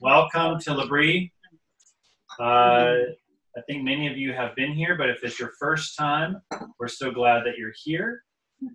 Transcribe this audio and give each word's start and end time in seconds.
welcome 0.00 0.58
to 0.58 0.74
L'Abri. 0.74 1.32
Uh, 2.40 2.42
I 3.56 3.60
think 3.66 3.84
many 3.84 4.08
of 4.08 4.16
you 4.16 4.32
have 4.32 4.54
been 4.56 4.72
here, 4.72 4.96
but 4.96 5.08
if 5.08 5.22
it's 5.22 5.38
your 5.38 5.52
first 5.58 5.96
time, 5.96 6.42
we're 6.78 6.88
so 6.88 7.10
glad 7.10 7.44
that 7.44 7.56
you're 7.56 7.74
here. 7.84 8.24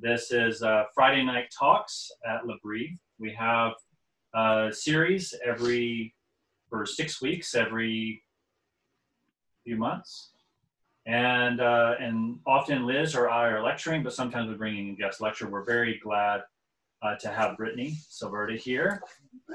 This 0.02 0.32
is 0.32 0.64
uh, 0.64 0.84
Friday 0.94 1.24
Night 1.24 1.48
Talks 1.58 2.10
at 2.26 2.46
L'Abri. 2.46 2.98
We 3.20 3.34
have 3.34 3.74
a 4.34 4.70
series 4.72 5.34
every, 5.46 6.16
for 6.70 6.86
six 6.86 7.22
weeks, 7.22 7.54
every 7.54 8.24
few 9.66 9.76
months. 9.76 10.32
And, 11.06 11.60
uh, 11.60 11.96
and 12.00 12.40
often 12.46 12.86
Liz 12.86 13.16
or 13.16 13.30
I 13.30 13.50
are 13.50 13.64
lecturing, 13.64 14.04
but 14.04 14.14
sometimes 14.14 14.48
we're 14.48 14.58
bringing 14.58 14.92
a 14.92 14.96
guest 14.96 15.22
lecture. 15.22 15.50
We're 15.50 15.66
very 15.66 16.00
glad 16.02 16.42
uh, 17.02 17.16
to 17.16 17.30
have 17.30 17.58
Brittney 17.58 17.96
Salverda 18.12 18.58
here, 18.58 19.02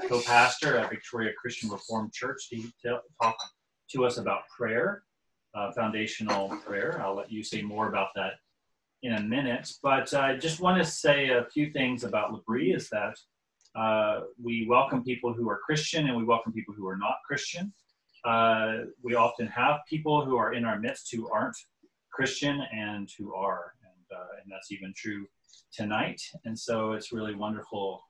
co-pastor 0.07 0.77
at 0.77 0.89
Victoria 0.89 1.31
Christian 1.39 1.69
Reformed 1.69 2.11
Church, 2.13 2.49
to 2.49 2.99
talk 3.21 3.37
to 3.91 4.05
us 4.05 4.17
about 4.17 4.41
prayer, 4.55 5.03
uh, 5.53 5.71
foundational 5.71 6.49
prayer. 6.65 7.01
I'll 7.01 7.15
let 7.15 7.31
you 7.31 7.43
say 7.43 7.61
more 7.61 7.87
about 7.87 8.09
that 8.15 8.33
in 9.03 9.13
a 9.13 9.21
minute, 9.21 9.71
but 9.83 10.13
I 10.13 10.35
just 10.37 10.59
want 10.59 10.81
to 10.81 10.89
say 10.89 11.29
a 11.29 11.45
few 11.45 11.71
things 11.71 12.03
about 12.03 12.33
L'Abri 12.33 12.71
is 12.71 12.89
that 12.89 13.17
uh, 13.75 14.21
we 14.41 14.65
welcome 14.67 15.03
people 15.03 15.33
who 15.33 15.49
are 15.49 15.59
Christian 15.59 16.07
and 16.07 16.17
we 16.17 16.23
welcome 16.23 16.53
people 16.53 16.73
who 16.73 16.87
are 16.87 16.97
not 16.97 17.17
Christian. 17.27 17.73
Uh, 18.23 18.85
we 19.03 19.13
often 19.13 19.45
have 19.47 19.81
people 19.87 20.25
who 20.25 20.37
are 20.37 20.53
in 20.53 20.65
our 20.65 20.79
midst 20.79 21.13
who 21.13 21.29
aren't 21.29 21.57
Christian 22.11 22.59
and 22.73 23.09
who 23.19 23.35
are, 23.35 23.73
and, 23.83 24.17
uh, 24.17 24.41
and 24.41 24.51
that's 24.51 24.71
even 24.71 24.93
true 24.95 25.27
tonight. 25.71 26.21
And 26.45 26.57
so 26.57 26.93
it's 26.93 27.11
really 27.11 27.35
wonderful 27.35 28.01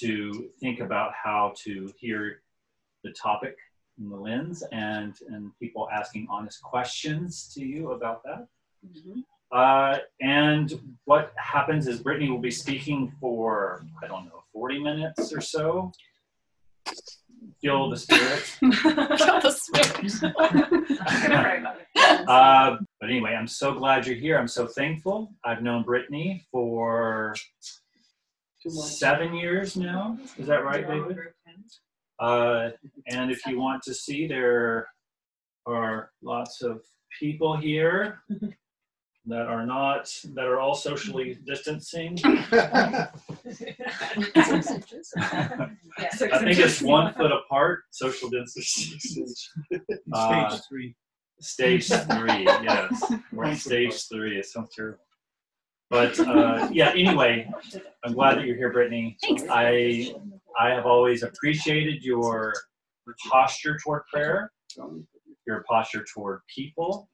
to 0.00 0.48
think 0.60 0.80
about 0.80 1.12
how 1.12 1.54
to 1.64 1.92
hear 1.98 2.42
the 3.04 3.12
topic 3.12 3.56
in 3.98 4.08
the 4.08 4.16
lens 4.16 4.62
and, 4.72 5.14
and 5.28 5.52
people 5.58 5.88
asking 5.92 6.26
honest 6.30 6.62
questions 6.62 7.52
to 7.54 7.64
you 7.64 7.92
about 7.92 8.22
that. 8.24 8.46
Mm-hmm. 8.86 9.20
Uh, 9.52 9.98
and 10.22 10.80
what 11.04 11.32
happens 11.36 11.86
is 11.86 12.02
Brittney 12.02 12.30
will 12.30 12.38
be 12.38 12.50
speaking 12.50 13.12
for, 13.20 13.84
I 14.02 14.06
don't 14.06 14.24
know, 14.24 14.42
40 14.52 14.82
minutes 14.82 15.32
or 15.32 15.42
so. 15.42 15.92
Feel 17.62 17.90
the 17.90 17.96
spirit. 17.96 18.40
Feel 18.60 19.40
the 19.40 19.50
spirit. 19.56 20.24
uh, 22.28 22.76
but 23.00 23.08
anyway, 23.08 23.34
I'm 23.38 23.46
so 23.46 23.72
glad 23.74 24.04
you're 24.06 24.16
here. 24.16 24.36
I'm 24.36 24.48
so 24.48 24.66
thankful. 24.66 25.32
I've 25.44 25.62
known 25.62 25.84
Brittney 25.84 26.42
for 26.50 27.36
seven 28.68 29.34
years 29.34 29.76
now. 29.76 30.18
Is 30.38 30.48
that 30.48 30.64
right, 30.64 30.86
David? 30.88 31.18
Uh, 32.18 32.70
and 33.08 33.30
if 33.30 33.46
you 33.46 33.58
want 33.58 33.82
to 33.84 33.94
see, 33.94 34.26
there 34.26 34.88
are 35.66 36.10
lots 36.20 36.62
of 36.62 36.82
people 37.20 37.56
here 37.56 38.22
that 39.26 39.46
are 39.46 39.64
not 39.64 40.12
that 40.34 40.46
are 40.46 40.58
all 40.58 40.74
socially 40.74 41.38
distancing. 41.46 42.18
I 42.24 43.08
think 46.38 46.58
it's 46.58 46.82
one 46.82 47.14
foot 47.14 47.30
apart, 47.30 47.84
social 47.90 48.28
distancing. 48.28 48.98
Uh, 50.12 50.50
stage 50.50 50.60
three. 50.68 50.94
Stage 51.40 51.88
three, 51.88 52.44
yes. 52.44 53.12
We're 53.32 53.44
in 53.46 53.56
stage 53.56 54.08
three. 54.08 54.38
It 54.38 54.46
sounds 54.46 54.74
terrible. 54.74 54.98
But 55.90 56.18
uh, 56.20 56.68
yeah, 56.72 56.90
anyway, 56.90 57.50
I'm 58.04 58.14
glad 58.14 58.38
that 58.38 58.46
you're 58.46 58.56
here, 58.56 58.72
Brittney. 58.72 59.16
Thanks. 59.22 59.44
I 59.50 60.14
I 60.58 60.70
have 60.70 60.86
always 60.86 61.22
appreciated 61.22 62.02
your 62.02 62.52
posture 63.30 63.78
toward 63.82 64.02
prayer, 64.12 64.52
your 65.46 65.64
posture 65.68 66.04
toward 66.12 66.40
people, 66.54 67.08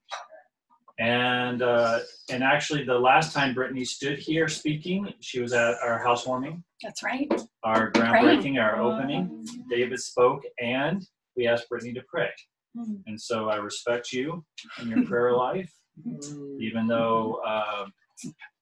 and 0.99 1.63
uh, 1.63 2.01
and 2.31 2.43
actually, 2.43 2.85
the 2.85 2.99
last 2.99 3.33
time 3.33 3.55
Brittney 3.55 3.87
stood 3.87 4.19
here 4.19 4.49
speaking, 4.49 5.13
she 5.21 5.41
was 5.41 5.53
at 5.53 5.77
our 5.83 5.99
housewarming. 5.99 6.65
That's 6.83 7.03
right. 7.03 7.31
Our 7.63 7.93
groundbreaking, 7.93 8.61
our 8.61 8.81
opening. 8.81 9.47
David 9.71 10.01
spoke, 10.01 10.43
and 10.61 11.07
we 11.37 11.47
asked 11.47 11.67
Brittney 11.73 11.95
to 11.95 12.03
pray. 12.09 12.31
Hmm. 12.77 12.97
And 13.07 13.21
so 13.21 13.49
I 13.49 13.57
respect 13.57 14.13
you 14.13 14.45
and 14.79 14.91
your 14.91 15.05
prayer 15.05 15.33
life, 15.37 15.73
even 16.61 16.89
though 16.89 17.41
uh, 17.47 17.87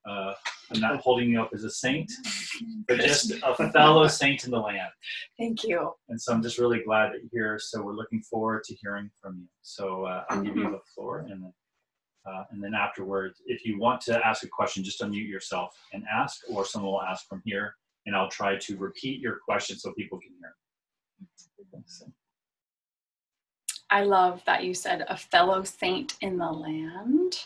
uh, 0.08 0.34
I'm 0.72 0.80
not 0.80 1.00
holding 1.00 1.30
you 1.30 1.40
up 1.40 1.50
as 1.54 1.64
a 1.64 1.70
saint, 1.70 2.10
but 2.86 2.98
just 2.98 3.32
a 3.42 3.70
fellow 3.70 4.06
saint 4.08 4.44
in 4.44 4.50
the 4.50 4.58
land. 4.58 4.90
Thank 5.38 5.64
you. 5.64 5.92
And 6.08 6.20
so 6.20 6.32
I'm 6.32 6.42
just 6.42 6.58
really 6.58 6.82
glad 6.82 7.12
that 7.12 7.20
you're 7.32 7.46
here. 7.46 7.58
So 7.58 7.82
we're 7.82 7.94
looking 7.94 8.22
forward 8.22 8.64
to 8.64 8.74
hearing 8.74 9.10
from 9.20 9.38
you. 9.38 9.48
So 9.62 10.04
uh, 10.04 10.24
I'll 10.28 10.42
give 10.42 10.56
you 10.56 10.64
mm-hmm. 10.64 10.72
the 10.72 10.80
floor, 10.94 11.20
and 11.20 11.42
then 11.42 11.52
uh, 12.26 12.44
and 12.50 12.62
then 12.62 12.74
afterwards, 12.74 13.40
if 13.46 13.64
you 13.64 13.78
want 13.78 14.00
to 14.02 14.26
ask 14.26 14.42
a 14.42 14.48
question, 14.48 14.82
just 14.82 15.00
unmute 15.00 15.28
yourself 15.28 15.76
and 15.92 16.04
ask, 16.12 16.40
or 16.50 16.64
someone 16.64 16.92
will 16.92 17.02
ask 17.02 17.28
from 17.28 17.40
here, 17.44 17.74
and 18.06 18.16
I'll 18.16 18.30
try 18.30 18.56
to 18.56 18.76
repeat 18.76 19.20
your 19.20 19.38
question 19.44 19.78
so 19.78 19.92
people 19.92 20.18
can 20.18 20.32
hear. 20.38 20.54
I 23.90 24.02
love 24.02 24.42
that 24.46 24.64
you 24.64 24.74
said 24.74 25.04
a 25.08 25.16
fellow 25.16 25.62
saint 25.62 26.16
in 26.20 26.36
the 26.38 26.50
land. 26.50 27.38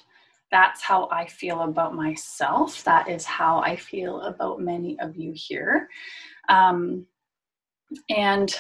That's 0.50 0.82
how 0.82 1.08
I 1.12 1.26
feel 1.26 1.60
about 1.62 1.94
myself. 1.94 2.82
That 2.84 3.08
is 3.08 3.24
how 3.24 3.60
I 3.60 3.76
feel 3.76 4.22
about 4.22 4.60
many 4.60 4.98
of 5.00 5.16
you 5.16 5.32
here. 5.34 5.88
Um, 6.48 7.06
and 8.08 8.58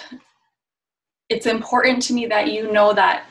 it's 1.30 1.46
important 1.46 2.02
to 2.02 2.12
me 2.12 2.26
that 2.26 2.52
you 2.52 2.70
know 2.70 2.92
that, 2.92 3.30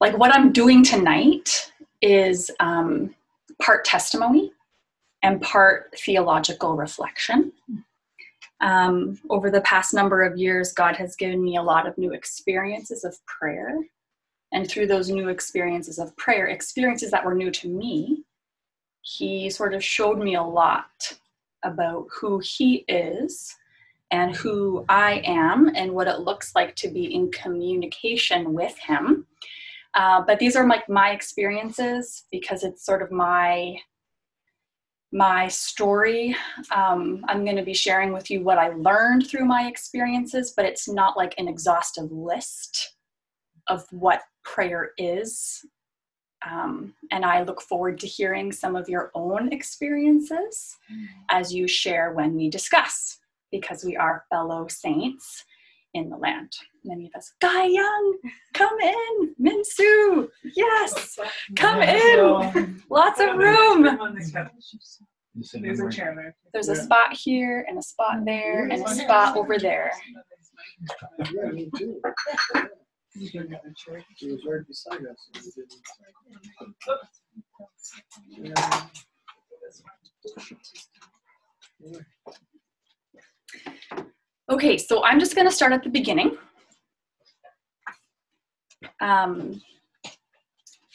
like, 0.00 0.16
what 0.16 0.34
I'm 0.34 0.52
doing 0.52 0.82
tonight 0.82 1.70
is 2.02 2.50
um, 2.60 3.14
part 3.60 3.84
testimony 3.84 4.52
and 5.22 5.40
part 5.42 5.94
theological 5.98 6.76
reflection. 6.76 7.52
Um, 8.60 9.18
over 9.30 9.50
the 9.50 9.62
past 9.62 9.94
number 9.94 10.22
of 10.22 10.36
years, 10.36 10.72
God 10.72 10.96
has 10.96 11.16
given 11.16 11.42
me 11.42 11.56
a 11.56 11.62
lot 11.62 11.86
of 11.86 11.96
new 11.96 12.12
experiences 12.12 13.04
of 13.04 13.16
prayer. 13.26 13.78
And 14.52 14.68
through 14.68 14.86
those 14.86 15.08
new 15.08 15.28
experiences 15.28 15.98
of 15.98 16.16
prayer, 16.16 16.48
experiences 16.48 17.10
that 17.10 17.24
were 17.24 17.34
new 17.34 17.50
to 17.52 17.68
me, 17.68 18.24
He 19.02 19.48
sort 19.48 19.74
of 19.74 19.84
showed 19.84 20.18
me 20.18 20.34
a 20.34 20.42
lot 20.42 21.18
about 21.64 22.06
who 22.20 22.40
He 22.40 22.84
is 22.88 23.56
and 24.10 24.34
who 24.34 24.84
I 24.88 25.22
am 25.24 25.70
and 25.74 25.92
what 25.92 26.08
it 26.08 26.20
looks 26.20 26.54
like 26.54 26.74
to 26.76 26.88
be 26.88 27.14
in 27.14 27.30
communication 27.30 28.52
with 28.52 28.76
Him 28.78 29.26
uh, 29.94 30.22
but 30.26 30.38
these 30.38 30.56
are 30.56 30.68
like 30.68 30.88
my 30.88 31.10
experiences 31.10 32.24
because 32.30 32.62
it's 32.64 32.84
sort 32.84 33.02
of 33.02 33.10
my 33.10 33.76
my 35.12 35.48
story. 35.48 36.36
Um, 36.72 37.24
I'm 37.28 37.44
going 37.44 37.56
to 37.56 37.64
be 37.64 37.74
sharing 37.74 38.12
with 38.12 38.30
you 38.30 38.44
what 38.44 38.58
I 38.58 38.68
learned 38.68 39.26
through 39.26 39.44
my 39.44 39.66
experiences, 39.66 40.52
but 40.56 40.64
it's 40.64 40.88
not 40.88 41.16
like 41.16 41.34
an 41.36 41.48
exhaustive 41.48 42.12
list 42.12 42.94
of 43.66 43.84
what 43.90 44.22
prayer 44.44 44.90
is. 44.98 45.64
Um, 46.48 46.94
and 47.10 47.24
I 47.24 47.42
look 47.42 47.60
forward 47.60 47.98
to 48.00 48.06
hearing 48.06 48.52
some 48.52 48.76
of 48.76 48.88
your 48.88 49.10
own 49.16 49.52
experiences 49.52 50.76
mm. 50.90 51.06
as 51.28 51.52
you 51.52 51.66
share 51.66 52.12
when 52.12 52.36
we 52.36 52.48
discuss, 52.48 53.18
because 53.50 53.84
we 53.84 53.96
are 53.96 54.24
fellow 54.30 54.68
saints 54.68 55.44
in 55.94 56.08
the 56.08 56.16
land. 56.16 56.52
Many 56.84 57.06
of 57.06 57.12
us, 57.16 57.32
Guy 57.40 57.66
Young, 57.66 58.18
come 58.54 58.78
in. 58.80 59.34
Minsu, 59.40 60.28
yes, 60.54 61.18
come 61.56 61.82
in. 61.82 62.82
Lots 62.88 63.20
of 63.20 63.36
room. 63.36 63.82
There's 65.34 65.80
a 65.80 65.90
chair 65.90 66.14
there. 66.16 66.36
There's 66.52 66.68
a 66.68 66.76
spot 66.76 67.12
here 67.12 67.64
and 67.68 67.78
a 67.78 67.82
spot 67.82 68.24
there 68.24 68.68
and 68.68 68.82
a 68.84 68.88
spot 68.88 69.36
over 69.36 69.58
there. 69.58 69.92
Okay, 84.50 84.76
so 84.76 85.04
I'm 85.04 85.20
just 85.20 85.36
going 85.36 85.46
to 85.46 85.54
start 85.54 85.72
at 85.72 85.84
the 85.84 85.88
beginning. 85.88 86.36
Um, 89.00 89.62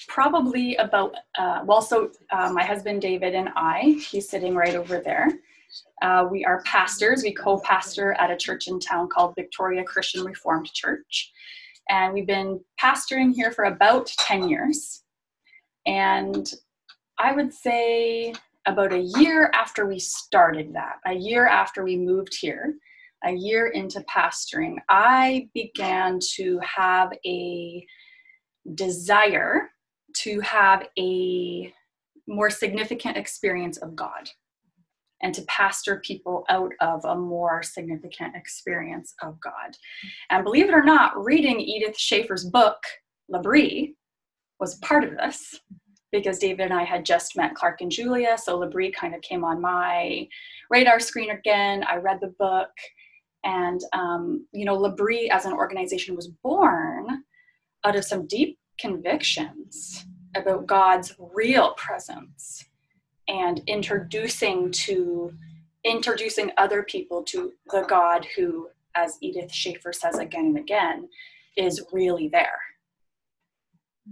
probably 0.09 0.75
about, 0.75 1.15
uh, 1.37 1.61
well, 1.63 1.81
so 1.81 2.11
uh, 2.33 2.51
my 2.51 2.65
husband 2.65 3.01
David 3.01 3.33
and 3.33 3.47
I, 3.55 3.97
he's 4.11 4.27
sitting 4.27 4.55
right 4.55 4.75
over 4.75 4.99
there. 4.99 5.29
Uh, 6.01 6.27
we 6.29 6.43
are 6.43 6.63
pastors. 6.63 7.23
We 7.23 7.33
co 7.33 7.59
pastor 7.61 8.11
at 8.19 8.29
a 8.29 8.35
church 8.35 8.67
in 8.67 8.77
town 8.77 9.07
called 9.07 9.35
Victoria 9.35 9.85
Christian 9.85 10.25
Reformed 10.25 10.69
Church. 10.73 11.31
And 11.89 12.13
we've 12.13 12.27
been 12.27 12.59
pastoring 12.81 13.33
here 13.33 13.51
for 13.51 13.65
about 13.65 14.07
10 14.19 14.49
years. 14.49 15.03
And 15.85 16.51
I 17.17 17.31
would 17.31 17.53
say 17.53 18.33
about 18.65 18.91
a 18.91 19.09
year 19.17 19.49
after 19.53 19.85
we 19.85 19.99
started 19.99 20.73
that, 20.73 20.95
a 21.05 21.13
year 21.13 21.47
after 21.47 21.85
we 21.85 21.95
moved 21.95 22.35
here, 22.37 22.75
a 23.25 23.31
year 23.31 23.67
into 23.67 24.01
pastoring, 24.01 24.75
I 24.89 25.49
began 25.53 26.19
to 26.35 26.59
have 26.59 27.11
a 27.25 27.85
desire 28.75 29.69
to 30.17 30.39
have 30.41 30.87
a 30.97 31.73
more 32.27 32.49
significant 32.49 33.17
experience 33.17 33.77
of 33.77 33.95
God 33.95 34.29
and 35.21 35.33
to 35.33 35.41
pastor 35.43 36.01
people 36.05 36.43
out 36.49 36.71
of 36.81 37.03
a 37.05 37.15
more 37.15 37.63
significant 37.63 38.35
experience 38.35 39.13
of 39.21 39.39
God. 39.39 39.75
And 40.29 40.43
believe 40.43 40.67
it 40.67 40.73
or 40.73 40.83
not, 40.83 41.23
reading 41.23 41.59
Edith 41.59 41.97
Schaeffer's 41.97 42.45
book, 42.45 42.77
L'Abri, 43.29 43.95
was 44.59 44.75
part 44.75 45.03
of 45.03 45.17
this 45.17 45.59
because 46.11 46.39
David 46.39 46.65
and 46.65 46.73
I 46.73 46.83
had 46.83 47.05
just 47.05 47.35
met 47.35 47.55
Clark 47.55 47.81
and 47.81 47.91
Julia, 47.91 48.37
so 48.37 48.57
L'Abri 48.57 48.91
kind 48.91 49.13
of 49.13 49.21
came 49.21 49.43
on 49.43 49.61
my 49.61 50.27
radar 50.69 50.99
screen 50.99 51.31
again. 51.31 51.83
I 51.89 51.97
read 51.97 52.19
the 52.21 52.33
book, 52.39 52.69
and 53.45 53.81
um, 53.93 54.45
you 54.51 54.65
know, 54.65 54.75
L'Abri 54.75 55.29
as 55.31 55.45
an 55.45 55.53
organization 55.53 56.15
was 56.15 56.27
born 56.27 57.23
out 57.85 57.95
of 57.95 58.03
some 58.03 58.27
deep 58.27 58.57
convictions 58.79 60.05
about 60.35 60.65
God's 60.65 61.13
real 61.33 61.73
presence 61.75 62.65
and 63.27 63.61
introducing 63.67 64.71
to 64.71 65.33
introducing 65.83 66.51
other 66.57 66.81
people 66.83 67.23
to 67.23 67.53
the 67.71 67.83
God 67.83 68.25
who, 68.35 68.67
as 68.95 69.17
Edith 69.21 69.53
Schaeffer 69.53 69.93
says 69.93 70.17
again 70.17 70.47
and 70.47 70.57
again, 70.57 71.07
is 71.55 71.83
really 71.93 72.27
there. 72.27 72.59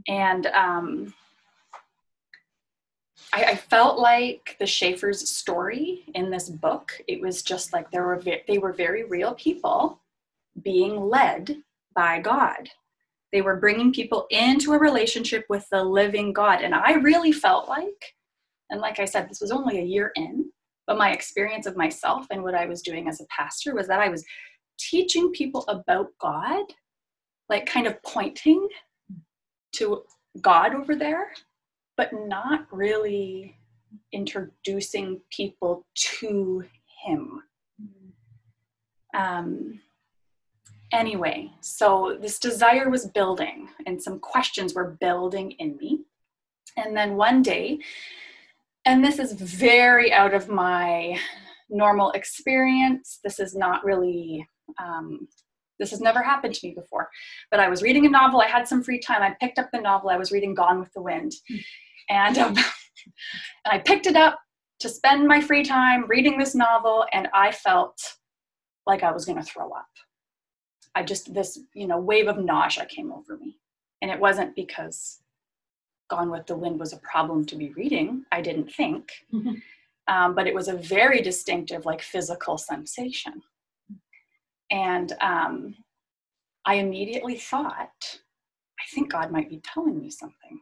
And 0.07 0.45
um, 0.47 1.13
I, 3.33 3.43
I, 3.45 3.55
felt 3.55 3.99
like 3.99 4.55
the 4.59 4.65
Schaeffer's 4.67 5.27
story 5.29 6.03
in 6.13 6.29
this 6.29 6.49
book. 6.49 6.93
It 7.07 7.19
was 7.19 7.41
just 7.41 7.73
like 7.73 7.89
there 7.89 8.05
were 8.05 8.19
ve- 8.19 8.43
they 8.47 8.59
were 8.59 8.73
very 8.73 9.05
real 9.05 9.33
people 9.33 9.99
being 10.63 11.09
led 11.09 11.57
by 11.95 12.19
God. 12.19 12.69
They 13.31 13.41
were 13.41 13.55
bringing 13.55 13.91
people 13.91 14.27
into 14.29 14.73
a 14.73 14.79
relationship 14.79 15.45
with 15.49 15.67
the 15.71 15.83
living 15.83 16.31
God, 16.31 16.61
and 16.61 16.75
I 16.75 16.93
really 16.93 17.31
felt 17.31 17.67
like 17.67 18.13
and 18.69 18.81
like 18.81 18.99
I 18.99 19.05
said, 19.05 19.29
this 19.29 19.41
was 19.41 19.51
only 19.51 19.79
a 19.79 19.83
year 19.83 20.11
in, 20.15 20.51
but 20.87 20.97
my 20.97 21.11
experience 21.11 21.67
of 21.67 21.77
myself 21.77 22.25
and 22.31 22.43
what 22.43 22.55
I 22.55 22.65
was 22.65 22.81
doing 22.81 23.07
as 23.07 23.21
a 23.21 23.25
pastor 23.25 23.75
was 23.75 23.87
that 23.87 23.99
I 23.99 24.09
was 24.09 24.25
teaching 24.79 25.31
people 25.31 25.63
about 25.67 26.07
God, 26.19 26.65
like 27.49 27.65
kind 27.65 27.85
of 27.85 28.01
pointing 28.03 28.67
to 29.73 30.03
God 30.41 30.73
over 30.73 30.95
there, 30.95 31.33
but 31.97 32.09
not 32.13 32.67
really 32.71 33.57
introducing 34.11 35.21
people 35.31 35.85
to 35.95 36.63
Him. 37.05 37.43
Um, 39.15 39.81
anyway, 40.91 41.51
so 41.61 42.17
this 42.19 42.39
desire 42.39 42.89
was 42.89 43.07
building, 43.07 43.69
and 43.85 44.01
some 44.01 44.19
questions 44.19 44.73
were 44.73 44.97
building 44.99 45.51
in 45.51 45.77
me. 45.77 46.01
And 46.77 46.95
then 46.97 47.15
one 47.15 47.41
day, 47.41 47.79
and 48.85 49.03
this 49.03 49.19
is 49.19 49.33
very 49.33 50.11
out 50.11 50.33
of 50.33 50.49
my 50.49 51.17
normal 51.69 52.11
experience. 52.11 53.19
This 53.23 53.39
is 53.39 53.55
not 53.55 53.85
really, 53.85 54.47
um, 54.79 55.27
this 55.83 55.91
has 55.91 55.99
never 55.99 56.23
happened 56.23 56.55
to 56.55 56.67
me 56.67 56.73
before. 56.73 57.09
But 57.51 57.59
I 57.59 57.67
was 57.67 57.83
reading 57.83 58.05
a 58.05 58.09
novel, 58.09 58.39
I 58.39 58.47
had 58.47 58.69
some 58.69 58.81
free 58.81 58.99
time. 58.99 59.21
I 59.21 59.35
picked 59.41 59.59
up 59.59 59.69
the 59.73 59.81
novel, 59.81 60.09
I 60.09 60.17
was 60.17 60.31
reading 60.31 60.55
Gone 60.55 60.79
with 60.79 60.93
the 60.93 61.01
Wind. 61.01 61.33
And, 62.09 62.37
um, 62.37 62.55
and 62.55 62.65
I 63.65 63.79
picked 63.79 64.07
it 64.07 64.15
up 64.15 64.39
to 64.79 64.87
spend 64.87 65.27
my 65.27 65.41
free 65.41 65.63
time 65.63 66.05
reading 66.07 66.37
this 66.37 66.55
novel, 66.55 67.05
and 67.11 67.27
I 67.33 67.51
felt 67.51 67.99
like 68.87 69.03
I 69.03 69.11
was 69.11 69.25
going 69.25 69.37
to 69.37 69.43
throw 69.43 69.71
up. 69.71 69.87
I 70.95 71.03
just, 71.03 71.33
this, 71.33 71.59
you 71.73 71.87
know, 71.87 71.99
wave 71.99 72.29
of 72.29 72.37
nausea 72.37 72.85
came 72.85 73.11
over 73.11 73.37
me. 73.37 73.57
And 74.01 74.09
it 74.09 74.19
wasn't 74.19 74.55
because 74.55 75.19
Gone 76.09 76.29
with 76.29 76.45
the 76.47 76.55
Wind 76.55 76.79
was 76.79 76.93
a 76.93 76.97
problem 76.97 77.45
to 77.45 77.55
be 77.55 77.73
reading, 77.73 78.23
I 78.31 78.41
didn't 78.41 78.73
think. 78.73 79.11
Mm-hmm. 79.33 79.55
Um, 80.09 80.35
but 80.35 80.47
it 80.47 80.53
was 80.53 80.67
a 80.67 80.75
very 80.75 81.21
distinctive, 81.21 81.85
like 81.85 82.01
physical 82.01 82.57
sensation. 82.57 83.41
And 84.73 85.13
um, 85.21 85.75
I 86.65 86.75
immediately 86.75 87.37
thought, 87.37 88.19
I 88.79 88.83
think 88.93 89.11
God 89.11 89.31
might 89.31 89.49
be 89.49 89.61
telling 89.63 89.99
me 89.99 90.09
something. 90.09 90.59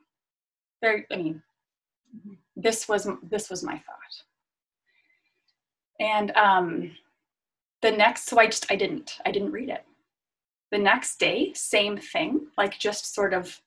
Very, 0.81 1.05
I 1.11 1.15
mean, 1.15 1.41
this 2.57 2.89
was 2.89 3.07
this 3.23 3.49
was 3.49 3.63
my 3.63 3.75
thought. 3.75 4.23
And 5.99 6.31
um, 6.31 6.91
the 7.81 7.91
next, 7.91 8.25
so 8.25 8.37
I 8.37 8.47
just 8.47 8.69
I 8.69 8.75
didn't 8.75 9.17
I 9.25 9.31
didn't 9.31 9.53
read 9.53 9.69
it. 9.69 9.85
The 10.71 10.77
next 10.77 11.17
day, 11.17 11.53
same 11.53 11.97
thing, 11.97 12.47
like 12.57 12.77
just 12.77 13.15
sort 13.15 13.33
of 13.33 13.61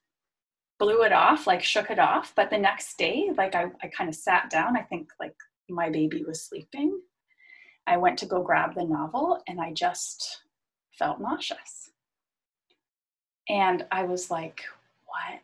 blew 0.79 1.05
it 1.05 1.12
off, 1.12 1.47
like 1.47 1.62
shook 1.62 1.90
it 1.90 1.99
off. 1.99 2.35
But 2.37 2.50
the 2.50 2.58
next 2.58 2.99
day, 2.99 3.31
like 3.35 3.55
I, 3.55 3.70
I 3.82 3.87
kind 3.88 4.11
of 4.11 4.14
sat 4.14 4.50
down. 4.50 4.76
I 4.76 4.82
think 4.82 5.08
like 5.19 5.37
my 5.70 5.88
baby 5.88 6.23
was 6.23 6.43
sleeping. 6.43 7.00
I 7.87 7.97
went 7.97 8.19
to 8.21 8.27
go 8.27 8.43
grab 8.43 8.75
the 8.75 8.85
novel 8.85 9.43
and 9.47 9.61
I 9.61 9.73
just 9.73 10.43
felt 10.93 11.21
nauseous. 11.21 11.91
And 13.49 13.87
I 13.93 14.05
was 14.05 14.31
like, 14.31 14.63
what 15.07 15.41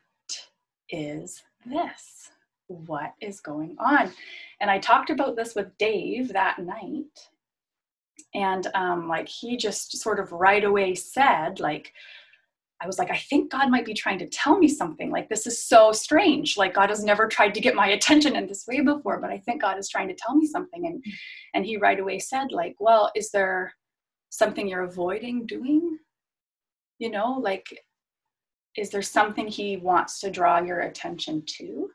is 0.88 1.42
this? 1.66 2.30
What 2.68 3.14
is 3.20 3.40
going 3.40 3.76
on? 3.78 4.12
And 4.60 4.70
I 4.70 4.78
talked 4.78 5.10
about 5.10 5.36
this 5.36 5.54
with 5.54 5.76
Dave 5.78 6.32
that 6.32 6.58
night. 6.58 7.28
And 8.34 8.66
um, 8.74 9.08
like 9.08 9.28
he 9.28 9.56
just 9.56 9.98
sort 9.98 10.20
of 10.20 10.32
right 10.32 10.64
away 10.64 10.94
said, 10.94 11.60
like, 11.60 11.92
I 12.82 12.86
was 12.86 12.98
like, 12.98 13.10
I 13.10 13.18
think 13.18 13.50
God 13.50 13.70
might 13.70 13.84
be 13.84 13.92
trying 13.92 14.18
to 14.20 14.28
tell 14.28 14.58
me 14.58 14.66
something. 14.66 15.10
Like, 15.10 15.28
this 15.28 15.46
is 15.46 15.62
so 15.62 15.92
strange. 15.92 16.56
Like, 16.56 16.72
God 16.72 16.88
has 16.88 17.04
never 17.04 17.28
tried 17.28 17.52
to 17.54 17.60
get 17.60 17.74
my 17.74 17.88
attention 17.88 18.36
in 18.36 18.46
this 18.46 18.66
way 18.66 18.80
before, 18.80 19.20
but 19.20 19.30
I 19.30 19.38
think 19.38 19.60
God 19.60 19.78
is 19.78 19.88
trying 19.88 20.08
to 20.08 20.14
tell 20.14 20.34
me 20.34 20.46
something. 20.46 20.86
And, 20.86 21.04
and 21.52 21.66
he 21.66 21.76
right 21.76 22.00
away 22.00 22.18
said, 22.18 22.52
like, 22.52 22.76
well, 22.80 23.12
is 23.14 23.30
there 23.30 23.74
something 24.30 24.66
you're 24.66 24.84
avoiding 24.84 25.46
doing? 25.46 25.98
You 26.98 27.10
know, 27.10 27.32
like, 27.32 27.66
is 28.76 28.88
there 28.88 29.02
something 29.02 29.46
he 29.46 29.76
wants 29.76 30.20
to 30.20 30.30
draw 30.30 30.60
your 30.60 30.80
attention 30.80 31.42
to? 31.58 31.90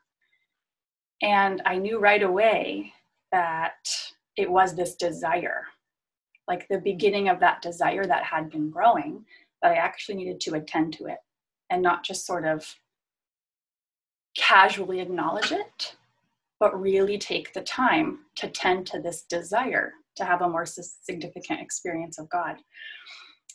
And 1.22 1.62
I 1.66 1.78
knew 1.78 1.98
right 1.98 2.22
away 2.22 2.92
that 3.32 3.88
it 4.36 4.48
was 4.48 4.76
this 4.76 4.94
desire, 4.94 5.64
like 6.46 6.68
the 6.68 6.78
beginning 6.78 7.28
of 7.28 7.40
that 7.40 7.62
desire 7.62 8.04
that 8.04 8.22
had 8.22 8.50
been 8.50 8.70
growing 8.70 9.24
that 9.62 9.72
I 9.72 9.76
actually 9.76 10.16
needed 10.16 10.40
to 10.40 10.54
attend 10.54 10.94
to 10.94 11.06
it 11.06 11.18
and 11.70 11.82
not 11.82 12.04
just 12.04 12.26
sort 12.26 12.46
of 12.46 12.76
casually 14.36 15.00
acknowledge 15.00 15.52
it, 15.52 15.96
but 16.60 16.78
really 16.80 17.18
take 17.18 17.52
the 17.52 17.62
time 17.62 18.20
to 18.36 18.48
tend 18.48 18.86
to 18.86 19.00
this 19.00 19.22
desire 19.22 19.92
to 20.16 20.24
have 20.24 20.42
a 20.42 20.48
more 20.48 20.66
significant 20.66 21.60
experience 21.60 22.18
of 22.18 22.28
God. 22.30 22.56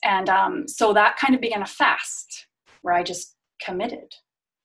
And 0.03 0.29
um, 0.29 0.67
so 0.67 0.93
that 0.93 1.17
kind 1.17 1.35
of 1.35 1.41
began 1.41 1.61
a 1.61 1.67
fast 1.67 2.47
where 2.81 2.93
I 2.93 3.03
just 3.03 3.35
committed 3.61 4.13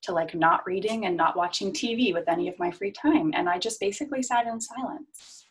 to 0.02 0.12
like 0.12 0.34
not 0.34 0.64
reading 0.66 1.06
and 1.06 1.16
not 1.16 1.36
watching 1.36 1.72
TV 1.72 2.12
with 2.12 2.28
any 2.28 2.48
of 2.48 2.58
my 2.58 2.70
free 2.70 2.92
time. 2.92 3.32
And 3.34 3.48
I 3.48 3.58
just 3.58 3.80
basically 3.80 4.22
sat 4.22 4.46
in 4.46 4.60
silence. 4.60 5.46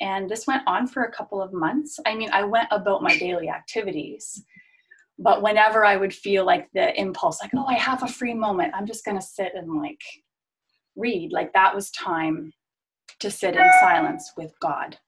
And 0.00 0.28
this 0.28 0.46
went 0.46 0.62
on 0.66 0.86
for 0.86 1.04
a 1.04 1.12
couple 1.12 1.42
of 1.42 1.52
months. 1.52 1.98
I 2.06 2.14
mean, 2.14 2.30
I 2.32 2.44
went 2.44 2.68
about 2.70 3.02
my 3.02 3.16
daily 3.18 3.48
activities, 3.48 4.44
but 5.18 5.42
whenever 5.42 5.84
i 5.84 5.96
would 5.96 6.14
feel 6.14 6.44
like 6.44 6.68
the 6.74 6.98
impulse 6.98 7.40
like 7.40 7.50
oh 7.56 7.66
i 7.66 7.74
have 7.74 8.02
a 8.02 8.08
free 8.08 8.34
moment 8.34 8.72
i'm 8.74 8.86
just 8.86 9.04
going 9.04 9.16
to 9.18 9.24
sit 9.24 9.52
and 9.54 9.76
like 9.76 10.00
read. 10.98 11.32
Like 11.32 11.52
that 11.54 11.74
was 11.74 11.90
time 11.90 12.52
to 13.20 13.30
sit 13.30 13.56
in 13.56 13.70
silence 13.80 14.32
with 14.36 14.52
god 14.60 14.98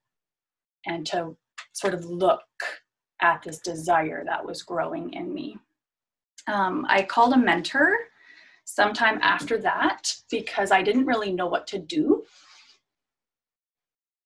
and 0.86 1.06
to 1.06 1.36
sort 1.72 1.94
of 1.94 2.04
look 2.04 2.40
at 3.20 3.42
this 3.42 3.58
desire 3.58 4.24
that 4.24 4.44
was 4.44 4.62
growing 4.62 5.12
in 5.12 5.32
me. 5.34 5.58
Um, 6.46 6.86
i 6.88 7.02
called 7.02 7.34
a 7.34 7.38
mentor 7.38 7.94
sometime 8.64 9.18
after 9.20 9.58
that 9.58 10.14
because 10.30 10.70
i 10.70 10.82
didn't 10.82 11.06
really 11.06 11.32
know 11.32 11.46
what 11.46 11.66
to 11.68 11.78
do 11.78 12.24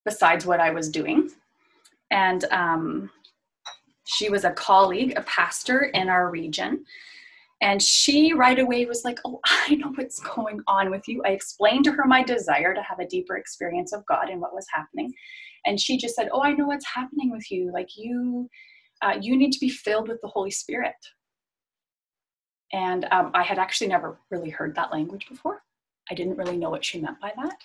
besides 0.04 0.46
what 0.46 0.60
i 0.60 0.70
was 0.70 0.88
doing. 0.88 1.30
And 2.10 2.44
um, 2.52 3.10
she 4.04 4.28
was 4.28 4.44
a 4.44 4.52
colleague, 4.52 5.14
a 5.16 5.22
pastor 5.22 5.82
in 5.82 6.08
our 6.08 6.30
region. 6.30 6.84
And 7.60 7.80
she 7.80 8.32
right 8.34 8.58
away 8.58 8.84
was 8.84 9.04
like, 9.04 9.18
Oh, 9.24 9.40
I 9.44 9.74
know 9.76 9.92
what's 9.94 10.20
going 10.20 10.60
on 10.66 10.90
with 10.90 11.08
you. 11.08 11.22
I 11.24 11.30
explained 11.30 11.84
to 11.84 11.92
her 11.92 12.04
my 12.06 12.22
desire 12.22 12.74
to 12.74 12.82
have 12.82 12.98
a 12.98 13.06
deeper 13.06 13.36
experience 13.36 13.92
of 13.92 14.04
God 14.06 14.28
and 14.28 14.40
what 14.40 14.54
was 14.54 14.66
happening. 14.72 15.12
And 15.66 15.80
she 15.80 15.96
just 15.96 16.14
said, 16.14 16.28
Oh, 16.32 16.42
I 16.42 16.52
know 16.52 16.66
what's 16.66 16.86
happening 16.86 17.30
with 17.30 17.50
you. 17.50 17.72
Like, 17.72 17.96
you, 17.96 18.48
uh, 19.02 19.14
you 19.20 19.36
need 19.36 19.52
to 19.52 19.60
be 19.60 19.70
filled 19.70 20.08
with 20.08 20.20
the 20.20 20.28
Holy 20.28 20.50
Spirit. 20.50 20.94
And 22.72 23.06
um, 23.12 23.30
I 23.34 23.42
had 23.42 23.58
actually 23.58 23.86
never 23.86 24.18
really 24.30 24.50
heard 24.50 24.74
that 24.74 24.92
language 24.92 25.28
before. 25.28 25.62
I 26.10 26.14
didn't 26.14 26.36
really 26.36 26.56
know 26.56 26.70
what 26.70 26.84
she 26.84 27.00
meant 27.00 27.20
by 27.20 27.32
that. 27.36 27.56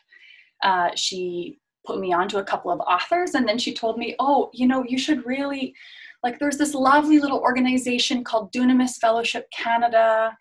Uh, 0.64 0.96
she 0.96 1.60
put 1.86 2.00
me 2.00 2.14
on 2.14 2.28
to 2.30 2.38
a 2.38 2.44
couple 2.44 2.72
of 2.72 2.80
authors. 2.82 3.34
And 3.34 3.48
then 3.48 3.58
she 3.58 3.74
told 3.74 3.98
me, 3.98 4.16
oh, 4.20 4.50
you 4.54 4.68
know, 4.68 4.84
you 4.84 4.98
should 4.98 5.26
really, 5.26 5.74
like, 6.24 6.40
there's 6.40 6.58
this 6.58 6.74
lovely 6.74 7.20
little 7.20 7.40
organization 7.40 8.24
called 8.24 8.52
Dunamis 8.52 8.98
Fellowship 9.00 9.48
Canada. 9.52 10.36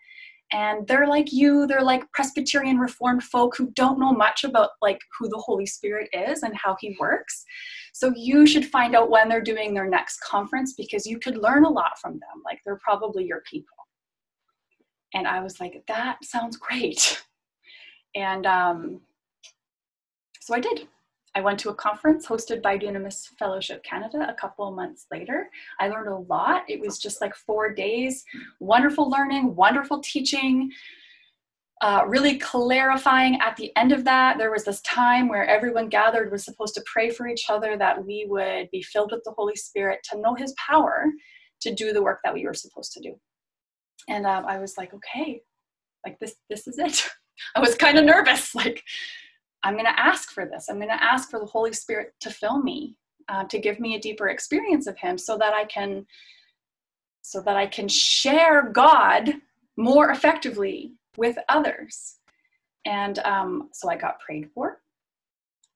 And 0.51 0.87
they're 0.87 1.07
like 1.07 1.31
you, 1.31 1.67
they're 1.67 1.83
like 1.83 2.11
Presbyterian 2.11 2.79
Reformed 2.79 3.23
folk 3.23 3.55
who 3.55 3.71
don't 3.75 3.99
know 3.99 4.11
much 4.11 4.43
about 4.43 4.71
like 4.81 4.99
who 5.17 5.29
the 5.29 5.37
Holy 5.37 5.65
Spirit 5.65 6.09
is 6.11 6.41
and 6.41 6.55
how 6.57 6.75
he 6.79 6.97
works. 6.99 7.45
So 7.93 8.11
you 8.15 8.47
should 8.47 8.65
find 8.65 8.95
out 8.95 9.11
when 9.11 9.29
they're 9.29 9.41
doing 9.41 9.73
their 9.73 9.87
next 9.87 10.21
conference 10.21 10.73
because 10.73 11.05
you 11.05 11.19
could 11.19 11.37
learn 11.37 11.65
a 11.65 11.69
lot 11.69 11.99
from 11.99 12.13
them. 12.13 12.41
Like 12.43 12.59
they're 12.65 12.79
probably 12.83 13.25
your 13.25 13.41
people. 13.49 13.75
And 15.13 15.27
I 15.27 15.41
was 15.41 15.59
like, 15.59 15.83
that 15.87 16.17
sounds 16.23 16.57
great. 16.57 17.23
And 18.15 18.47
um, 18.47 19.01
so 20.41 20.55
I 20.55 20.59
did. 20.59 20.87
I 21.35 21.41
went 21.41 21.59
to 21.59 21.69
a 21.69 21.75
conference 21.75 22.25
hosted 22.25 22.61
by 22.61 22.77
Dunamis 22.77 23.27
Fellowship 23.37 23.83
Canada 23.83 24.27
a 24.29 24.33
couple 24.33 24.67
of 24.67 24.75
months 24.75 25.05
later. 25.11 25.49
I 25.79 25.87
learned 25.87 26.09
a 26.09 26.17
lot. 26.17 26.63
It 26.67 26.79
was 26.79 26.97
just 26.97 27.21
like 27.21 27.35
four 27.35 27.73
days, 27.73 28.23
wonderful 28.59 29.09
learning, 29.09 29.55
wonderful 29.55 30.01
teaching, 30.01 30.71
uh, 31.81 32.03
really 32.07 32.37
clarifying 32.37 33.39
at 33.41 33.55
the 33.55 33.75
end 33.77 33.91
of 33.91 34.03
that. 34.05 34.37
There 34.37 34.51
was 34.51 34.65
this 34.65 34.81
time 34.81 35.29
where 35.29 35.45
everyone 35.45 35.87
gathered 35.87 36.31
was 36.31 36.43
supposed 36.43 36.73
to 36.75 36.83
pray 36.85 37.09
for 37.09 37.27
each 37.27 37.45
other 37.49 37.77
that 37.77 38.03
we 38.03 38.25
would 38.27 38.69
be 38.71 38.81
filled 38.81 39.11
with 39.11 39.23
the 39.23 39.31
Holy 39.31 39.55
Spirit 39.55 39.99
to 40.11 40.19
know 40.19 40.33
His 40.33 40.53
power 40.57 41.05
to 41.61 41.73
do 41.73 41.93
the 41.93 42.03
work 42.03 42.19
that 42.23 42.33
we 42.33 42.45
were 42.45 42.53
supposed 42.53 42.91
to 42.93 43.01
do. 43.01 43.15
And 44.07 44.25
um, 44.25 44.45
I 44.45 44.57
was 44.59 44.77
like, 44.77 44.93
okay, 44.93 45.41
like 46.05 46.17
this, 46.19 46.35
this 46.49 46.67
is 46.67 46.79
it. 46.79 47.07
I 47.55 47.59
was 47.59 47.75
kind 47.75 47.97
of 47.97 48.05
nervous, 48.05 48.53
like 48.55 48.83
I'm 49.63 49.73
going 49.73 49.85
to 49.85 49.99
ask 49.99 50.31
for 50.31 50.45
this. 50.45 50.67
I'm 50.69 50.77
going 50.77 50.89
to 50.89 51.03
ask 51.03 51.29
for 51.29 51.39
the 51.39 51.45
Holy 51.45 51.73
Spirit 51.73 52.13
to 52.21 52.29
fill 52.29 52.61
me, 52.61 52.97
uh, 53.27 53.43
to 53.45 53.59
give 53.59 53.79
me 53.79 53.95
a 53.95 53.99
deeper 53.99 54.29
experience 54.29 54.87
of 54.87 54.97
Him, 54.97 55.17
so 55.17 55.37
that 55.37 55.53
I 55.53 55.65
can, 55.65 56.05
so 57.21 57.41
that 57.41 57.57
I 57.57 57.67
can 57.67 57.87
share 57.87 58.69
God 58.71 59.33
more 59.77 60.11
effectively 60.11 60.93
with 61.17 61.37
others. 61.49 62.15
And 62.85 63.19
um, 63.19 63.69
so 63.73 63.89
I 63.89 63.97
got 63.97 64.19
prayed 64.21 64.49
for, 64.53 64.81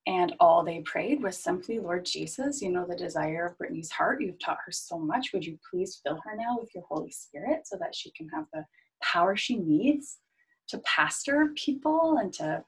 and 0.08 0.36
all 0.40 0.64
they 0.64 0.82
prayed 0.82 1.22
was 1.22 1.38
simply, 1.38 1.80
Lord 1.80 2.06
Jesus, 2.06 2.62
you 2.62 2.72
know 2.72 2.86
the 2.88 2.96
desire 2.96 3.46
of 3.46 3.58
Brittney's 3.58 3.92
heart. 3.92 4.22
You've 4.22 4.40
taught 4.40 4.58
her 4.66 4.72
so 4.72 4.98
much. 4.98 5.32
Would 5.34 5.46
you 5.46 5.58
please 5.70 6.02
fill 6.06 6.20
her 6.24 6.36
now 6.36 6.58
with 6.60 6.70
your 6.76 6.84
Holy 6.90 7.12
Spirit 7.12 7.62
so 7.66 7.78
that 7.80 7.96
she 7.96 8.12
can 8.12 8.28
have 8.30 8.46
the 8.54 8.66
power 9.02 9.36
she 9.36 9.58
needs 9.58 10.20
to 10.70 10.80
pastor 10.80 11.52
people 11.56 12.18
and 12.20 12.34
to 12.34 12.64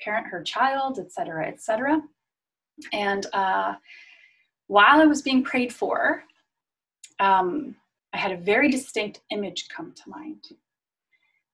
parent 0.00 0.26
her 0.28 0.42
child, 0.42 0.98
etc., 0.98 1.46
etc. 1.46 2.02
And 2.92 3.26
uh, 3.32 3.74
while 4.66 5.00
I 5.00 5.06
was 5.06 5.22
being 5.22 5.42
prayed 5.42 5.72
for, 5.72 6.24
um, 7.20 7.76
I 8.12 8.18
had 8.18 8.32
a 8.32 8.36
very 8.36 8.70
distinct 8.70 9.20
image 9.30 9.68
come 9.68 9.92
to 9.92 10.10
mind. 10.10 10.44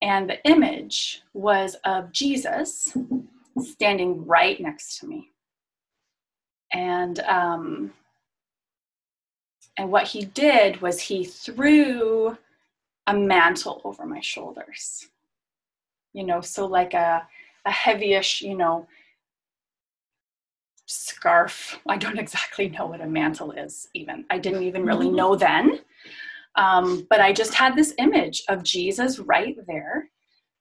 And 0.01 0.29
the 0.29 0.45
image 0.45 1.23
was 1.33 1.77
of 1.85 2.13
Jesus 2.13 2.97
standing 3.61 4.27
right 4.27 4.61
next 4.61 4.99
to 4.99 5.07
me. 5.07 5.31
And 6.73 7.21
um, 7.21 7.93
and 9.77 9.91
what 9.91 10.09
he 10.09 10.25
did 10.25 10.81
was 10.81 11.01
he 11.01 11.25
threw 11.25 12.37
a 13.07 13.15
mantle 13.15 13.81
over 13.85 14.07
my 14.07 14.21
shoulders. 14.21 15.09
You 16.13 16.25
know, 16.25 16.41
so 16.41 16.67
like 16.67 16.95
a 16.95 17.27
a 17.67 17.71
heavyish, 17.71 18.41
you 18.41 18.57
know, 18.57 18.87
scarf. 20.87 21.79
I 21.89 21.97
don't 21.97 22.19
exactly 22.27 22.69
know 22.69 22.87
what 22.87 23.01
a 23.01 23.07
mantle 23.07 23.53
is, 23.53 23.89
even. 23.95 24.25
I 24.31 24.39
didn't 24.39 24.63
even 24.65 24.85
really 24.85 25.07
mm-hmm. 25.07 25.17
know 25.17 25.37
then. 25.37 25.81
Um, 26.57 27.07
but 27.09 27.21
I 27.21 27.33
just 27.33 27.55
had 27.55 27.75
this 27.75 27.95
image 27.99 28.43
of 28.49 28.63
Jesus 28.63 29.19
right 29.19 29.57
there, 29.67 30.11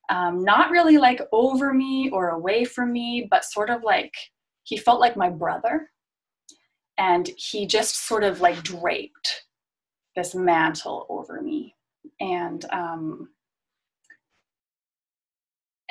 um, 0.10 0.43
not 0.43 0.72
really 0.72 0.98
like 0.98 1.22
over 1.34 1.74
me 1.74 2.10
or 2.12 2.29
away 2.29 2.63
from 2.63 2.93
me, 2.93 3.27
but 3.29 3.43
sort 3.43 3.70
of 3.70 3.84
like 3.84 4.13
he 4.63 4.77
felt 4.77 5.01
like 5.01 5.17
my 5.17 5.29
brother. 5.29 5.89
And 6.98 7.29
he 7.36 7.65
just 7.65 8.08
sort 8.08 8.24
of 8.24 8.41
like 8.41 8.63
draped 8.63 9.46
this 10.15 10.36
mantle 10.36 11.05
over 11.10 11.41
me. 11.41 11.75
And 12.20 12.63
um, 12.72 13.29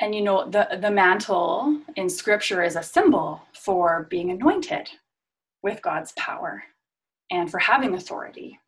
and 0.01 0.13
you 0.13 0.21
know 0.21 0.49
the 0.49 0.67
the 0.81 0.91
mantle 0.91 1.79
in 1.95 2.09
scripture 2.09 2.63
is 2.63 2.75
a 2.75 2.83
symbol 2.83 3.41
for 3.53 4.07
being 4.09 4.31
anointed 4.31 4.89
with 5.63 5.81
god's 5.81 6.11
power 6.13 6.63
and 7.31 7.49
for 7.49 7.57
having 7.57 7.95
authority. 7.95 8.59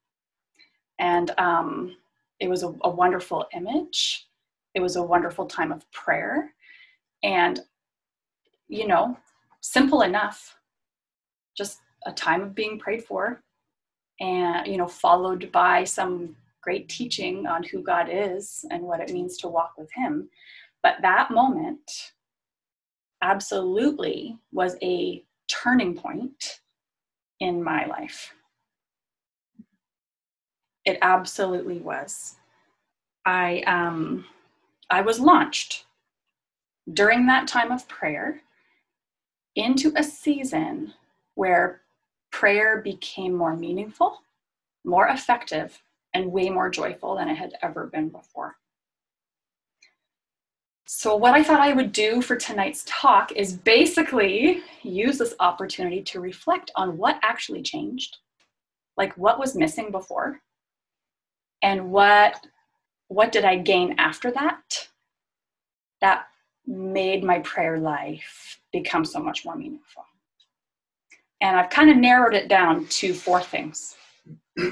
And 0.98 1.32
um, 1.38 1.98
it 2.40 2.48
was 2.48 2.64
a, 2.64 2.74
a 2.84 2.90
wonderful 2.90 3.46
image. 3.54 4.28
It 4.74 4.80
was 4.80 4.96
a 4.96 5.04
wonderful 5.04 5.46
time 5.46 5.72
of 5.72 5.90
prayer. 5.92 6.54
And 7.22 7.60
you 8.70 8.88
know 8.88 9.18
simple 9.62 10.02
enough. 10.02 10.58
Just 11.56 11.80
a 12.06 12.12
time 12.12 12.42
of 12.42 12.56
being 12.56 12.80
prayed 12.80 13.04
for 13.04 13.44
and 14.20 14.68
you 14.68 14.78
know 14.78 14.88
followed 14.88 15.52
by 15.52 15.84
some 15.84 16.36
great 16.62 16.90
teaching 16.90 17.46
on 17.48 17.64
who 17.64 17.82
god 17.82 18.08
is 18.12 18.66
and 18.72 18.84
what 18.84 19.00
it 19.00 19.12
means 19.12 19.38
to 19.38 19.48
walk 19.48 19.74
with 19.78 19.90
him 19.94 20.30
but 20.84 20.98
that 21.02 21.32
moment 21.32 22.12
absolutely 23.22 24.38
was 24.52 24.76
a 24.84 25.24
turning 25.48 25.96
point 25.96 26.60
in 27.40 27.64
my 27.64 27.86
life. 27.86 28.34
It 30.86 31.00
absolutely 31.02 31.80
was. 31.80 32.36
I 33.26 33.64
um, 33.66 34.26
I 34.90 35.02
was 35.02 35.20
launched 35.20 35.86
during 36.92 37.26
that 37.28 37.48
time 37.48 37.72
of 37.72 37.88
prayer 37.88 38.42
into 39.56 39.94
a 39.96 40.04
season 40.04 40.94
where 41.36 41.82
prayer 42.32 42.82
became 42.82 43.34
more 43.34 43.56
meaningful, 43.56 44.20
more 44.84 45.08
effective, 45.08 45.82
and 46.14 46.32
way 46.32 46.50
more 46.50 46.70
joyful 46.70 47.16
than 47.16 47.30
it 47.30 47.36
had 47.36 47.54
ever 47.62 47.88
been 47.88 48.10
before. 48.10 48.58
So, 50.96 51.16
what 51.16 51.34
I 51.34 51.42
thought 51.42 51.60
I 51.60 51.74
would 51.74 51.92
do 51.92 52.22
for 52.22 52.36
tonight's 52.36 52.84
talk 52.86 53.32
is 53.32 53.52
basically 53.52 54.62
use 54.84 55.18
this 55.18 55.34
opportunity 55.40 56.04
to 56.04 56.20
reflect 56.20 56.70
on 56.76 57.00
what 57.00 57.20
actually 57.24 57.64
changed, 57.64 58.18
like 58.96 59.18
what 59.18 59.40
was 59.40 59.56
missing 59.56 59.90
before, 59.90 60.40
and 61.64 61.90
what 61.90 62.46
what 63.08 63.32
did 63.32 63.44
I 63.44 63.58
gain 63.58 63.96
after 63.98 64.30
that 64.34 64.88
that 66.00 66.28
made 66.68 67.24
my 67.24 67.40
prayer 67.40 67.80
life 67.80 68.60
become 68.72 69.04
so 69.04 69.20
much 69.20 69.46
more 69.46 69.56
meaningful. 69.56 70.06
And 71.42 71.58
I've 71.58 71.72
kind 71.72 71.90
of 71.90 71.98
narrowed 71.98 72.36
it 72.36 72.48
down 72.48 72.86
to 73.00 73.16
four 73.16 73.42
things. 73.42 73.96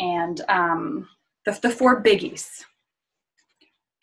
And 0.00 0.40
um, 0.48 1.08
the, 1.46 1.56
the 1.62 1.70
four 1.70 2.02
biggies 2.02 2.64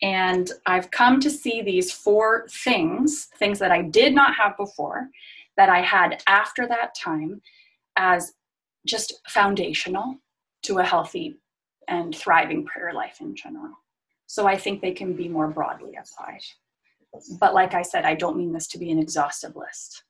and 0.02 0.50
I've 0.66 0.90
come 0.90 1.20
to 1.20 1.30
see 1.30 1.62
these 1.62 1.92
four 1.92 2.46
things, 2.48 3.28
things 3.38 3.58
that 3.60 3.70
I 3.70 3.82
did 3.82 4.14
not 4.14 4.34
have 4.34 4.56
before, 4.56 5.08
that 5.56 5.68
I 5.68 5.80
had 5.80 6.22
after 6.26 6.66
that 6.66 6.94
time, 6.94 7.40
as 7.96 8.32
just 8.84 9.20
foundational 9.28 10.16
to 10.64 10.78
a 10.78 10.84
healthy 10.84 11.36
and 11.88 12.14
thriving 12.14 12.64
prayer 12.64 12.92
life 12.92 13.20
in 13.20 13.36
general. 13.36 13.72
So 14.26 14.46
I 14.46 14.56
think 14.56 14.80
they 14.80 14.92
can 14.92 15.12
be 15.12 15.28
more 15.28 15.48
broadly 15.48 15.92
applied. 15.96 16.40
But 17.38 17.54
like 17.54 17.74
I 17.74 17.82
said, 17.82 18.04
I 18.04 18.14
don't 18.14 18.36
mean 18.36 18.52
this 18.52 18.66
to 18.68 18.78
be 18.78 18.90
an 18.90 18.98
exhaustive 18.98 19.54
list, 19.54 20.04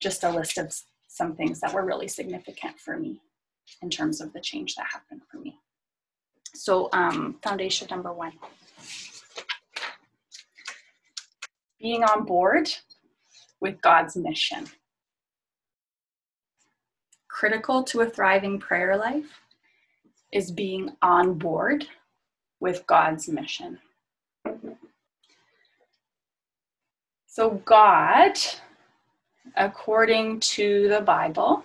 just 0.00 0.24
a 0.24 0.30
list 0.30 0.56
of 0.56 0.74
some 1.08 1.34
things 1.34 1.60
that 1.60 1.74
were 1.74 1.84
really 1.84 2.08
significant 2.08 2.78
for 2.78 2.96
me 2.96 3.20
in 3.82 3.90
terms 3.90 4.20
of 4.20 4.32
the 4.32 4.40
change 4.40 4.76
that 4.76 4.86
happened 4.90 5.22
for 5.30 5.38
me. 5.38 5.58
So 6.54 6.88
um, 6.92 7.36
foundation 7.42 7.88
number 7.90 8.12
one. 8.12 8.32
Being 11.80 12.04
on 12.04 12.24
board 12.24 12.68
with 13.60 13.80
God's 13.80 14.16
mission. 14.16 14.66
Critical 17.28 17.82
to 17.84 18.00
a 18.00 18.08
thriving 18.08 18.58
prayer 18.58 18.96
life 18.96 19.40
is 20.32 20.50
being 20.50 20.96
on 21.02 21.34
board 21.34 21.86
with 22.60 22.86
God's 22.86 23.28
mission. 23.28 23.78
So, 27.26 27.62
God, 27.66 28.32
according 29.56 30.40
to 30.40 30.88
the 30.88 31.02
Bible, 31.02 31.64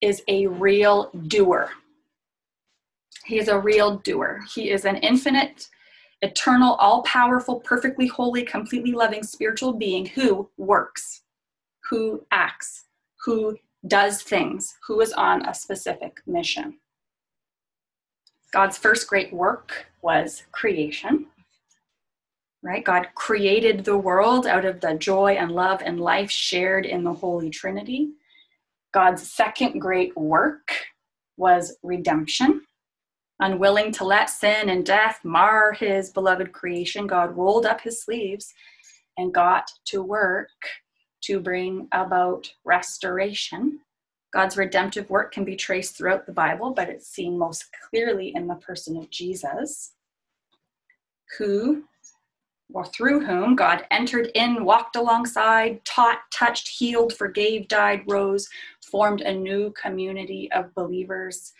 is 0.00 0.22
a 0.26 0.48
real 0.48 1.10
doer. 1.28 1.70
He 3.32 3.38
is 3.38 3.48
a 3.48 3.58
real 3.58 3.96
doer. 3.96 4.42
He 4.54 4.68
is 4.68 4.84
an 4.84 4.98
infinite, 4.98 5.70
eternal, 6.20 6.74
all 6.74 7.02
powerful, 7.04 7.60
perfectly 7.60 8.06
holy, 8.06 8.42
completely 8.42 8.92
loving 8.92 9.22
spiritual 9.22 9.72
being 9.72 10.04
who 10.04 10.50
works, 10.58 11.22
who 11.88 12.26
acts, 12.30 12.84
who 13.24 13.56
does 13.88 14.20
things, 14.20 14.74
who 14.86 15.00
is 15.00 15.14
on 15.14 15.48
a 15.48 15.54
specific 15.54 16.20
mission. 16.26 16.78
God's 18.52 18.76
first 18.76 19.08
great 19.08 19.32
work 19.32 19.86
was 20.02 20.42
creation. 20.52 21.24
Right? 22.62 22.84
God 22.84 23.06
created 23.14 23.82
the 23.82 23.96
world 23.96 24.46
out 24.46 24.66
of 24.66 24.82
the 24.82 24.92
joy 24.92 25.36
and 25.38 25.52
love 25.52 25.80
and 25.82 25.98
life 25.98 26.30
shared 26.30 26.84
in 26.84 27.02
the 27.02 27.14
Holy 27.14 27.48
Trinity. 27.48 28.10
God's 28.92 29.22
second 29.22 29.78
great 29.78 30.14
work 30.18 30.70
was 31.38 31.78
redemption. 31.82 32.60
Unwilling 33.42 33.90
to 33.94 34.04
let 34.04 34.30
sin 34.30 34.68
and 34.68 34.86
death 34.86 35.18
mar 35.24 35.72
his 35.72 36.10
beloved 36.10 36.52
creation, 36.52 37.08
God 37.08 37.36
rolled 37.36 37.66
up 37.66 37.80
his 37.80 38.00
sleeves 38.00 38.54
and 39.18 39.34
got 39.34 39.68
to 39.86 40.00
work 40.00 40.48
to 41.22 41.40
bring 41.40 41.88
about 41.90 42.54
restoration. 42.64 43.80
God's 44.32 44.56
redemptive 44.56 45.10
work 45.10 45.32
can 45.32 45.44
be 45.44 45.56
traced 45.56 45.96
throughout 45.96 46.24
the 46.24 46.32
Bible, 46.32 46.70
but 46.70 46.88
it's 46.88 47.08
seen 47.08 47.36
most 47.36 47.64
clearly 47.90 48.32
in 48.32 48.46
the 48.46 48.54
person 48.54 48.96
of 48.96 49.10
Jesus, 49.10 49.94
who, 51.36 51.82
or 52.72 52.86
through 52.86 53.26
whom, 53.26 53.56
God 53.56 53.84
entered 53.90 54.30
in, 54.36 54.64
walked 54.64 54.94
alongside, 54.94 55.84
taught, 55.84 56.20
touched, 56.32 56.68
healed, 56.68 57.12
forgave, 57.12 57.66
died, 57.66 58.04
rose, 58.06 58.48
formed 58.84 59.20
a 59.20 59.34
new 59.34 59.72
community 59.72 60.48
of 60.52 60.72
believers. 60.76 61.54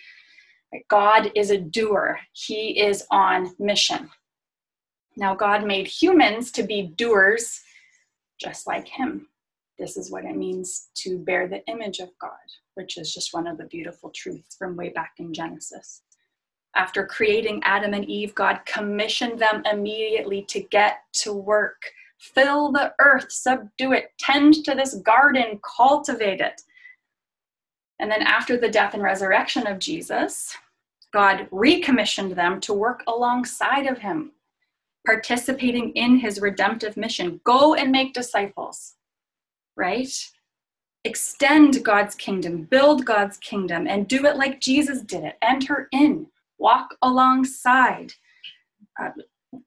God 0.88 1.30
is 1.34 1.50
a 1.50 1.58
doer, 1.58 2.18
He 2.32 2.80
is 2.80 3.04
on 3.10 3.54
mission. 3.58 4.10
Now, 5.16 5.34
God 5.34 5.66
made 5.66 5.86
humans 5.86 6.50
to 6.52 6.62
be 6.62 6.82
doers 6.82 7.60
just 8.40 8.66
like 8.66 8.88
Him. 8.88 9.28
This 9.78 9.96
is 9.96 10.10
what 10.10 10.24
it 10.24 10.36
means 10.36 10.88
to 10.96 11.18
bear 11.18 11.48
the 11.48 11.64
image 11.66 11.98
of 11.98 12.10
God, 12.20 12.30
which 12.74 12.98
is 12.98 13.12
just 13.12 13.34
one 13.34 13.46
of 13.46 13.58
the 13.58 13.64
beautiful 13.64 14.10
truths 14.14 14.56
from 14.56 14.76
way 14.76 14.90
back 14.90 15.14
in 15.18 15.34
Genesis. 15.34 16.02
After 16.74 17.06
creating 17.06 17.60
Adam 17.64 17.92
and 17.92 18.04
Eve, 18.06 18.34
God 18.34 18.60
commissioned 18.64 19.38
them 19.38 19.62
immediately 19.70 20.42
to 20.48 20.60
get 20.60 21.00
to 21.14 21.32
work. 21.32 21.82
Fill 22.18 22.72
the 22.72 22.94
earth, 23.00 23.30
subdue 23.30 23.92
it, 23.92 24.12
tend 24.18 24.64
to 24.64 24.74
this 24.74 24.94
garden, 24.96 25.60
cultivate 25.76 26.40
it. 26.40 26.62
And 27.98 28.10
then, 28.10 28.22
after 28.22 28.56
the 28.56 28.70
death 28.70 28.94
and 28.94 29.02
resurrection 29.02 29.66
of 29.66 29.78
Jesus, 29.78 30.56
God 31.12 31.48
recommissioned 31.50 32.32
them 32.32 32.60
to 32.62 32.72
work 32.72 33.02
alongside 33.06 33.86
of 33.86 33.98
him, 33.98 34.32
participating 35.06 35.90
in 35.90 36.16
his 36.18 36.40
redemptive 36.40 36.96
mission. 36.96 37.40
Go 37.44 37.74
and 37.74 37.92
make 37.92 38.14
disciples 38.14 38.94
right? 39.76 40.12
Extend 41.04 41.84
God's 41.84 42.14
kingdom, 42.14 42.64
build 42.64 43.04
God's 43.04 43.36
kingdom, 43.38 43.86
and 43.86 44.06
do 44.06 44.26
it 44.26 44.36
like 44.36 44.60
Jesus 44.60 45.02
did 45.02 45.24
it. 45.24 45.36
Enter 45.42 45.88
in, 45.92 46.26
walk 46.58 46.96
alongside, 47.02 48.12
uh, 49.00 49.10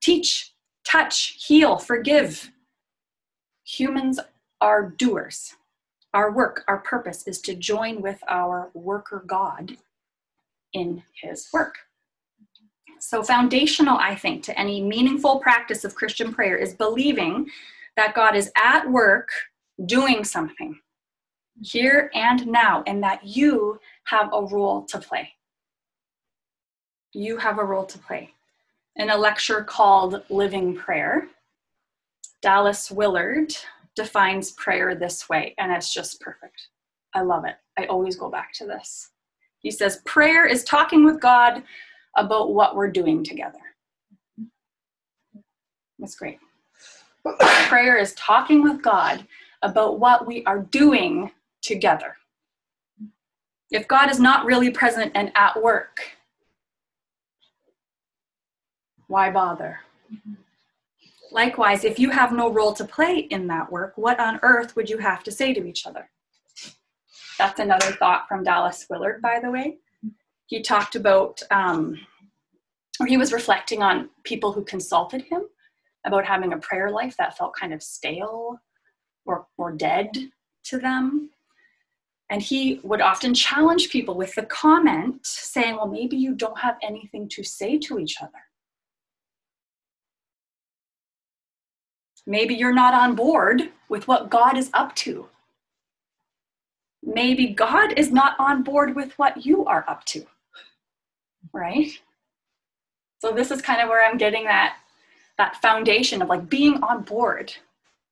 teach, 0.02 0.54
touch, 0.86 1.36
heal, 1.46 1.78
forgive. 1.78 2.52
Humans 3.66 4.20
are 4.62 4.90
doers. 4.92 5.56
Our 6.14 6.32
work, 6.32 6.64
our 6.70 6.78
purpose 6.78 7.28
is 7.28 7.42
to 7.42 7.56
join 7.56 8.02
with 8.02 8.20
our 8.30 8.72
worker 8.74 9.24
God 9.28 9.76
in 10.76 11.02
his 11.20 11.48
work. 11.52 11.76
So, 13.00 13.24
foundational, 13.24 13.98
I 13.98 14.16
think, 14.16 14.44
to 14.44 14.60
any 14.60 14.82
meaningful 14.82 15.40
practice 15.40 15.84
of 15.84 15.96
Christian 15.96 16.34
prayer 16.34 16.56
is 16.56 16.74
believing 16.74 17.48
that 17.96 18.14
God 18.14 18.36
is 18.36 18.52
at 18.56 18.90
work 18.90 19.30
doing 19.86 20.24
something 20.24 20.80
here 21.62 22.12
and 22.14 22.46
now, 22.48 22.84
and 22.86 23.02
that 23.02 23.26
you 23.26 23.80
have 24.06 24.30
a 24.34 24.42
role 24.42 24.86
to 24.86 25.00
play. 25.00 25.32
You 27.14 27.38
have 27.38 27.60
a 27.60 27.64
role 27.64 27.86
to 27.86 27.98
play. 27.98 28.32
In 28.98 29.10
a 29.10 29.18
lecture 29.18 29.64
called 29.64 30.24
Living 30.30 30.76
Prayer, 30.76 31.28
Dallas 32.42 32.92
Willard 32.92 33.54
defines 33.96 34.52
prayer 34.52 34.96
this 34.96 35.30
way, 35.30 35.56
and 35.58 35.72
it's 35.72 35.94
just 35.94 36.20
perfect. 36.20 36.68
I 37.14 37.22
love 37.22 37.46
it. 37.46 37.56
I 37.78 37.86
always 37.86 38.18
go 38.18 38.30
back 38.30 38.52
to 38.56 38.66
this. 38.66 39.12
He 39.66 39.72
says, 39.72 40.00
Prayer 40.06 40.46
is 40.46 40.64
talking 40.64 41.04
with 41.04 41.20
God 41.20 41.64
about 42.16 42.54
what 42.54 42.76
we're 42.76 42.92
doing 42.92 43.24
together. 43.24 43.58
That's 45.98 46.16
great. 46.16 46.38
Prayer 47.68 47.98
is 47.98 48.14
talking 48.14 48.62
with 48.62 48.84
God 48.84 49.26
about 49.64 50.00
what 50.00 50.28
we 50.28 50.46
are 50.46 50.60
doing 50.60 51.32
together. 51.64 52.16
If 53.72 53.88
God 53.88 54.12
is 54.12 54.20
not 54.20 54.46
really 54.46 54.70
present 54.70 55.12
and 55.16 55.32
at 55.34 55.60
work, 55.60 55.98
why 59.08 59.32
bother? 59.32 59.80
Likewise, 61.32 61.84
if 61.84 61.98
you 61.98 62.12
have 62.12 62.32
no 62.32 62.52
role 62.52 62.74
to 62.74 62.86
play 62.86 63.18
in 63.18 63.48
that 63.48 63.72
work, 63.72 63.94
what 63.96 64.20
on 64.20 64.40
earth 64.44 64.76
would 64.76 64.92
you 64.92 65.00
have 65.00 65.24
to 65.24 65.32
say 65.32 65.56
to 65.56 65.66
each 65.66 65.88
other? 65.88 66.08
That's 67.38 67.60
another 67.60 67.92
thought 67.92 68.28
from 68.28 68.44
Dallas 68.44 68.86
Willard, 68.90 69.22
by 69.22 69.40
the 69.42 69.52
way. 69.52 69.78
He 70.48 70.62
talked 70.62 70.96
about, 70.96 71.42
um, 71.52 72.00
or 73.00 73.08
he 73.08 73.18
was 73.18 73.34
reflecting 73.34 73.82
on 73.82 74.10
people 74.24 74.54
who 74.54 74.64
consulted 74.64 75.22
him 75.22 75.44
about 76.06 76.26
having 76.26 76.54
a 76.54 76.58
prayer 76.58 76.92
life 76.92 77.16
that 77.18 77.38
felt 77.38 77.56
kind 77.56 77.74
of 77.74 77.84
stale 77.84 78.58
or, 79.26 79.48
or 79.58 79.72
dead 79.72 80.12
to 80.66 80.78
them. 80.78 81.30
And 82.30 82.42
he 82.42 82.80
would 82.84 83.02
often 83.02 83.34
challenge 83.34 83.90
people 83.90 84.16
with 84.16 84.34
the 84.36 84.44
comment 84.44 85.26
saying, 85.26 85.76
Well, 85.76 85.88
maybe 85.88 86.18
you 86.18 86.34
don't 86.34 86.60
have 86.60 86.78
anything 86.82 87.28
to 87.30 87.44
say 87.44 87.78
to 87.80 88.00
each 88.00 88.22
other. 88.22 88.32
Maybe 92.26 92.56
you're 92.56 92.74
not 92.74 92.96
on 92.96 93.16
board 93.16 93.70
with 93.90 94.08
what 94.08 94.32
God 94.32 94.58
is 94.58 94.72
up 94.74 94.96
to. 94.96 95.28
Maybe 97.06 97.48
God 97.48 97.94
is 97.98 98.12
not 98.12 98.36
on 98.40 98.64
board 98.64 98.96
with 98.96 99.18
what 99.20 99.46
you 99.46 99.66
are 99.66 99.86
up 99.88 100.04
to. 100.06 100.26
Right? 101.54 101.92
So 103.20 103.32
this 103.32 103.52
is 103.52 103.62
kind 103.62 103.82
of 103.82 103.90
where 103.90 104.06
I'm 104.06 104.18
getting 104.18 104.46
that 104.46 104.78
that 105.38 105.58
foundation 105.62 106.22
of 106.22 106.30
like 106.30 106.50
being 106.50 106.82
on 106.82 107.04
board 107.04 107.54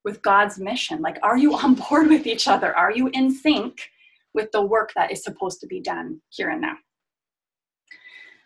with 0.04 0.22
God's 0.22 0.60
mission? 0.60 1.02
Like, 1.02 1.18
are 1.24 1.38
you 1.38 1.56
on 1.56 1.76
board 1.90 2.08
with 2.08 2.28
each 2.28 2.48
other? 2.48 2.76
Are 2.76 2.92
you 2.92 3.10
in 3.14 3.32
sync 3.34 3.90
with 4.34 4.52
the 4.52 4.62
work 4.62 4.92
that 4.96 5.12
is 5.12 5.24
supposed 5.24 5.60
to 5.62 5.68
be 5.68 5.80
done 5.80 6.22
here 6.30 6.50
and 6.50 6.62
now? 6.62 6.76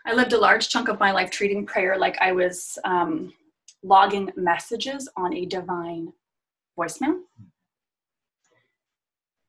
I 0.05 0.13
lived 0.13 0.33
a 0.33 0.39
large 0.39 0.69
chunk 0.69 0.87
of 0.87 0.99
my 0.99 1.11
life 1.11 1.31
treating 1.31 1.65
prayer 1.65 1.97
like 1.97 2.17
I 2.21 2.31
was 2.31 2.77
um, 2.85 3.33
logging 3.83 4.31
messages 4.37 5.09
on 5.17 5.33
a 5.33 5.45
divine 5.45 6.13
voicemail. 6.79 7.19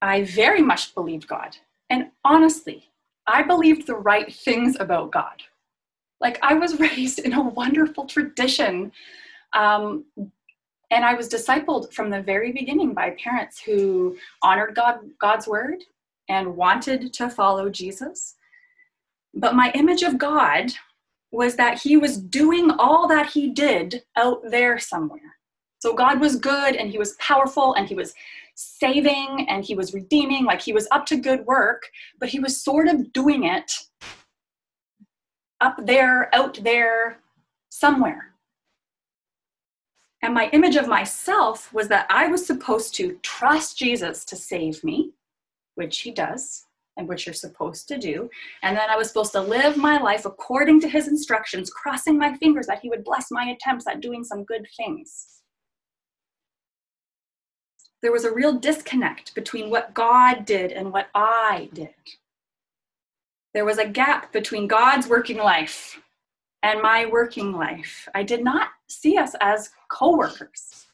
I 0.02 0.24
very 0.24 0.62
much 0.62 0.94
believed 0.94 1.26
God. 1.26 1.56
And 1.90 2.11
honestly, 2.24 2.90
I 3.26 3.42
believed 3.42 3.87
the 3.87 3.96
right 3.96 4.32
things 4.32 4.76
about 4.78 5.12
God. 5.12 5.42
Like 6.20 6.38
I 6.42 6.54
was 6.54 6.78
raised 6.80 7.18
in 7.20 7.32
a 7.32 7.42
wonderful 7.42 8.06
tradition 8.06 8.92
um, 9.52 10.04
and 10.90 11.04
I 11.04 11.14
was 11.14 11.28
discipled 11.28 11.92
from 11.92 12.11
the 12.11 12.22
very 12.22 12.52
beginning 12.52 12.94
by 12.94 13.11
parents 13.11 13.61
who 13.61 14.16
honored 14.42 14.74
God, 14.74 15.00
God's 15.18 15.46
word 15.46 15.84
and 16.28 16.56
wanted 16.56 17.12
to 17.14 17.28
follow 17.28 17.68
Jesus. 17.68 18.37
But 19.34 19.54
my 19.54 19.70
image 19.74 20.02
of 20.02 20.18
God 20.18 20.72
was 21.30 21.56
that 21.56 21.80
he 21.80 21.96
was 21.96 22.16
doing 22.16 22.70
all 22.70 23.06
that 23.08 23.30
he 23.30 23.50
did 23.50 24.02
out 24.16 24.40
there 24.50 24.78
somewhere. 24.78 25.37
So 25.80 25.94
God 25.94 26.20
was 26.20 26.37
good 26.37 26.74
and 26.74 26.90
he 26.90 26.98
was 26.98 27.14
powerful 27.14 27.74
and 27.74 27.87
he 27.87 27.94
was 27.94 28.14
saving 28.58 29.46
and 29.48 29.64
he 29.64 29.74
was 29.76 29.94
redeeming, 29.94 30.44
like 30.44 30.60
he 30.60 30.72
was 30.72 30.88
up 30.90 31.06
to 31.06 31.16
good 31.16 31.46
work, 31.46 31.88
but 32.18 32.28
he 32.28 32.40
was 32.40 32.60
sort 32.60 32.88
of 32.88 33.12
doing 33.12 33.44
it 33.44 33.70
up 35.60 35.78
there, 35.86 36.34
out 36.34 36.58
there, 36.62 37.20
somewhere. 37.70 38.34
And 40.22 40.34
my 40.34 40.48
image 40.52 40.74
of 40.74 40.88
myself 40.88 41.72
was 41.72 41.86
that 41.88 42.06
I 42.10 42.26
was 42.26 42.44
supposed 42.44 42.96
to 42.96 43.18
trust 43.22 43.78
Jesus 43.78 44.24
to 44.24 44.34
save 44.34 44.82
me, 44.82 45.12
which 45.76 46.00
he 46.00 46.10
does, 46.10 46.66
and 46.96 47.06
which 47.06 47.26
you're 47.26 47.34
supposed 47.34 47.86
to 47.88 47.98
do. 47.98 48.28
And 48.64 48.76
then 48.76 48.90
I 48.90 48.96
was 48.96 49.06
supposed 49.06 49.32
to 49.32 49.40
live 49.40 49.76
my 49.76 49.98
life 49.98 50.24
according 50.24 50.80
to 50.80 50.88
his 50.88 51.06
instructions, 51.06 51.70
crossing 51.70 52.18
my 52.18 52.36
fingers 52.38 52.66
that 52.66 52.80
he 52.80 52.88
would 52.88 53.04
bless 53.04 53.30
my 53.30 53.50
attempts 53.50 53.86
at 53.86 54.00
doing 54.00 54.24
some 54.24 54.42
good 54.42 54.66
things. 54.76 55.38
There 58.00 58.12
was 58.12 58.24
a 58.24 58.32
real 58.32 58.52
disconnect 58.54 59.34
between 59.34 59.70
what 59.70 59.94
God 59.94 60.44
did 60.44 60.70
and 60.72 60.92
what 60.92 61.08
I 61.14 61.68
did. 61.72 61.94
There 63.54 63.64
was 63.64 63.78
a 63.78 63.88
gap 63.88 64.32
between 64.32 64.68
God's 64.68 65.08
working 65.08 65.38
life 65.38 66.00
and 66.62 66.80
my 66.80 67.06
working 67.06 67.52
life. 67.52 68.08
I 68.14 68.22
did 68.22 68.44
not 68.44 68.68
see 68.88 69.16
us 69.16 69.34
as 69.40 69.70
co 69.90 70.16
workers. 70.16 70.87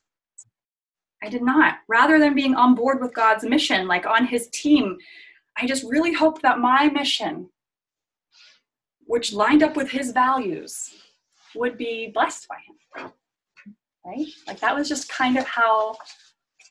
I 1.22 1.28
did 1.28 1.42
not. 1.42 1.78
Rather 1.88 2.18
than 2.18 2.34
being 2.34 2.54
on 2.54 2.74
board 2.74 3.00
with 3.00 3.14
God's 3.14 3.44
mission, 3.44 3.86
like 3.86 4.06
on 4.06 4.26
his 4.26 4.48
team, 4.48 4.96
I 5.56 5.66
just 5.66 5.84
really 5.84 6.12
hoped 6.12 6.42
that 6.42 6.58
my 6.58 6.88
mission, 6.88 7.48
which 9.06 9.32
lined 9.32 9.62
up 9.62 9.76
with 9.76 9.90
his 9.90 10.12
values, 10.12 10.94
would 11.54 11.76
be 11.78 12.10
blessed 12.12 12.48
by 12.48 12.56
him. 12.66 13.12
Right? 14.04 14.26
Like 14.46 14.60
that 14.60 14.74
was 14.74 14.88
just 14.88 15.08
kind 15.08 15.38
of 15.38 15.46
how 15.46 15.96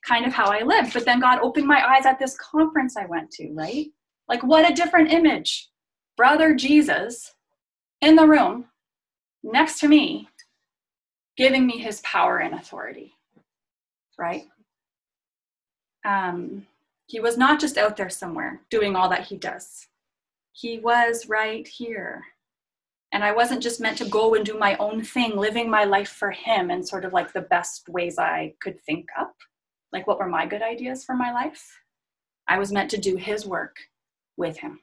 kind 0.07 0.25
of 0.25 0.33
how 0.33 0.51
I 0.51 0.63
lived. 0.63 0.93
But 0.93 1.05
then 1.05 1.19
God 1.19 1.39
opened 1.41 1.67
my 1.67 1.85
eyes 1.85 2.05
at 2.05 2.19
this 2.19 2.37
conference 2.37 2.97
I 2.97 3.05
went 3.05 3.31
to, 3.31 3.51
right? 3.53 3.87
Like 4.27 4.43
what 4.43 4.69
a 4.69 4.73
different 4.73 5.11
image. 5.11 5.69
Brother 6.17 6.53
Jesus 6.53 7.33
in 8.03 8.17
the 8.17 8.27
room 8.27 8.65
next 9.43 9.79
to 9.79 9.87
me 9.87 10.27
giving 11.37 11.65
me 11.65 11.77
his 11.77 12.01
power 12.01 12.39
and 12.39 12.53
authority 12.53 13.13
right 14.19 14.43
um, 16.05 16.67
he 17.07 17.21
was 17.21 17.37
not 17.37 17.61
just 17.61 17.77
out 17.77 17.95
there 17.95 18.09
somewhere 18.09 18.61
doing 18.69 18.95
all 18.95 19.09
that 19.09 19.25
he 19.25 19.37
does 19.37 19.87
he 20.51 20.79
was 20.79 21.29
right 21.29 21.65
here 21.67 22.21
and 23.13 23.23
i 23.23 23.31
wasn't 23.31 23.63
just 23.63 23.79
meant 23.79 23.97
to 23.97 24.05
go 24.05 24.35
and 24.35 24.45
do 24.45 24.57
my 24.57 24.75
own 24.77 25.01
thing 25.01 25.37
living 25.37 25.69
my 25.69 25.85
life 25.85 26.09
for 26.09 26.31
him 26.31 26.69
in 26.69 26.83
sort 26.83 27.05
of 27.05 27.13
like 27.13 27.31
the 27.31 27.41
best 27.41 27.87
ways 27.87 28.17
i 28.17 28.53
could 28.61 28.79
think 28.81 29.05
up 29.17 29.35
like 29.93 30.05
what 30.07 30.19
were 30.19 30.27
my 30.27 30.45
good 30.45 30.61
ideas 30.61 31.05
for 31.05 31.15
my 31.15 31.31
life 31.31 31.79
i 32.47 32.59
was 32.59 32.71
meant 32.71 32.91
to 32.91 32.97
do 32.97 33.15
his 33.15 33.45
work 33.45 33.77
with 34.35 34.57
him 34.57 34.79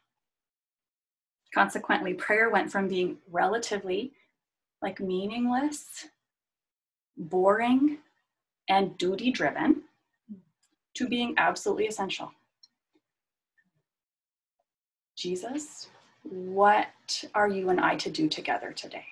consequently 1.52 2.14
prayer 2.14 2.48
went 2.48 2.72
from 2.72 2.88
being 2.88 3.18
relatively 3.30 4.12
like 4.82 5.00
meaningless, 5.00 6.08
boring, 7.16 7.98
and 8.68 8.96
duty 8.96 9.30
driven 9.30 9.82
to 10.94 11.08
being 11.08 11.34
absolutely 11.36 11.86
essential. 11.86 12.32
Jesus, 15.16 15.88
what 16.22 17.24
are 17.34 17.48
you 17.48 17.68
and 17.68 17.80
I 17.80 17.96
to 17.96 18.10
do 18.10 18.28
together 18.28 18.72
today? 18.72 19.04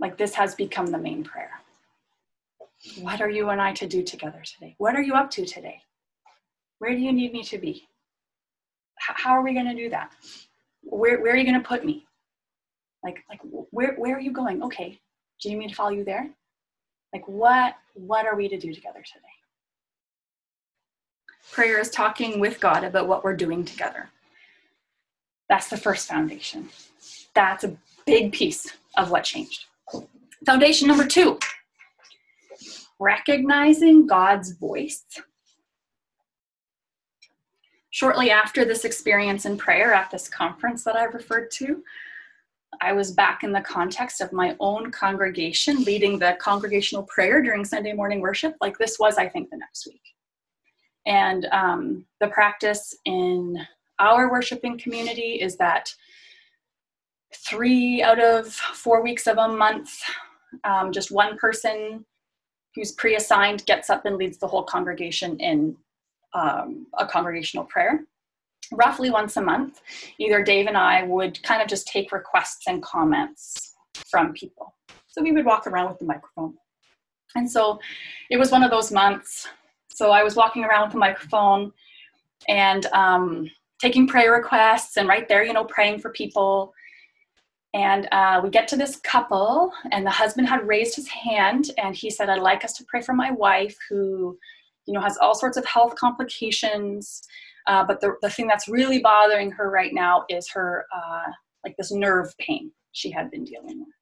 Like 0.00 0.16
this 0.16 0.34
has 0.34 0.54
become 0.54 0.86
the 0.86 0.98
main 0.98 1.22
prayer. 1.22 1.61
What 3.00 3.20
are 3.20 3.30
you 3.30 3.50
and 3.50 3.60
I 3.60 3.72
to 3.74 3.86
do 3.86 4.02
together 4.02 4.42
today? 4.44 4.74
What 4.78 4.96
are 4.96 5.02
you 5.02 5.14
up 5.14 5.30
to 5.32 5.46
today? 5.46 5.80
Where 6.78 6.92
do 6.92 6.98
you 6.98 7.12
need 7.12 7.32
me 7.32 7.42
to 7.44 7.58
be? 7.58 7.88
How 8.96 9.30
are 9.30 9.42
we 9.42 9.54
going 9.54 9.66
to 9.66 9.74
do 9.74 9.88
that? 9.90 10.12
Where, 10.82 11.20
where 11.20 11.32
are 11.32 11.36
you 11.36 11.44
going 11.44 11.60
to 11.60 11.68
put 11.68 11.84
me? 11.84 12.06
like 13.02 13.24
like 13.28 13.40
where 13.70 13.94
where 13.94 14.16
are 14.16 14.20
you 14.20 14.32
going 14.32 14.62
okay 14.62 14.98
do 15.40 15.48
you 15.48 15.56
need 15.56 15.64
me 15.64 15.68
to 15.68 15.74
follow 15.74 15.90
you 15.90 16.04
there 16.04 16.30
like 17.12 17.26
what 17.26 17.76
what 17.94 18.26
are 18.26 18.36
we 18.36 18.48
to 18.48 18.58
do 18.58 18.72
together 18.72 19.02
today 19.04 19.26
prayer 21.52 21.78
is 21.78 21.90
talking 21.90 22.40
with 22.40 22.60
god 22.60 22.84
about 22.84 23.08
what 23.08 23.24
we're 23.24 23.36
doing 23.36 23.64
together 23.64 24.08
that's 25.48 25.68
the 25.68 25.76
first 25.76 26.08
foundation 26.08 26.68
that's 27.34 27.64
a 27.64 27.76
big 28.06 28.32
piece 28.32 28.66
of 28.96 29.10
what 29.10 29.24
changed 29.24 29.66
foundation 30.46 30.88
number 30.88 31.06
two 31.06 31.38
recognizing 33.02 34.06
god's 34.06 34.52
voice 34.52 35.04
shortly 37.90 38.30
after 38.30 38.64
this 38.64 38.84
experience 38.84 39.44
in 39.44 39.56
prayer 39.56 39.92
at 39.92 40.10
this 40.10 40.28
conference 40.28 40.84
that 40.84 40.96
i 40.96 41.04
referred 41.04 41.50
to 41.50 41.82
I 42.80 42.92
was 42.92 43.12
back 43.12 43.44
in 43.44 43.52
the 43.52 43.60
context 43.60 44.20
of 44.20 44.32
my 44.32 44.56
own 44.60 44.90
congregation, 44.90 45.84
leading 45.84 46.18
the 46.18 46.36
congregational 46.40 47.04
prayer 47.04 47.42
during 47.42 47.64
Sunday 47.64 47.92
morning 47.92 48.20
worship. 48.20 48.54
Like 48.60 48.78
this 48.78 48.98
was, 48.98 49.18
I 49.18 49.28
think, 49.28 49.50
the 49.50 49.58
next 49.58 49.86
week. 49.86 50.02
And 51.06 51.46
um, 51.46 52.06
the 52.20 52.28
practice 52.28 52.94
in 53.04 53.58
our 53.98 54.30
worshiping 54.30 54.78
community 54.78 55.40
is 55.40 55.56
that 55.56 55.92
three 57.34 58.02
out 58.02 58.20
of 58.20 58.52
four 58.52 59.02
weeks 59.02 59.26
of 59.26 59.38
a 59.38 59.48
month, 59.48 59.90
um, 60.64 60.92
just 60.92 61.10
one 61.10 61.36
person 61.38 62.04
who's 62.74 62.92
pre 62.92 63.16
assigned 63.16 63.64
gets 63.66 63.90
up 63.90 64.04
and 64.06 64.16
leads 64.16 64.38
the 64.38 64.46
whole 64.46 64.64
congregation 64.64 65.38
in 65.38 65.76
um, 66.34 66.86
a 66.98 67.06
congregational 67.06 67.64
prayer 67.64 68.00
roughly 68.72 69.10
once 69.10 69.36
a 69.36 69.42
month, 69.42 69.80
either 70.18 70.42
Dave 70.42 70.66
and 70.66 70.76
I 70.76 71.02
would 71.04 71.42
kind 71.42 71.62
of 71.62 71.68
just 71.68 71.86
take 71.86 72.12
requests 72.12 72.66
and 72.66 72.82
comments 72.82 73.74
from 74.08 74.32
people. 74.32 74.74
So 75.08 75.22
we 75.22 75.32
would 75.32 75.44
walk 75.44 75.66
around 75.66 75.88
with 75.88 75.98
the 75.98 76.04
microphone. 76.04 76.54
And 77.34 77.50
so 77.50 77.78
it 78.30 78.38
was 78.38 78.50
one 78.50 78.62
of 78.62 78.70
those 78.70 78.90
months. 78.90 79.48
So 79.88 80.10
I 80.10 80.22
was 80.22 80.36
walking 80.36 80.64
around 80.64 80.84
with 80.84 80.92
the 80.92 80.98
microphone 80.98 81.72
and 82.48 82.86
um, 82.86 83.50
taking 83.80 84.06
prayer 84.06 84.32
requests 84.32 84.96
and 84.96 85.08
right 85.08 85.28
there, 85.28 85.44
you 85.44 85.52
know, 85.52 85.64
praying 85.64 86.00
for 86.00 86.10
people. 86.10 86.72
And 87.74 88.06
uh, 88.12 88.40
we 88.44 88.50
get 88.50 88.68
to 88.68 88.76
this 88.76 88.96
couple, 88.96 89.72
and 89.92 90.04
the 90.04 90.10
husband 90.10 90.46
had 90.46 90.66
raised 90.66 90.94
his 90.94 91.08
hand 91.08 91.70
and 91.78 91.96
he 91.96 92.10
said, 92.10 92.28
I'd 92.28 92.42
like 92.42 92.64
us 92.64 92.74
to 92.74 92.84
pray 92.84 93.00
for 93.00 93.14
my 93.14 93.30
wife 93.30 93.76
who, 93.88 94.38
you 94.84 94.92
know, 94.92 95.00
has 95.00 95.16
all 95.16 95.34
sorts 95.34 95.56
of 95.56 95.64
health 95.64 95.94
complications. 95.94 97.22
Uh, 97.66 97.84
but 97.84 98.00
the, 98.00 98.16
the 98.20 98.28
thing 98.28 98.46
that's 98.46 98.68
really 98.68 98.98
bothering 98.98 99.50
her 99.52 99.70
right 99.70 99.94
now 99.94 100.24
is 100.28 100.50
her, 100.50 100.84
uh, 100.94 101.30
like 101.64 101.74
this 101.78 101.92
nerve 101.92 102.36
pain 102.38 102.70
she 102.92 103.10
had 103.10 103.30
been 103.30 103.44
dealing 103.44 103.80
with. 103.80 103.94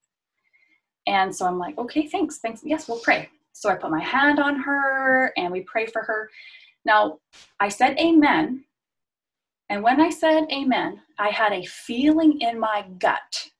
And 1.06 1.34
so 1.34 1.46
I'm 1.46 1.58
like, 1.58 1.78
okay, 1.78 2.08
thanks, 2.08 2.38
thanks. 2.38 2.62
Yes, 2.64 2.88
we'll 2.88 3.00
pray. 3.00 3.28
So 3.52 3.68
I 3.68 3.76
put 3.76 3.90
my 3.90 4.02
hand 4.02 4.40
on 4.40 4.58
her 4.60 5.32
and 5.36 5.52
we 5.52 5.60
pray 5.62 5.86
for 5.86 6.02
her. 6.02 6.28
Now, 6.84 7.18
I 7.60 7.68
said 7.68 7.98
amen. 7.98 8.64
And 9.68 9.82
when 9.82 10.00
I 10.00 10.10
said 10.10 10.46
amen, 10.50 11.00
I 11.18 11.28
had 11.28 11.52
a 11.52 11.64
feeling 11.66 12.40
in 12.40 12.58
my 12.58 12.84
gut 12.98 13.50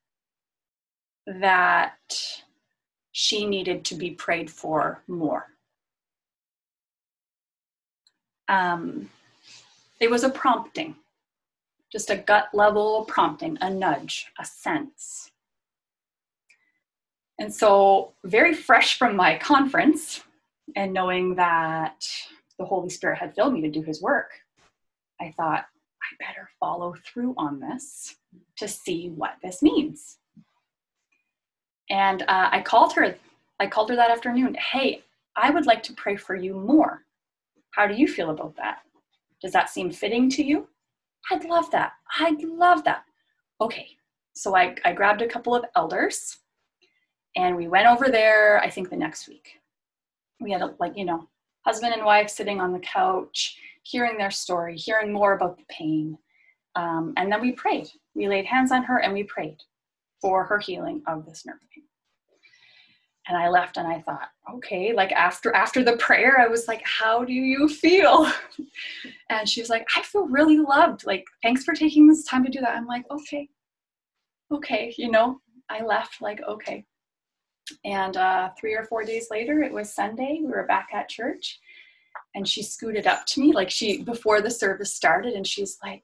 that 1.26 2.42
she 3.12 3.46
needed 3.46 3.84
to 3.86 3.94
be 3.94 4.10
prayed 4.10 4.50
for 4.50 5.02
more. 5.08 5.46
Um, 8.48 9.08
it 10.00 10.10
was 10.10 10.24
a 10.24 10.30
prompting, 10.30 10.96
just 11.92 12.10
a 12.10 12.16
gut 12.16 12.48
level 12.52 13.04
prompting, 13.04 13.58
a 13.60 13.70
nudge, 13.70 14.26
a 14.38 14.44
sense. 14.44 15.30
And 17.38 17.52
so, 17.52 18.12
very 18.24 18.54
fresh 18.54 18.98
from 18.98 19.16
my 19.16 19.38
conference 19.38 20.22
and 20.76 20.92
knowing 20.92 21.36
that 21.36 22.06
the 22.58 22.64
Holy 22.64 22.90
Spirit 22.90 23.18
had 23.18 23.34
filled 23.34 23.54
me 23.54 23.62
to 23.62 23.70
do 23.70 23.82
his 23.82 24.02
work, 24.02 24.32
I 25.20 25.32
thought, 25.36 25.64
I 26.02 26.24
better 26.24 26.48
follow 26.58 26.94
through 27.04 27.34
on 27.36 27.60
this 27.60 28.16
to 28.56 28.68
see 28.68 29.08
what 29.08 29.36
this 29.42 29.62
means. 29.62 30.18
And 31.90 32.22
uh, 32.22 32.48
I 32.52 32.62
called 32.62 32.92
her. 32.94 33.14
I 33.58 33.66
called 33.66 33.90
her 33.90 33.96
that 33.96 34.10
afternoon. 34.10 34.54
Hey, 34.54 35.02
I 35.36 35.50
would 35.50 35.66
like 35.66 35.82
to 35.84 35.92
pray 35.92 36.16
for 36.16 36.34
you 36.34 36.54
more. 36.54 37.04
How 37.72 37.86
do 37.86 37.94
you 37.94 38.08
feel 38.08 38.30
about 38.30 38.56
that? 38.56 38.78
Does 39.42 39.52
that 39.52 39.68
seem 39.68 39.90
fitting 39.90 40.30
to 40.30 40.44
you? 40.44 40.68
I'd 41.30 41.44
love 41.44 41.70
that. 41.72 41.92
I'd 42.18 42.42
love 42.42 42.84
that. 42.84 43.04
Okay. 43.60 43.88
So 44.34 44.56
I, 44.56 44.74
I 44.84 44.92
grabbed 44.92 45.22
a 45.22 45.28
couple 45.28 45.54
of 45.54 45.64
elders 45.76 46.38
and 47.36 47.56
we 47.56 47.68
went 47.68 47.86
over 47.86 48.08
there, 48.08 48.60
I 48.60 48.70
think 48.70 48.88
the 48.88 48.96
next 48.96 49.28
week. 49.28 49.60
We 50.40 50.52
had 50.52 50.62
a, 50.62 50.74
like, 50.78 50.96
you 50.96 51.04
know, 51.04 51.28
husband 51.66 51.92
and 51.92 52.04
wife 52.04 52.30
sitting 52.30 52.60
on 52.60 52.72
the 52.72 52.80
couch, 52.80 53.58
hearing 53.82 54.16
their 54.16 54.30
story, 54.30 54.76
hearing 54.76 55.12
more 55.12 55.34
about 55.34 55.58
the 55.58 55.64
pain. 55.68 56.16
Um, 56.76 57.12
and 57.16 57.30
then 57.30 57.40
we 57.40 57.52
prayed. 57.52 57.88
We 58.14 58.28
laid 58.28 58.46
hands 58.46 58.72
on 58.72 58.82
her 58.84 58.98
and 58.98 59.12
we 59.12 59.24
prayed 59.24 59.58
for 60.20 60.44
her 60.44 60.58
healing 60.58 61.02
of 61.06 61.24
this 61.26 61.44
nerve 61.46 61.60
pain. 61.74 61.84
And 63.28 63.36
i 63.36 63.48
left 63.48 63.76
and 63.76 63.86
i 63.86 64.00
thought 64.00 64.28
okay 64.54 64.92
like 64.92 65.12
after 65.12 65.54
after 65.54 65.84
the 65.84 65.96
prayer 65.98 66.40
i 66.40 66.48
was 66.48 66.66
like 66.66 66.82
how 66.84 67.24
do 67.24 67.32
you 67.32 67.68
feel? 67.68 68.30
And 69.30 69.48
she 69.48 69.60
was 69.60 69.70
like 69.70 69.86
i 69.96 70.02
feel 70.02 70.26
really 70.26 70.58
loved. 70.58 71.06
Like 71.06 71.24
thanks 71.42 71.64
for 71.64 71.72
taking 71.74 72.08
this 72.08 72.24
time 72.24 72.44
to 72.44 72.50
do 72.50 72.60
that. 72.60 72.76
I'm 72.76 72.86
like 72.86 73.04
okay 73.10 73.48
okay 74.52 74.92
you 74.98 75.10
know 75.10 75.40
i 75.68 75.84
left 75.84 76.20
like 76.20 76.40
okay. 76.48 76.84
And 77.84 78.16
uh, 78.16 78.50
three 78.58 78.74
or 78.74 78.84
four 78.84 79.04
days 79.04 79.28
later 79.30 79.62
it 79.62 79.72
was 79.72 79.94
sunday 79.94 80.40
we 80.42 80.48
were 80.50 80.66
back 80.66 80.88
at 80.92 81.08
church. 81.08 81.60
And 82.34 82.48
she 82.48 82.62
scooted 82.62 83.06
up 83.06 83.26
to 83.26 83.40
me 83.40 83.52
like 83.52 83.70
she 83.70 84.02
before 84.02 84.40
the 84.40 84.50
service 84.50 84.94
started 84.94 85.34
and 85.34 85.46
she's 85.46 85.78
like 85.84 86.02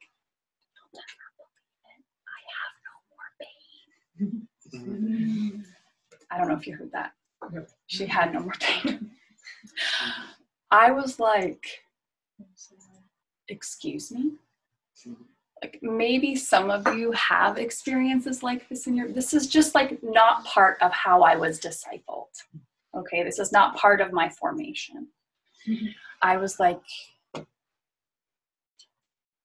i 4.21 4.25
have 4.25 4.73
no 4.73 4.91
more 4.91 5.11
pain 5.23 5.65
I 6.31 6.39
don't 6.39 6.49
know 6.49 6.57
if 6.57 6.67
you 6.67 6.77
heard 6.77 6.93
that. 6.93 7.13
She 7.87 8.07
had 8.07 8.33
no 8.33 8.41
more 8.41 8.55
pain. 8.61 9.11
I 10.71 10.91
was 10.91 11.21
like, 11.21 11.65
excuse 13.49 14.11
me? 14.11 14.33
Like 15.63 15.79
maybe 15.83 16.35
some 16.35 16.71
of 16.71 16.87
you 16.97 17.13
have 17.13 17.59
experiences 17.59 18.43
like 18.43 18.69
this 18.69 18.87
in 18.87 18.97
your 18.97 19.09
this 19.09 19.33
is 19.33 19.47
just 19.47 19.75
like 19.75 19.99
not 20.03 20.45
part 20.45 20.77
of 20.83 20.93
how 20.93 21.23
I 21.23 21.37
was 21.37 21.61
discipled. 21.61 22.27
Okay, 22.95 23.23
this 23.23 23.39
is 23.39 23.53
not 23.53 23.77
part 23.77 24.01
of 24.01 24.13
my 24.13 24.29
formation. 24.29 25.09
Mm-hmm. 25.69 25.87
I 26.23 26.39
was 26.39 26.59
like, 26.59 26.81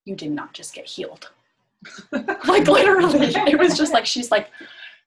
you 0.06 0.16
did 0.16 0.32
not 0.32 0.54
just 0.54 0.74
get 0.74 0.86
healed. 0.86 1.30
like 2.12 2.68
literally, 2.68 3.28
it 3.28 3.60
was 3.60 3.78
just 3.78 3.94
like, 3.94 4.06
she's 4.14 4.32
like, 4.32 4.50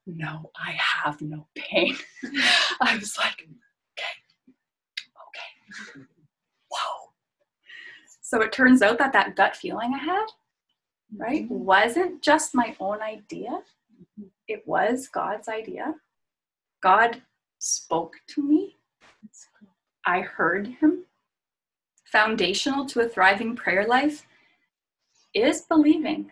no, 0.06 0.50
I 0.56 0.72
have 0.72 1.20
no 1.20 1.46
pain. 1.54 1.96
I 2.80 2.96
was 2.96 3.16
like, 3.16 3.40
okay, 3.40 4.14
okay, 5.28 6.04
whoa. 6.68 7.12
So 8.20 8.42
it 8.42 8.52
turns 8.52 8.82
out 8.82 8.98
that 8.98 9.12
that 9.12 9.36
gut 9.36 9.56
feeling 9.56 9.94
I 9.94 9.98
had, 9.98 10.26
right, 11.16 11.44
mm-hmm. 11.44 11.64
wasn't 11.64 12.22
just 12.22 12.54
my 12.54 12.76
own 12.80 13.00
idea, 13.00 13.60
it 14.48 14.62
was 14.66 15.08
God's 15.08 15.48
idea. 15.48 15.94
God 16.82 17.22
spoke 17.58 18.14
to 18.28 18.42
me. 18.42 18.76
I 20.06 20.20
heard 20.20 20.66
him. 20.66 21.04
Foundational 22.04 22.84
to 22.86 23.00
a 23.00 23.08
thriving 23.08 23.56
prayer 23.56 23.86
life 23.86 24.26
is 25.34 25.62
believing 25.62 26.30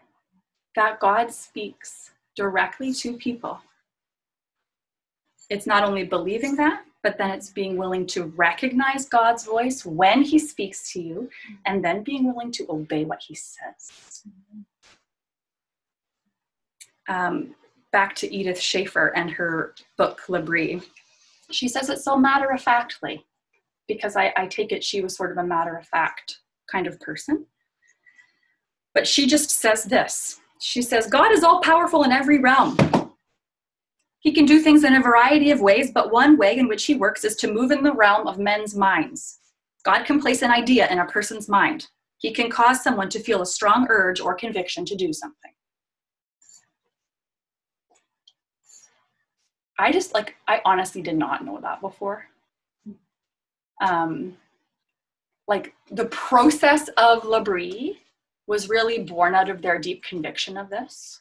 that 0.76 1.00
God 1.00 1.32
speaks 1.32 2.12
directly 2.37 2.92
to 2.94 3.14
people. 3.14 3.61
It's 5.50 5.66
not 5.66 5.85
only 5.85 6.04
believing 6.04 6.56
that, 6.56 6.85
but 7.02 7.18
then 7.18 7.30
it's 7.30 7.50
being 7.50 7.76
willing 7.76 8.06
to 8.06 8.24
recognize 8.37 9.06
God's 9.06 9.44
voice 9.44 9.85
when 9.85 10.22
He 10.22 10.38
speaks 10.38 10.92
to 10.92 11.02
you 11.02 11.30
and 11.66 11.85
then 11.85 12.02
being 12.02 12.26
willing 12.26 12.52
to 12.52 12.66
obey 12.70 13.04
what 13.04 13.22
He 13.22 13.35
says. 13.35 14.24
Um, 17.08 17.54
back 17.90 18.14
to 18.16 18.32
Edith 18.32 18.61
Schaeffer 18.61 19.08
and 19.08 19.30
her 19.30 19.74
book, 19.98 20.22
L'Abri. 20.28 20.80
She 21.50 21.68
says 21.68 21.90
it 21.90 22.00
so 22.00 22.16
matter 22.16 22.50
of 22.50 22.62
factly, 22.62 23.26
because 23.88 24.16
I, 24.16 24.32
I 24.37 24.46
take 24.46 24.72
it 24.72 24.82
she 24.82 25.02
was 25.02 25.16
sort 25.16 25.32
of 25.32 25.38
a 25.38 25.46
matter 25.46 25.76
of 25.76 25.87
fact 25.87 26.38
kind 26.70 26.87
of 26.87 26.98
person. 27.00 27.46
But 28.94 29.06
she 29.06 29.26
just 29.26 29.50
says 29.50 29.85
this 29.85 30.40
She 30.62 30.81
says, 30.81 31.09
God 31.09 31.33
is 31.33 31.42
all 31.42 31.61
powerful 31.61 32.05
in 32.05 32.12
every 32.12 32.38
realm. 32.38 32.77
He 34.20 34.31
can 34.31 34.46
do 34.46 34.61
things 34.61 34.85
in 34.85 34.94
a 34.94 35.03
variety 35.03 35.51
of 35.51 35.61
ways, 35.61 35.90
but 35.90 36.12
one 36.12 36.38
way 36.38 36.57
in 36.57 36.68
which 36.68 36.85
he 36.85 36.94
works 36.94 37.25
is 37.25 37.35
to 37.37 37.53
move 37.53 37.72
in 37.72 37.83
the 37.83 37.92
realm 37.92 38.29
of 38.29 38.38
men's 38.38 38.77
minds. 38.77 39.40
God 39.85 40.05
can 40.05 40.20
place 40.20 40.40
an 40.42 40.53
idea 40.53 40.88
in 40.88 41.01
a 41.01 41.07
person's 41.07 41.48
mind. 41.48 41.88
He 42.18 42.33
can 42.33 42.48
cause 42.48 42.81
someone 42.85 43.09
to 43.09 43.18
feel 43.18 43.42
a 43.42 43.46
strong 43.46 43.88
urge 43.90 44.20
or 44.20 44.35
conviction 44.37 44.85
to 44.85 44.94
do 44.94 45.12
something. 45.12 45.51
I 49.81 49.90
just 49.90 50.14
like 50.14 50.37
I 50.46 50.61
honestly 50.64 51.03
did 51.03 51.16
not 51.16 51.44
know 51.44 51.59
that 51.61 51.81
before. 51.81 52.27
Um, 53.81 54.37
like 55.48 55.75
the 55.90 56.05
process 56.05 56.88
of 56.96 57.25
L'Abri 57.25 57.98
was 58.46 58.68
really 58.68 59.02
born 59.05 59.35
out 59.35 59.48
of 59.48 59.62
their 59.62 59.78
deep 59.78 60.02
conviction 60.02 60.57
of 60.57 60.70
this, 60.70 61.20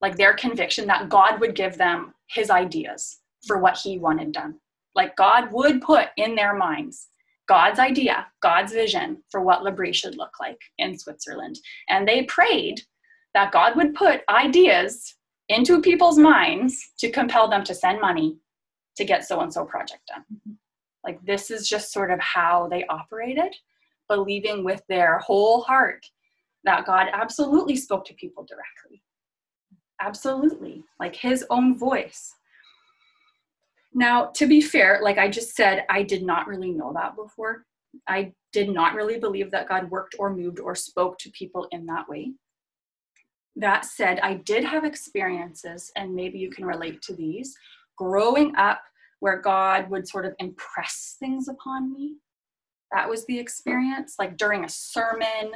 like 0.00 0.16
their 0.16 0.34
conviction 0.34 0.86
that 0.86 1.08
God 1.08 1.40
would 1.40 1.54
give 1.54 1.76
them 1.76 2.14
His 2.28 2.50
ideas 2.50 3.18
for 3.46 3.58
what 3.58 3.76
He 3.76 3.98
wanted 3.98 4.32
done. 4.32 4.56
Like 4.94 5.16
God 5.16 5.52
would 5.52 5.80
put 5.82 6.08
in 6.16 6.34
their 6.34 6.54
minds 6.54 7.08
God's 7.50 7.80
idea, 7.80 8.28
God's 8.40 8.72
vision 8.72 9.24
for 9.28 9.40
what 9.40 9.64
L'Abri 9.64 9.92
should 9.92 10.16
look 10.16 10.38
like 10.38 10.60
in 10.78 10.96
Switzerland, 10.96 11.58
and 11.88 12.06
they 12.06 12.22
prayed 12.22 12.80
that 13.34 13.50
God 13.50 13.74
would 13.74 13.92
put 13.92 14.20
ideas 14.28 15.16
into 15.48 15.80
people's 15.80 16.16
minds 16.16 16.92
to 17.00 17.10
compel 17.10 17.48
them 17.50 17.64
to 17.64 17.74
send 17.74 18.00
money 18.00 18.36
to 18.96 19.04
get 19.04 19.24
so 19.24 19.40
and 19.40 19.52
so 19.52 19.64
project 19.64 20.02
done. 20.06 20.24
Mm-hmm. 20.32 20.52
Like 21.02 21.20
this 21.24 21.50
is 21.50 21.68
just 21.68 21.92
sort 21.92 22.12
of 22.12 22.20
how 22.20 22.68
they 22.68 22.86
operated, 22.86 23.52
believing 24.08 24.62
with 24.62 24.82
their 24.88 25.18
whole 25.18 25.62
heart 25.62 26.06
that 26.64 26.86
God 26.86 27.06
absolutely 27.12 27.76
spoke 27.76 28.04
to 28.06 28.14
people 28.14 28.44
directly. 28.44 29.02
Absolutely, 30.00 30.82
like 30.98 31.16
his 31.16 31.44
own 31.50 31.76
voice. 31.76 32.34
Now, 33.92 34.26
to 34.34 34.46
be 34.46 34.60
fair, 34.60 35.00
like 35.02 35.18
I 35.18 35.28
just 35.28 35.56
said, 35.56 35.84
I 35.90 36.02
did 36.02 36.22
not 36.22 36.46
really 36.46 36.70
know 36.70 36.92
that 36.94 37.16
before. 37.16 37.64
I 38.08 38.32
did 38.52 38.70
not 38.70 38.94
really 38.94 39.18
believe 39.18 39.50
that 39.50 39.68
God 39.68 39.90
worked 39.90 40.14
or 40.18 40.34
moved 40.34 40.60
or 40.60 40.74
spoke 40.74 41.18
to 41.18 41.30
people 41.30 41.66
in 41.72 41.86
that 41.86 42.08
way 42.08 42.32
that 43.56 43.84
said, 43.84 44.20
I 44.20 44.34
did 44.34 44.64
have 44.64 44.84
experiences, 44.84 45.90
and 45.96 46.14
maybe 46.14 46.38
you 46.38 46.50
can 46.50 46.64
relate 46.64 47.02
to 47.02 47.14
these, 47.14 47.54
growing 47.96 48.54
up 48.56 48.80
where 49.20 49.38
God 49.38 49.90
would 49.90 50.08
sort 50.08 50.24
of 50.24 50.34
impress 50.38 51.16
things 51.18 51.48
upon 51.48 51.92
me. 51.92 52.16
That 52.92 53.08
was 53.08 53.26
the 53.26 53.38
experience, 53.38 54.14
like 54.18 54.36
during 54.36 54.64
a 54.64 54.68
sermon 54.68 55.52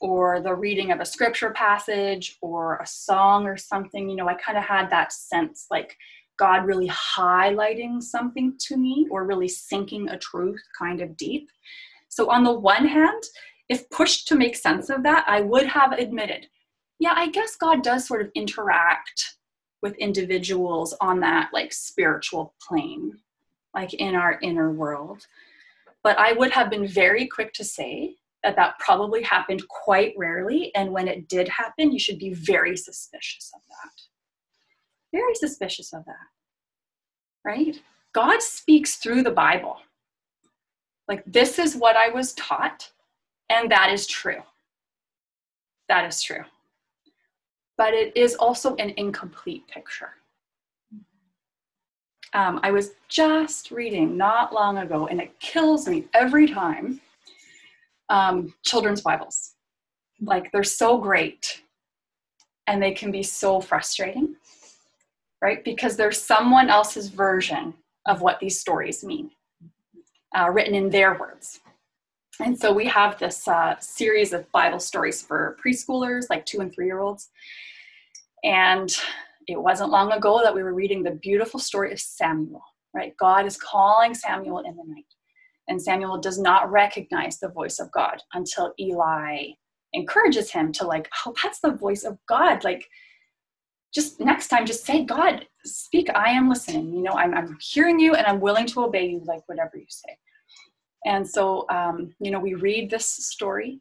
or 0.00 0.40
the 0.40 0.54
reading 0.54 0.92
of 0.92 1.00
a 1.00 1.06
scripture 1.06 1.50
passage 1.50 2.36
or 2.40 2.76
a 2.76 2.86
song 2.86 3.46
or 3.46 3.56
something. 3.56 4.08
You 4.08 4.16
know, 4.16 4.28
I 4.28 4.34
kind 4.34 4.58
of 4.58 4.64
had 4.64 4.90
that 4.90 5.12
sense 5.12 5.66
like 5.70 5.96
God 6.38 6.66
really 6.66 6.88
highlighting 6.88 8.02
something 8.02 8.54
to 8.66 8.76
me 8.76 9.06
or 9.10 9.24
really 9.24 9.48
sinking 9.48 10.08
a 10.08 10.18
truth 10.18 10.62
kind 10.78 11.00
of 11.00 11.16
deep. 11.16 11.50
So, 12.08 12.30
on 12.30 12.44
the 12.44 12.52
one 12.52 12.86
hand, 12.86 13.22
if 13.68 13.88
pushed 13.90 14.28
to 14.28 14.36
make 14.36 14.56
sense 14.56 14.90
of 14.90 15.02
that, 15.02 15.24
I 15.26 15.40
would 15.40 15.66
have 15.66 15.92
admitted 15.92 16.46
yeah, 16.98 17.12
I 17.14 17.28
guess 17.28 17.56
God 17.56 17.82
does 17.82 18.06
sort 18.06 18.22
of 18.22 18.30
interact 18.34 19.36
with 19.82 19.96
individuals 19.96 20.94
on 21.00 21.20
that 21.20 21.50
like 21.52 21.72
spiritual 21.72 22.54
plane, 22.66 23.18
like 23.74 23.94
in 23.94 24.14
our 24.14 24.38
inner 24.42 24.70
world. 24.70 25.26
But 26.02 26.18
I 26.18 26.32
would 26.32 26.52
have 26.52 26.70
been 26.70 26.86
very 26.86 27.26
quick 27.26 27.52
to 27.54 27.64
say 27.64 28.16
that 28.46 28.56
that 28.56 28.78
probably 28.78 29.22
happened 29.22 29.66
quite 29.68 30.14
rarely. 30.16 30.74
And 30.74 30.92
when 30.92 31.08
it 31.08 31.28
did 31.28 31.48
happen, 31.48 31.92
you 31.92 31.98
should 31.98 32.18
be 32.18 32.32
very 32.32 32.76
suspicious 32.76 33.50
of 33.54 33.60
that. 33.68 33.92
Very 35.12 35.34
suspicious 35.34 35.92
of 35.92 36.04
that. 36.06 36.14
Right? 37.44 37.80
God 38.14 38.40
speaks 38.40 38.96
through 38.96 39.22
the 39.22 39.30
Bible. 39.30 39.76
Like, 41.08 41.22
this 41.26 41.58
is 41.58 41.76
what 41.76 41.96
I 41.96 42.08
was 42.08 42.32
taught, 42.34 42.90
and 43.50 43.70
that 43.70 43.92
is 43.92 44.06
true. 44.06 44.42
That 45.88 46.06
is 46.06 46.22
true 46.22 46.44
but 47.76 47.94
it 47.94 48.16
is 48.16 48.34
also 48.36 48.74
an 48.76 48.92
incomplete 48.96 49.66
picture. 49.68 50.10
Um, 52.32 52.60
I 52.62 52.70
was 52.70 52.92
just 53.08 53.70
reading 53.70 54.16
not 54.16 54.52
long 54.52 54.78
ago, 54.78 55.06
and 55.06 55.20
it 55.20 55.38
kills 55.40 55.88
me 55.88 56.06
every 56.12 56.46
time 56.46 57.00
um, 58.08 58.54
children's 58.64 59.00
Bibles. 59.00 59.54
Like, 60.20 60.50
they're 60.52 60.64
so 60.64 60.98
great, 60.98 61.62
and 62.66 62.82
they 62.82 62.92
can 62.92 63.10
be 63.10 63.22
so 63.22 63.60
frustrating, 63.60 64.36
right? 65.42 65.62
Because 65.64 65.96
there's 65.96 66.20
someone 66.20 66.70
else's 66.70 67.08
version 67.08 67.74
of 68.06 68.22
what 68.22 68.40
these 68.40 68.58
stories 68.58 69.04
mean, 69.04 69.30
uh, 70.36 70.50
written 70.50 70.74
in 70.74 70.90
their 70.90 71.18
words. 71.18 71.60
And 72.40 72.58
so 72.58 72.72
we 72.72 72.86
have 72.86 73.18
this 73.18 73.48
uh, 73.48 73.76
series 73.80 74.32
of 74.32 74.50
Bible 74.52 74.80
stories 74.80 75.22
for 75.22 75.56
preschoolers, 75.64 76.26
like 76.28 76.44
two 76.44 76.60
and 76.60 76.72
three 76.72 76.86
year 76.86 77.00
olds. 77.00 77.30
And 78.44 78.94
it 79.48 79.60
wasn't 79.60 79.90
long 79.90 80.12
ago 80.12 80.40
that 80.42 80.54
we 80.54 80.62
were 80.62 80.74
reading 80.74 81.02
the 81.02 81.12
beautiful 81.12 81.58
story 81.58 81.92
of 81.92 82.00
Samuel, 82.00 82.62
right? 82.94 83.16
God 83.16 83.46
is 83.46 83.56
calling 83.56 84.14
Samuel 84.14 84.60
in 84.60 84.76
the 84.76 84.82
night. 84.86 85.06
And 85.68 85.80
Samuel 85.80 86.18
does 86.18 86.38
not 86.38 86.70
recognize 86.70 87.38
the 87.38 87.48
voice 87.48 87.78
of 87.78 87.90
God 87.92 88.22
until 88.34 88.72
Eli 88.78 89.48
encourages 89.94 90.50
him 90.50 90.72
to, 90.72 90.86
like, 90.86 91.08
oh, 91.24 91.34
that's 91.42 91.60
the 91.60 91.72
voice 91.72 92.04
of 92.04 92.18
God. 92.28 92.64
Like, 92.64 92.88
just 93.94 94.20
next 94.20 94.48
time, 94.48 94.66
just 94.66 94.84
say, 94.84 95.04
God, 95.04 95.46
speak. 95.64 96.08
I 96.14 96.30
am 96.30 96.48
listening. 96.48 96.92
You 96.94 97.02
know, 97.02 97.12
I'm, 97.12 97.34
I'm 97.34 97.56
hearing 97.60 97.98
you 97.98 98.14
and 98.14 98.26
I'm 98.26 98.40
willing 98.40 98.66
to 98.66 98.84
obey 98.84 99.08
you, 99.08 99.22
like 99.24 99.42
whatever 99.46 99.76
you 99.76 99.86
say. 99.88 100.16
And 101.04 101.26
so, 101.26 101.66
um, 101.70 102.14
you 102.20 102.30
know, 102.30 102.40
we 102.40 102.54
read 102.54 102.90
this 102.90 103.06
story. 103.06 103.80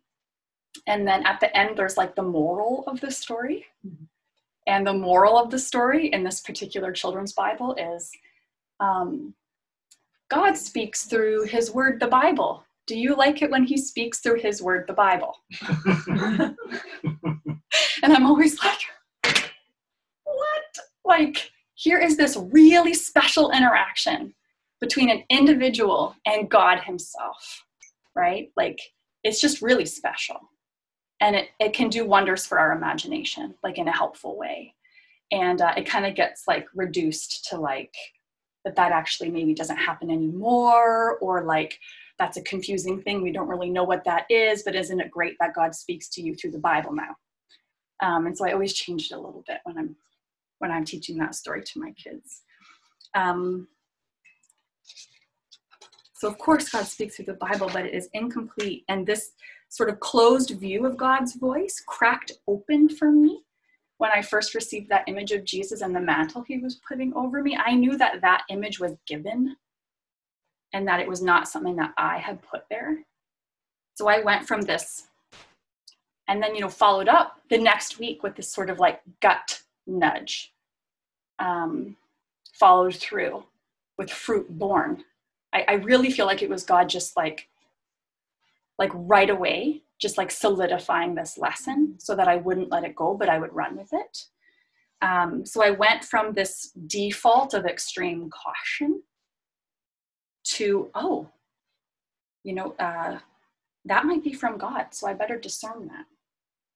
And 0.88 1.08
then 1.08 1.26
at 1.26 1.39
the 1.39 1.56
end, 1.58 1.78
there's 1.78 1.98
like 1.98 2.15
the 2.15 2.24
moral 2.24 2.84
of 2.88 3.02
the 3.02 3.12
story. 3.12 3.65
Mm-hmm. 3.86 4.06
And 4.67 4.88
the 4.88 4.93
moral 4.93 5.38
of 5.38 5.52
the 5.52 5.60
story 5.60 6.08
in 6.08 6.24
this 6.24 6.41
particular 6.41 6.91
children's 6.91 7.34
Bible 7.34 7.76
is 7.76 8.12
um, 8.80 9.34
God 10.30 10.58
speaks 10.58 11.06
through 11.06 11.46
his 11.46 11.72
word, 11.72 12.00
the 12.00 12.08
Bible. 12.08 12.64
Do 12.88 12.98
you 12.98 13.16
like 13.16 13.42
it 13.42 13.52
when 13.52 13.64
he 13.64 13.78
speaks 13.78 14.20
through 14.20 14.40
his 14.40 14.62
word, 14.62 14.86
the 14.88 14.94
Bible? 14.94 15.36
and 16.08 16.58
I'm 18.04 18.26
always 18.26 18.64
like, 18.64 18.80
what? 20.24 20.80
Like, 21.04 21.52
here 21.74 22.00
is 22.00 22.18
this 22.18 22.38
really 22.52 22.94
special 22.94 23.52
interaction 23.52 24.34
between 24.82 25.10
an 25.10 25.24
individual 25.30 26.16
and 26.26 26.50
God 26.50 26.80
himself, 26.80 27.64
right? 28.16 28.52
Like, 28.56 28.80
it's 29.24 29.42
just 29.42 29.62
really 29.62 29.86
special 29.86 30.40
and 31.20 31.36
it, 31.36 31.50
it 31.60 31.74
can 31.74 31.90
do 31.90 32.06
wonders 32.06 32.46
for 32.46 32.60
our 32.60 32.72
imagination 32.72 33.56
like 33.64 33.78
in 33.78 33.88
a 33.88 33.96
helpful 33.96 34.38
way 34.38 34.74
and 35.32 35.62
uh, 35.62 35.74
it 35.76 35.86
kind 35.86 36.06
of 36.06 36.16
gets 36.16 36.44
like 36.48 36.66
reduced 36.76 37.46
to 37.46 37.58
like 37.58 37.94
that 38.65 38.75
that 38.75 38.91
actually 38.91 39.30
maybe 39.30 39.54
doesn't 39.54 39.78
happen 39.78 40.10
anymore 40.10 41.17
or 41.21 41.43
like 41.43 41.80
that's 42.17 42.38
a 42.38 42.41
confusing 42.41 43.01
thing. 43.01 43.21
We 43.21 43.32
don't 43.32 43.47
really 43.47 43.69
know 43.69 43.84
what 43.84 44.04
that 44.06 44.25
is 44.30 44.63
but 44.63 44.75
isn't 44.75 44.99
it 44.99 45.12
great 45.12 45.36
that 45.39 45.54
god 45.56 45.73
speaks 45.73 46.10
to 46.10 46.21
you 46.21 46.36
through 46.36 46.51
the 46.51 46.60
bible 46.60 46.93
now? 46.93 47.15
Um, 48.04 48.25
and 48.25 48.38
so 48.38 48.45
i 48.45 48.51
always 48.51 48.73
change 48.73 49.12
it 49.12 49.15
a 49.15 49.19
little 49.19 49.43
bit 49.47 49.60
when 49.63 49.78
i'm 49.78 49.95
when 50.60 50.71
i'm 50.71 50.84
teaching 50.84 51.17
that 51.19 51.36
story 51.36 51.63
to 51.63 51.80
my 51.80 51.91
kids. 51.91 52.41
Um, 53.13 53.67
so 56.15 56.28
of 56.28 56.38
course 56.38 56.69
god 56.69 56.88
speaks 56.88 57.15
through 57.15 57.25
the 57.25 57.34
bible 57.34 57.69
but 57.71 57.86
it 57.86 57.93
is 57.93 58.10
incomplete. 58.13 58.84
And 58.89 59.06
this 59.06 59.32
sort 59.69 59.89
of 59.89 59.99
closed 59.99 60.51
view 60.60 60.86
of 60.86 60.97
god's 60.97 61.36
voice 61.36 61.82
cracked 61.88 62.32
open 62.47 62.89
for 62.89 63.12
me 63.12 63.44
when 63.97 64.12
I 64.12 64.21
first 64.21 64.55
received 64.55 64.89
that 64.89 65.05
image 65.08 65.31
of 65.31 65.45
Jesus 65.45 65.81
and 65.81 65.95
the 65.95 66.01
mantle 66.01 66.41
he 66.41 66.58
was 66.58 66.81
putting 66.88 67.13
over 67.13 67.41
me, 67.41 67.58
I 67.58 67.73
knew 67.73 67.97
that 67.97 68.21
that 68.21 68.43
image 68.49 68.79
was 68.79 68.95
given 69.08 69.55
and 70.73 70.88
that 70.88 70.99
it 70.99 71.08
was 71.08 71.21
not 71.21 71.47
something 71.47 71.75
that 71.77 71.93
I 71.97 72.17
had 72.17 72.41
put 72.41 72.63
there. 72.69 72.97
So 73.95 74.10
I 74.10 74.21
went 74.21 74.45
from 74.45 74.62
this 74.62 75.08
and 76.27 76.43
then, 76.43 76.55
you 76.55 76.62
know, 76.62 76.69
followed 76.69 77.08
up 77.08 77.39
the 77.49 77.58
next 77.58 77.99
week 77.99 78.23
with 78.23 78.36
this 78.36 78.51
sort 78.51 78.69
of 78.69 78.79
like 78.79 79.01
gut 79.21 79.62
nudge, 79.88 80.51
um, 81.39 81.95
followed 82.53 82.95
through 82.95 83.45
with 83.97 84.12
fruit 84.12 84.49
born. 84.49 85.05
I, 85.53 85.65
I 85.67 85.73
really 85.75 86.12
feel 86.12 86.25
like 86.25 86.41
it 86.41 86.49
was 86.49 86.63
God 86.63 86.89
just 86.89 87.15
like, 87.15 87.47
like 88.77 88.91
right 88.93 89.29
away 89.29 89.84
just 89.99 90.17
like 90.17 90.31
solidifying 90.31 91.15
this 91.15 91.38
lesson 91.38 91.95
so 91.97 92.15
that 92.15 92.27
I 92.27 92.38
wouldn't 92.38 92.71
let 92.71 92.84
it 92.84 92.95
go, 92.95 93.13
but 93.13 93.29
I 93.29 93.39
would 93.39 93.53
run 93.53 93.77
with 93.77 93.93
it. 93.93 94.25
Um, 95.01 95.45
so 95.45 95.63
I 95.63 95.71
went 95.71 96.03
from 96.03 96.34
this 96.34 96.71
default 96.88 97.53
of 97.53 97.65
extreme 97.65 98.29
caution 98.29 99.03
to, 100.45 100.89
oh, 100.95 101.29
you 102.43 102.53
know, 102.53 102.75
uh, 102.79 103.19
that 103.86 104.05
might 104.05 104.23
be 104.23 104.34
from 104.34 104.58
God, 104.58 104.88
so 104.91 105.08
I 105.08 105.13
better 105.13 105.39
discern 105.39 105.88
that 105.88 106.05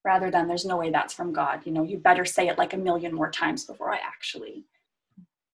rather 0.05 0.31
than 0.31 0.47
there's 0.47 0.65
no 0.65 0.77
way 0.77 0.89
that's 0.89 1.13
from 1.13 1.33
God. 1.33 1.61
You 1.65 1.71
know, 1.71 1.83
you 1.83 1.97
better 1.97 2.25
say 2.25 2.47
it 2.47 2.57
like 2.57 2.73
a 2.73 2.77
million 2.77 3.13
more 3.13 3.31
times 3.31 3.65
before 3.65 3.93
I 3.93 3.97
actually 3.97 4.63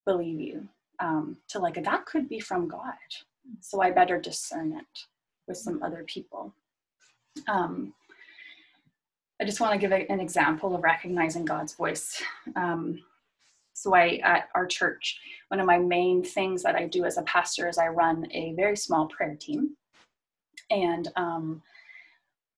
believe 0.04 0.40
you. 0.40 0.68
Um, 0.98 1.36
to 1.48 1.58
like, 1.58 1.82
that 1.82 2.06
could 2.06 2.28
be 2.28 2.40
from 2.40 2.68
God, 2.68 2.94
so 3.60 3.82
I 3.82 3.90
better 3.90 4.18
discern 4.18 4.72
it 4.72 4.98
with 5.46 5.58
some 5.58 5.82
other 5.82 6.04
people. 6.06 6.54
Um, 7.48 7.92
I 9.40 9.44
just 9.44 9.60
want 9.60 9.72
to 9.72 9.78
give 9.78 9.92
an 9.92 10.20
example 10.20 10.74
of 10.74 10.82
recognizing 10.82 11.44
God's 11.44 11.74
voice. 11.74 12.22
Um, 12.54 13.02
so 13.74 13.94
I, 13.94 14.20
at 14.24 14.48
our 14.54 14.66
church, 14.66 15.20
one 15.48 15.60
of 15.60 15.66
my 15.66 15.78
main 15.78 16.24
things 16.24 16.62
that 16.62 16.74
I 16.74 16.86
do 16.86 17.04
as 17.04 17.18
a 17.18 17.22
pastor 17.22 17.68
is 17.68 17.76
I 17.76 17.88
run 17.88 18.26
a 18.30 18.54
very 18.54 18.76
small 18.76 19.06
prayer 19.06 19.36
team. 19.38 19.76
And 20.70 21.08
um, 21.16 21.62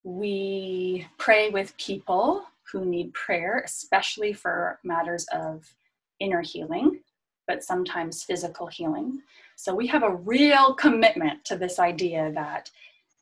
we 0.04 1.06
pray 1.18 1.50
with 1.50 1.76
people 1.76 2.44
who 2.70 2.84
need 2.84 3.12
prayer, 3.14 3.62
especially 3.64 4.32
for 4.32 4.78
matters 4.84 5.26
of 5.32 5.74
inner 6.20 6.42
healing, 6.42 7.00
but 7.48 7.64
sometimes 7.64 8.22
physical 8.22 8.68
healing. 8.68 9.20
So 9.56 9.74
we 9.74 9.88
have 9.88 10.04
a 10.04 10.14
real 10.14 10.74
commitment 10.74 11.44
to 11.46 11.56
this 11.56 11.80
idea 11.80 12.30
that 12.34 12.70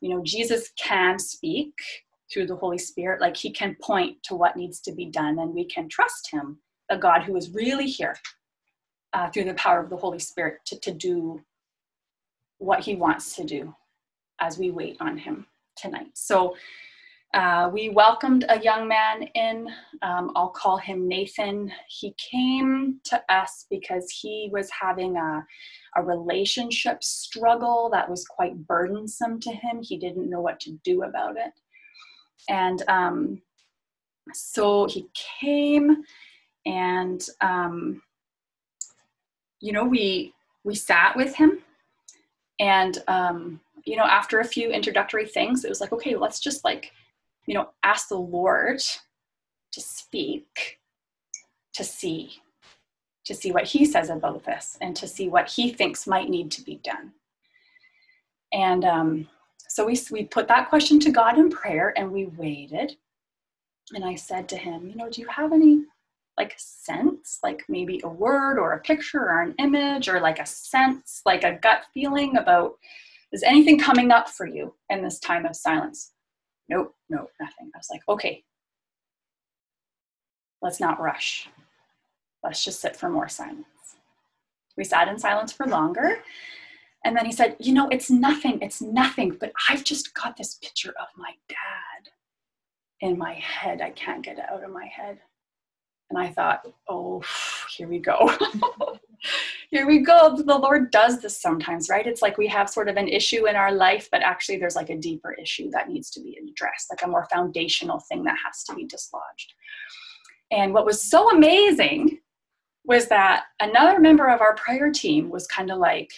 you 0.01 0.09
know 0.09 0.21
jesus 0.23 0.71
can 0.77 1.17
speak 1.19 1.73
through 2.31 2.47
the 2.47 2.55
holy 2.55 2.77
spirit. 2.77 3.21
Like 3.21 3.37
he 3.37 3.51
can 3.51 3.75
point 3.81 4.17
to 4.23 4.35
what 4.35 4.57
needs 4.57 4.79
to 4.81 4.91
be 4.91 5.05
done 5.05 5.39
and 5.39 5.53
we 5.53 5.65
can 5.65 5.87
trust 5.89 6.29
him 6.31 6.59
the 6.89 6.97
god 6.97 7.23
who 7.23 7.35
is 7.35 7.51
really 7.51 7.85
here 7.85 8.15
uh, 9.13 9.29
through 9.29 9.45
the 9.45 9.53
power 9.55 9.79
of 9.79 9.89
the 9.89 9.97
holy 9.97 10.19
spirit 10.19 10.59
to, 10.65 10.79
to 10.79 10.91
do 10.93 11.41
what 12.59 12.81
he 12.81 12.95
wants 12.95 13.35
to 13.35 13.43
do 13.43 13.73
as 14.39 14.57
we 14.57 14.71
wait 14.71 14.97
on 14.99 15.17
him 15.17 15.45
tonight. 15.75 16.07
So 16.13 16.55
uh, 17.33 17.69
we 17.71 17.89
welcomed 17.89 18.45
a 18.49 18.59
young 18.61 18.87
man 18.87 19.23
in. 19.35 19.67
Um, 20.01 20.31
I'll 20.35 20.49
call 20.49 20.77
him 20.77 21.07
Nathan. 21.07 21.71
He 21.87 22.15
came 22.31 22.99
to 23.05 23.21
us 23.29 23.65
because 23.69 24.09
he 24.09 24.49
was 24.51 24.69
having 24.69 25.17
a, 25.17 25.45
a 25.97 26.03
relationship 26.03 27.03
struggle 27.03 27.89
that 27.91 28.09
was 28.09 28.25
quite 28.25 28.65
burdensome 28.65 29.39
to 29.41 29.51
him. 29.51 29.81
He 29.81 29.97
didn't 29.97 30.29
know 30.29 30.41
what 30.41 30.59
to 30.61 30.79
do 30.83 31.03
about 31.03 31.35
it. 31.35 31.51
And 32.49 32.81
um, 32.87 33.41
so 34.33 34.87
he 34.87 35.07
came 35.41 36.03
and, 36.65 37.21
um, 37.41 38.01
you 39.59 39.73
know, 39.73 39.83
we, 39.83 40.33
we 40.63 40.75
sat 40.75 41.15
with 41.17 41.35
him 41.35 41.59
and, 42.59 42.99
um, 43.07 43.59
you 43.85 43.95
know, 43.95 44.03
after 44.03 44.39
a 44.39 44.45
few 44.45 44.69
introductory 44.69 45.25
things, 45.25 45.65
it 45.65 45.69
was 45.69 45.81
like, 45.81 45.91
okay, 45.91 46.15
let's 46.15 46.39
just 46.39 46.63
like 46.63 46.91
you 47.47 47.55
know, 47.55 47.69
ask 47.83 48.09
the 48.09 48.15
Lord 48.15 48.79
to 49.71 49.81
speak, 49.81 50.79
to 51.73 51.83
see, 51.83 52.41
to 53.25 53.33
see 53.33 53.51
what 53.51 53.65
He 53.65 53.85
says 53.85 54.09
about 54.09 54.45
this, 54.45 54.77
and 54.81 54.95
to 54.97 55.07
see 55.07 55.29
what 55.29 55.49
He 55.49 55.73
thinks 55.73 56.05
might 56.05 56.29
need 56.29 56.51
to 56.51 56.61
be 56.61 56.75
done. 56.83 57.13
And 58.53 58.85
um, 58.85 59.27
so 59.67 59.85
we, 59.85 59.99
we 60.11 60.25
put 60.25 60.47
that 60.47 60.69
question 60.69 60.99
to 61.01 61.11
God 61.11 61.37
in 61.37 61.49
prayer 61.49 61.93
and 61.97 62.11
we 62.11 62.25
waited. 62.25 62.95
And 63.93 64.03
I 64.03 64.15
said 64.15 64.49
to 64.49 64.57
him, 64.57 64.89
You 64.89 64.95
know, 64.95 65.09
do 65.09 65.21
you 65.21 65.27
have 65.27 65.53
any 65.53 65.83
like 66.37 66.53
sense, 66.57 67.39
like 67.43 67.63
maybe 67.67 67.99
a 68.03 68.09
word 68.09 68.59
or 68.59 68.73
a 68.73 68.81
picture 68.81 69.21
or 69.21 69.41
an 69.41 69.55
image 69.59 70.07
or 70.07 70.19
like 70.19 70.39
a 70.39 70.45
sense, 70.45 71.21
like 71.25 71.43
a 71.43 71.59
gut 71.61 71.85
feeling 71.93 72.37
about 72.37 72.73
is 73.31 73.43
anything 73.43 73.79
coming 73.79 74.11
up 74.11 74.29
for 74.29 74.47
you 74.47 74.73
in 74.89 75.01
this 75.01 75.19
time 75.19 75.45
of 75.45 75.55
silence? 75.55 76.13
Nope, 76.69 76.93
nope, 77.09 77.31
nothing. 77.39 77.71
I 77.73 77.77
was 77.77 77.89
like, 77.91 78.01
okay, 78.09 78.43
let's 80.61 80.79
not 80.79 80.99
rush. 80.99 81.47
Let's 82.43 82.63
just 82.63 82.81
sit 82.81 82.95
for 82.95 83.09
more 83.09 83.27
silence. 83.27 83.65
We 84.77 84.83
sat 84.83 85.07
in 85.07 85.17
silence 85.17 85.51
for 85.51 85.65
longer. 85.65 86.19
And 87.03 87.15
then 87.15 87.25
he 87.25 87.31
said, 87.31 87.55
You 87.59 87.73
know, 87.73 87.87
it's 87.89 88.09
nothing, 88.09 88.59
it's 88.61 88.81
nothing, 88.81 89.37
but 89.39 89.51
I've 89.69 89.83
just 89.83 90.13
got 90.13 90.37
this 90.37 90.55
picture 90.55 90.93
of 90.99 91.07
my 91.15 91.31
dad 91.47 92.11
in 93.01 93.17
my 93.17 93.33
head. 93.33 93.81
I 93.81 93.91
can't 93.91 94.23
get 94.23 94.37
it 94.37 94.45
out 94.49 94.63
of 94.63 94.71
my 94.71 94.85
head. 94.85 95.19
And 96.09 96.19
I 96.19 96.29
thought, 96.29 96.61
Oh, 96.87 97.23
here 97.75 97.87
we 97.87 97.99
go. 97.99 98.31
here 99.69 99.85
we 99.85 99.99
go. 99.99 100.35
The 100.35 100.57
Lord 100.57 100.91
does 100.91 101.21
this 101.21 101.41
sometimes, 101.41 101.89
right? 101.89 102.07
It's 102.07 102.21
like 102.21 102.37
we 102.37 102.47
have 102.47 102.69
sort 102.69 102.87
of 102.87 102.95
an 102.95 103.09
issue 103.09 103.47
in 103.47 103.55
our 103.55 103.73
life, 103.73 104.07
but 104.11 104.21
actually 104.21 104.57
there's 104.57 104.77
like 104.77 104.89
a 104.89 104.97
deeper 104.97 105.33
issue 105.33 105.69
that 105.71 105.89
needs 105.89 106.09
to 106.11 106.21
be 106.21 106.37
addressed, 106.41 106.87
like 106.89 107.03
a 107.03 107.07
more 107.07 107.27
foundational 107.31 107.99
thing 107.99 108.23
that 108.23 108.37
has 108.45 108.63
to 108.63 108.75
be 108.75 108.85
dislodged. 108.85 109.53
And 110.51 110.73
what 110.73 110.85
was 110.85 111.01
so 111.01 111.29
amazing 111.31 112.19
was 112.85 113.09
that 113.09 113.45
another 113.59 113.99
member 113.99 114.29
of 114.29 114.39
our 114.39 114.55
prayer 114.55 114.89
team 114.89 115.29
was 115.29 115.45
kind 115.47 115.69
of 115.69 115.79
like, 115.79 116.11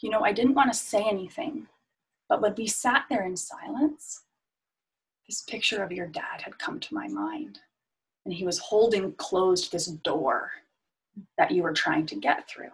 you 0.00 0.10
know, 0.10 0.20
I 0.20 0.32
didn't 0.32 0.54
want 0.54 0.72
to 0.72 0.78
say 0.78 1.04
anything, 1.04 1.66
but 2.28 2.40
when 2.40 2.54
we 2.56 2.68
sat 2.68 3.06
there 3.10 3.26
in 3.26 3.36
silence, 3.36 4.22
this 5.28 5.42
picture 5.42 5.82
of 5.82 5.90
your 5.90 6.06
dad 6.06 6.42
had 6.42 6.58
come 6.60 6.78
to 6.78 6.94
my 6.94 7.08
mind. 7.08 7.58
And 8.24 8.32
he 8.32 8.44
was 8.44 8.58
holding 8.58 9.12
closed 9.14 9.72
this 9.72 9.86
door 9.86 10.52
that 11.38 11.50
you 11.50 11.62
were 11.62 11.72
trying 11.72 12.06
to 12.06 12.16
get 12.16 12.48
through. 12.48 12.70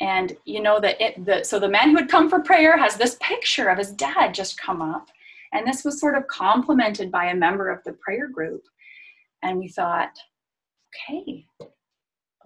And 0.00 0.36
you 0.46 0.62
know 0.62 0.80
that 0.80 1.00
it 1.00 1.24
the 1.24 1.44
so 1.44 1.58
the 1.58 1.68
man 1.68 1.90
who 1.90 1.96
had 1.96 2.08
come 2.08 2.30
for 2.30 2.40
prayer 2.40 2.78
has 2.78 2.96
this 2.96 3.16
picture 3.20 3.68
of 3.68 3.78
his 3.78 3.92
dad 3.92 4.34
just 4.34 4.60
come 4.60 4.80
up. 4.80 5.08
And 5.52 5.66
this 5.66 5.84
was 5.84 6.00
sort 6.00 6.16
of 6.16 6.26
complimented 6.28 7.10
by 7.10 7.26
a 7.26 7.34
member 7.34 7.68
of 7.68 7.82
the 7.84 7.92
prayer 7.92 8.28
group. 8.28 8.62
And 9.42 9.58
we 9.58 9.68
thought, 9.68 10.16
okay, 11.10 11.44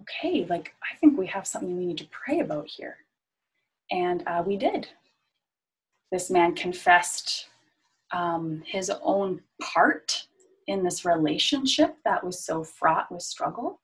okay, 0.01 0.45
like 0.49 0.73
I 0.83 0.97
think 0.97 1.17
we 1.17 1.27
have 1.27 1.47
something 1.47 1.77
we 1.77 1.85
need 1.85 1.97
to 1.99 2.07
pray 2.11 2.39
about 2.39 2.67
here. 2.67 2.97
And 3.91 4.23
uh, 4.27 4.43
we 4.45 4.57
did. 4.57 4.87
This 6.11 6.29
man 6.29 6.55
confessed 6.55 7.47
um, 8.11 8.63
his 8.65 8.91
own 9.01 9.41
part 9.61 10.27
in 10.67 10.83
this 10.83 11.05
relationship 11.05 11.95
that 12.05 12.23
was 12.23 12.43
so 12.43 12.63
fraught 12.63 13.11
with 13.11 13.21
struggle 13.21 13.79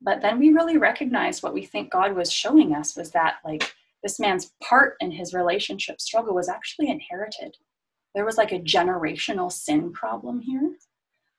but 0.00 0.20
then 0.20 0.38
we 0.38 0.50
really 0.50 0.78
recognized 0.78 1.42
what 1.42 1.54
we 1.54 1.64
think 1.64 1.90
God 1.90 2.14
was 2.14 2.32
showing 2.32 2.74
us 2.74 2.96
was 2.96 3.10
that 3.12 3.36
like 3.44 3.72
this 4.02 4.20
man's 4.20 4.52
part 4.62 4.96
in 5.00 5.10
his 5.10 5.34
relationship 5.34 6.00
struggle 6.00 6.34
was 6.34 6.48
actually 6.48 6.90
inherited. 6.90 7.56
There 8.14 8.24
was 8.24 8.36
like 8.36 8.52
a 8.52 8.60
generational 8.60 9.50
sin 9.50 9.92
problem 9.92 10.40
here 10.40 10.76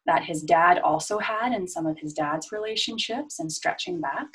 that 0.05 0.23
his 0.23 0.41
dad 0.41 0.79
also 0.79 1.19
had 1.19 1.51
in 1.51 1.67
some 1.67 1.85
of 1.85 1.99
his 1.99 2.13
dad's 2.13 2.51
relationships 2.51 3.39
and 3.39 3.51
stretching 3.51 3.99
back. 3.99 4.27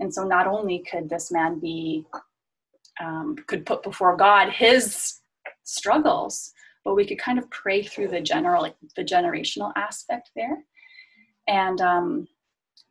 And 0.00 0.12
so 0.12 0.24
not 0.24 0.46
only 0.46 0.80
could 0.90 1.08
this 1.08 1.32
man 1.32 1.58
be 1.58 2.04
um, 3.00 3.36
could 3.48 3.66
put 3.66 3.82
before 3.82 4.16
God 4.16 4.50
his 4.50 5.20
struggles, 5.64 6.52
but 6.84 6.94
we 6.94 7.06
could 7.06 7.18
kind 7.18 7.38
of 7.38 7.50
pray 7.50 7.82
through 7.82 8.08
the 8.08 8.20
general, 8.20 8.72
the 8.96 9.04
generational 9.04 9.72
aspect 9.76 10.30
there. 10.36 10.64
And 11.48 11.80
um, 11.80 12.28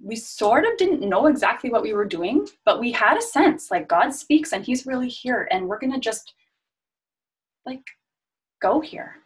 we 0.02 0.16
sort 0.16 0.66
of 0.66 0.78
didn't 0.78 1.08
know 1.08 1.28
exactly 1.28 1.70
what 1.70 1.84
we 1.84 1.94
were 1.94 2.06
doing, 2.06 2.48
but 2.66 2.80
we 2.80 2.92
had 2.92 3.18
a 3.18 3.22
sense 3.22 3.72
like 3.72 3.88
God 3.88 4.14
speaks 4.14 4.54
and 4.54 4.66
He's 4.66 4.86
really 4.86 5.10
here, 5.10 5.48
and 5.52 5.68
we're 5.68 5.80
going 5.80 5.94
to 5.94 6.00
just 6.00 6.34
like 7.66 7.82
go 8.62 8.82
here. 8.82 9.18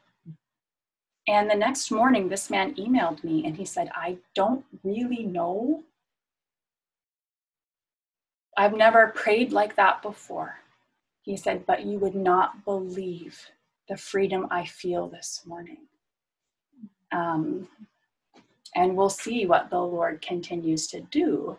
And 1.27 1.49
the 1.49 1.55
next 1.55 1.91
morning, 1.91 2.29
this 2.29 2.49
man 2.49 2.73
emailed 2.75 3.23
me 3.23 3.45
and 3.45 3.55
he 3.55 3.65
said, 3.65 3.89
I 3.93 4.17
don't 4.33 4.63
really 4.83 5.23
know. 5.23 5.83
I've 8.55 8.75
never 8.75 9.07
prayed 9.07 9.51
like 9.51 9.75
that 9.75 10.01
before. 10.01 10.59
He 11.23 11.35
said, 11.35 11.65
but 11.65 11.85
you 11.85 11.99
would 11.99 12.15
not 12.15 12.63
believe 12.63 13.49
the 13.89 13.97
freedom 13.97 14.47
I 14.49 14.65
feel 14.65 15.07
this 15.07 15.41
morning. 15.45 15.79
Um, 17.11 17.67
and 18.75 18.95
we'll 18.95 19.09
see 19.09 19.45
what 19.45 19.69
the 19.69 19.79
Lord 19.79 20.21
continues 20.21 20.87
to 20.87 21.01
do 21.01 21.57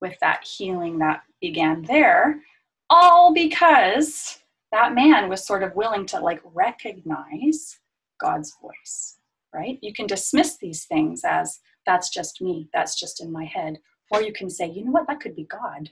with 0.00 0.16
that 0.20 0.44
healing 0.44 0.98
that 0.98 1.22
began 1.40 1.82
there, 1.82 2.40
all 2.88 3.32
because 3.32 4.38
that 4.72 4.94
man 4.94 5.28
was 5.28 5.44
sort 5.44 5.62
of 5.62 5.74
willing 5.74 6.06
to 6.06 6.20
like 6.20 6.40
recognize 6.44 7.78
God's 8.20 8.56
voice, 8.60 9.18
right? 9.54 9.78
You 9.82 9.92
can 9.92 10.06
dismiss 10.06 10.56
these 10.58 10.84
things 10.84 11.22
as 11.24 11.60
that's 11.86 12.10
just 12.10 12.40
me, 12.40 12.68
that's 12.72 12.98
just 12.98 13.22
in 13.22 13.32
my 13.32 13.44
head. 13.44 13.78
Or 14.10 14.22
you 14.22 14.32
can 14.32 14.50
say, 14.50 14.68
you 14.68 14.84
know 14.84 14.90
what, 14.90 15.06
that 15.06 15.20
could 15.20 15.36
be 15.36 15.44
God. 15.44 15.90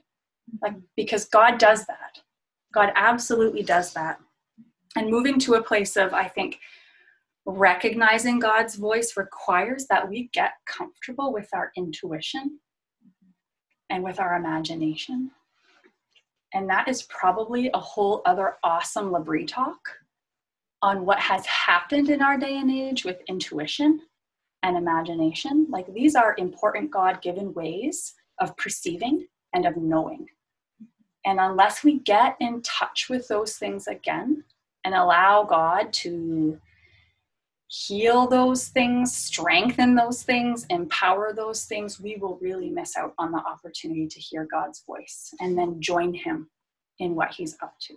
Like, 0.61 0.75
because 0.95 1.25
God 1.25 1.57
does 1.57 1.85
that. 1.85 2.19
God 2.73 2.91
absolutely 2.95 3.63
does 3.63 3.93
that. 3.93 4.19
And 4.95 5.09
moving 5.09 5.39
to 5.39 5.55
a 5.55 5.63
place 5.63 5.95
of, 5.95 6.13
I 6.13 6.27
think, 6.27 6.59
recognizing 7.49 8.39
God's 8.39 8.75
voice 8.75 9.17
requires 9.17 9.85
that 9.87 10.07
we 10.07 10.29
get 10.33 10.53
comfortable 10.65 11.33
with 11.33 11.49
our 11.53 11.71
intuition 11.75 12.59
and 13.89 14.03
with 14.03 14.19
our 14.19 14.35
imagination. 14.35 15.31
And 16.53 16.69
that 16.69 16.87
is 16.87 17.03
probably 17.03 17.69
a 17.73 17.79
whole 17.79 18.21
other 18.25 18.55
awesome 18.63 19.11
L'Abri 19.11 19.45
talk 19.45 19.79
on 20.81 21.05
what 21.05 21.19
has 21.19 21.45
happened 21.45 22.09
in 22.09 22.21
our 22.21 22.37
day 22.37 22.57
and 22.57 22.71
age 22.71 23.03
with 23.03 23.21
intuition 23.27 24.01
and 24.63 24.77
imagination. 24.77 25.67
Like 25.69 25.93
these 25.93 26.15
are 26.15 26.35
important 26.37 26.91
God 26.91 27.21
given 27.21 27.53
ways 27.53 28.13
of 28.39 28.55
perceiving 28.57 29.27
and 29.53 29.65
of 29.65 29.77
knowing. 29.77 30.27
And 31.25 31.39
unless 31.39 31.83
we 31.83 31.99
get 31.99 32.37
in 32.39 32.61
touch 32.61 33.07
with 33.09 33.27
those 33.27 33.57
things 33.57 33.87
again 33.87 34.43
and 34.85 34.95
allow 34.95 35.43
God 35.43 35.91
to 35.93 36.59
heal 37.69 38.27
those 38.27 38.67
things, 38.67 39.15
strengthen 39.15 39.95
those 39.95 40.23
things, 40.23 40.65
empower 40.69 41.33
those 41.33 41.65
things, 41.65 41.99
we 41.99 42.17
will 42.17 42.37
really 42.41 42.69
miss 42.69 42.97
out 42.97 43.13
on 43.17 43.31
the 43.31 43.37
opportunity 43.37 44.07
to 44.07 44.19
hear 44.19 44.47
God's 44.51 44.83
voice 44.85 45.33
and 45.39 45.57
then 45.57 45.79
join 45.79 46.13
Him 46.13 46.49
in 46.97 47.15
what 47.15 47.31
He's 47.31 47.55
up 47.61 47.75
to. 47.81 47.93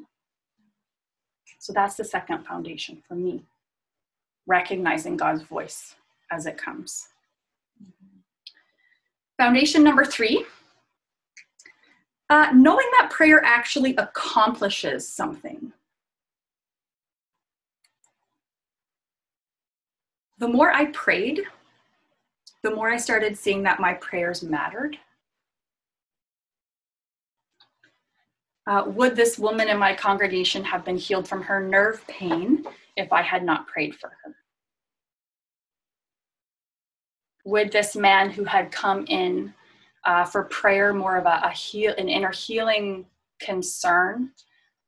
So 1.59 1.73
that's 1.73 1.97
the 1.97 2.05
second 2.05 2.45
foundation 2.45 3.03
for 3.09 3.15
me 3.15 3.45
recognizing 4.47 5.17
God's 5.17 5.43
voice 5.43 5.95
as 6.31 6.47
it 6.47 6.59
comes. 6.59 7.09
Foundation 9.39 9.83
number 9.83 10.05
three 10.05 10.45
uh, 12.33 12.51
knowing 12.55 12.87
that 12.99 13.11
prayer 13.11 13.45
actually 13.45 13.95
accomplishes 13.97 15.07
something. 15.07 15.71
The 20.43 20.49
more 20.49 20.73
I 20.73 20.87
prayed, 20.87 21.45
the 22.65 22.75
more 22.75 22.91
I 22.91 22.97
started 22.97 23.39
seeing 23.39 23.63
that 23.63 23.79
my 23.79 23.95
prayers 23.95 24.43
mattered. 24.43 24.99
Uh, 28.67 28.83
would 28.87 29.15
this 29.15 29.39
woman 29.39 29.69
in 29.69 29.79
my 29.79 29.95
congregation 29.95 30.65
have 30.65 30.85
been 30.85 30.97
healed 30.97 31.29
from 31.29 31.43
her 31.43 31.61
nerve 31.61 32.05
pain 32.09 32.65
if 32.97 33.13
I 33.13 33.23
had 33.23 33.45
not 33.45 33.69
prayed 33.69 33.95
for 33.95 34.09
her? 34.09 34.35
Would 37.45 37.71
this 37.71 37.95
man 37.95 38.29
who 38.29 38.43
had 38.43 38.73
come 38.73 39.07
in 39.07 39.55
uh, 40.05 40.25
for 40.25 40.43
prayer, 40.43 40.93
more 40.93 41.19
of 41.19 41.27
a, 41.27 41.41
a 41.45 41.51
heal, 41.51 41.95
an 41.97 42.09
inner 42.09 42.33
healing 42.33 43.07
concern, 43.39 44.33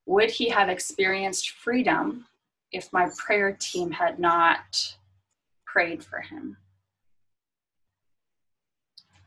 would 0.04 0.32
he 0.32 0.48
have 0.48 0.68
experienced 0.68 1.50
freedom 1.50 2.26
if 2.72 2.92
my 2.92 3.08
prayer 3.16 3.56
team 3.60 3.92
had 3.92 4.18
not 4.18 4.96
prayed 5.74 6.04
for 6.04 6.20
him. 6.20 6.56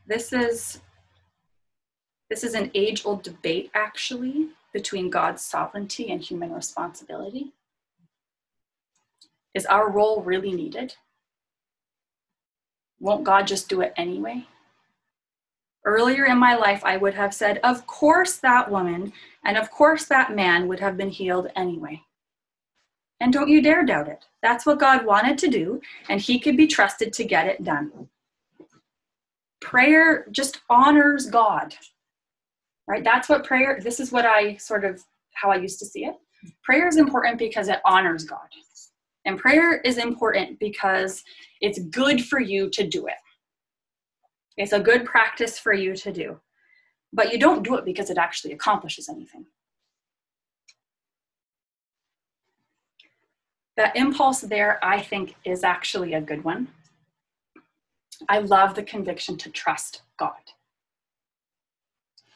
This 0.06 0.32
is 0.32 0.80
this 2.30 2.42
is 2.42 2.54
an 2.54 2.70
age-old 2.74 3.22
debate 3.22 3.70
actually 3.74 4.48
between 4.72 5.10
God's 5.10 5.42
sovereignty 5.42 6.10
and 6.10 6.22
human 6.22 6.52
responsibility. 6.52 7.52
Is 9.54 9.66
our 9.66 9.90
role 9.90 10.22
really 10.22 10.52
needed? 10.52 10.94
Won't 12.98 13.24
God 13.24 13.46
just 13.46 13.68
do 13.68 13.82
it 13.82 13.92
anyway? 13.96 14.46
Earlier 15.84 16.24
in 16.24 16.38
my 16.38 16.54
life, 16.54 16.82
I 16.82 16.96
would 16.96 17.14
have 17.14 17.34
said, 17.34 17.58
Of 17.62 17.86
course, 17.86 18.36
that 18.38 18.70
woman 18.70 19.12
and 19.44 19.58
of 19.58 19.70
course, 19.70 20.06
that 20.06 20.34
man 20.34 20.66
would 20.68 20.80
have 20.80 20.96
been 20.96 21.10
healed 21.10 21.48
anyway. 21.54 22.02
And 23.20 23.34
don't 23.34 23.50
you 23.50 23.60
dare 23.60 23.84
doubt 23.84 24.08
it. 24.08 24.27
That's 24.42 24.64
what 24.64 24.78
God 24.78 25.04
wanted 25.04 25.38
to 25.38 25.48
do, 25.48 25.80
and 26.08 26.20
He 26.20 26.38
could 26.38 26.56
be 26.56 26.66
trusted 26.66 27.12
to 27.14 27.24
get 27.24 27.46
it 27.46 27.64
done. 27.64 28.08
Prayer 29.60 30.26
just 30.30 30.60
honors 30.70 31.26
God, 31.26 31.74
right? 32.86 33.02
That's 33.02 33.28
what 33.28 33.44
prayer, 33.44 33.80
this 33.82 33.98
is 33.98 34.12
what 34.12 34.24
I 34.24 34.56
sort 34.56 34.84
of, 34.84 35.02
how 35.34 35.50
I 35.50 35.56
used 35.56 35.78
to 35.80 35.86
see 35.86 36.04
it. 36.04 36.14
Prayer 36.62 36.86
is 36.86 36.96
important 36.96 37.38
because 37.38 37.68
it 37.68 37.80
honors 37.84 38.24
God. 38.24 38.48
And 39.24 39.38
prayer 39.38 39.80
is 39.80 39.98
important 39.98 40.58
because 40.58 41.22
it's 41.60 41.80
good 41.80 42.24
for 42.24 42.40
you 42.40 42.70
to 42.70 42.86
do 42.86 43.08
it. 43.08 43.14
It's 44.56 44.72
a 44.72 44.80
good 44.80 45.04
practice 45.04 45.58
for 45.58 45.72
you 45.72 45.94
to 45.96 46.12
do. 46.12 46.40
But 47.12 47.32
you 47.32 47.38
don't 47.38 47.62
do 47.62 47.74
it 47.76 47.84
because 47.84 48.10
it 48.10 48.18
actually 48.18 48.52
accomplishes 48.52 49.08
anything. 49.08 49.44
That 53.78 53.94
impulse 53.94 54.40
there, 54.40 54.84
I 54.84 55.00
think, 55.00 55.36
is 55.44 55.62
actually 55.62 56.14
a 56.14 56.20
good 56.20 56.42
one. 56.42 56.66
I 58.28 58.40
love 58.40 58.74
the 58.74 58.82
conviction 58.82 59.36
to 59.36 59.50
trust 59.50 60.02
God. 60.18 60.32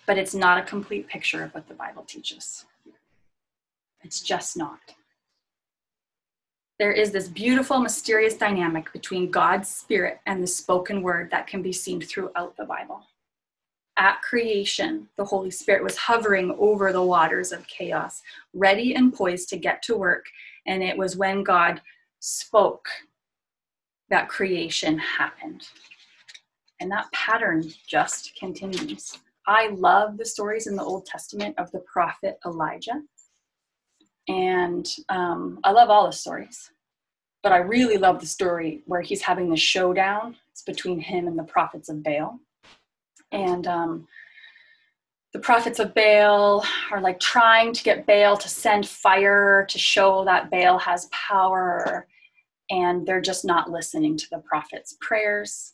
But 0.06 0.18
it's 0.18 0.36
not 0.36 0.58
a 0.58 0.62
complete 0.62 1.08
picture 1.08 1.42
of 1.42 1.52
what 1.52 1.66
the 1.66 1.74
Bible 1.74 2.04
teaches. 2.04 2.64
It's 4.04 4.20
just 4.20 4.56
not. 4.56 4.78
There 6.78 6.92
is 6.92 7.10
this 7.10 7.26
beautiful, 7.26 7.80
mysterious 7.80 8.36
dynamic 8.36 8.92
between 8.92 9.32
God's 9.32 9.68
Spirit 9.68 10.20
and 10.26 10.40
the 10.40 10.46
spoken 10.46 11.02
word 11.02 11.28
that 11.32 11.48
can 11.48 11.60
be 11.60 11.72
seen 11.72 12.00
throughout 12.00 12.56
the 12.56 12.66
Bible. 12.66 13.02
At 13.96 14.22
creation, 14.22 15.08
the 15.16 15.24
Holy 15.24 15.50
Spirit 15.50 15.82
was 15.82 15.96
hovering 15.96 16.54
over 16.60 16.92
the 16.92 17.02
waters 17.02 17.50
of 17.50 17.66
chaos, 17.66 18.22
ready 18.54 18.94
and 18.94 19.12
poised 19.12 19.48
to 19.48 19.56
get 19.56 19.82
to 19.82 19.96
work 19.96 20.26
and 20.66 20.82
it 20.82 20.96
was 20.96 21.16
when 21.16 21.42
God 21.42 21.80
spoke 22.20 22.88
that 24.10 24.28
creation 24.28 24.98
happened. 24.98 25.66
And 26.80 26.90
that 26.90 27.10
pattern 27.12 27.64
just 27.86 28.34
continues. 28.38 29.18
I 29.46 29.68
love 29.68 30.18
the 30.18 30.24
stories 30.24 30.66
in 30.66 30.76
the 30.76 30.82
Old 30.82 31.06
Testament 31.06 31.54
of 31.58 31.70
the 31.72 31.80
prophet 31.80 32.38
Elijah. 32.44 33.02
And 34.28 34.86
um, 35.08 35.58
I 35.64 35.72
love 35.72 35.90
all 35.90 36.06
the 36.06 36.12
stories. 36.12 36.70
But 37.42 37.52
I 37.52 37.58
really 37.58 37.98
love 37.98 38.20
the 38.20 38.26
story 38.26 38.82
where 38.86 39.00
he's 39.00 39.22
having 39.22 39.48
the 39.48 39.56
showdown. 39.56 40.36
It's 40.52 40.62
between 40.62 41.00
him 41.00 41.26
and 41.26 41.38
the 41.38 41.44
prophets 41.44 41.88
of 41.88 42.02
Baal. 42.02 42.38
And 43.32 43.66
um, 43.66 44.06
the 45.32 45.38
prophets 45.38 45.78
of 45.78 45.94
Baal 45.94 46.64
are 46.90 47.00
like 47.00 47.18
trying 47.18 47.72
to 47.72 47.82
get 47.82 48.06
Baal 48.06 48.36
to 48.36 48.48
send 48.48 48.86
fire 48.86 49.66
to 49.68 49.78
show 49.78 50.24
that 50.26 50.50
Baal 50.50 50.78
has 50.78 51.08
power, 51.10 52.06
and 52.70 53.06
they're 53.06 53.22
just 53.22 53.44
not 53.44 53.70
listening 53.70 54.16
to 54.18 54.26
the 54.30 54.38
prophet's 54.38 54.96
prayers. 55.00 55.72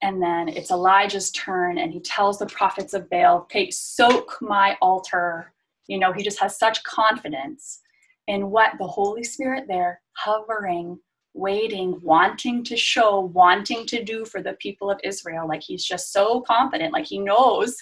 And 0.00 0.22
then 0.22 0.48
it's 0.48 0.70
Elijah's 0.70 1.32
turn, 1.32 1.78
and 1.78 1.92
he 1.92 2.00
tells 2.00 2.38
the 2.38 2.46
prophets 2.46 2.94
of 2.94 3.10
Baal, 3.10 3.38
Okay, 3.42 3.70
soak 3.70 4.38
my 4.40 4.76
altar. 4.80 5.52
You 5.88 5.98
know, 5.98 6.12
he 6.12 6.22
just 6.22 6.38
has 6.40 6.56
such 6.56 6.82
confidence 6.84 7.80
in 8.28 8.50
what 8.50 8.72
the 8.78 8.86
Holy 8.86 9.24
Spirit 9.24 9.64
there, 9.66 10.00
hovering, 10.12 10.98
waiting, 11.34 11.98
wanting 12.00 12.62
to 12.62 12.76
show, 12.76 13.20
wanting 13.20 13.86
to 13.86 14.04
do 14.04 14.24
for 14.24 14.40
the 14.40 14.54
people 14.54 14.88
of 14.88 15.00
Israel. 15.02 15.48
Like 15.48 15.62
he's 15.62 15.84
just 15.84 16.12
so 16.12 16.42
confident, 16.42 16.92
like 16.92 17.06
he 17.06 17.18
knows 17.18 17.76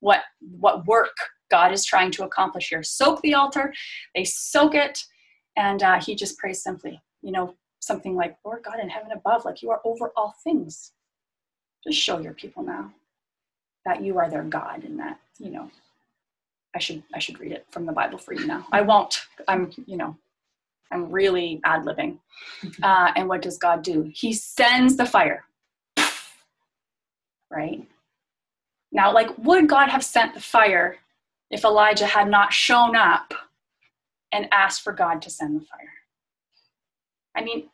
what 0.00 0.22
what 0.40 0.86
work 0.86 1.16
God 1.50 1.72
is 1.72 1.84
trying 1.84 2.10
to 2.12 2.24
accomplish 2.24 2.70
here. 2.70 2.82
Soak 2.82 3.22
the 3.22 3.34
altar, 3.34 3.74
they 4.14 4.24
soak 4.24 4.74
it, 4.74 5.04
and 5.56 5.82
uh, 5.82 6.00
he 6.00 6.14
just 6.14 6.38
prays 6.38 6.62
simply, 6.62 7.00
you 7.22 7.32
know, 7.32 7.54
something 7.80 8.16
like, 8.16 8.36
Lord 8.44 8.62
God 8.64 8.80
in 8.80 8.88
heaven 8.90 9.12
above, 9.12 9.44
like 9.44 9.62
you 9.62 9.70
are 9.70 9.80
over 9.84 10.12
all 10.16 10.34
things. 10.44 10.92
Just 11.86 12.00
show 12.00 12.18
your 12.20 12.34
people 12.34 12.62
now. 12.64 12.92
that 13.84 14.02
you 14.02 14.18
are 14.18 14.30
their 14.30 14.44
God 14.44 14.84
and 14.84 14.98
that, 15.00 15.18
you 15.38 15.50
know, 15.50 15.70
I 16.74 16.78
should 16.80 17.02
I 17.14 17.18
should 17.20 17.40
read 17.40 17.52
it 17.52 17.66
from 17.70 17.86
the 17.86 17.92
Bible 17.92 18.18
for 18.18 18.34
you 18.34 18.46
now. 18.46 18.66
I 18.72 18.82
won't. 18.82 19.22
I'm, 19.48 19.72
you 19.86 19.96
know, 19.96 20.16
I'm 20.92 21.10
really 21.10 21.60
ad 21.64 21.84
libbing. 21.84 22.18
Uh, 22.82 23.12
and 23.16 23.28
what 23.28 23.42
does 23.42 23.58
God 23.58 23.82
do? 23.82 24.10
He 24.14 24.32
sends 24.32 24.96
the 24.96 25.06
fire. 25.06 25.44
Right? 27.50 27.86
Now, 28.92 29.12
like, 29.12 29.30
would 29.38 29.68
God 29.68 29.88
have 29.88 30.04
sent 30.04 30.34
the 30.34 30.40
fire 30.40 30.98
if 31.50 31.64
Elijah 31.64 32.06
had 32.06 32.28
not 32.28 32.52
shown 32.52 32.96
up 32.96 33.32
and 34.32 34.48
asked 34.52 34.82
for 34.82 34.92
God 34.92 35.22
to 35.22 35.30
send 35.30 35.60
the 35.60 35.64
fire? 35.64 35.92
I 37.36 37.42
mean, 37.42 37.68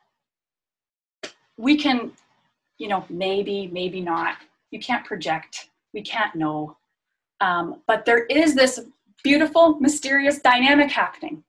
we 1.57 1.77
can, 1.77 2.13
you 2.79 2.89
know, 2.89 3.05
maybe, 3.09 3.69
maybe 3.69 4.01
not. 4.01 4.37
You 4.71 4.79
can't 4.79 5.05
project. 5.05 5.71
We 5.95 6.03
can't 6.03 6.35
know. 6.35 6.77
Um, 7.41 7.83
but 7.87 8.05
there 8.05 8.25
is 8.27 8.55
this 8.55 8.81
beautiful, 9.23 9.79
mysterious 9.81 10.39
dynamic 10.41 10.91
happening 10.91 11.43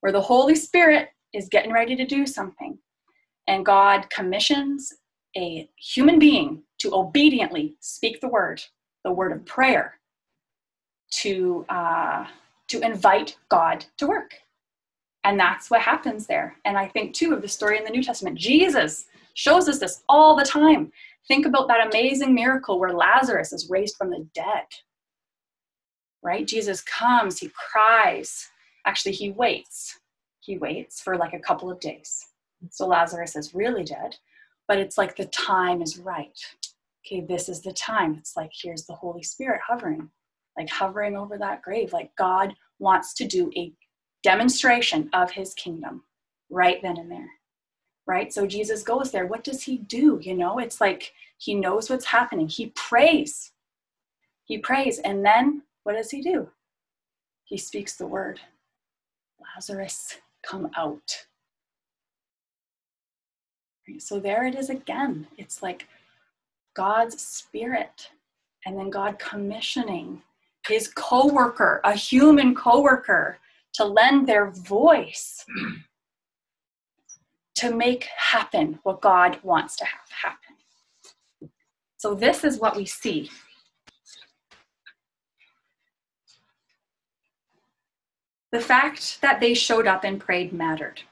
where 0.00 0.12
the 0.12 0.20
Holy 0.20 0.54
Spirit 0.54 1.08
is 1.32 1.48
getting 1.48 1.72
ready 1.72 1.96
to 1.96 2.06
do 2.06 2.26
something. 2.26 2.78
And 3.46 3.64
God 3.64 4.08
commissions 4.10 4.92
a 5.36 5.68
human 5.76 6.18
being 6.18 6.62
to 6.78 6.94
obediently 6.94 7.76
speak 7.80 8.20
the 8.20 8.28
word, 8.28 8.62
the 9.04 9.12
word 9.12 9.32
of 9.32 9.44
prayer, 9.44 9.98
to, 11.10 11.64
uh, 11.68 12.26
to 12.68 12.80
invite 12.80 13.36
God 13.48 13.84
to 13.98 14.06
work. 14.06 14.34
And 15.24 15.38
that's 15.38 15.70
what 15.70 15.80
happens 15.80 16.26
there. 16.26 16.56
And 16.64 16.76
I 16.76 16.88
think, 16.88 17.14
too, 17.14 17.32
of 17.32 17.42
the 17.42 17.48
story 17.48 17.78
in 17.78 17.84
the 17.84 17.90
New 17.90 18.02
Testament. 18.02 18.38
Jesus 18.38 19.06
shows 19.34 19.68
us 19.68 19.78
this 19.78 20.02
all 20.08 20.36
the 20.36 20.44
time. 20.44 20.92
Think 21.26 21.46
about 21.46 21.68
that 21.68 21.86
amazing 21.86 22.34
miracle 22.34 22.78
where 22.78 22.92
Lazarus 22.92 23.52
is 23.52 23.70
raised 23.70 23.96
from 23.96 24.10
the 24.10 24.26
dead. 24.34 24.66
Right? 26.22 26.46
Jesus 26.46 26.82
comes, 26.82 27.38
he 27.38 27.50
cries. 27.50 28.48
Actually, 28.86 29.12
he 29.12 29.30
waits. 29.30 29.98
He 30.40 30.58
waits 30.58 31.00
for 31.00 31.16
like 31.16 31.32
a 31.32 31.38
couple 31.38 31.70
of 31.70 31.80
days. 31.80 32.26
So 32.70 32.86
Lazarus 32.86 33.36
is 33.36 33.54
really 33.54 33.84
dead, 33.84 34.16
but 34.68 34.78
it's 34.78 34.98
like 34.98 35.16
the 35.16 35.26
time 35.26 35.82
is 35.82 35.98
right. 35.98 36.38
Okay, 37.06 37.24
this 37.28 37.48
is 37.48 37.60
the 37.60 37.72
time. 37.72 38.16
It's 38.18 38.36
like 38.36 38.50
here's 38.52 38.86
the 38.86 38.94
Holy 38.94 39.22
Spirit 39.22 39.60
hovering, 39.66 40.08
like 40.56 40.70
hovering 40.70 41.16
over 41.16 41.36
that 41.38 41.62
grave. 41.62 41.92
Like 41.92 42.10
God 42.16 42.54
wants 42.78 43.14
to 43.14 43.26
do 43.26 43.50
a 43.56 43.72
demonstration 44.22 45.10
of 45.12 45.30
his 45.30 45.52
kingdom 45.54 46.04
right 46.50 46.80
then 46.82 46.96
and 46.96 47.10
there 47.10 47.28
right? 48.06 48.32
So 48.32 48.46
Jesus 48.46 48.82
goes 48.82 49.10
there. 49.10 49.26
What 49.26 49.44
does 49.44 49.62
he 49.62 49.78
do? 49.78 50.18
You 50.22 50.34
know, 50.34 50.58
it's 50.58 50.80
like 50.80 51.12
he 51.38 51.54
knows 51.54 51.88
what's 51.88 52.04
happening. 52.04 52.48
He 52.48 52.66
prays. 52.74 53.52
He 54.44 54.58
prays. 54.58 54.98
And 54.98 55.24
then 55.24 55.62
what 55.84 55.94
does 55.94 56.10
he 56.10 56.20
do? 56.20 56.48
He 57.44 57.58
speaks 57.58 57.96
the 57.96 58.06
word 58.06 58.40
Lazarus, 59.56 60.18
come 60.46 60.70
out. 60.76 61.26
So 63.98 64.18
there 64.18 64.46
it 64.46 64.54
is 64.54 64.70
again. 64.70 65.26
It's 65.36 65.62
like 65.62 65.86
God's 66.74 67.22
spirit 67.22 68.10
and 68.66 68.78
then 68.78 68.90
God 68.90 69.18
commissioning 69.18 70.22
his 70.66 70.88
coworker, 70.88 71.80
a 71.84 71.94
human 71.94 72.54
coworker, 72.54 73.38
to 73.74 73.84
lend 73.84 74.26
their 74.26 74.50
voice 74.50 75.44
to 77.56 77.74
make 77.74 78.04
happen 78.16 78.78
what 78.82 79.00
God 79.00 79.38
wants 79.42 79.76
to 79.76 79.84
have 79.84 80.10
happen. 80.10 81.50
So, 81.98 82.14
this 82.14 82.44
is 82.44 82.58
what 82.58 82.76
we 82.76 82.86
see. 82.86 83.30
The 88.52 88.60
fact 88.60 89.20
that 89.20 89.40
they 89.40 89.54
showed 89.54 89.86
up 89.86 90.04
and 90.04 90.20
prayed 90.20 90.52
mattered. 90.52 91.02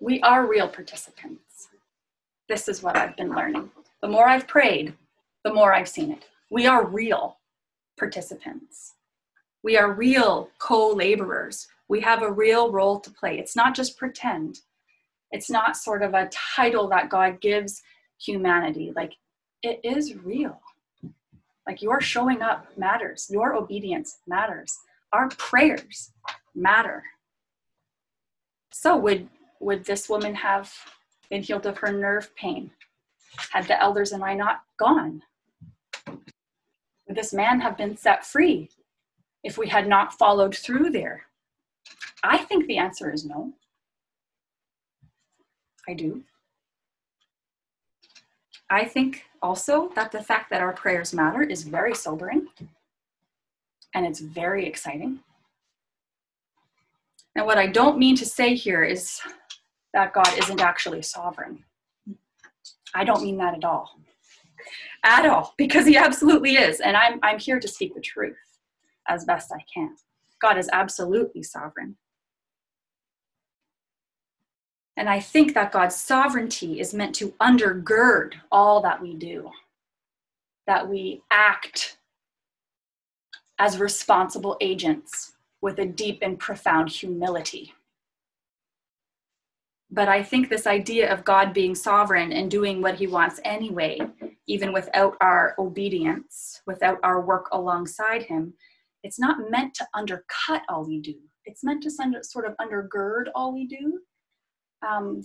We 0.00 0.20
are 0.22 0.46
real 0.46 0.68
participants. 0.68 1.53
This 2.48 2.68
is 2.68 2.82
what 2.82 2.96
I've 2.96 3.16
been 3.16 3.34
learning. 3.34 3.70
The 4.02 4.08
more 4.08 4.28
I've 4.28 4.46
prayed, 4.46 4.94
the 5.44 5.52
more 5.52 5.72
I've 5.72 5.88
seen 5.88 6.12
it. 6.12 6.26
We 6.50 6.66
are 6.66 6.86
real 6.86 7.38
participants. 7.98 8.94
We 9.62 9.76
are 9.76 9.92
real 9.92 10.50
co 10.58 10.90
laborers 10.90 11.68
we 11.88 12.00
have 12.00 12.22
a 12.22 12.32
real 12.32 12.70
role 12.70 13.00
to 13.00 13.10
play. 13.10 13.38
It's 13.38 13.56
not 13.56 13.74
just 13.74 13.98
pretend, 13.98 14.60
it's 15.30 15.50
not 15.50 15.76
sort 15.76 16.02
of 16.02 16.14
a 16.14 16.28
title 16.32 16.88
that 16.88 17.10
God 17.10 17.40
gives 17.40 17.82
humanity. 18.18 18.92
Like, 18.94 19.12
it 19.62 19.80
is 19.82 20.14
real. 20.16 20.60
Like, 21.66 21.82
your 21.82 22.00
showing 22.00 22.42
up 22.42 22.66
matters, 22.76 23.28
your 23.30 23.54
obedience 23.54 24.18
matters, 24.26 24.78
our 25.12 25.28
prayers 25.30 26.12
matter. 26.54 27.02
So, 28.72 28.96
would, 28.96 29.28
would 29.60 29.84
this 29.84 30.08
woman 30.08 30.34
have 30.34 30.72
been 31.30 31.42
healed 31.42 31.66
of 31.66 31.78
her 31.78 31.92
nerve 31.92 32.34
pain 32.36 32.70
had 33.50 33.66
the 33.66 33.80
elders 33.80 34.12
and 34.12 34.22
I 34.22 34.34
not 34.34 34.62
gone? 34.78 35.22
Would 36.06 37.16
this 37.16 37.32
man 37.32 37.60
have 37.60 37.76
been 37.76 37.96
set 37.96 38.24
free 38.24 38.70
if 39.42 39.58
we 39.58 39.68
had 39.68 39.86
not 39.86 40.14
followed 40.14 40.54
through 40.54 40.90
there? 40.90 41.26
I 42.22 42.38
think 42.38 42.66
the 42.66 42.78
answer 42.78 43.12
is 43.12 43.24
no. 43.24 43.52
I 45.88 45.94
do. 45.94 46.22
I 48.70 48.84
think 48.84 49.24
also 49.42 49.90
that 49.94 50.10
the 50.10 50.22
fact 50.22 50.48
that 50.50 50.62
our 50.62 50.72
prayers 50.72 51.12
matter 51.12 51.42
is 51.42 51.62
very 51.62 51.94
sobering 51.94 52.48
and 53.94 54.06
it's 54.06 54.20
very 54.20 54.66
exciting. 54.66 55.20
And 57.36 57.46
what 57.46 57.58
I 57.58 57.66
don't 57.66 57.98
mean 57.98 58.16
to 58.16 58.24
say 58.24 58.54
here 58.54 58.84
is 58.84 59.20
that 59.94 60.12
God 60.12 60.28
isn't 60.36 60.60
actually 60.60 61.00
sovereign. 61.00 61.64
I 62.94 63.04
don't 63.04 63.22
mean 63.22 63.38
that 63.38 63.54
at 63.54 63.64
all. 63.64 63.98
At 65.04 65.26
all, 65.26 65.54
because 65.56 65.86
he 65.86 65.96
absolutely 65.96 66.56
is. 66.56 66.80
And 66.80 66.96
I'm, 66.96 67.18
I'm 67.22 67.38
here 67.38 67.60
to 67.60 67.68
speak 67.68 67.94
the 67.94 68.00
truth 68.00 68.36
as 69.08 69.24
best 69.24 69.52
I 69.52 69.64
can. 69.72 69.94
God 70.42 70.58
is 70.58 70.68
absolutely 70.72 71.42
sovereign. 71.42 71.96
And 74.96 75.08
I 75.08 75.20
think 75.20 75.54
that 75.54 75.72
God's 75.72 75.96
sovereignty 75.96 76.80
is 76.80 76.94
meant 76.94 77.14
to 77.16 77.34
undergird 77.40 78.34
all 78.52 78.80
that 78.82 79.00
we 79.00 79.14
do, 79.14 79.50
that 80.66 80.88
we 80.88 81.22
act 81.30 81.98
as 83.58 83.78
responsible 83.78 84.56
agents 84.60 85.32
with 85.60 85.78
a 85.78 85.86
deep 85.86 86.18
and 86.22 86.38
profound 86.38 86.90
humility. 86.90 87.74
But 89.94 90.08
I 90.08 90.22
think 90.22 90.48
this 90.48 90.66
idea 90.66 91.12
of 91.12 91.24
God 91.24 91.54
being 91.54 91.74
sovereign 91.74 92.32
and 92.32 92.50
doing 92.50 92.82
what 92.82 92.96
he 92.96 93.06
wants 93.06 93.40
anyway, 93.44 94.00
even 94.46 94.72
without 94.72 95.16
our 95.20 95.54
obedience, 95.58 96.60
without 96.66 96.98
our 97.02 97.20
work 97.24 97.48
alongside 97.52 98.24
him, 98.24 98.54
it's 99.02 99.18
not 99.18 99.50
meant 99.50 99.74
to 99.74 99.86
undercut 99.94 100.62
all 100.68 100.84
we 100.84 101.00
do. 101.00 101.14
It's 101.44 101.62
meant 101.62 101.82
to 101.84 101.90
sort 101.90 102.46
of 102.46 102.56
undergird 102.60 103.26
all 103.34 103.52
we 103.52 103.66
do 103.66 104.00
um, 104.84 105.22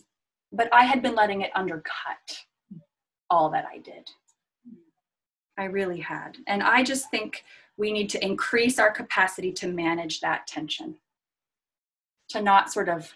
but 0.51 0.71
I 0.73 0.83
had 0.83 1.01
been 1.01 1.15
letting 1.15 1.41
it 1.41 1.51
undercut 1.55 2.45
all 3.29 3.49
that 3.51 3.65
I 3.65 3.79
did. 3.79 4.09
I 5.57 5.65
really 5.65 5.99
had. 5.99 6.37
And 6.47 6.63
I 6.63 6.83
just 6.83 7.11
think 7.11 7.43
we 7.77 7.91
need 7.91 8.09
to 8.11 8.25
increase 8.25 8.79
our 8.79 8.91
capacity 8.91 9.51
to 9.53 9.67
manage 9.67 10.21
that 10.21 10.47
tension. 10.47 10.95
To 12.29 12.41
not 12.41 12.71
sort 12.71 12.89
of 12.89 13.13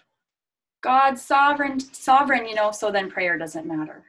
God's 0.84 1.22
sovereign, 1.22 1.80
sovereign, 1.80 2.46
you 2.46 2.54
know, 2.54 2.70
so 2.70 2.90
then 2.90 3.10
prayer 3.10 3.38
doesn't 3.38 3.64
matter. 3.64 4.04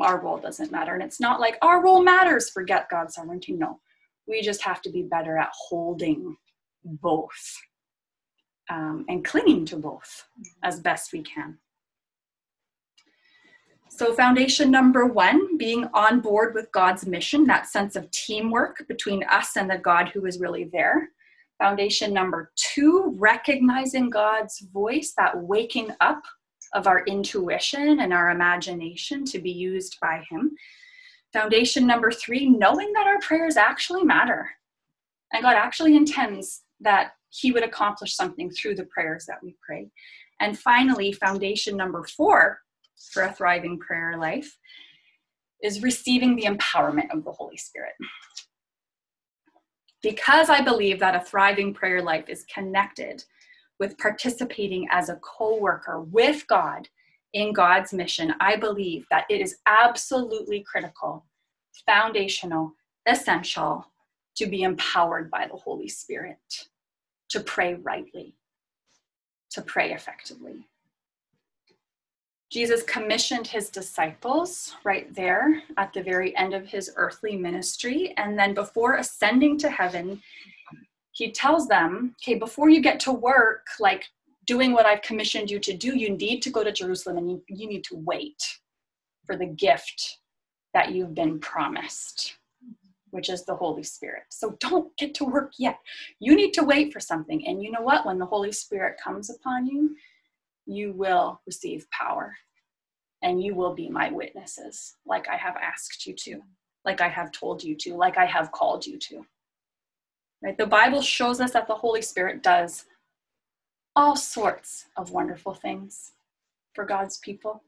Our 0.00 0.20
role 0.20 0.38
doesn't 0.38 0.70
matter. 0.70 0.94
And 0.94 1.02
it's 1.02 1.18
not 1.18 1.40
like 1.40 1.58
our 1.60 1.82
role 1.82 2.04
matters, 2.04 2.50
forget 2.50 2.88
God's 2.88 3.16
sovereignty. 3.16 3.52
No. 3.52 3.80
We 4.28 4.40
just 4.40 4.62
have 4.62 4.80
to 4.82 4.90
be 4.90 5.02
better 5.02 5.36
at 5.36 5.50
holding 5.52 6.36
both 6.84 7.58
um, 8.70 9.04
and 9.08 9.24
clinging 9.24 9.64
to 9.66 9.76
both 9.76 10.24
as 10.62 10.78
best 10.78 11.12
we 11.12 11.22
can. 11.22 11.58
So, 13.88 14.14
foundation 14.14 14.70
number 14.70 15.06
one, 15.06 15.56
being 15.56 15.88
on 15.92 16.20
board 16.20 16.54
with 16.54 16.70
God's 16.70 17.06
mission, 17.06 17.44
that 17.46 17.66
sense 17.66 17.96
of 17.96 18.08
teamwork 18.12 18.86
between 18.86 19.24
us 19.24 19.56
and 19.56 19.68
the 19.68 19.78
God 19.78 20.10
who 20.10 20.26
is 20.26 20.38
really 20.38 20.70
there. 20.72 21.10
Foundation 21.60 22.12
number 22.12 22.52
two, 22.56 23.14
recognizing 23.18 24.10
God's 24.10 24.60
voice, 24.72 25.12
that 25.16 25.36
waking 25.36 25.90
up 26.00 26.22
of 26.74 26.86
our 26.86 27.04
intuition 27.04 28.00
and 28.00 28.12
our 28.12 28.30
imagination 28.30 29.24
to 29.26 29.38
be 29.38 29.50
used 29.50 29.98
by 30.00 30.24
Him. 30.30 30.52
Foundation 31.32 31.86
number 31.86 32.10
three, 32.10 32.48
knowing 32.48 32.92
that 32.94 33.06
our 33.06 33.20
prayers 33.20 33.56
actually 33.56 34.04
matter 34.04 34.48
and 35.32 35.42
God 35.42 35.56
actually 35.56 35.96
intends 35.96 36.62
that 36.80 37.12
He 37.30 37.52
would 37.52 37.62
accomplish 37.62 38.14
something 38.14 38.50
through 38.50 38.74
the 38.76 38.86
prayers 38.86 39.26
that 39.26 39.42
we 39.42 39.56
pray. 39.64 39.90
And 40.40 40.58
finally, 40.58 41.12
foundation 41.12 41.76
number 41.76 42.04
four, 42.04 42.60
for 43.12 43.24
a 43.24 43.32
thriving 43.32 43.78
prayer 43.78 44.16
life 44.18 44.56
is 45.62 45.82
receiving 45.82 46.36
the 46.36 46.44
empowerment 46.44 47.12
of 47.12 47.24
the 47.24 47.32
Holy 47.32 47.56
Spirit. 47.56 47.92
Because 50.02 50.48
I 50.48 50.62
believe 50.62 50.98
that 51.00 51.14
a 51.14 51.20
thriving 51.20 51.74
prayer 51.74 52.02
life 52.02 52.28
is 52.28 52.44
connected 52.52 53.24
with 53.78 53.98
participating 53.98 54.86
as 54.90 55.08
a 55.08 55.16
co 55.16 55.58
worker 55.58 56.00
with 56.00 56.46
God 56.46 56.88
in 57.32 57.52
God's 57.52 57.92
mission, 57.92 58.34
I 58.40 58.56
believe 58.56 59.06
that 59.10 59.26
it 59.30 59.40
is 59.40 59.56
absolutely 59.66 60.64
critical, 60.70 61.24
foundational, 61.86 62.72
essential 63.06 63.86
to 64.36 64.46
be 64.46 64.62
empowered 64.62 65.30
by 65.30 65.46
the 65.46 65.56
Holy 65.56 65.88
Spirit 65.88 66.38
to 67.28 67.40
pray 67.40 67.74
rightly, 67.74 68.34
to 69.50 69.62
pray 69.62 69.92
effectively. 69.92 70.66
Jesus 72.50 72.82
commissioned 72.82 73.46
his 73.46 73.70
disciples 73.70 74.74
right 74.82 75.12
there 75.14 75.62
at 75.76 75.92
the 75.92 76.02
very 76.02 76.36
end 76.36 76.52
of 76.52 76.66
his 76.66 76.90
earthly 76.96 77.36
ministry. 77.36 78.12
And 78.16 78.36
then 78.36 78.54
before 78.54 78.96
ascending 78.96 79.56
to 79.58 79.70
heaven, 79.70 80.20
he 81.12 81.30
tells 81.30 81.68
them, 81.68 82.16
okay, 82.20 82.34
before 82.34 82.68
you 82.68 82.80
get 82.80 82.98
to 83.00 83.12
work, 83.12 83.66
like 83.78 84.04
doing 84.46 84.72
what 84.72 84.86
I've 84.86 85.02
commissioned 85.02 85.48
you 85.48 85.60
to 85.60 85.76
do, 85.76 85.96
you 85.96 86.16
need 86.16 86.40
to 86.42 86.50
go 86.50 86.64
to 86.64 86.72
Jerusalem 86.72 87.18
and 87.18 87.30
you, 87.30 87.42
you 87.48 87.68
need 87.68 87.84
to 87.84 87.96
wait 87.96 88.42
for 89.26 89.36
the 89.36 89.46
gift 89.46 90.18
that 90.74 90.90
you've 90.90 91.14
been 91.14 91.38
promised, 91.38 92.36
which 93.10 93.28
is 93.28 93.44
the 93.44 93.54
Holy 93.54 93.84
Spirit. 93.84 94.24
So 94.30 94.56
don't 94.58 94.96
get 94.96 95.14
to 95.14 95.24
work 95.24 95.52
yet. 95.56 95.78
You 96.18 96.34
need 96.34 96.52
to 96.54 96.64
wait 96.64 96.92
for 96.92 96.98
something. 96.98 97.46
And 97.46 97.62
you 97.62 97.70
know 97.70 97.82
what? 97.82 98.04
When 98.04 98.18
the 98.18 98.26
Holy 98.26 98.50
Spirit 98.50 99.00
comes 99.02 99.30
upon 99.30 99.66
you, 99.66 99.94
you 100.70 100.92
will 100.92 101.40
receive 101.46 101.90
power 101.90 102.36
and 103.22 103.42
you 103.42 103.54
will 103.54 103.74
be 103.74 103.88
my 103.88 104.10
witnesses, 104.10 104.96
like 105.06 105.28
I 105.28 105.36
have 105.36 105.56
asked 105.56 106.06
you 106.06 106.14
to, 106.14 106.40
like 106.84 107.00
I 107.00 107.08
have 107.08 107.32
told 107.32 107.62
you 107.62 107.74
to, 107.76 107.94
like 107.94 108.16
I 108.16 108.24
have 108.24 108.52
called 108.52 108.86
you 108.86 108.98
to. 108.98 109.26
Right? 110.42 110.56
The 110.56 110.66
Bible 110.66 111.02
shows 111.02 111.40
us 111.40 111.52
that 111.52 111.66
the 111.66 111.74
Holy 111.74 112.00
Spirit 112.00 112.42
does 112.42 112.86
all 113.94 114.16
sorts 114.16 114.86
of 114.96 115.10
wonderful 115.10 115.54
things 115.54 116.12
for 116.72 116.84
God's 116.84 117.18
people. 117.18 117.62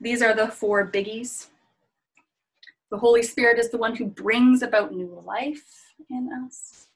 These 0.00 0.22
are 0.22 0.34
the 0.34 0.48
four 0.48 0.86
biggies. 0.86 1.48
The 2.90 2.98
Holy 2.98 3.22
Spirit 3.22 3.58
is 3.58 3.70
the 3.70 3.78
one 3.78 3.96
who 3.96 4.06
brings 4.06 4.62
about 4.62 4.92
new 4.92 5.20
life 5.24 5.94
in 6.08 6.30
us. 6.46 6.86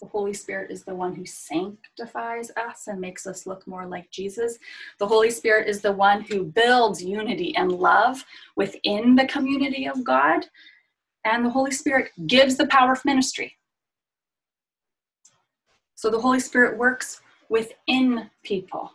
The 0.00 0.08
Holy 0.08 0.32
Spirit 0.32 0.70
is 0.70 0.82
the 0.82 0.94
one 0.94 1.14
who 1.14 1.26
sanctifies 1.26 2.50
us 2.56 2.86
and 2.86 3.00
makes 3.00 3.26
us 3.26 3.46
look 3.46 3.66
more 3.66 3.86
like 3.86 4.10
Jesus. 4.10 4.58
The 4.98 5.06
Holy 5.06 5.30
Spirit 5.30 5.68
is 5.68 5.82
the 5.82 5.92
one 5.92 6.22
who 6.22 6.44
builds 6.44 7.04
unity 7.04 7.54
and 7.56 7.70
love 7.70 8.24
within 8.56 9.14
the 9.14 9.26
community 9.26 9.86
of 9.86 10.02
God. 10.02 10.46
And 11.24 11.44
the 11.44 11.50
Holy 11.50 11.70
Spirit 11.70 12.12
gives 12.26 12.56
the 12.56 12.66
power 12.68 12.92
of 12.92 13.04
ministry. 13.04 13.58
So 15.96 16.08
the 16.10 16.20
Holy 16.20 16.40
Spirit 16.40 16.78
works 16.78 17.20
within 17.50 18.30
people 18.42 18.92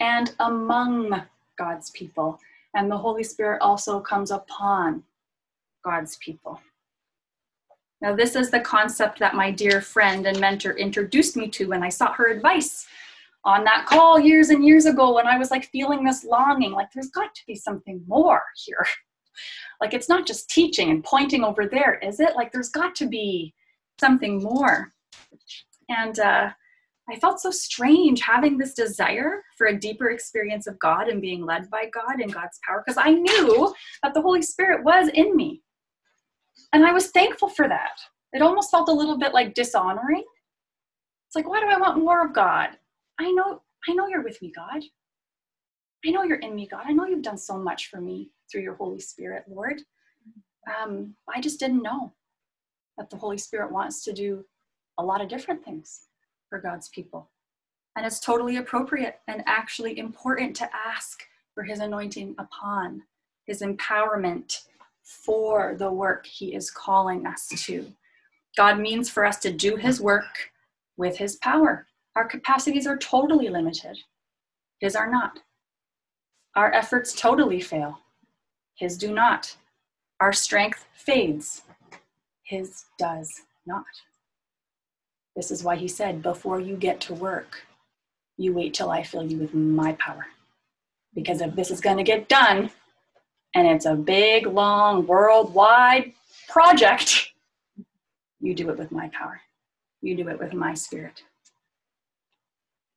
and 0.00 0.34
among 0.40 1.22
God's 1.56 1.90
people. 1.90 2.38
And 2.74 2.90
the 2.90 2.98
Holy 2.98 3.24
Spirit 3.24 3.62
also 3.62 4.00
comes 4.00 4.30
upon 4.30 5.02
God's 5.82 6.18
people. 6.18 6.60
Now, 8.02 8.14
this 8.14 8.36
is 8.36 8.50
the 8.50 8.60
concept 8.60 9.18
that 9.20 9.34
my 9.34 9.50
dear 9.50 9.80
friend 9.80 10.26
and 10.26 10.38
mentor 10.38 10.72
introduced 10.72 11.36
me 11.36 11.48
to 11.48 11.68
when 11.68 11.82
I 11.82 11.88
sought 11.88 12.16
her 12.16 12.26
advice 12.26 12.86
on 13.44 13.64
that 13.64 13.86
call 13.86 14.18
years 14.18 14.50
and 14.50 14.64
years 14.64 14.86
ago 14.86 15.14
when 15.14 15.26
I 15.26 15.38
was 15.38 15.50
like 15.50 15.70
feeling 15.70 16.04
this 16.04 16.24
longing 16.24 16.72
like, 16.72 16.88
there's 16.92 17.10
got 17.10 17.34
to 17.34 17.42
be 17.46 17.54
something 17.54 18.02
more 18.06 18.42
here. 18.64 18.84
like, 19.80 19.94
it's 19.94 20.08
not 20.08 20.26
just 20.26 20.50
teaching 20.50 20.90
and 20.90 21.02
pointing 21.04 21.44
over 21.44 21.66
there, 21.66 21.98
is 22.00 22.20
it? 22.20 22.36
Like, 22.36 22.52
there's 22.52 22.68
got 22.68 22.94
to 22.96 23.06
be 23.06 23.54
something 23.98 24.42
more. 24.42 24.92
And 25.88 26.18
uh, 26.18 26.50
I 27.08 27.16
felt 27.20 27.40
so 27.40 27.50
strange 27.50 28.20
having 28.20 28.58
this 28.58 28.74
desire 28.74 29.42
for 29.56 29.68
a 29.68 29.78
deeper 29.78 30.10
experience 30.10 30.66
of 30.66 30.78
God 30.80 31.08
and 31.08 31.22
being 31.22 31.46
led 31.46 31.70
by 31.70 31.88
God 31.94 32.20
and 32.20 32.32
God's 32.32 32.58
power 32.66 32.82
because 32.84 32.98
I 32.98 33.12
knew 33.12 33.72
that 34.02 34.12
the 34.12 34.22
Holy 34.22 34.42
Spirit 34.42 34.84
was 34.84 35.08
in 35.14 35.36
me. 35.36 35.62
And 36.72 36.84
I 36.84 36.92
was 36.92 37.10
thankful 37.10 37.48
for 37.48 37.68
that. 37.68 37.98
It 38.32 38.42
almost 38.42 38.70
felt 38.70 38.88
a 38.88 38.92
little 38.92 39.18
bit 39.18 39.32
like 39.32 39.54
dishonoring. 39.54 40.24
It's 41.28 41.36
like, 41.36 41.48
why 41.48 41.60
do 41.60 41.66
I 41.66 41.78
want 41.78 42.02
more 42.02 42.24
of 42.24 42.34
God? 42.34 42.70
I 43.18 43.30
know, 43.32 43.62
I 43.88 43.94
know 43.94 44.08
you're 44.08 44.24
with 44.24 44.40
me, 44.42 44.52
God. 44.54 44.82
I 46.04 46.10
know 46.10 46.22
you're 46.22 46.38
in 46.38 46.54
me, 46.54 46.66
God. 46.66 46.84
I 46.86 46.92
know 46.92 47.06
you've 47.06 47.22
done 47.22 47.38
so 47.38 47.58
much 47.58 47.88
for 47.88 48.00
me 48.00 48.30
through 48.50 48.62
your 48.62 48.74
Holy 48.74 49.00
Spirit, 49.00 49.44
Lord. 49.48 49.80
Um, 50.82 51.14
I 51.34 51.40
just 51.40 51.58
didn't 51.58 51.82
know 51.82 52.12
that 52.98 53.10
the 53.10 53.16
Holy 53.16 53.38
Spirit 53.38 53.72
wants 53.72 54.04
to 54.04 54.12
do 54.12 54.44
a 54.98 55.04
lot 55.04 55.20
of 55.20 55.28
different 55.28 55.64
things 55.64 56.02
for 56.48 56.60
God's 56.60 56.88
people. 56.88 57.30
And 57.96 58.04
it's 58.04 58.20
totally 58.20 58.56
appropriate 58.56 59.20
and 59.26 59.42
actually 59.46 59.98
important 59.98 60.54
to 60.56 60.68
ask 60.74 61.22
for 61.54 61.62
his 61.62 61.80
anointing 61.80 62.34
upon, 62.38 63.02
his 63.46 63.62
empowerment 63.62 64.60
for 65.06 65.76
the 65.78 65.90
work 65.90 66.26
he 66.26 66.52
is 66.52 66.68
calling 66.68 67.26
us 67.26 67.46
to. 67.46 67.86
God 68.56 68.80
means 68.80 69.08
for 69.08 69.24
us 69.24 69.38
to 69.38 69.52
do 69.52 69.76
his 69.76 70.00
work 70.00 70.50
with 70.96 71.16
his 71.16 71.36
power. 71.36 71.86
Our 72.16 72.26
capacities 72.26 72.88
are 72.88 72.96
totally 72.96 73.48
limited, 73.48 73.98
his 74.80 74.96
are 74.96 75.08
not. 75.08 75.38
Our 76.56 76.72
efforts 76.72 77.12
totally 77.12 77.60
fail, 77.60 78.00
his 78.74 78.98
do 78.98 79.14
not. 79.14 79.56
Our 80.20 80.32
strength 80.32 80.86
fades, 80.92 81.62
his 82.42 82.86
does 82.98 83.42
not. 83.64 83.84
This 85.36 85.50
is 85.50 85.62
why 85.62 85.76
he 85.76 85.86
said, 85.86 86.22
Before 86.22 86.58
you 86.58 86.76
get 86.76 87.00
to 87.02 87.14
work, 87.14 87.66
you 88.38 88.54
wait 88.54 88.74
till 88.74 88.90
I 88.90 89.02
fill 89.04 89.24
you 89.24 89.38
with 89.38 89.54
my 89.54 89.92
power. 89.92 90.26
Because 91.14 91.40
if 91.40 91.54
this 91.54 91.70
is 91.70 91.80
going 91.80 91.98
to 91.98 92.02
get 92.02 92.28
done, 92.28 92.70
and 93.56 93.66
it's 93.66 93.86
a 93.86 93.94
big, 93.94 94.46
long, 94.46 95.06
worldwide 95.06 96.12
project, 96.46 97.32
you 98.38 98.54
do 98.54 98.68
it 98.68 98.76
with 98.76 98.92
my 98.92 99.08
power. 99.08 99.40
You 100.02 100.14
do 100.14 100.28
it 100.28 100.38
with 100.38 100.52
my 100.52 100.74
spirit. 100.74 101.22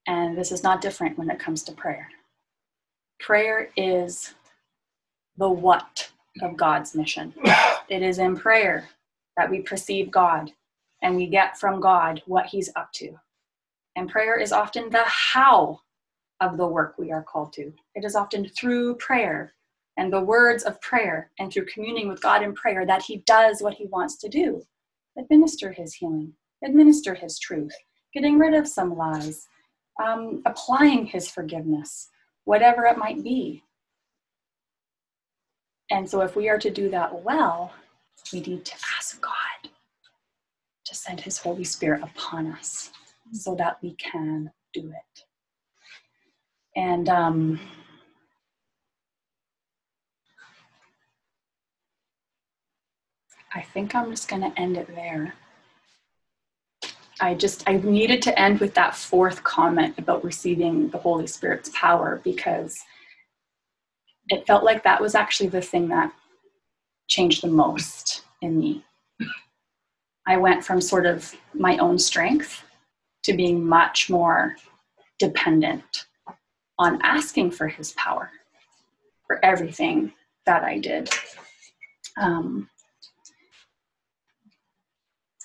And 0.05 0.37
this 0.37 0.51
is 0.51 0.61
not 0.61 0.81
different 0.81 1.17
when 1.17 1.29
it 1.29 1.39
comes 1.39 1.63
to 1.63 1.71
prayer. 1.71 2.09
Prayer 3.21 3.69
is 3.77 4.33
the 5.37 5.47
what 5.47 6.11
of 6.41 6.57
God's 6.57 6.93
mission. 6.93 7.33
It 7.87 8.03
is 8.03 8.19
in 8.19 8.35
prayer 8.35 8.89
that 9.37 9.49
we 9.49 9.61
perceive 9.61 10.11
God 10.11 10.51
and 11.01 11.15
we 11.15 11.27
get 11.27 11.57
from 11.57 11.79
God 11.79 12.21
what 12.25 12.47
He's 12.47 12.69
up 12.75 12.91
to. 12.95 13.17
And 13.95 14.09
prayer 14.09 14.37
is 14.37 14.51
often 14.51 14.89
the 14.89 15.05
how 15.05 15.79
of 16.41 16.57
the 16.57 16.67
work 16.67 16.95
we 16.97 17.13
are 17.13 17.23
called 17.23 17.53
to. 17.53 17.71
It 17.95 18.03
is 18.03 18.15
often 18.15 18.49
through 18.49 18.95
prayer 18.95 19.53
and 19.99 20.13
the 20.13 20.21
words 20.21 20.63
of 20.63 20.79
prayer 20.79 21.29
and 21.39 21.51
through 21.51 21.65
communing 21.65 22.07
with 22.07 22.21
God 22.21 22.41
in 22.41 22.53
prayer 22.53 22.85
that 22.85 23.01
He 23.01 23.17
does 23.27 23.61
what 23.61 23.73
He 23.73 23.85
wants 23.87 24.17
to 24.19 24.29
do. 24.29 24.63
Administer 25.17 25.73
His 25.73 25.93
healing, 25.93 26.31
administer 26.63 27.13
His 27.13 27.37
truth, 27.37 27.73
getting 28.13 28.39
rid 28.39 28.53
of 28.53 28.65
some 28.65 28.95
lies, 28.95 29.45
um, 30.01 30.41
applying 30.45 31.05
His 31.05 31.29
forgiveness, 31.29 32.07
whatever 32.45 32.85
it 32.85 32.97
might 32.97 33.21
be. 33.21 33.61
And 35.91 36.09
so, 36.09 36.21
if 36.21 36.33
we 36.33 36.47
are 36.47 36.59
to 36.59 36.69
do 36.69 36.89
that 36.91 37.21
well, 37.25 37.73
we 38.31 38.39
need 38.39 38.63
to 38.63 38.75
ask 38.97 39.21
God 39.21 39.69
to 40.85 40.95
send 40.95 41.19
His 41.19 41.37
Holy 41.39 41.65
Spirit 41.65 42.03
upon 42.03 42.47
us 42.47 42.89
so 43.33 43.53
that 43.55 43.79
we 43.81 43.95
can 43.95 44.49
do 44.73 44.91
it. 44.91 45.23
And 46.77 47.09
um, 47.09 47.59
I 53.53 53.61
think 53.61 53.95
I'm 53.95 54.11
just 54.11 54.27
going 54.27 54.41
to 54.41 54.59
end 54.59 54.77
it 54.77 54.87
there. 54.95 55.33
I 57.21 57.33
just 57.33 57.67
I 57.67 57.77
needed 57.77 58.21
to 58.23 58.39
end 58.39 58.59
with 58.59 58.73
that 58.75 58.95
fourth 58.95 59.43
comment 59.43 59.95
about 59.97 60.23
receiving 60.23 60.89
the 60.89 60.97
Holy 60.97 61.27
Spirit's 61.27 61.69
power 61.73 62.21
because 62.23 62.79
it 64.29 64.47
felt 64.47 64.63
like 64.63 64.83
that 64.83 65.01
was 65.01 65.15
actually 65.15 65.49
the 65.49 65.61
thing 65.61 65.89
that 65.89 66.13
changed 67.07 67.43
the 67.43 67.47
most 67.47 68.23
in 68.41 68.57
me. 68.59 68.85
I 70.27 70.37
went 70.37 70.63
from 70.63 70.79
sort 70.79 71.05
of 71.05 71.33
my 71.53 71.77
own 71.77 71.97
strength 71.97 72.63
to 73.23 73.33
being 73.33 73.67
much 73.67 74.09
more 74.09 74.55
dependent 75.17 76.05
on 76.77 77.01
asking 77.01 77.51
for 77.51 77.67
his 77.67 77.91
power 77.93 78.31
for 79.27 79.43
everything 79.43 80.13
that 80.45 80.63
I 80.63 80.77
did. 80.77 81.09
Um, 82.17 82.69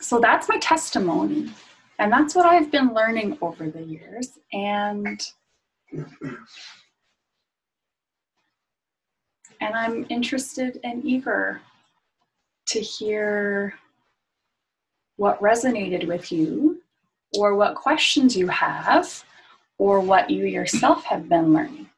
so 0.05 0.21
that's 0.21 0.49
my 0.49 0.59
testimony. 0.59 1.51
And 1.99 2.13
that's 2.13 2.35
what 2.35 2.45
I've 2.45 2.71
been 2.71 2.93
learning 2.93 3.39
over 3.41 3.71
the 3.71 3.83
years. 3.83 4.39
And 4.53 5.21
and 9.61 9.75
I'm 9.75 10.05
interested 10.11 10.79
and 10.85 11.05
eager 11.05 11.61
to 12.67 12.81
hear 12.81 13.75
what 15.17 15.41
resonated 15.41 16.07
with 16.07 16.31
you, 16.33 16.83
or 17.39 17.55
what 17.55 17.75
questions 17.75 18.37
you 18.37 18.49
have, 18.49 19.25
or 19.79 20.01
what 20.01 20.29
you 20.29 20.45
yourself 20.45 21.05
have 21.05 21.29
been 21.29 21.53
learning. 21.53 21.89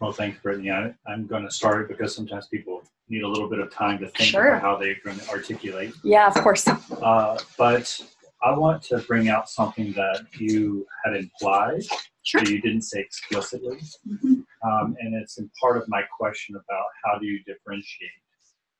Well, 0.00 0.12
thanks, 0.12 0.38
Brittney. 0.42 0.70
I, 0.72 0.94
I'm 1.10 1.26
going 1.26 1.44
to 1.44 1.50
start 1.50 1.88
because 1.88 2.14
sometimes 2.14 2.46
people 2.48 2.82
need 3.08 3.22
a 3.22 3.28
little 3.28 3.48
bit 3.48 3.60
of 3.60 3.70
time 3.72 3.98
to 4.00 4.08
think 4.10 4.30
Sure. 4.30 4.48
about 4.48 4.60
how 4.62 4.76
they're 4.76 4.96
going 5.04 5.18
to 5.18 5.28
articulate. 5.30 5.94
Yeah, 6.04 6.26
of 6.26 6.34
course. 6.34 6.66
Uh, 6.68 7.38
but 7.56 8.00
I 8.42 8.56
want 8.56 8.82
to 8.84 8.98
bring 8.98 9.28
out 9.28 9.48
something 9.48 9.92
that 9.94 10.26
you 10.38 10.86
had 11.04 11.16
implied, 11.16 11.82
Sure. 12.24 12.40
that 12.42 12.50
you 12.50 12.60
didn't 12.60 12.82
say 12.82 13.00
explicitly. 13.00 13.78
Mhm. 14.06 14.44
Um, 14.64 14.96
and 15.00 15.14
it's 15.14 15.38
in 15.38 15.50
part 15.60 15.78
of 15.78 15.88
my 15.88 16.02
question 16.18 16.56
about 16.56 16.86
how 17.04 17.18
do 17.18 17.26
you 17.26 17.42
differentiate 17.44 18.10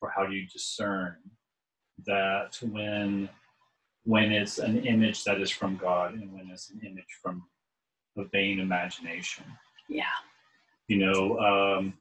or 0.02 0.10
how 0.14 0.26
do 0.26 0.34
you 0.34 0.46
discern 0.48 1.16
that 2.04 2.58
when 2.62 3.28
when 4.04 4.30
it's 4.30 4.58
an 4.58 4.84
image 4.86 5.24
that 5.24 5.40
is 5.40 5.50
from 5.50 5.76
God 5.76 6.14
and 6.14 6.32
when 6.32 6.48
it's 6.50 6.70
an 6.70 6.80
image 6.86 7.12
from 7.20 7.44
a 8.16 8.24
vain 8.26 8.60
imagination. 8.60 9.44
Yeah. 9.88 10.04
You 10.88 10.98
know, 10.98 11.38
um, 11.38 11.94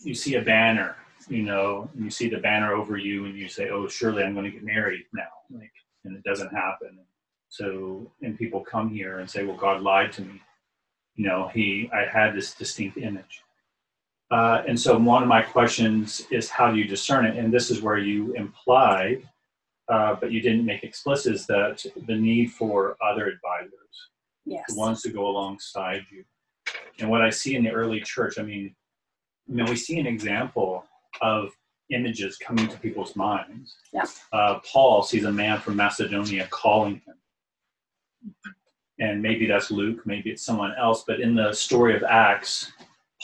you 0.00 0.14
see 0.14 0.36
a 0.36 0.42
banner, 0.42 0.96
you 1.28 1.42
know, 1.42 1.88
and 1.94 2.04
you 2.04 2.10
see 2.10 2.28
the 2.28 2.38
banner 2.38 2.74
over 2.74 2.96
you 2.96 3.26
and 3.26 3.36
you 3.36 3.48
say, 3.48 3.68
oh, 3.68 3.88
surely 3.88 4.22
I'm 4.22 4.32
going 4.32 4.46
to 4.46 4.50
get 4.50 4.64
married 4.64 5.04
now. 5.12 5.28
Like, 5.50 5.72
and 6.04 6.16
it 6.16 6.24
doesn't 6.24 6.54
happen. 6.54 6.98
So, 7.48 8.10
and 8.22 8.38
people 8.38 8.60
come 8.60 8.88
here 8.88 9.18
and 9.18 9.28
say, 9.28 9.44
well, 9.44 9.56
God 9.56 9.82
lied 9.82 10.12
to 10.12 10.22
me. 10.22 10.40
You 11.16 11.26
know, 11.26 11.50
he, 11.52 11.90
I 11.92 12.06
had 12.10 12.34
this 12.34 12.54
distinct 12.54 12.96
image. 12.96 13.42
Uh, 14.30 14.62
and 14.66 14.78
so 14.78 14.96
one 14.96 15.22
of 15.22 15.28
my 15.28 15.42
questions 15.42 16.22
is 16.30 16.48
how 16.48 16.70
do 16.70 16.78
you 16.78 16.84
discern 16.84 17.26
it? 17.26 17.36
And 17.36 17.52
this 17.52 17.70
is 17.70 17.82
where 17.82 17.98
you 17.98 18.32
implied, 18.34 19.28
uh, 19.88 20.14
but 20.14 20.30
you 20.30 20.40
didn't 20.40 20.64
make 20.64 20.84
explicit, 20.84 21.34
is 21.34 21.46
that 21.46 21.84
the 22.06 22.14
need 22.14 22.52
for 22.52 22.96
other 23.02 23.26
advisors 23.26 23.74
Yes. 24.46 24.64
the 24.68 24.76
ones 24.76 25.02
who 25.02 25.12
go 25.12 25.28
alongside 25.28 26.06
you. 26.10 26.24
And 27.00 27.10
what 27.10 27.22
I 27.22 27.30
see 27.30 27.56
in 27.56 27.64
the 27.64 27.70
early 27.70 28.00
church, 28.00 28.38
I 28.38 28.42
mean, 28.42 28.74
I 29.48 29.52
mean, 29.52 29.66
we 29.66 29.76
see 29.76 29.98
an 29.98 30.06
example 30.06 30.84
of 31.20 31.50
images 31.90 32.36
coming 32.36 32.68
to 32.68 32.78
people's 32.78 33.16
minds. 33.16 33.74
Yeah. 33.92 34.04
Uh, 34.32 34.60
Paul 34.60 35.02
sees 35.02 35.24
a 35.24 35.32
man 35.32 35.58
from 35.60 35.76
Macedonia 35.76 36.46
calling 36.50 37.02
him. 37.06 37.14
And 38.98 39.22
maybe 39.22 39.46
that's 39.46 39.70
Luke, 39.70 40.06
maybe 40.06 40.30
it's 40.30 40.44
someone 40.44 40.72
else, 40.78 41.04
but 41.06 41.20
in 41.20 41.34
the 41.34 41.52
story 41.52 41.96
of 41.96 42.02
Acts, 42.04 42.70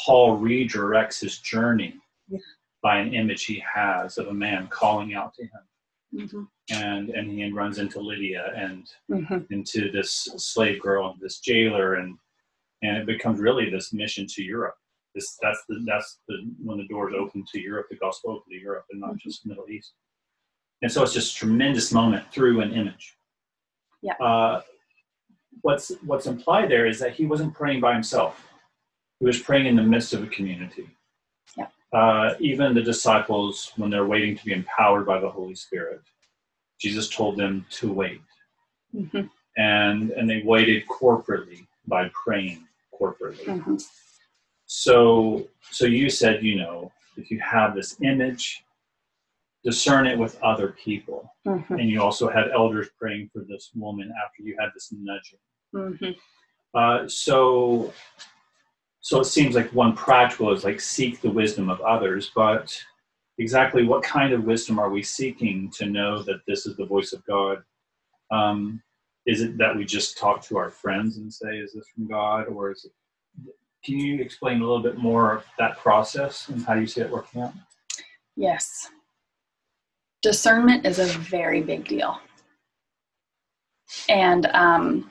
Paul 0.04 0.38
redirects 0.38 1.20
his 1.20 1.38
journey 1.38 1.94
Yeah. 2.28 2.38
by 2.82 2.96
an 2.98 3.12
image 3.14 3.44
he 3.44 3.62
has 3.74 4.16
of 4.18 4.28
a 4.28 4.34
man 4.34 4.68
calling 4.68 5.14
out 5.14 5.34
to 5.34 5.42
him. 5.42 5.68
Mhm. 6.14 6.48
And, 6.70 7.10
and 7.10 7.30
he 7.30 7.52
runs 7.52 7.78
into 7.78 8.00
Lydia 8.00 8.52
and 8.56 8.90
Mhm. 9.10 9.50
into 9.50 9.90
this 9.92 10.10
slave 10.38 10.80
girl 10.80 11.10
and 11.10 11.20
this 11.20 11.40
jailer 11.40 11.94
and 11.96 12.18
and 12.82 12.96
it 12.96 13.06
becomes 13.06 13.40
really 13.40 13.70
this 13.70 13.92
mission 13.92 14.26
to 14.28 14.42
Europe. 14.42 14.74
This 15.14 15.36
that's 15.42 15.62
the 15.68 15.82
that's 15.86 16.18
the 16.28 16.36
when 16.62 16.78
the 16.78 16.86
doors 16.88 17.14
open 17.18 17.44
to 17.52 17.60
Europe, 17.60 17.86
the 17.90 17.96
gospel 17.96 18.32
open 18.32 18.52
to 18.52 18.58
Europe 18.58 18.84
and 18.90 19.00
not 19.00 19.16
just 19.16 19.42
the 19.42 19.48
Middle 19.48 19.68
East. 19.70 19.92
And 20.82 20.92
so 20.92 21.02
it's 21.02 21.14
just 21.14 21.34
a 21.36 21.38
tremendous 21.38 21.90
moment 21.92 22.30
through 22.32 22.60
an 22.60 22.72
image. 22.72 23.16
Yeah. 24.02 24.12
Uh, 24.14 24.60
what's 25.62 25.90
what's 26.04 26.26
implied 26.26 26.70
there 26.70 26.86
is 26.86 26.98
that 27.00 27.14
he 27.14 27.24
wasn't 27.24 27.54
praying 27.54 27.80
by 27.80 27.94
himself. 27.94 28.46
He 29.20 29.26
was 29.26 29.40
praying 29.40 29.66
in 29.66 29.76
the 29.76 29.82
midst 29.82 30.12
of 30.12 30.22
a 30.22 30.26
community. 30.26 30.86
Yeah. 31.56 31.68
Uh, 31.94 32.34
even 32.38 32.74
the 32.74 32.82
disciples, 32.82 33.72
when 33.76 33.88
they're 33.90 34.04
waiting 34.04 34.36
to 34.36 34.44
be 34.44 34.52
empowered 34.52 35.06
by 35.06 35.18
the 35.18 35.30
Holy 35.30 35.54
Spirit, 35.54 36.02
Jesus 36.78 37.08
told 37.08 37.38
them 37.38 37.64
to 37.70 37.90
wait 37.90 38.20
Mhm. 38.94 39.30
and 39.56 40.10
and 40.10 40.28
they 40.28 40.42
waited 40.42 40.86
corporately 40.86 41.66
by 41.86 42.10
praying 42.24 42.66
corporately. 42.98 43.44
Mhm. 43.44 43.82
So 44.66 45.48
so 45.70 45.86
you 45.86 46.10
said, 46.10 46.42
you 46.42 46.56
know, 46.56 46.92
if 47.16 47.30
you 47.30 47.40
have 47.40 47.74
this 47.74 48.00
image, 48.02 48.62
discern 49.64 50.06
it 50.06 50.18
with 50.18 50.40
other 50.42 50.68
people. 50.72 51.32
Mhm. 51.46 51.70
And 51.80 51.88
you 51.90 52.00
also 52.02 52.28
had 52.28 52.50
elders 52.50 52.88
praying 52.98 53.30
for 53.32 53.42
this 53.44 53.70
woman 53.74 54.12
after 54.24 54.42
you 54.42 54.56
had 54.58 54.70
this 54.74 54.92
nudging. 54.92 55.38
Mhm. 55.74 56.16
Uh, 56.74 57.08
so 57.08 57.92
so 59.00 59.20
it 59.20 59.24
seems 59.26 59.54
like 59.54 59.72
one 59.72 59.94
practical 59.94 60.50
is 60.52 60.64
like 60.64 60.80
seek 60.80 61.20
the 61.20 61.30
wisdom 61.30 61.70
of 61.70 61.80
others, 61.82 62.32
but 62.34 62.76
exactly 63.38 63.84
what 63.84 64.02
kind 64.02 64.32
of 64.32 64.44
wisdom 64.44 64.80
are 64.80 64.90
we 64.90 65.00
seeking 65.02 65.70
to 65.70 65.86
know 65.86 66.22
that 66.22 66.44
this 66.46 66.66
is 66.66 66.76
the 66.76 66.84
voice 66.86 67.12
of 67.12 67.24
God? 67.24 67.62
Um, 68.32 68.82
is 69.26 69.42
it 69.42 69.58
that 69.58 69.76
we 69.76 69.84
just 69.84 70.18
talk 70.18 70.40
to 70.42 70.56
our 70.56 70.70
friends 70.70 71.18
and 71.18 71.32
say, 71.32 71.58
"Is 71.58 71.72
this 71.74 71.88
from 71.88 72.06
God?" 72.06 72.46
Or 72.48 72.70
is 72.70 72.84
it? 72.84 72.92
Can 73.84 73.98
you 73.98 74.20
explain 74.20 74.60
a 74.60 74.64
little 74.64 74.82
bit 74.82 74.98
more 74.98 75.36
of 75.36 75.44
that 75.58 75.78
process 75.78 76.48
and 76.48 76.64
how 76.64 76.74
you 76.74 76.86
see 76.86 77.02
it 77.02 77.10
working 77.10 77.42
out? 77.42 77.52
Yes. 78.36 78.88
Discernment 80.22 80.84
is 80.84 80.98
a 80.98 81.06
very 81.06 81.62
big 81.62 81.86
deal. 81.86 82.20
And 84.08 84.46
um, 84.46 85.10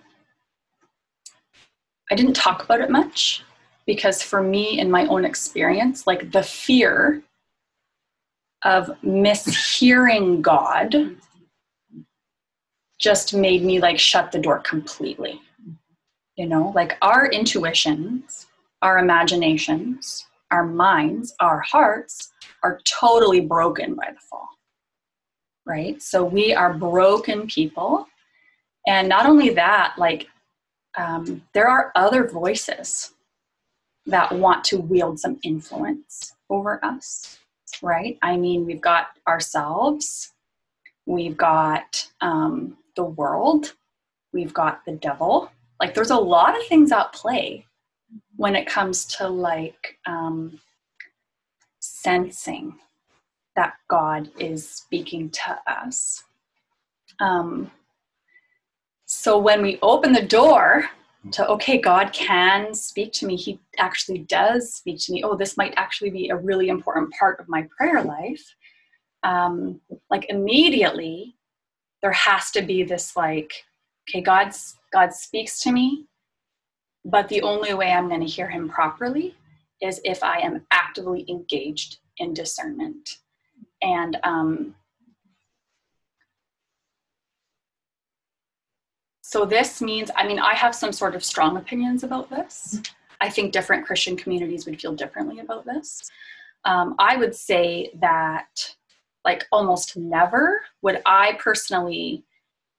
I 2.12 2.16
didn't 2.16 2.34
talk 2.34 2.64
about 2.64 2.82
it 2.82 2.90
much 2.90 3.44
because 3.86 4.22
for 4.22 4.44
me, 4.44 4.80
in 4.80 4.92
my 4.92 5.06
own 5.08 5.26
experience, 5.26 6.06
like 6.06 6.32
the 6.32 6.44
fear 6.44 7.24
of 8.64 8.90
mishearing 9.04 10.42
God 10.42 11.16
just 13.06 13.36
made 13.36 13.64
me 13.64 13.80
like 13.80 14.00
shut 14.00 14.32
the 14.32 14.40
door 14.40 14.60
completely. 14.60 15.40
You 16.38 16.48
know, 16.48 16.74
like 16.76 16.98
our 17.04 17.28
intuitions, 17.28 18.48
our 18.82 18.98
imaginations, 18.98 20.26
our 20.50 20.66
minds, 20.66 21.36
our 21.40 21.60
hearts 21.60 22.34
are 22.64 22.80
totally 22.84 23.42
broken 23.42 23.94
by 23.94 24.08
the 24.12 24.20
fall. 24.20 24.50
Right? 25.68 26.02
So 26.02 26.26
we 26.26 26.56
are 26.56 26.74
broken 26.74 27.46
people. 27.46 28.08
And 28.88 29.08
not 29.08 29.28
only 29.28 29.52
that, 29.52 29.94
like, 30.00 30.28
um, 30.98 31.44
there 31.54 31.68
are 31.68 31.92
other 31.96 32.28
voices 32.28 33.14
that 34.08 34.32
want 34.32 34.64
to 34.66 34.78
wield 34.78 35.20
some 35.20 35.38
influence 35.44 36.34
over 36.50 36.84
us, 36.84 37.38
right? 37.84 38.18
I 38.24 38.38
mean, 38.38 38.66
we've 38.66 38.82
got 38.82 39.08
ourselves, 39.28 40.34
we've 41.06 41.38
got 41.38 42.08
um, 42.22 42.78
the 42.96 43.06
world, 43.06 43.74
we've 44.34 44.54
got 44.54 44.84
the 44.86 44.94
devil. 44.94 45.52
Like, 45.80 45.94
there's 45.94 46.12
a 46.12 46.18
lot 46.18 46.58
of 46.58 46.66
things 46.68 46.92
at 46.92 47.14
play 47.14 47.66
when 48.36 48.56
it 48.56 48.68
comes 48.68 49.06
to 49.06 49.28
like 49.28 49.98
um, 50.06 50.60
sensing 51.80 52.78
that 53.56 53.76
God 53.88 54.30
is 54.40 54.68
speaking 54.70 55.30
to 55.30 55.60
us. 55.68 56.24
Um, 57.20 57.72
so 59.06 59.38
when 59.38 59.62
we 59.62 59.80
open 59.82 60.12
the 60.14 60.22
door 60.22 60.86
to, 61.32 61.48
okay, 61.48 61.80
God 61.80 62.12
can 62.12 62.74
speak 62.74 63.14
to 63.14 63.26
me, 63.26 63.36
He 63.36 63.60
actually 63.78 64.20
does 64.20 64.74
speak 64.74 65.00
to 65.02 65.14
me. 65.14 65.24
Oh, 65.24 65.36
this 65.36 65.58
might 65.58 65.74
actually 65.78 66.10
be 66.10 66.30
a 66.30 66.36
really 66.36 66.70
important 66.70 67.14
part 67.18 67.40
of 67.40 67.48
my 67.48 67.68
prayer 67.78 68.04
life. 68.04 68.44
Um, 69.24 69.80
like 70.10 70.26
immediately, 70.30 71.35
there 72.06 72.12
has 72.12 72.52
to 72.52 72.62
be 72.62 72.84
this 72.84 73.18
like, 73.18 73.52
okay, 74.08 74.22
God's 74.22 74.78
God 74.94 75.12
speaks 75.12 75.60
to 75.62 75.72
me, 75.72 76.06
but 77.04 77.28
the 77.30 77.42
only 77.42 77.74
way 77.74 77.92
I'm 77.92 78.10
going 78.10 78.22
to 78.22 78.28
hear 78.28 78.48
Him 78.48 78.70
properly 78.70 79.34
is 79.82 80.00
if 80.06 80.24
I 80.24 80.38
am 80.38 80.68
actively 80.70 81.26
engaged 81.28 81.98
in 82.20 82.32
discernment. 82.36 83.18
And 83.82 84.20
um, 84.22 84.76
so 89.24 89.44
this 89.44 89.82
means, 89.82 90.12
I 90.16 90.28
mean, 90.28 90.38
I 90.38 90.54
have 90.54 90.76
some 90.76 90.92
sort 90.92 91.16
of 91.16 91.26
strong 91.26 91.58
opinions 91.58 92.04
about 92.04 92.30
this. 92.30 92.84
I 93.20 93.32
think 93.32 93.52
different 93.52 93.84
Christian 93.88 94.16
communities 94.16 94.68
would 94.68 94.80
feel 94.80 94.94
differently 94.94 95.40
about 95.40 95.66
this. 95.66 96.08
Um, 96.66 96.94
I 97.00 97.18
would 97.18 97.36
say 97.36 97.90
that, 98.00 98.76
like, 99.26 99.46
almost 99.52 99.98
never 99.98 100.62
would 100.84 101.02
I 101.06 101.38
personally 101.40 102.24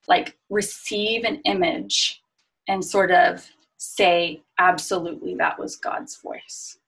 like 0.08 0.38
receive 0.48 1.24
an 1.24 1.40
image 1.44 2.22
and 2.68 2.84
sort 2.84 3.10
of 3.10 3.46
say, 3.76 4.42
absolutely, 4.58 5.34
that 5.34 5.58
was 5.58 5.76
God's 5.76 6.16
voice. 6.16 6.78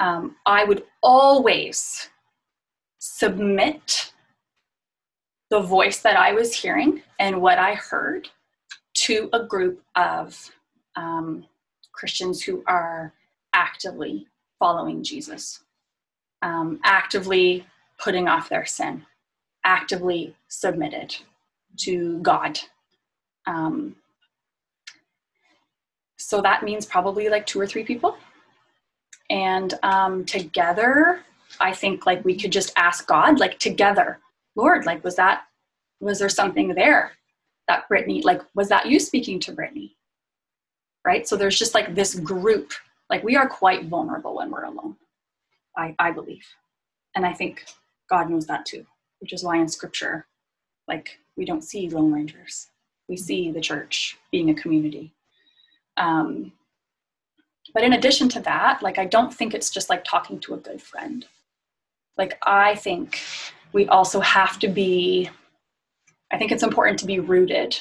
Um, 0.00 0.36
I 0.46 0.64
would 0.64 0.84
always 1.02 2.08
submit 2.98 4.12
the 5.50 5.60
voice 5.60 6.00
that 6.00 6.16
I 6.16 6.32
was 6.32 6.54
hearing 6.54 7.02
and 7.18 7.40
what 7.40 7.58
I 7.58 7.74
heard 7.74 8.28
to 8.94 9.28
a 9.32 9.44
group 9.44 9.82
of 9.96 10.50
um, 10.96 11.46
Christians 11.92 12.42
who 12.42 12.62
are 12.66 13.12
actively 13.52 14.26
following 14.58 15.02
Jesus, 15.02 15.64
um, 16.42 16.80
actively 16.84 17.66
putting 17.98 18.28
off 18.28 18.48
their 18.48 18.64
sin, 18.64 19.04
actively 19.64 20.34
submitted 20.48 21.16
to 21.78 22.18
God. 22.20 22.58
Um, 23.46 23.96
so 26.16 26.40
that 26.42 26.62
means 26.62 26.86
probably 26.86 27.28
like 27.28 27.46
two 27.46 27.60
or 27.60 27.66
three 27.66 27.84
people. 27.84 28.16
And 29.30 29.74
um, 29.82 30.24
together, 30.24 31.20
I 31.60 31.72
think 31.72 32.06
like 32.06 32.24
we 32.24 32.36
could 32.36 32.52
just 32.52 32.72
ask 32.76 33.06
God, 33.06 33.38
like 33.38 33.58
together, 33.58 34.20
Lord, 34.56 34.86
like 34.86 35.04
was 35.04 35.16
that, 35.16 35.44
was 36.00 36.18
there 36.18 36.28
something 36.28 36.74
there 36.74 37.12
that 37.66 37.88
Brittney, 37.88 38.24
like 38.24 38.42
was 38.54 38.68
that 38.68 38.86
you 38.86 38.98
speaking 39.00 39.40
to 39.40 39.52
Brittney? 39.52 39.92
Right? 41.04 41.26
So 41.26 41.36
there's 41.36 41.58
just 41.58 41.74
like 41.74 41.94
this 41.94 42.14
group, 42.14 42.72
like 43.08 43.22
we 43.22 43.36
are 43.36 43.48
quite 43.48 43.86
vulnerable 43.86 44.36
when 44.36 44.50
we're 44.50 44.64
alone, 44.64 44.96
I, 45.76 45.94
I 45.98 46.10
believe. 46.10 46.44
And 47.14 47.24
I 47.24 47.32
think 47.32 47.64
God 48.08 48.30
knows 48.30 48.46
that 48.46 48.66
too, 48.66 48.86
which 49.20 49.32
is 49.32 49.44
why 49.44 49.56
in 49.56 49.68
scripture, 49.68 50.26
like 50.86 51.18
we 51.36 51.44
don't 51.44 51.64
see 51.64 51.88
Lone 51.88 52.12
Rangers. 52.12 52.70
We 53.08 53.16
see 53.16 53.50
the 53.50 53.60
church 53.60 54.18
being 54.30 54.50
a 54.50 54.54
community. 54.54 55.14
Um, 55.96 56.52
but 57.74 57.84
in 57.84 57.92
addition 57.92 58.28
to 58.30 58.40
that, 58.40 58.82
like 58.82 58.98
I 58.98 59.04
don't 59.04 59.32
think 59.32 59.54
it's 59.54 59.70
just 59.70 59.90
like 59.90 60.04
talking 60.04 60.40
to 60.40 60.54
a 60.54 60.58
good 60.58 60.80
friend. 60.80 61.26
Like 62.16 62.38
I 62.42 62.74
think 62.74 63.20
we 63.72 63.86
also 63.88 64.20
have 64.20 64.58
to 64.60 64.68
be, 64.68 65.30
I 66.32 66.38
think 66.38 66.52
it's 66.52 66.62
important 66.62 66.98
to 67.00 67.06
be 67.06 67.20
rooted 67.20 67.76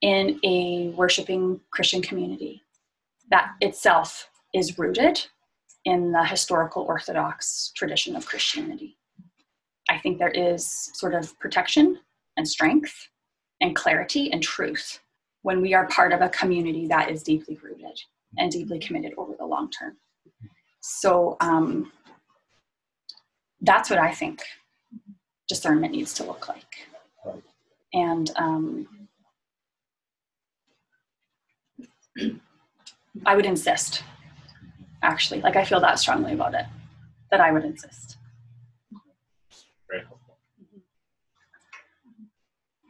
in 0.00 0.38
a 0.44 0.88
worshiping 0.90 1.60
Christian 1.70 2.02
community 2.02 2.62
that 3.30 3.52
itself 3.60 4.28
is 4.52 4.78
rooted 4.78 5.24
in 5.84 6.12
the 6.12 6.24
historical 6.24 6.82
Orthodox 6.82 7.72
tradition 7.74 8.16
of 8.16 8.26
Christianity. 8.26 8.96
I 9.90 9.98
think 9.98 10.18
there 10.18 10.30
is 10.30 10.90
sort 10.94 11.14
of 11.14 11.38
protection 11.38 11.98
and 12.36 12.48
strength 12.48 13.08
and 13.60 13.76
clarity 13.76 14.32
and 14.32 14.42
truth 14.42 15.00
when 15.42 15.60
we 15.60 15.74
are 15.74 15.86
part 15.88 16.12
of 16.12 16.20
a 16.20 16.28
community 16.30 16.86
that 16.88 17.10
is 17.10 17.22
deeply 17.22 17.58
rooted 17.62 18.00
and 18.38 18.50
deeply 18.50 18.78
committed 18.78 19.12
over 19.18 19.34
the 19.38 19.44
long 19.44 19.70
term. 19.70 19.96
So 20.80 21.36
um, 21.40 21.92
that's 23.60 23.90
what 23.90 23.98
I 23.98 24.10
think 24.10 24.42
discernment 25.48 25.92
needs 25.92 26.14
to 26.14 26.24
look 26.24 26.48
like. 26.48 26.88
And 27.92 28.30
um, 28.36 28.88
I 33.24 33.36
would 33.36 33.46
insist, 33.46 34.02
actually, 35.02 35.40
like 35.40 35.56
I 35.56 35.64
feel 35.64 35.80
that 35.80 35.98
strongly 35.98 36.32
about 36.32 36.54
it, 36.54 36.66
that 37.30 37.40
I 37.40 37.52
would 37.52 37.64
insist. 37.64 38.16
Very 39.88 40.04
helpful. 40.04 40.38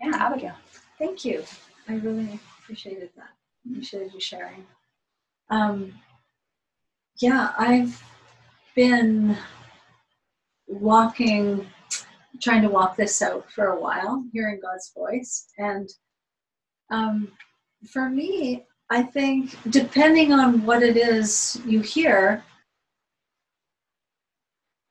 Yeah, 0.05 0.17
Abigail. 0.17 0.55
Thank 0.99 1.25
you. 1.25 1.43
I 1.89 1.95
really 1.95 2.39
appreciated 2.61 3.09
that. 3.17 3.31
Appreciated 3.67 4.13
you 4.13 4.21
sharing. 4.21 4.67
Um, 5.49 5.95
yeah, 7.21 7.53
I've 7.57 8.03
been 8.77 9.35
walking, 10.67 11.67
trying 12.43 12.61
to 12.63 12.69
walk 12.69 12.97
this 12.97 13.23
out 13.23 13.51
for 13.51 13.69
a 13.69 13.81
while, 13.81 14.23
hearing 14.35 14.61
God's 14.61 14.93
voice. 14.95 15.47
And 15.57 15.89
um, 16.91 17.33
for 17.91 18.11
me, 18.11 18.67
I 18.91 19.03
think 19.03 19.57
depending 19.71 20.33
on 20.33 20.67
what 20.67 20.83
it 20.83 20.99
is 20.99 21.59
you 21.65 21.81
hear, 21.81 22.45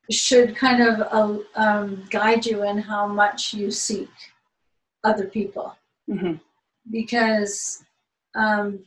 should 0.10 0.56
kind 0.56 0.82
of 0.82 1.02
uh, 1.02 1.38
um, 1.56 2.04
guide 2.10 2.48
you 2.48 2.64
in 2.64 2.80
how 2.80 3.06
much 3.06 3.54
you 3.54 3.70
seek 3.70 4.10
other 5.04 5.26
people. 5.28 5.76
Mm-hmm. 6.10 6.34
Because 6.92 7.84
um, 8.36 8.80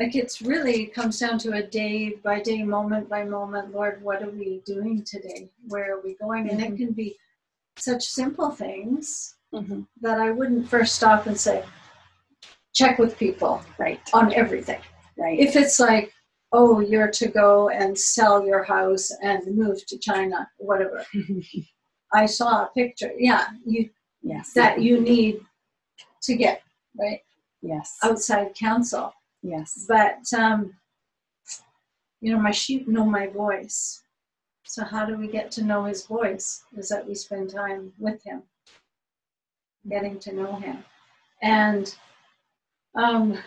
like 0.00 0.16
it's 0.16 0.40
really 0.40 0.86
comes 0.86 1.18
down 1.20 1.38
to 1.38 1.52
a 1.52 1.62
day 1.62 2.14
by 2.24 2.40
day 2.40 2.62
moment 2.62 3.08
by 3.08 3.22
moment 3.22 3.72
lord 3.72 4.02
what 4.02 4.22
are 4.22 4.30
we 4.30 4.62
doing 4.64 5.04
today 5.04 5.48
where 5.68 5.94
are 5.94 6.00
we 6.00 6.14
going 6.14 6.44
mm-hmm. 6.44 6.54
and 6.54 6.60
it 6.64 6.68
Mm-hmm. 6.68 6.76
can 6.84 6.92
be 6.92 7.16
such 7.76 8.04
simple 8.04 8.50
things 8.50 9.36
Mm-hmm. 9.52 9.80
that 10.00 10.20
i 10.20 10.30
wouldn't 10.30 10.68
first 10.68 10.94
stop 10.94 11.26
and 11.26 11.36
say 11.36 11.64
check 12.72 13.00
with 13.00 13.18
people 13.18 13.60
Right, 13.78 13.98
on 14.12 14.32
everything 14.32 14.80
right. 15.18 15.36
if 15.36 15.56
it's 15.56 15.80
like 15.80 16.12
oh 16.52 16.78
you're 16.78 17.10
to 17.10 17.26
go 17.26 17.68
and 17.68 17.98
sell 17.98 18.46
your 18.46 18.62
house 18.62 19.10
and 19.22 19.42
move 19.56 19.84
to 19.86 19.98
china 19.98 20.48
whatever 20.58 21.04
i 22.14 22.26
saw 22.26 22.62
a 22.62 22.70
picture 22.76 23.10
yeah 23.18 23.46
you 23.66 23.90
yes. 24.22 24.52
that 24.54 24.80
you 24.80 25.00
need 25.00 25.40
to 26.22 26.34
get 26.34 26.62
right? 26.98 27.20
Yes. 27.62 27.98
outside 28.02 28.54
counsel. 28.54 29.12
Yes. 29.42 29.86
but 29.88 30.20
um, 30.38 30.74
you 32.20 32.32
know 32.32 32.40
my 32.40 32.50
sheep 32.50 32.88
know 32.88 33.04
my 33.04 33.26
voice. 33.26 34.02
So 34.64 34.84
how 34.84 35.04
do 35.04 35.16
we 35.16 35.26
get 35.26 35.50
to 35.52 35.64
know 35.64 35.84
his 35.84 36.06
voice 36.06 36.62
is 36.76 36.88
that 36.90 37.06
we 37.06 37.14
spend 37.14 37.50
time 37.50 37.92
with 37.98 38.22
him 38.22 38.42
getting 39.88 40.18
to 40.20 40.32
know 40.32 40.54
him. 40.56 40.84
And 41.42 41.94
um, 42.94 43.38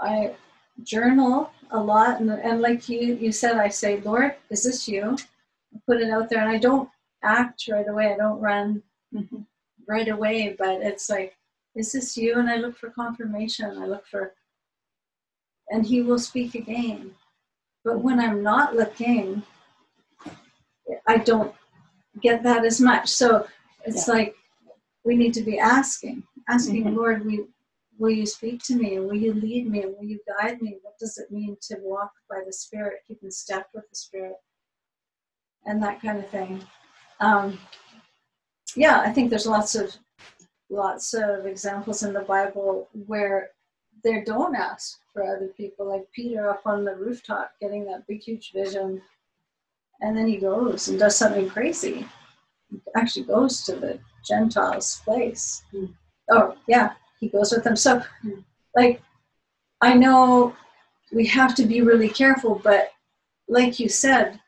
i 0.00 0.34
journal 0.82 1.50
a 1.72 1.78
lot 1.78 2.20
and, 2.20 2.30
and 2.30 2.62
like 2.62 2.88
you 2.88 3.14
you 3.16 3.30
said 3.30 3.56
i 3.58 3.68
say 3.68 4.00
lord 4.00 4.34
is 4.48 4.64
this 4.64 4.88
you? 4.88 5.14
I 5.74 5.78
put 5.86 6.00
it 6.00 6.10
out 6.10 6.30
there 6.30 6.40
and 6.40 6.48
i 6.48 6.56
don't 6.56 6.88
act 7.22 7.68
right 7.70 7.88
away. 7.88 8.12
I 8.12 8.16
don't 8.16 8.40
run 8.40 8.82
Mhm. 9.14 9.46
right 9.88 10.08
away 10.08 10.54
but 10.58 10.80
it's 10.82 11.08
like 11.10 11.36
is 11.76 11.92
this 11.92 12.16
you? 12.16 12.36
And 12.38 12.50
i 12.50 12.56
look 12.56 12.76
for 12.76 12.90
confirmation. 12.90 13.78
I 13.82 13.86
look 13.86 14.06
for 14.06 14.34
and 15.68 15.86
he 15.86 16.02
will 16.02 16.18
speak 16.18 16.54
again. 16.54 17.14
But 17.84 18.00
when 18.00 18.20
i'm 18.20 18.42
not 18.42 18.74
looking 18.76 19.42
i 21.06 21.16
don't 21.16 21.54
get 22.20 22.42
that 22.42 22.64
as 22.64 22.80
much. 22.80 23.08
So 23.08 23.46
it's 23.84 24.08
like 24.08 24.34
we 25.04 25.16
need 25.16 25.34
to 25.34 25.42
be 25.42 25.58
asking 25.58 26.22
asking 26.48 26.84
Mhm. 26.84 26.96
lord 26.96 27.24
we 27.24 27.46
will 27.98 28.10
you 28.10 28.24
speak 28.26 28.62
to 28.64 28.74
me? 28.74 28.98
Will 28.98 29.14
you 29.14 29.34
lead 29.34 29.70
me? 29.70 29.84
Will 29.84 30.04
you 30.04 30.18
guide 30.26 30.62
me? 30.62 30.78
What 30.82 30.98
does 30.98 31.18
it 31.18 31.30
mean 31.30 31.56
to 31.68 31.76
walk 31.82 32.10
by 32.30 32.40
the 32.46 32.52
spirit 32.52 33.00
keep 33.06 33.22
in 33.22 33.30
step 33.30 33.68
with 33.74 33.88
the 33.90 33.94
spirit? 33.96 34.36
And 35.66 35.82
that 35.82 36.00
kind 36.00 36.18
of 36.18 36.28
thing. 36.30 36.64
Um, 37.20 37.58
yeah 38.76 39.00
i 39.00 39.10
think 39.10 39.30
there's 39.30 39.46
lots 39.46 39.74
of 39.74 39.94
lots 40.68 41.14
of 41.14 41.46
examples 41.46 42.02
in 42.02 42.12
the 42.12 42.20
bible 42.20 42.88
where 43.06 43.50
they 44.04 44.22
don't 44.22 44.54
ask 44.54 44.98
for 45.12 45.22
other 45.22 45.48
people 45.56 45.86
like 45.86 46.06
peter 46.14 46.48
up 46.48 46.62
on 46.64 46.84
the 46.84 46.94
rooftop 46.94 47.52
getting 47.60 47.84
that 47.84 48.06
big 48.06 48.20
huge 48.22 48.52
vision 48.52 49.00
and 50.00 50.16
then 50.16 50.26
he 50.26 50.36
goes 50.36 50.88
and 50.88 50.98
does 50.98 51.16
something 51.16 51.48
crazy 51.48 52.06
he 52.70 52.78
actually 52.96 53.24
goes 53.24 53.62
to 53.64 53.74
the 53.76 53.98
gentiles 54.26 55.00
place 55.04 55.62
Mm. 55.74 55.92
oh 56.30 56.56
yeah 56.68 56.92
he 57.18 57.28
goes 57.28 57.52
with 57.52 57.64
them 57.64 57.76
so 57.76 58.02
Mm. 58.24 58.44
like 58.76 59.02
i 59.80 59.94
know 59.94 60.54
we 61.12 61.26
have 61.26 61.54
to 61.56 61.64
be 61.66 61.80
really 61.82 62.08
careful 62.08 62.60
but 62.62 62.92
like 63.48 63.80
you 63.80 63.88
said 63.88 64.38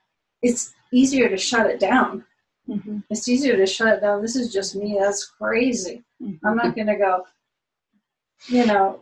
it's 0.42 0.74
easier 0.92 1.28
to 1.28 1.36
shut 1.36 1.66
it 1.66 1.80
down 1.80 2.24
Mm-hmm. 2.68 2.98
it's 3.10 3.28
easier 3.28 3.56
to 3.56 3.66
shut 3.66 3.88
it 3.96 4.00
down 4.00 4.22
this 4.22 4.36
is 4.36 4.52
just 4.52 4.76
me 4.76 4.96
that's 5.00 5.24
crazy 5.26 6.02
Mm-hmm. 6.22 6.46
i'm 6.46 6.56
not 6.56 6.74
going 6.76 6.86
to 6.86 6.96
go 6.96 7.24
you 8.46 8.64
know 8.66 9.00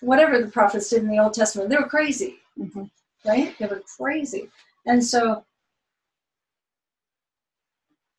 whatever 0.00 0.40
the 0.40 0.50
prophets 0.50 0.88
did 0.90 1.02
in 1.02 1.08
the 1.10 1.18
old 1.18 1.34
testament 1.34 1.68
they 1.68 1.76
were 1.76 1.88
crazy 1.88 2.36
Mm-hmm. 2.58 2.84
right 3.26 3.54
they 3.58 3.66
were 3.66 3.82
crazy 3.98 4.48
and 4.86 5.04
so 5.04 5.44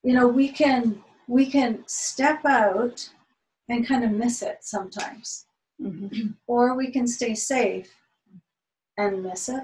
you 0.04 0.14
know 0.14 0.28
we 0.28 0.50
can 0.50 1.02
we 1.28 1.46
can 1.46 1.84
step 1.88 2.44
out 2.46 3.08
and 3.70 3.88
kind 3.88 4.04
of 4.04 4.12
miss 4.12 4.42
it 4.42 4.60
sometimes 4.62 5.46
Mm-hmm. 5.82 6.28
or 6.46 6.76
we 6.76 6.92
can 6.92 7.08
stay 7.08 7.34
safe 7.34 7.92
and 8.98 9.24
miss 9.24 9.50
it. 9.50 9.64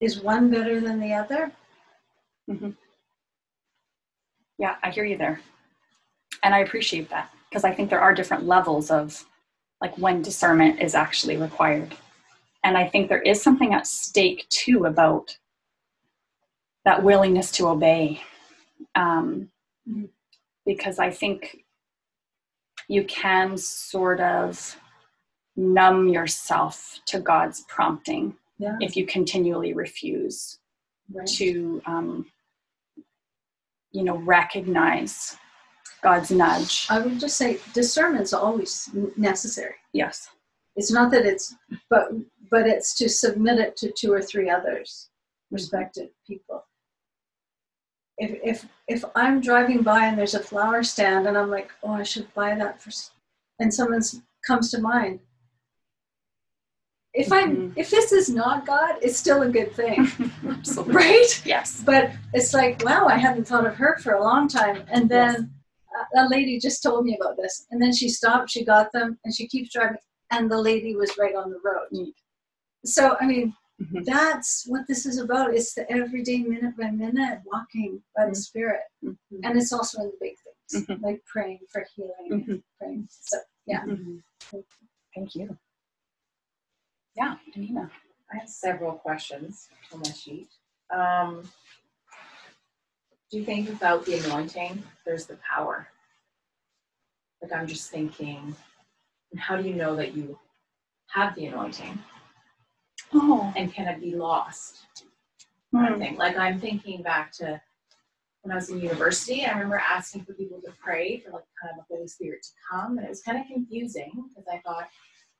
Is 0.00 0.22
one 0.22 0.50
better 0.50 0.80
than 0.80 1.00
the 1.00 1.12
other 1.12 1.52
Yeah, 4.58 4.76
I 4.82 4.90
hear 4.90 5.04
you 5.04 5.16
there. 5.16 5.40
And 6.42 6.54
I 6.54 6.60
appreciate 6.60 7.08
that 7.10 7.30
because 7.48 7.64
I 7.64 7.72
think 7.72 7.90
there 7.90 8.00
are 8.00 8.14
different 8.14 8.44
levels 8.46 8.90
of 8.90 9.24
like 9.80 9.96
when 9.98 10.22
discernment 10.22 10.80
is 10.80 10.94
actually 10.94 11.36
required. 11.36 11.94
And 12.64 12.76
I 12.76 12.88
think 12.88 13.08
there 13.08 13.22
is 13.22 13.42
something 13.42 13.72
at 13.74 13.86
stake 13.86 14.46
too 14.48 14.86
about 14.86 15.36
that 16.84 17.02
willingness 17.02 17.52
to 17.52 17.68
obey. 17.68 18.22
Um, 18.94 19.50
Mhm. 19.88 20.10
because 20.66 20.98
I 20.98 21.10
think 21.10 21.64
you 22.88 23.04
can 23.04 23.56
sort 23.58 24.20
of 24.20 24.76
numb 25.56 26.08
yourself 26.08 27.00
to 27.06 27.20
God's 27.20 27.62
prompting 27.68 28.36
Yeah. 28.58 28.76
if 28.80 28.96
you 28.96 29.06
continually 29.06 29.72
refuse 29.72 30.58
Right. 31.10 31.26
to, 31.28 31.80
um, 31.86 32.26
you 33.92 34.02
know, 34.04 34.18
recognize 34.18 35.36
God's 36.02 36.30
nudge. 36.30 36.86
I 36.90 37.00
would 37.00 37.18
just 37.18 37.36
say 37.36 37.58
discernment's 37.72 38.32
always 38.32 38.90
necessary. 39.16 39.74
Yes. 39.92 40.28
It's 40.76 40.92
not 40.92 41.10
that 41.12 41.24
it's, 41.24 41.54
but 41.90 42.10
but 42.50 42.66
it's 42.66 42.94
to 42.96 43.08
submit 43.08 43.58
it 43.58 43.76
to 43.78 43.90
two 43.92 44.12
or 44.12 44.22
three 44.22 44.48
others, 44.48 45.10
respected 45.50 46.10
people. 46.26 46.64
If 48.18 48.38
if 48.42 48.66
if 48.86 49.04
I'm 49.14 49.40
driving 49.40 49.82
by 49.82 50.06
and 50.06 50.16
there's 50.18 50.34
a 50.34 50.40
flower 50.42 50.82
stand 50.82 51.26
and 51.26 51.36
I'm 51.38 51.50
like, 51.50 51.70
oh, 51.82 51.92
I 51.92 52.02
should 52.04 52.32
buy 52.34 52.54
that 52.54 52.80
for, 52.82 52.90
and 53.58 53.72
someone 53.72 54.02
comes 54.46 54.70
to 54.70 54.80
mind. 54.80 55.20
If 57.14 57.32
I'm 57.32 57.56
Mhm. 57.56 57.72
if 57.76 57.90
this 57.90 58.12
is 58.12 58.28
not 58.28 58.66
God, 58.66 58.96
it's 59.02 59.16
still 59.18 59.42
a 59.42 59.48
good 59.48 59.72
thing, 59.74 59.98
Absolutely. 60.48 60.94
right? 60.94 61.42
Yes. 61.44 61.82
but 61.84 62.10
it's 62.34 62.52
like 62.54 62.82
wow 62.84 63.06
i 63.06 63.16
hadn't 63.16 63.46
thought 63.46 63.66
of 63.66 63.74
her 63.76 63.96
for 64.02 64.12
a 64.14 64.22
long 64.22 64.46
time 64.48 64.78
and 64.94 65.08
then 65.08 65.50
a, 66.14 66.22
a 66.22 66.28
lady 66.28 66.58
just 66.58 66.82
told 66.82 67.04
me 67.06 67.16
about 67.20 67.36
this 67.36 67.66
and 67.70 67.80
then 67.82 67.92
she 67.92 68.08
stopped 68.08 68.50
she 68.50 68.62
got 68.64 68.92
them 68.92 69.18
and 69.24 69.34
she 69.34 69.46
keeps 69.48 69.70
driving 69.72 69.96
and 70.30 70.50
the 70.50 70.60
lady 70.70 70.94
was 71.02 71.10
right 71.18 71.34
on 71.34 71.48
the 71.50 71.60
road 71.68 71.86
Neat. 71.90 72.14
so 72.84 73.16
i 73.20 73.24
mean 73.32 73.54
Mhm. 73.80 74.04
that's 74.04 74.50
what 74.66 74.82
this 74.90 75.06
is 75.06 75.18
about 75.18 75.54
it's 75.54 75.72
the 75.78 75.84
everyday 75.98 76.40
minute 76.42 76.76
by 76.76 76.90
minute 76.90 77.38
walking 77.52 78.02
by 78.16 78.24
the 78.28 78.34
spirit 78.34 78.82
Mhm. 79.04 79.16
and 79.44 79.52
it's 79.58 79.72
also 79.72 79.96
in 80.02 80.08
the 80.12 80.18
big 80.26 80.36
things 80.44 80.86
Mhm. 80.86 81.00
like 81.06 81.20
praying 81.32 81.60
for 81.72 81.82
healing 81.94 82.30
Mhm. 82.44 82.62
praying 82.78 83.08
so 83.10 83.36
yeah. 83.66 83.84
Thank 85.14 85.34
you. 85.38 85.46
Yeah, 87.18 87.34
Anina. 87.56 87.90
I 88.32 88.36
have 88.36 88.48
several 88.48 88.92
questions 88.92 89.68
on 89.92 89.98
my 89.98 90.10
sheet. 90.12 90.46
Um, 90.94 91.42
do 93.28 93.38
you 93.38 93.44
think 93.44 93.68
without 93.68 94.06
the 94.06 94.20
anointing, 94.20 94.80
there's 95.04 95.26
the 95.26 95.36
power? 95.36 95.88
Like 97.42 97.52
I'm 97.52 97.66
just 97.66 97.90
thinking, 97.90 98.54
and 99.32 99.40
how 99.40 99.56
do 99.56 99.68
you 99.68 99.74
know 99.74 99.96
that 99.96 100.14
you 100.14 100.38
have 101.08 101.34
the 101.34 101.46
anointing? 101.46 101.98
Oh. 103.12 103.52
And 103.56 103.74
can 103.74 103.88
it 103.88 104.00
be 104.00 104.14
lost? 104.14 104.76
Think. 105.72 106.18
Like 106.20 106.36
I'm 106.36 106.60
thinking 106.60 107.02
back 107.02 107.32
to 107.32 107.60
when 108.42 108.52
I 108.52 108.54
was 108.54 108.70
in 108.70 108.80
university, 108.80 109.44
I 109.44 109.54
remember 109.54 109.76
asking 109.76 110.24
for 110.24 110.34
people 110.34 110.60
to 110.64 110.72
pray 110.80 111.18
for 111.18 111.32
like 111.32 111.44
kind 111.60 111.74
of 111.76 111.84
the 111.88 111.96
Holy 111.96 112.06
Spirit 112.06 112.44
to 112.44 112.50
come, 112.70 112.96
and 112.96 113.04
it 113.04 113.10
was 113.10 113.22
kind 113.22 113.38
of 113.38 113.44
confusing 113.52 114.12
because 114.28 114.46
I 114.50 114.58
thought, 114.58 114.88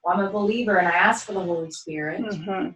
well, 0.03 0.17
I'm 0.17 0.25
a 0.25 0.29
believer 0.29 0.77
and 0.77 0.87
I 0.87 0.91
asked 0.91 1.25
for 1.25 1.33
the 1.33 1.39
Holy 1.41 1.71
Spirit. 1.71 2.21
Mhm. 2.21 2.75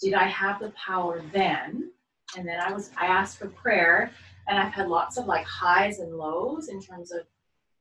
did 0.00 0.14
I 0.14 0.24
have 0.28 0.60
the 0.60 0.70
power 0.70 1.20
then? 1.32 1.92
And 2.36 2.48
then 2.48 2.58
I 2.60 2.72
was 2.72 2.90
I 2.96 3.06
asked 3.06 3.38
for 3.38 3.48
prayer 3.48 4.10
and 4.48 4.58
I've 4.58 4.72
had 4.72 4.88
lots 4.88 5.18
of 5.18 5.26
like 5.26 5.44
highs 5.46 5.98
and 5.98 6.16
lows 6.16 6.68
in 6.68 6.80
terms 6.80 7.12
of 7.12 7.26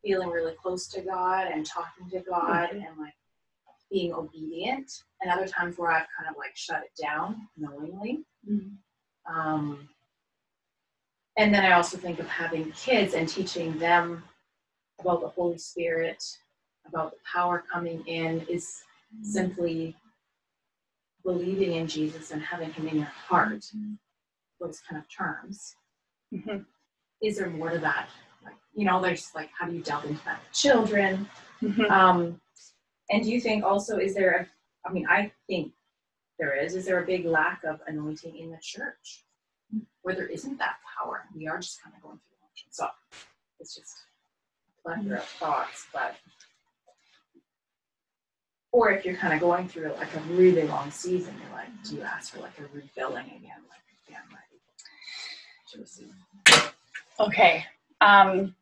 feeling 0.03 0.29
really 0.29 0.53
close 0.55 0.87
to 0.89 1.01
God 1.01 1.47
and 1.47 1.65
talking 1.65 2.09
to 2.09 2.19
God 2.19 2.71
and 2.71 2.97
like 2.99 3.13
being 3.89 4.13
obedient 4.13 4.91
and 5.21 5.31
other 5.31 5.47
times 5.47 5.77
where 5.77 5.91
I've 5.91 6.07
kind 6.17 6.29
of 6.29 6.35
like 6.37 6.55
shut 6.55 6.83
it 6.83 6.91
down 7.01 7.47
knowingly. 7.57 8.25
Um, 9.25 9.89
and 11.37 11.53
then 11.53 11.63
I 11.63 11.71
also 11.73 11.97
think 11.97 12.19
of 12.19 12.27
having 12.27 12.71
kids 12.73 13.13
and 13.13 13.29
teaching 13.29 13.77
them 13.79 14.23
about 14.99 15.21
the 15.21 15.29
Holy 15.29 15.57
Spirit, 15.57 16.21
about 16.87 17.11
the 17.11 17.17
power 17.31 17.63
coming 17.71 18.05
in 18.07 18.41
is 18.49 18.83
simply 19.21 19.95
believing 21.23 21.73
in 21.73 21.87
Jesus 21.87 22.31
and 22.31 22.41
having 22.41 22.71
him 22.71 22.87
in 22.87 22.97
your 22.97 23.05
heart, 23.05 23.65
those 24.59 24.79
kind 24.81 25.01
of 25.01 25.09
terms. 25.09 25.75
Mhm. 26.33 26.65
Is 27.21 27.37
there 27.37 27.49
more 27.49 27.69
to 27.71 27.79
that? 27.79 28.09
Like, 28.43 28.55
you 28.73 28.85
know, 28.85 29.01
there's 29.01 29.33
like, 29.35 29.49
how 29.57 29.67
do 29.67 29.73
you 29.73 29.81
delve 29.81 30.05
into 30.05 30.23
that? 30.25 30.41
with 30.43 30.53
Children. 30.53 31.29
Mhm. 31.61 31.89
Um, 31.89 32.41
and 33.09 33.23
do 33.23 33.31
you 33.31 33.41
think 33.41 33.63
also, 33.63 33.97
is 33.97 34.13
there, 34.13 34.31
a, 34.85 34.87
I 34.89 34.93
mean, 34.93 35.07
I 35.09 35.31
think 35.47 35.73
there 36.37 36.55
is, 36.55 36.75
is 36.75 36.85
there 36.85 37.01
a 37.03 37.05
big 37.05 37.25
lack 37.25 37.63
of 37.63 37.81
anointing 37.87 38.37
in 38.37 38.51
the 38.51 38.59
church 38.61 39.25
where 40.01 40.15
there 40.15 40.27
isn't 40.27 40.57
that 40.57 40.77
power? 40.97 41.27
We 41.35 41.47
are 41.47 41.59
just 41.59 41.81
kind 41.83 41.95
of 41.95 42.01
going 42.01 42.17
through 42.19 42.37
the 42.37 42.45
motions. 42.47 42.75
So 42.77 42.87
it's 43.59 43.75
just 43.75 43.93
a 44.77 44.81
plethora 44.81 45.17
of 45.17 45.25
thoughts, 45.25 45.87
but 45.91 46.15
or 48.71 48.91
if 48.91 49.03
you're 49.05 49.15
kind 49.15 49.33
of 49.33 49.39
going 49.39 49.67
through 49.67 49.91
like 49.97 50.13
a 50.15 50.19
really 50.33 50.63
long 50.63 50.91
season, 50.91 51.33
you're 51.41 51.51
like, 51.57 51.69
do 51.83 51.95
you 51.95 52.01
ask 52.01 52.33
for 52.33 52.41
like 52.41 52.51
a 52.59 52.63
refilling 52.75 53.25
again? 53.25 53.63
Like, 53.69 53.81
again, 54.07 54.21
like? 54.31 54.39
Okay. 57.19 57.65
Um, 58.01 58.55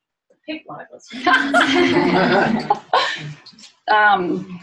Pick 0.45 0.63
one 0.65 0.79
of 0.79 0.87
those. 0.89 1.09
um, 3.93 4.61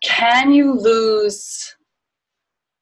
can 0.00 0.52
you 0.52 0.72
lose 0.72 1.74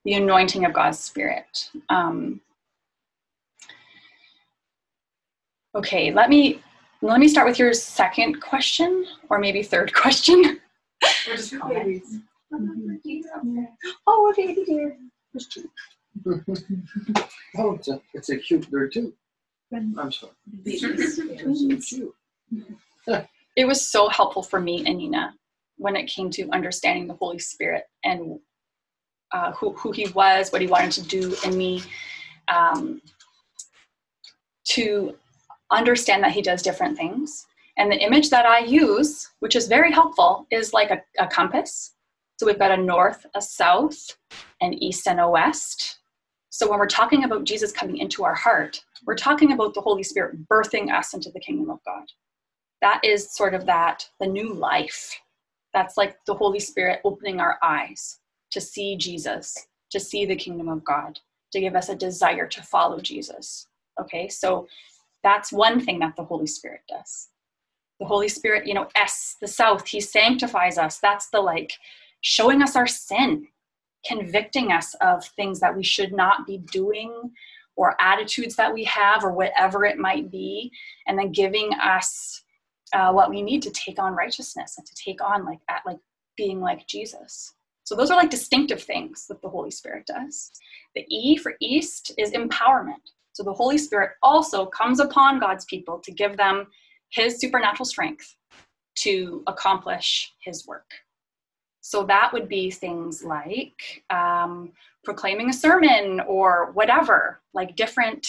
the 0.05 0.15
anointing 0.15 0.65
of 0.65 0.73
God's 0.73 0.99
Spirit? 0.99 1.71
Um, 1.89 2.41
okay, 5.75 6.13
let 6.13 6.29
me 6.29 6.61
let 7.03 7.21
me 7.21 7.29
start 7.29 7.47
with 7.47 7.59
your 7.59 7.73
second 7.73 8.41
question, 8.41 9.07
or 9.29 9.39
maybe 9.39 9.63
third 9.63 9.95
question. 10.03 10.61
Or 11.03 11.37
just 11.37 11.59
comment. 11.59 12.03
Oh, 14.07 14.33
a 14.33 14.37
baby 14.37 14.65
dear. 14.65 14.97
Oh, 17.59 17.73
it's 17.75 17.89
a, 17.89 18.01
it's 18.15 18.29
a 18.31 18.37
cute 18.37 18.71
bird 18.71 18.93
too. 18.93 19.13
I'm 19.73 20.13
sorry. 20.13 20.33
So 20.79 20.95
cute. 21.81 22.15
it 23.57 23.67
was 23.67 23.89
so 23.89 24.09
helpful 24.09 24.43
for 24.43 24.61
me 24.61 24.85
and 24.87 24.99
Nina 24.99 25.35
when 25.79 25.97
it 25.97 26.07
came 26.07 26.31
to 26.31 26.49
understanding 26.51 27.07
the 27.07 27.15
Holy 27.15 27.39
Spirit 27.39 27.85
and 28.05 28.39
uh, 29.33 29.53
who, 29.53 29.73
who 29.73 29.93
he 29.93 30.09
was, 30.09 30.51
what 30.51 30.61
he 30.61 30.67
wanted 30.67 30.93
to 30.93 31.03
do 31.03 31.37
in 31.45 31.57
me, 31.57 31.83
um, 32.49 33.03
to 34.65 35.15
understand 35.71 36.23
that 36.23 36.33
he 36.33 36.43
does 36.43 36.63
different 36.63 36.97
things. 36.97 37.47
And 37.79 37.91
the 37.91 37.99
image 37.99 38.31
that 38.31 38.47
I 38.47 38.61
use, 38.61 39.31
which 39.41 39.57
is 39.57 39.69
very 39.69 39.93
helpful, 39.93 40.47
is 40.51 40.73
like 40.73 40.91
a, 40.91 41.03
a 41.19 41.27
compass. 41.27 41.95
So 42.39 42.47
we've 42.47 42.59
got 42.59 42.71
a 42.71 42.77
north, 42.77 43.27
a 43.35 43.41
south, 43.41 44.17
an 44.61 44.75
east, 44.75 45.07
and 45.07 45.21
a 45.21 45.29
west. 45.29 45.99
So 46.51 46.71
when 46.71 46.79
we're 46.79 46.87
talking 46.87 47.25
about 47.25 47.45
Jesus 47.45 47.73
coming 47.73 47.99
into 47.99 48.25
our 48.25 48.35
heart, 48.35 48.83
we're 49.07 49.15
talking 49.15 49.53
about 49.53 49.75
the 49.75 49.81
Holy 49.81 50.03
Spirit 50.03 50.49
birthing 50.49 50.91
us 50.91 51.13
into 51.13 51.31
the 51.31 51.41
kingdom 51.41 51.71
of 51.71 51.81
God 51.85 52.07
that 52.83 53.01
is 53.03 53.35
sort 53.35 53.55
of 53.55 53.67
that 53.67 54.09
the 54.21 54.27
new 54.27 54.53
life 54.53 55.21
that's 55.73 55.97
like 55.97 56.17
the 56.27 56.35
holy 56.35 56.61
spirit 56.61 57.01
opening 57.05 57.41
our 57.41 57.59
eyes 57.63 58.19
to 58.51 58.61
see 58.61 58.97
jesus 58.97 59.67
to 59.91 59.99
see 60.01 60.25
the 60.25 60.37
kingdom 60.37 60.69
of 60.69 60.85
god 60.85 61.19
to 61.53 61.61
give 61.61 61.75
us 61.75 61.89
a 61.89 61.95
desire 61.95 62.47
to 62.47 62.63
follow 62.63 63.01
jesus 63.01 63.67
okay 64.01 64.29
so 64.29 64.67
that's 65.23 65.53
one 65.53 65.81
thing 65.81 65.99
that 65.99 66.15
the 66.17 66.25
holy 66.25 66.47
spirit 66.47 66.81
does 66.89 67.29
the 68.01 68.07
holy 68.07 68.29
spirit 68.29 68.67
you 68.67 68.75
know 68.75 68.89
s 68.97 69.37
the 69.41 69.49
south 69.49 69.87
he 69.87 70.01
sanctifies 70.01 70.79
us. 70.79 70.99
That's 70.99 71.29
the 71.31 71.41
like 71.41 71.73
showing 72.21 72.63
us 72.63 72.77
our 72.77 72.87
sin 72.87 73.47
convicting 74.07 74.73
us 74.73 74.95
of 75.01 75.25
things 75.37 75.61
that 75.61 75.77
we 75.77 75.83
should 75.83 76.13
not 76.13 76.47
be 76.47 76.59
doing 76.73 77.31
or 77.77 78.01
attitudes 78.01 78.57
that 78.57 78.73
we 78.73 78.85
have 78.85 79.25
or 79.25 79.33
whatever 79.33 79.85
it 79.85 79.99
might 79.99 80.31
be 80.31 80.71
and 81.07 81.19
then 81.19 81.33
giving 81.33 81.73
us 81.75 82.43
uh, 82.95 83.11
what 83.13 83.31
we 83.31 83.43
need 83.43 83.63
to 83.63 83.71
take 83.71 83.99
on 83.99 84.15
righteousness 84.15 84.77
and 84.79 84.87
to 84.87 84.95
take 84.95 85.23
on 85.23 85.45
like 85.45 85.59
at 85.69 85.83
like 85.85 85.99
being 86.37 86.61
like 86.61 86.87
jesus. 86.87 87.55
So 87.85 87.95
those 87.95 88.11
are 88.11 88.17
like 88.17 88.31
distinctive 88.31 88.83
things 88.83 89.27
that 89.29 89.41
the 89.43 89.49
holy 89.49 89.71
spirit 89.71 90.07
does. 90.07 90.51
The 90.95 91.05
e 91.09 91.37
for 91.37 91.55
east 91.61 92.13
is 92.19 92.33
empowerment. 92.33 93.13
So 93.33 93.43
the 93.43 93.53
holy 93.53 93.79
spirit 93.79 94.13
also 94.23 94.67
comes 94.67 95.01
upon 95.01 95.41
god's 95.41 95.65
people 95.67 95.99
to 95.99 96.13
give 96.13 96.37
them 96.37 96.67
his 97.11 97.41
supernatural 97.41 97.85
strength 97.85 98.37
to 98.97 99.43
accomplish 99.47 100.33
his 100.41 100.67
work 100.67 100.91
so 101.87 102.03
that 102.03 102.33
would 102.33 102.49
be 102.49 102.69
things 102.69 103.23
like 103.23 104.03
um, 104.11 104.73
proclaiming 105.05 105.51
a 105.51 105.53
sermon 105.53 106.19
or 106.27 106.73
whatever 106.73 107.41
like 107.55 107.77
different 107.77 108.27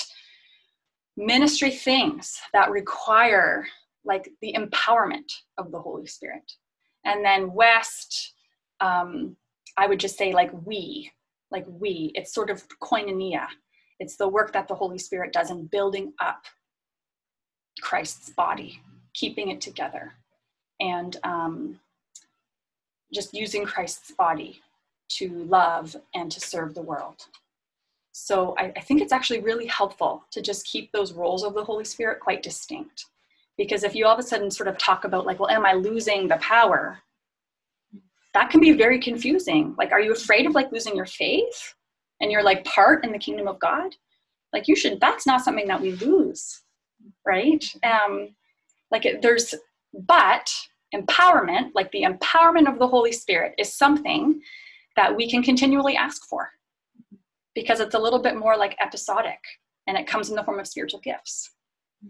ministry 1.17 1.71
things 1.71 2.39
that 2.53 2.69
require 2.69 3.65
like 4.05 4.30
the 4.43 4.53
empowerment 4.53 5.25
of 5.57 5.71
the 5.71 5.80
Holy 5.80 6.05
Spirit. 6.05 6.51
And 7.03 7.25
then 7.25 7.51
West, 7.51 8.36
um, 8.80 9.36
I 9.75 9.88
would 9.88 9.99
just 9.99 10.19
say 10.19 10.34
like 10.34 10.51
we, 10.63 11.11
like 11.49 11.65
we, 11.67 12.11
it's 12.13 12.36
sort 12.36 12.51
of 12.51 12.63
koinonia. 12.80 13.47
It's 13.99 14.17
the 14.17 14.28
work 14.28 14.53
that 14.53 14.67
the 14.67 14.75
Holy 14.75 14.99
Spirit 14.99 15.34
does 15.34 15.49
in 15.49 15.65
building 15.65 16.13
up 16.21 16.43
Christ's 17.82 18.30
body, 18.32 18.82
keeping 19.13 19.49
it 19.49 19.61
together. 19.61 20.13
and 20.80 21.17
um, 21.23 21.80
just 23.13 23.34
using 23.34 23.65
Christ's 23.65 24.11
body 24.11 24.61
to 25.09 25.30
love 25.45 25.95
and 26.13 26.32
to 26.32 26.39
serve 26.39 26.73
the 26.73 26.82
world. 26.82 27.25
So 28.11 28.55
I, 28.57 28.73
I, 28.75 28.82
think 28.82 29.01
it's 29.01 29.13
actually 29.13 29.41
really 29.41 29.67
helpful 29.67 30.23
to 30.32 30.41
just 30.41 30.65
keep 30.65 30.91
those 30.91 31.13
roles 31.13 31.43
of 31.43 31.53
the 31.53 31.63
Holy 31.63 31.86
Spirit 31.86 32.19
quite 32.19 32.43
distinct. 32.43 33.05
Because 33.57 33.84
if 33.84 33.95
you 33.95 34.05
all 34.05 34.13
of 34.13 34.19
a 34.19 34.23
sudden 34.23 34.51
sort 34.51 34.67
of 34.67 34.78
talk 34.78 35.03
about, 35.05 35.25
like, 35.25 35.39
well, 35.39 35.49
am 35.49 35.65
I 35.65 35.73
losing 35.73 36.28
the 36.28 36.38
power? 36.38 36.99
That 38.34 38.49
can 38.49 38.59
be 38.59 38.73
very 38.73 38.99
confusing. 38.99 39.75
Like, 39.78 39.91
are 39.91 40.01
you 40.01 40.13
afraid 40.13 40.45
of 40.45 40.55
like 40.55 40.71
losing 40.71 40.95
your 40.95 41.05
faith 41.05 41.75
and 42.21 42.32
you're 42.32 42.43
like 42.43 42.65
part 42.65 43.05
in 43.05 43.11
the 43.11 43.19
kingdom 43.19 43.47
of 43.47 43.59
God? 43.59 43.95
Like, 44.53 44.67
you 44.67 44.75
should, 44.75 44.99
that's 44.99 45.28
not 45.28 45.43
something 45.43 45.67
that 45.67 45.82
we 45.82 45.93
lose, 45.93 46.61
right? 47.25 47.63
Um, 47.83 48.29
like, 48.91 49.05
it, 49.05 49.21
there's, 49.21 49.53
but 49.93 50.51
empowerment, 50.95 51.71
like 51.75 51.91
the 51.91 52.03
empowerment 52.03 52.71
of 52.71 52.79
the 52.79 52.87
Holy 52.87 53.11
Spirit, 53.11 53.53
is 53.57 53.73
something 53.73 54.41
that 54.95 55.15
we 55.15 55.29
can 55.29 55.43
continually 55.43 55.95
ask 55.95 56.25
for 56.25 56.51
because 57.55 57.79
it's 57.79 57.95
a 57.95 57.99
little 57.99 58.21
bit 58.21 58.35
more 58.35 58.57
like 58.57 58.75
episodic 58.79 59.39
and 59.87 59.97
it 59.97 60.07
comes 60.07 60.29
in 60.29 60.35
the 60.35 60.43
form 60.43 60.59
of 60.59 60.67
spiritual 60.67 60.99
gifts, 60.99 61.51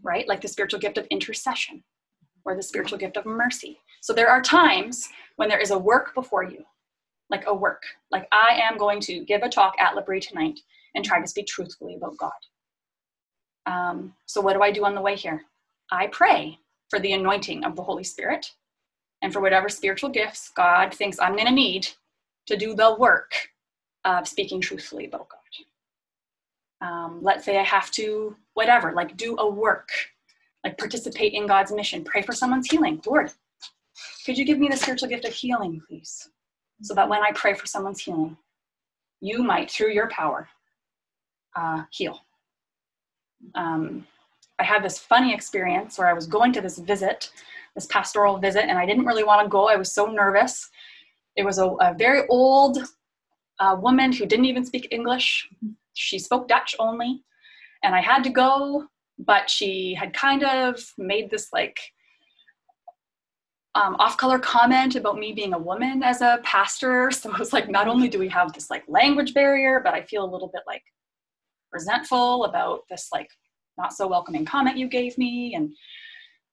right? 0.01 0.27
Like 0.27 0.41
the 0.41 0.47
spiritual 0.47 0.79
gift 0.79 0.97
of 0.97 1.05
intercession 1.07 1.83
or 2.43 2.55
the 2.55 2.63
spiritual 2.63 2.97
gift 2.97 3.17
of 3.17 3.25
mercy. 3.25 3.79
So 4.01 4.13
there 4.13 4.29
are 4.29 4.41
times 4.41 5.07
when 5.35 5.49
there 5.49 5.59
is 5.59 5.71
a 5.71 5.77
work 5.77 6.13
before 6.15 6.43
you, 6.43 6.63
like 7.29 7.43
a 7.47 7.53
work. 7.53 7.83
Like 8.11 8.27
I 8.31 8.59
am 8.61 8.77
going 8.77 8.99
to 9.01 9.23
give 9.25 9.43
a 9.43 9.49
talk 9.49 9.73
at 9.79 9.95
L'Abri 9.95 10.19
tonight 10.19 10.59
and 10.95 11.05
try 11.05 11.21
to 11.21 11.27
speak 11.27 11.47
truthfully 11.47 11.95
about 11.95 12.17
God. 12.17 12.31
Um, 13.68 14.15
so 14.26 14.41
what 14.41 14.53
do 14.53 14.63
I 14.63 14.72
do 14.72 14.86
on 14.86 14.95
the 14.95 15.01
way 15.01 15.15
here? 15.15 15.43
I 15.91 16.07
pray 16.07 16.57
for 16.89 16.99
the 16.99 17.13
anointing 17.13 17.65
of 17.65 17.76
the 17.76 17.84
Holy 17.84 18.03
Spirit 18.03 18.53
and 19.22 19.32
for 19.34 19.41
whatever 19.41 19.70
spiritual 19.70 20.09
gifts 20.09 20.49
God 20.49 20.93
thinks 20.93 21.20
I'm 21.20 21.34
going 21.34 21.47
to 21.47 21.53
need 21.53 21.88
to 22.47 22.55
do 22.57 22.74
the 22.74 22.95
work 22.95 23.34
of 24.05 24.28
speaking 24.28 24.61
truthfully 24.61 25.05
about 25.05 25.28
God. 25.30 26.88
Um, 26.88 27.20
let's 27.22 27.43
say 27.43 27.57
I 27.57 27.63
have 27.63 27.91
to, 27.91 28.36
whatever, 28.53 28.93
like 28.93 29.18
do 29.18 29.36
a 29.38 29.49
work, 29.49 29.89
like 30.63 30.78
participate 30.78 31.34
in 31.34 31.45
God's 31.45 31.72
mission, 31.72 32.05
pray 32.05 32.22
for 32.22 32.34
someone's 32.34 32.70
healing. 32.70 33.01
Lord, 33.05 33.32
could 34.26 34.38
you 34.38 34.45
give 34.45 34.59
me 34.59 34.70
the 34.70 34.78
spiritual 34.78 35.09
gift 35.09 35.26
of 35.26 35.34
healing, 35.34 35.82
please? 35.88 36.30
So 36.84 36.93
that 36.93 37.09
when 37.09 37.24
I 37.24 37.32
pray 37.34 37.53
for 37.53 37.65
someone's 37.65 38.01
healing, 38.01 38.38
you 39.20 39.43
might, 39.43 39.72
through 39.72 39.91
your 39.91 40.09
power, 40.09 40.47
uh, 41.55 41.84
heal. 41.89 42.22
Um, 43.55 44.05
I 44.59 44.63
had 44.63 44.83
this 44.83 44.97
funny 44.97 45.33
experience 45.33 45.97
where 45.97 46.07
I 46.07 46.13
was 46.13 46.27
going 46.27 46.51
to 46.53 46.61
this 46.61 46.79
visit, 46.79 47.31
this 47.75 47.85
pastoral 47.85 48.38
visit, 48.38 48.65
and 48.65 48.77
I 48.77 48.85
didn't 48.85 49.05
really 49.05 49.23
want 49.23 49.45
to 49.45 49.49
go. 49.49 49.67
I 49.69 49.75
was 49.75 49.91
so 49.91 50.07
nervous. 50.07 50.69
It 51.35 51.45
was 51.45 51.59
a, 51.59 51.67
a 51.67 51.93
very 51.97 52.27
old 52.29 52.79
uh, 53.59 53.75
woman 53.79 54.11
who 54.11 54.25
didn't 54.25 54.45
even 54.45 54.65
speak 54.65 54.88
English. 54.91 55.47
She 55.93 56.19
spoke 56.19 56.47
Dutch 56.47 56.75
only. 56.79 57.23
And 57.83 57.95
I 57.95 58.01
had 58.01 58.23
to 58.23 58.29
go, 58.29 58.88
but 59.19 59.49
she 59.49 59.93
had 59.93 60.13
kind 60.13 60.43
of 60.43 60.79
made 60.97 61.29
this 61.29 61.49
like 61.53 61.79
um, 63.75 63.95
off-color 63.99 64.39
comment 64.39 64.95
about 64.95 65.19
me 65.19 65.31
being 65.33 65.53
a 65.53 65.59
woman 65.59 66.01
as 66.01 66.21
a 66.21 66.39
pastor. 66.43 67.11
So 67.17 67.31
it 67.31 67.39
was 67.39 67.53
like, 67.53 67.69
not 67.69 67.88
only 67.88 68.07
do 68.07 68.17
we 68.17 68.29
have 68.29 68.53
this 68.53 68.69
like 68.69 68.83
language 68.88 69.33
barrier, 69.33 69.79
but 69.83 69.93
I 69.93 70.01
feel 70.01 70.23
a 70.23 70.31
little 70.31 70.49
bit 70.49 70.63
like 70.65 70.83
resentful 71.72 72.45
about 72.45 72.82
this 72.89 73.09
like 73.11 73.30
not 73.78 73.93
so 73.93 74.07
welcoming 74.07 74.45
comment 74.45 74.78
you 74.78 74.88
gave 74.88 75.18
me 75.18 75.53
and 75.55 75.72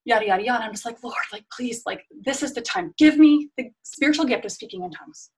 yada 0.04 0.26
yada 0.26 0.44
yada. 0.44 0.64
I'm 0.64 0.72
just 0.72 0.84
like, 0.84 1.02
Lord, 1.02 1.14
like 1.32 1.44
please, 1.50 1.82
like 1.86 2.04
this 2.24 2.42
is 2.42 2.54
the 2.54 2.60
time. 2.60 2.94
Give 2.98 3.18
me 3.18 3.50
the 3.56 3.70
spiritual 3.82 4.26
gift 4.26 4.44
of 4.44 4.52
speaking 4.52 4.84
in 4.84 4.90
tongues. 4.90 5.30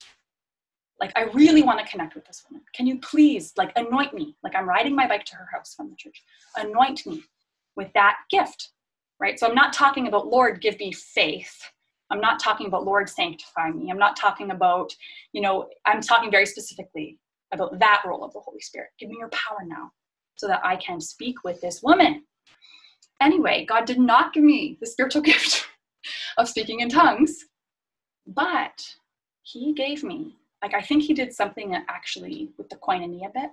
Like 1.00 1.12
I 1.14 1.24
really 1.34 1.62
want 1.62 1.78
to 1.78 1.90
connect 1.90 2.14
with 2.14 2.24
this 2.24 2.44
woman. 2.48 2.64
Can 2.74 2.86
you 2.86 2.98
please 3.00 3.52
like 3.56 3.72
anoint 3.76 4.14
me? 4.14 4.36
Like 4.42 4.54
I'm 4.54 4.68
riding 4.68 4.94
my 4.94 5.06
bike 5.06 5.24
to 5.26 5.36
her 5.36 5.48
house 5.52 5.74
from 5.74 5.90
the 5.90 5.96
church. 5.96 6.22
Anoint 6.56 7.06
me 7.06 7.22
with 7.76 7.88
that 7.94 8.16
gift. 8.30 8.70
Right? 9.18 9.38
So 9.38 9.46
I'm 9.46 9.54
not 9.54 9.72
talking 9.72 10.08
about 10.08 10.26
Lord, 10.26 10.60
give 10.60 10.78
me 10.78 10.92
faith. 10.92 11.56
I'm 12.10 12.20
not 12.20 12.38
talking 12.38 12.66
about 12.66 12.84
Lord 12.84 13.08
sanctify 13.08 13.70
me. 13.70 13.90
I'm 13.90 13.98
not 13.98 14.16
talking 14.16 14.50
about, 14.50 14.94
you 15.32 15.40
know, 15.40 15.68
I'm 15.86 16.00
talking 16.00 16.30
very 16.30 16.46
specifically 16.46 17.18
about 17.52 17.78
that 17.78 18.02
role 18.06 18.24
of 18.24 18.32
the 18.32 18.40
Holy 18.40 18.60
Spirit. 18.60 18.90
Give 18.98 19.08
me 19.08 19.16
your 19.18 19.30
power 19.30 19.58
now 19.64 19.92
so 20.36 20.46
that 20.48 20.64
I 20.64 20.76
can 20.76 21.00
speak 21.00 21.44
with 21.44 21.60
this 21.60 21.82
woman. 21.82 22.24
Anyway, 23.20 23.64
God 23.68 23.86
did 23.86 23.98
not 23.98 24.32
give 24.32 24.44
me 24.44 24.76
the 24.80 24.86
spiritual 24.86 25.22
gift 25.30 25.66
of 26.36 26.48
speaking 26.48 26.80
in 26.80 26.88
tongues, 26.88 27.46
but 28.26 28.94
He 29.42 29.72
gave 29.72 30.04
me, 30.04 30.36
like, 30.62 30.74
I 30.74 30.82
think 30.82 31.02
He 31.02 31.14
did 31.14 31.32
something 31.32 31.74
actually 31.88 32.50
with 32.58 32.68
the 32.68 32.76
koinonia 32.76 33.32
bit, 33.32 33.50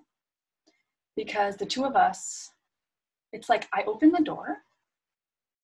because 1.15 1.55
the 1.55 1.65
two 1.65 1.85
of 1.85 1.95
us, 1.95 2.51
it's 3.31 3.49
like 3.49 3.67
I 3.73 3.83
opened 3.83 4.13
the 4.15 4.23
door 4.23 4.57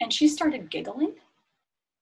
and 0.01 0.13
she 0.13 0.27
started 0.27 0.71
giggling. 0.71 1.15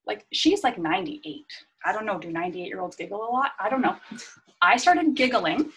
Like, 0.08 0.26
she's 0.32 0.64
like 0.64 0.78
98. 0.78 1.46
I 1.86 1.92
don't 1.92 2.06
know, 2.06 2.18
do 2.18 2.32
98 2.32 2.66
year 2.66 2.80
olds 2.80 2.96
giggle 2.96 3.24
a 3.24 3.30
lot? 3.32 3.52
I 3.60 3.70
don't 3.70 3.82
know. 3.82 3.98
I 4.62 4.78
started 4.78 5.14
giggling 5.14 5.72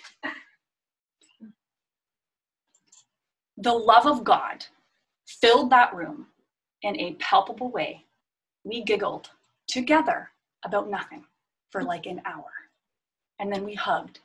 the 3.61 3.73
love 3.73 4.07
of 4.07 4.25
God 4.25 4.65
filled 5.27 5.71
that 5.71 5.95
room 5.95 6.27
in 6.83 6.99
a 6.99 7.15
palpable 7.15 7.71
way. 7.71 8.05
We 8.65 8.83
giggled 8.83 9.31
together 9.69 10.31
about 10.65 10.91
nothing 10.91 11.25
for 11.71 11.83
like 11.83 12.07
an 12.07 12.23
hour. 12.25 12.51
And 13.39 13.53
then 13.53 13.65
we 13.65 13.75
hugged 13.75 14.21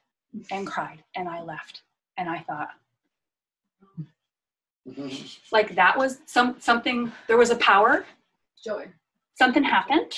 and 0.52 0.66
cried, 0.66 1.04
and 1.16 1.30
I 1.30 1.42
left. 1.42 1.84
And 2.18 2.30
I 2.30 2.40
thought, 2.40 2.70
mm-hmm. 4.88 5.26
like 5.52 5.76
that 5.76 5.98
was 5.98 6.20
some 6.26 6.56
something 6.60 7.12
there 7.28 7.38
was 7.38 7.50
a 7.50 7.58
power 7.58 8.06
joy 8.64 8.88
something 9.36 9.64
happened 9.64 10.12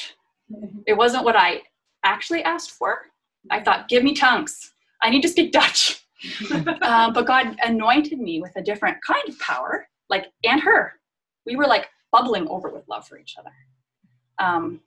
it 0.85 0.93
wasn't 0.93 1.23
what 1.23 1.35
i 1.35 1.61
actually 2.03 2.43
asked 2.43 2.71
for 2.71 3.01
i 3.49 3.59
thought 3.59 3.89
give 3.89 4.03
me 4.03 4.13
tongues 4.13 4.71
i 5.01 5.09
need 5.09 5.21
to 5.21 5.27
speak 5.27 5.51
dutch 5.51 6.07
uh, 6.81 7.11
but 7.11 7.27
God 7.27 7.55
anointed 7.63 8.19
me 8.19 8.41
with 8.41 8.51
a 8.55 8.61
different 8.61 8.97
kind 9.05 9.27
of 9.27 9.37
power, 9.39 9.87
like, 10.09 10.27
and 10.43 10.61
her. 10.61 10.93
We 11.45 11.55
were 11.55 11.67
like 11.67 11.87
bubbling 12.11 12.47
over 12.47 12.69
with 12.69 12.87
love 12.87 13.07
for 13.07 13.17
each 13.17 13.35
other. 13.37 13.51
Um, 14.39 14.81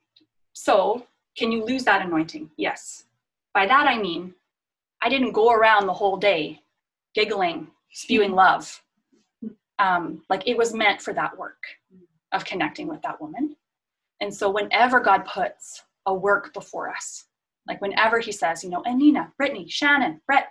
so, 0.53 1.05
can 1.37 1.51
you 1.51 1.63
lose 1.63 1.83
that 1.85 2.05
anointing? 2.05 2.51
Yes. 2.57 3.05
By 3.53 3.65
that 3.65 3.87
I 3.87 3.97
mean, 3.97 4.33
I 5.01 5.09
didn't 5.09 5.31
go 5.31 5.51
around 5.51 5.87
the 5.87 5.93
whole 5.93 6.17
day 6.17 6.61
giggling, 7.15 7.67
spewing 7.91 8.33
love. 8.33 8.81
Um, 9.79 10.23
like, 10.29 10.47
it 10.47 10.57
was 10.57 10.73
meant 10.73 11.01
for 11.01 11.13
that 11.13 11.37
work 11.37 11.63
of 12.31 12.45
connecting 12.45 12.87
with 12.87 13.01
that 13.01 13.19
woman. 13.19 13.55
And 14.21 14.33
so, 14.33 14.49
whenever 14.49 14.99
God 14.99 15.25
puts 15.25 15.83
a 16.05 16.13
work 16.13 16.53
before 16.53 16.89
us, 16.89 17.25
like 17.67 17.81
whenever 17.81 18.19
He 18.19 18.31
says, 18.31 18.63
you 18.63 18.69
know, 18.69 18.83
Anina, 18.85 19.31
Brittney, 19.39 19.69
Shannon, 19.69 20.21
Brett, 20.25 20.47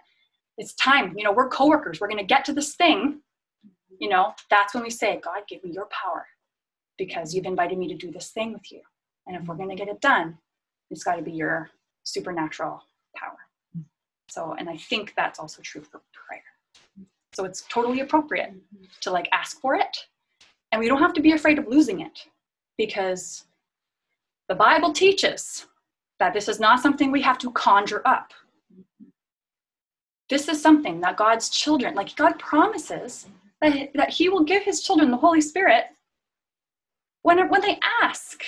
it's 0.61 0.75
time 0.75 1.15
you 1.17 1.25
know 1.25 1.33
we're 1.33 1.49
coworkers 1.49 2.01
we're 2.01 2.09
going 2.09 2.19
to 2.19 2.25
get 2.25 2.45
to 2.45 2.53
this 2.53 2.75
thing 2.75 3.21
you 3.99 4.09
know 4.09 4.33
that's 4.51 4.75
when 4.75 4.83
we 4.83 4.91
say 4.91 5.21
god 5.25 5.43
give 5.49 5.65
me 5.65 5.71
your 5.73 5.89
power 5.91 6.27
because 6.99 7.35
you've 7.35 7.47
invited 7.47 7.79
me 7.79 7.89
to 7.89 7.97
do 7.97 8.13
this 8.13 8.29
thing 8.29 8.53
with 8.53 8.71
you. 8.71 8.83
And 9.27 9.35
if 9.35 9.49
we're 9.49 9.57
going 9.57 9.71
to 9.71 9.75
get 9.75 9.89
it 9.89 10.01
done 10.01 10.37
it's 10.91 11.03
got 11.03 11.17
to 11.17 11.23
be 11.23 11.33
your 11.33 11.71
supernatural 12.05 12.83
power. 13.17 13.39
So 14.29 14.55
and 14.59 14.69
i 14.69 14.77
think 14.77 15.15
that's 15.17 15.39
also 15.39 15.63
true 15.63 15.83
for 15.83 16.03
prayer. 16.13 16.43
So 17.33 17.45
it's 17.45 17.63
totally 17.69 18.01
appropriate 18.01 18.53
to 19.01 19.11
like 19.11 19.29
ask 19.33 19.61
for 19.61 19.75
it. 19.77 19.97
And 20.73 20.81
we 20.81 20.89
don't 20.89 21.01
have 21.01 21.15
to 21.15 21.23
be 21.23 21.33
afraid 21.33 21.59
of 21.59 21.69
losing 21.69 22.01
it 22.01 22.27
because 22.77 23.45
the 24.51 24.55
bible 24.55 24.93
teaches 24.93 25.67
that 26.19 26.35
this 26.35 26.49
is 26.49 26.61
not 26.61 26.81
something 26.81 27.11
we 27.11 27.23
have 27.23 27.39
to 27.39 27.51
conjure 27.53 28.03
up 28.05 28.35
this 30.31 30.49
is 30.49 30.63
something 30.63 31.01
that 31.01 31.17
God's 31.17 31.51
children, 31.51 31.97
like 31.97 32.15
God 32.15 32.39
promises 32.39 33.27
that, 33.61 33.91
that 33.95 34.11
He 34.11 34.29
will 34.29 34.45
give 34.45 34.63
His 34.63 34.81
children 34.81 35.11
the 35.11 35.17
Holy 35.17 35.41
Spirit 35.41 35.87
when, 37.23 37.51
when 37.51 37.61
they 37.61 37.79
ask. 38.01 38.43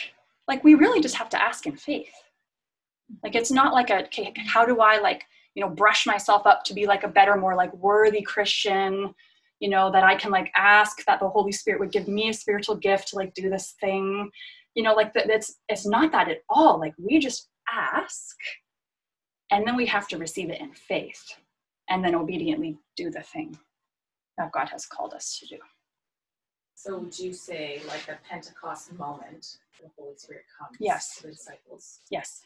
Like 0.46 0.62
we 0.62 0.74
really 0.74 1.00
just 1.00 1.16
have 1.16 1.28
to 1.30 1.42
ask 1.42 1.66
in 1.66 1.76
faith. 1.76 2.12
Like 3.22 3.34
it's 3.34 3.50
not 3.50 3.74
like 3.74 3.90
a, 3.90 4.04
okay, 4.04 4.32
how 4.46 4.64
do 4.64 4.80
I 4.80 4.98
like, 5.00 5.24
you 5.54 5.62
know, 5.62 5.68
brush 5.68 6.06
myself 6.06 6.46
up 6.46 6.62
to 6.64 6.74
be 6.74 6.86
like 6.86 7.02
a 7.02 7.08
better, 7.08 7.36
more 7.36 7.56
like 7.56 7.74
worthy 7.74 8.22
Christian, 8.22 9.12
you 9.58 9.68
know, 9.68 9.90
that 9.90 10.04
I 10.04 10.14
can 10.14 10.30
like 10.30 10.52
ask 10.56 11.04
that 11.06 11.18
the 11.18 11.28
Holy 11.28 11.52
Spirit 11.52 11.80
would 11.80 11.92
give 11.92 12.06
me 12.06 12.28
a 12.28 12.34
spiritual 12.34 12.76
gift 12.76 13.08
to 13.08 13.16
like 13.16 13.34
do 13.34 13.50
this 13.50 13.74
thing. 13.80 14.30
You 14.74 14.82
know, 14.82 14.94
like 14.94 15.12
that, 15.15 15.28
it's, 15.28 15.57
it's 15.69 15.86
not 15.86 16.12
that 16.12 16.28
at 16.28 16.39
all. 16.49 16.78
Like 16.81 16.94
we 16.99 17.19
just 17.19 17.49
ask 17.73 18.36
and 19.51 19.66
then 19.66 19.77
we 19.77 19.86
have 19.86 20.09
to 20.09 20.19
receive 20.19 20.51
it 20.51 20.61
in 20.61 20.73
faith 20.73 21.23
and 21.90 22.03
then 22.05 22.15
obediently 22.15 22.78
do 22.97 23.11
the 23.11 23.20
thing 23.23 23.59
that 24.39 24.51
God 24.53 24.69
has 24.70 24.86
called 24.86 25.12
us 25.12 25.39
to 25.40 25.47
do. 25.47 25.59
So 26.74 26.99
would 26.99 27.16
you 27.19 27.32
say 27.32 27.82
like 27.86 28.09
a 28.09 28.19
Pentecost 28.28 28.93
moment, 28.94 29.59
the 29.81 29.89
Holy 29.99 30.16
Spirit 30.16 30.44
comes 30.59 30.77
Yes. 30.81 31.16
to 31.16 31.23
the 31.24 31.32
disciples? 31.32 32.01
Yes. 32.11 32.43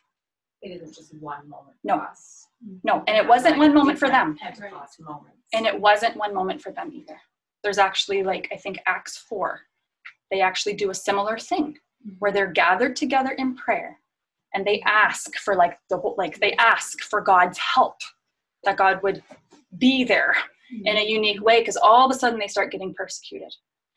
It 0.63 0.71
isn't 0.71 0.95
just 0.95 1.15
one 1.15 1.49
moment 1.49 1.77
No. 1.85 1.97
us. 1.99 2.49
No, 2.83 3.05
and 3.07 3.17
it 3.17 3.27
wasn't 3.27 3.53
like, 3.53 3.61
one 3.69 3.75
moment 3.75 3.99
for 3.99 4.09
them. 4.09 4.37
Pentecost 4.37 5.01
moments. 5.01 5.37
And 5.53 5.65
it 5.67 5.79
wasn't 5.81 6.17
one 6.17 6.35
moment 6.35 6.61
for 6.61 6.73
them 6.73 6.91
either. 6.93 7.21
There's 7.63 7.79
actually 7.79 8.23
like 8.23 8.49
I 8.53 8.57
think 8.57 8.79
Acts 8.87 9.17
4. 9.17 9.61
They 10.31 10.41
actually 10.41 10.75
do 10.75 10.91
a 10.91 10.95
similar 10.95 11.39
thing 11.39 11.79
where 12.19 12.33
they're 12.33 12.53
gathered 12.53 12.97
together 12.97 13.33
in 13.33 13.55
prayer 13.57 13.99
and 14.55 14.65
they 14.67 14.81
ask 14.87 15.37
for 15.37 15.55
like 15.55 15.79
the 15.91 15.97
whole 15.99 16.15
like 16.19 16.39
they 16.41 16.53
ask 16.55 17.01
for 17.03 17.21
God's 17.21 17.59
help 17.59 17.97
that 18.65 18.77
God 18.77 19.03
would 19.03 19.23
be 19.79 20.05
there 20.05 20.35
in 20.85 20.97
a 20.97 21.05
unique 21.09 21.43
way 21.43 21.61
because 21.61 21.77
all 21.77 22.09
of 22.09 22.15
a 22.15 22.19
sudden 22.19 22.39
they 22.39 22.49
start 22.49 22.73
getting 22.73 22.95
persecuted 22.95 23.53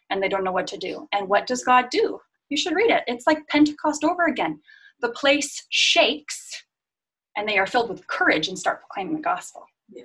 and 0.09 0.21
they 0.21 0.27
don't 0.29 0.43
know 0.43 0.51
what 0.51 0.67
to 0.67 0.77
do. 0.77 1.07
And 1.13 1.27
what 1.29 1.47
does 1.47 1.63
God 1.63 1.85
do? 1.89 2.19
You 2.49 2.57
should 2.57 2.75
read 2.75 2.91
it. 2.91 3.03
It's 3.07 3.27
like 3.27 3.47
Pentecost 3.47 4.03
over 4.03 4.25
again. 4.25 4.59
The 5.01 5.09
place 5.09 5.65
shakes 5.69 6.63
and 7.37 7.47
they 7.47 7.57
are 7.57 7.67
filled 7.67 7.89
with 7.89 8.05
courage 8.07 8.47
and 8.47 8.57
start 8.57 8.81
proclaiming 8.81 9.15
the 9.15 9.21
gospel 9.21 9.63
Yeah. 9.89 10.03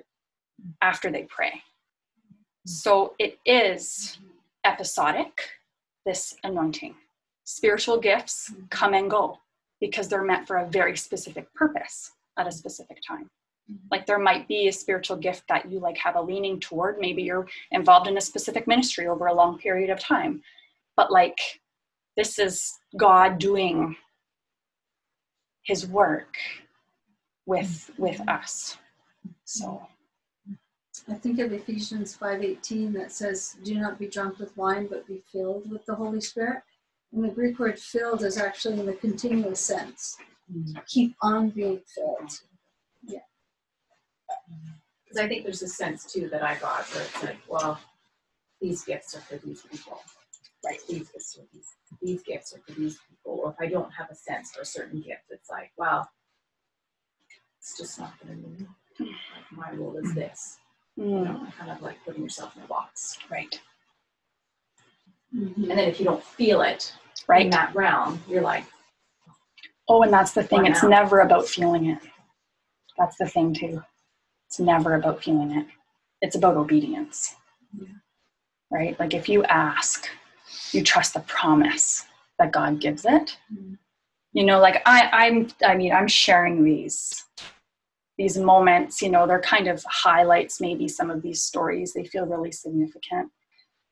after 0.81 1.11
they 1.11 1.23
pray. 1.23 1.61
So 2.65 3.13
it 3.19 3.37
is 3.45 4.17
episodic, 4.63 5.49
this 6.05 6.35
anointing. 6.43 6.95
Spiritual 7.45 7.99
gifts 7.99 8.51
mm-hmm. 8.51 8.65
come 8.69 8.93
and 8.93 9.09
go 9.09 9.39
because 9.79 10.07
they're 10.07 10.23
meant 10.23 10.47
for 10.47 10.57
a 10.57 10.67
very 10.67 10.97
specific 10.97 11.53
purpose 11.53 12.11
at 12.37 12.47
a 12.47 12.51
specific 12.51 12.97
time. 13.07 13.29
Mm-hmm. 13.71 13.87
Like 13.91 14.05
there 14.05 14.19
might 14.19 14.47
be 14.47 14.67
a 14.67 14.73
spiritual 14.73 15.17
gift 15.17 15.43
that 15.49 15.71
you 15.71 15.79
like 15.79 15.97
have 15.97 16.15
a 16.15 16.21
leaning 16.21 16.59
toward. 16.59 16.99
Maybe 16.99 17.23
you're 17.23 17.47
involved 17.71 18.07
in 18.07 18.17
a 18.17 18.21
specific 18.21 18.67
ministry 18.67 19.07
over 19.07 19.27
a 19.27 19.33
long 19.33 19.57
period 19.57 19.89
of 19.89 19.99
time. 19.99 20.41
But 20.97 21.11
like 21.11 21.37
this 22.17 22.39
is 22.39 22.73
God 22.97 23.37
doing 23.37 23.95
his 25.63 25.87
work 25.87 26.37
with 27.45 27.91
mm-hmm. 27.93 28.01
with 28.01 28.27
us. 28.27 28.77
So 29.43 29.87
I 31.07 31.15
think 31.15 31.39
of 31.39 31.53
Ephesians 31.53 32.17
5:18 32.17 32.93
that 32.93 33.11
says, 33.11 33.57
"Do 33.63 33.75
not 33.79 33.99
be 33.99 34.07
drunk 34.07 34.39
with 34.39 34.55
wine, 34.57 34.87
but 34.87 35.07
be 35.07 35.21
filled 35.31 35.69
with 35.69 35.85
the 35.85 35.95
Holy 35.95 36.21
Spirit." 36.21 36.63
And 37.15 37.23
the 37.23 37.29
Greek 37.29 37.57
word 37.57 37.79
"filled" 37.79 38.23
is 38.23 38.37
actually 38.37 38.77
in 38.77 38.85
the 38.85 38.93
continuous 38.93 39.61
sense. 39.61 40.17
Keep 40.87 41.15
on 41.21 41.49
being 41.49 41.79
filled. 41.95 42.29
Yeah. 43.03 43.19
Because 45.03 45.23
I 45.23 45.27
think 45.29 45.43
there's 45.43 45.61
a 45.61 45.67
sense 45.69 46.11
too 46.11 46.27
that 46.27 46.43
I 46.43 46.55
got 46.55 46.85
where 46.93 47.03
it's 47.03 47.23
like, 47.23 47.37
well, 47.47 47.79
these 48.59 48.83
gifts 48.83 49.15
are 49.15 49.21
for 49.21 49.37
these 49.37 49.61
people. 49.61 50.01
Right. 50.65 50.77
These 50.89 51.09
gifts 51.09 51.37
are 51.39 51.45
these 51.53 51.67
these 52.01 52.21
gifts 52.23 52.53
are 52.53 52.59
for 52.67 52.77
these 52.77 52.97
people. 53.09 53.39
Or 53.41 53.51
if 53.51 53.55
I 53.61 53.67
don't 53.71 53.91
have 53.91 54.09
a 54.11 54.15
sense 54.15 54.51
for 54.51 54.61
a 54.61 54.65
certain 54.65 54.99
gift, 54.99 55.23
it's 55.29 55.49
like, 55.49 55.71
well, 55.77 56.09
it's 57.59 57.77
just 57.77 57.97
not 57.97 58.11
gonna 58.19 58.35
be 58.35 58.65
like 58.99 59.51
my 59.51 59.71
role 59.71 59.95
is 60.03 60.13
this. 60.13 60.57
You 60.97 61.03
mm, 61.03 61.23
know, 61.23 61.47
kind 61.57 61.71
of 61.71 61.81
like 61.81 61.95
putting 62.03 62.23
yourself 62.23 62.57
in 62.57 62.63
a 62.63 62.67
box. 62.67 63.17
right, 63.31 63.59
And 65.31 65.69
then 65.69 65.79
if 65.79 65.99
you 65.99 66.05
don't 66.05 66.23
feel 66.23 66.61
it 66.61 66.93
in 67.29 67.33
right. 67.33 67.51
that 67.51 67.75
realm, 67.75 68.21
you're 68.27 68.41
like, 68.41 68.65
Oh, 69.87 70.01
and 70.01 70.11
that's 70.11 70.31
the 70.31 70.43
thing. 70.43 70.65
It's 70.65 70.83
now? 70.83 70.89
never 70.89 71.19
about 71.19 71.47
feeling 71.47 71.87
it. 71.87 71.99
That's 72.97 73.17
the 73.17 73.27
thing 73.27 73.53
too. 73.53 73.83
It's 74.47 74.59
never 74.59 74.95
about 74.95 75.23
feeling 75.23 75.51
it. 75.51 75.67
It's 76.21 76.35
about 76.35 76.57
obedience. 76.57 77.35
Yeah. 77.77 77.87
Right? 78.71 78.99
Like 78.99 79.13
if 79.13 79.29
you 79.29 79.43
ask, 79.43 80.07
you 80.71 80.81
trust 80.81 81.13
the 81.13 81.19
promise 81.21 82.05
that 82.39 82.51
God 82.51 82.79
gives 82.81 83.05
it. 83.05 83.37
Mhm. 83.53 83.77
You 84.33 84.43
know, 84.43 84.59
like 84.59 84.81
I, 84.85 85.09
I'm 85.11 85.49
I 85.63 85.75
mean, 85.75 85.93
I'm 85.93 86.07
sharing 86.07 86.63
these 86.63 87.23
these 88.17 88.37
moments, 88.37 89.01
you 89.01 89.09
know, 89.09 89.27
they're 89.27 89.41
kind 89.41 89.67
of 89.67 89.83
highlights 89.87 90.61
maybe 90.61 90.87
some 90.87 91.11
of 91.11 91.21
these 91.21 91.43
stories. 91.43 91.93
They 91.93 92.05
feel 92.05 92.25
really 92.25 92.51
significant. 92.51 93.29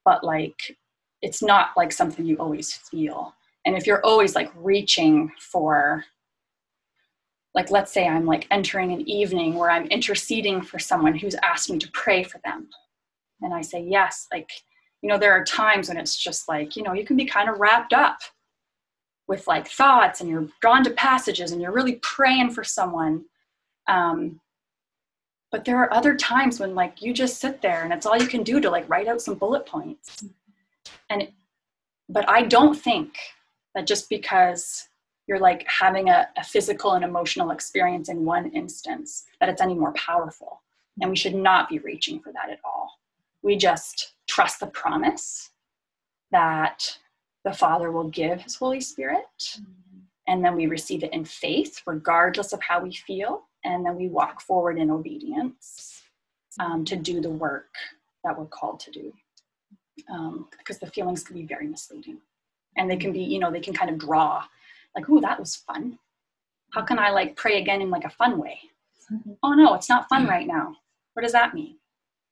But 0.06 0.24
like 0.24 0.78
it's 1.24 1.42
not 1.42 1.70
like 1.76 1.92
something 1.92 2.26
you 2.26 2.36
always 2.36 2.74
feel. 2.74 3.34
And 3.66 3.76
if 3.76 3.88
you're 3.88 4.06
always 4.06 4.36
like 4.36 4.52
reaching 4.56 5.32
for 5.40 6.04
like 7.54 7.70
let's 7.70 7.92
say 7.92 8.08
i'm 8.08 8.26
like 8.26 8.48
entering 8.52 8.92
an 8.92 9.08
evening 9.08 9.54
where 9.56 9.70
i'm 9.70 9.86
interceding 9.88 10.62
for 10.62 10.80
someone 10.80 11.16
who's 11.16 11.36
asked 11.44 11.70
me 11.70 11.78
to 11.78 11.90
pray 11.92 12.24
for 12.24 12.40
them 12.44 12.68
and 13.42 13.54
i 13.54 13.62
say 13.62 13.82
yes 13.82 14.28
like 14.34 14.50
you 15.02 15.10
know 15.10 15.18
there 15.18 15.34
are 15.34 15.44
times 15.44 15.88
when 15.88 15.98
it's 15.98 16.18
just 16.18 16.48
like 16.48 16.76
you 16.76 16.84
know 16.84 16.94
you 16.94 17.06
can 17.06 17.16
be 17.16 17.26
kind 17.26 17.50
of 17.50 17.60
wrapped 17.60 17.94
up 17.94 18.18
with 19.28 19.48
like 19.48 19.68
thoughts 19.68 20.20
and 20.20 20.30
you're 20.30 20.48
drawn 20.62 20.84
to 20.84 20.90
passages 20.92 21.52
and 21.52 21.62
you're 21.62 21.72
really 21.72 22.00
praying 22.02 22.50
for 22.50 22.64
someone 22.64 23.24
um, 23.88 24.40
but 25.52 25.66
there 25.66 25.78
are 25.78 25.94
other 25.94 26.16
times 26.16 26.60
when 26.60 26.74
like 26.74 27.02
you 27.02 27.14
just 27.14 27.40
sit 27.40 27.62
there 27.62 27.84
and 27.84 27.94
it's 27.94 28.06
all 28.06 28.18
you 28.18 28.28
can 28.28 28.44
do 28.44 28.60
to 28.60 28.70
like 28.70 28.90
write 28.90 29.08
out 29.08 29.22
some 29.22 29.36
bullet 29.36 29.66
points 29.66 30.26
and 31.10 31.28
but 32.10 32.28
i 32.30 32.42
don't 32.42 32.76
think 32.76 33.16
that 33.76 33.88
just 33.88 34.10
because 34.10 34.88
you're 35.28 35.40
like 35.40 35.66
having 35.68 36.10
a, 36.10 36.28
a 36.38 36.44
physical 36.44 36.94
and 36.94 37.04
emotional 37.04 37.52
experience 37.52 38.10
in 38.10 38.26
one 38.26 38.50
instance 38.52 39.26
that 39.40 39.50
it's 39.50 39.62
any 39.62 39.74
more 39.74 39.94
powerful. 39.94 40.62
And 41.02 41.10
we 41.10 41.16
should 41.16 41.36
not 41.36 41.70
be 41.70 41.80
reaching 41.80 42.20
for 42.20 42.32
that 42.34 42.50
at 42.50 42.60
all. 42.64 42.92
We 43.42 43.58
just 43.58 44.14
trust 44.28 44.60
the 44.60 44.68
promise 44.68 45.52
that 46.32 46.98
the 47.46 47.54
father 47.54 47.92
will 47.92 48.10
give 48.10 48.42
his 48.42 48.56
holy 48.56 48.82
spirit. 48.82 49.58
And 50.28 50.44
then 50.44 50.56
we 50.56 50.68
receive 50.68 51.04
it 51.04 51.14
in 51.14 51.26
faith 51.26 51.82
regardless 51.86 52.54
of 52.54 52.62
how 52.62 52.82
we 52.82 52.94
feel. 52.94 53.44
And 53.64 53.86
then 53.86 53.96
we 53.96 54.10
walk 54.10 54.42
forward 54.42 54.78
in 54.78 54.92
obedience 54.92 56.02
um, 56.60 56.86
to 56.86 56.96
do 56.96 57.22
the 57.22 57.30
work 57.30 57.74
that 58.24 58.38
we're 58.38 58.46
called 58.46 58.80
to 58.82 58.92
do 58.92 59.14
um, 60.12 60.48
because 60.58 60.80
the 60.80 60.88
feelings 60.88 61.24
can 61.24 61.36
be 61.36 61.46
very 61.46 61.68
misleading. 61.68 62.20
And 62.78 62.90
they 62.90 62.98
can 62.98 63.12
be 63.12 63.22
you 63.22 63.40
know 63.40 63.52
they 63.52 63.60
can 63.60 63.74
kind 63.74 63.92
of 63.92 63.98
draw 63.98 64.44
like 64.96 65.10
oh 65.10 65.22
that 65.22 65.40
was 65.40 65.56
fun. 65.56 65.98
How 66.74 66.82
can 66.82 66.98
i 66.98 67.10
like 67.12 67.36
pray 67.36 67.62
again 67.62 67.82
in 67.82 67.90
like 67.90 68.06
a 68.06 68.10
fun 68.10 68.40
way? 68.40 68.60
Mhm. 69.12 69.38
oh 69.44 69.54
no 69.54 69.74
it's 69.76 69.90
not 69.90 70.10
fun 70.10 70.28
right 70.28 70.48
now. 70.48 70.76
What 71.14 71.24
does 71.24 71.34
that 71.34 71.54
mean? 71.54 71.78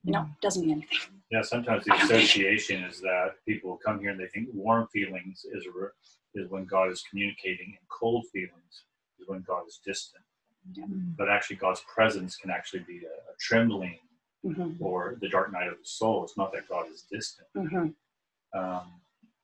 You 0.04 0.14
know 0.14 0.26
doesn't 0.42 0.66
mean 0.66 0.78
anything. 0.78 0.98
Yeah, 1.32 1.44
sometimes 1.44 1.86
the 1.86 1.94
association 2.04 2.84
is 2.84 3.00
that 3.02 3.36
people 3.48 3.80
come 3.86 4.00
here 4.00 4.10
and 4.10 4.20
they 4.20 4.28
think 4.28 4.50
warm 4.54 4.88
feelings 4.88 5.46
is 5.54 5.66
re- 5.74 5.90
is 6.34 6.50
when 6.50 6.66
God 6.66 6.92
is 6.92 7.04
communicating, 7.10 7.78
and 7.78 7.88
cold 7.90 8.26
feelings 8.34 8.84
is 9.20 9.28
when 9.28 9.42
God 9.42 9.64
is 9.68 9.80
distant. 9.86 10.24
Yeah. 10.74 10.86
But 11.18 11.30
actually, 11.30 11.58
God's 11.58 11.84
presence 11.94 12.36
can 12.36 12.50
actually 12.50 12.84
be 12.88 13.02
a, 13.06 13.32
a 13.32 13.36
trembling 13.40 14.00
hmm 14.44 14.72
or 14.80 15.18
the 15.22 15.30
dark 15.30 15.52
night 15.52 15.68
of 15.68 15.78
the 15.78 15.86
soul. 15.86 16.24
It's 16.24 16.38
not 16.38 16.52
that 16.54 16.68
God 16.68 16.86
is 16.92 17.06
distant. 17.12 17.48
hmm 17.56 17.88
Um, 18.58 18.92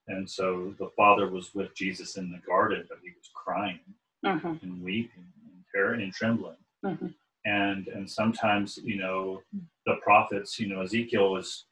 and 0.08 0.30
so 0.30 0.74
the 0.80 0.90
Father 0.96 1.30
was 1.30 1.54
with 1.54 1.76
Jesus 1.76 2.18
in 2.18 2.32
the 2.32 2.40
garden, 2.48 2.86
but 2.90 3.00
he 3.04 3.10
was 3.12 3.30
crying 3.34 3.80
hmm 4.24 4.54
and 4.62 4.82
weeping 4.84 5.32
and 5.46 5.64
terror 5.74 5.94
and 5.94 6.14
trembling. 6.14 6.58
Mhm. 6.84 7.14
And 7.46 7.88
and 7.88 8.10
sometimes, 8.10 8.78
you 8.78 8.98
know, 8.98 9.42
the 9.86 9.96
prophets, 10.04 10.60
you 10.60 10.68
know, 10.68 10.82
Ezekiel 10.82 11.32
was 11.32 11.66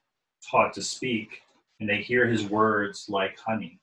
taught 0.49 0.73
to 0.73 0.81
speak 0.81 1.41
and 1.79 1.89
they 1.89 2.01
hear 2.01 2.27
his 2.27 2.45
words 2.49 3.07
like 3.09 3.37
honey 3.39 3.79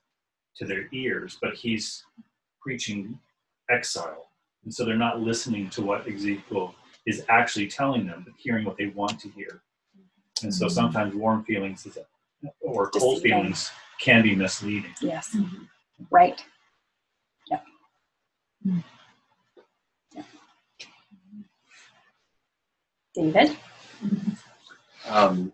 to 0.57 0.65
their 0.67 0.89
ears, 0.93 1.39
but 1.43 1.55
he's 1.55 2.05
preaching 2.61 3.19
exile. 3.71 4.29
And 4.65 4.73
so 4.73 4.85
they're 4.85 4.97
not 4.97 5.21
listening 5.21 5.69
to 5.71 5.83
what 5.83 6.07
Ezekiel 6.09 6.75
is 7.07 7.25
actually 7.29 7.67
telling 7.69 8.07
them, 8.07 8.23
but 8.25 8.35
hearing 8.37 8.65
what 8.65 8.77
they 8.77 8.87
want 8.87 9.19
to 9.21 9.29
hear. 9.31 9.63
And 10.43 10.55
so 10.55 10.69
sometimes 10.69 11.15
warm 11.15 11.45
feelings 11.45 11.87
is, 11.87 11.99
or 12.61 12.91
cold 12.91 13.23
feelings 13.23 13.71
can 14.01 14.23
be 14.23 14.35
misleading. 14.35 14.95
yes 15.01 15.37
right 16.11 16.45
yep 17.49 17.65
Yep. 20.15 20.25
david 23.15 23.57
Um, 25.09 25.53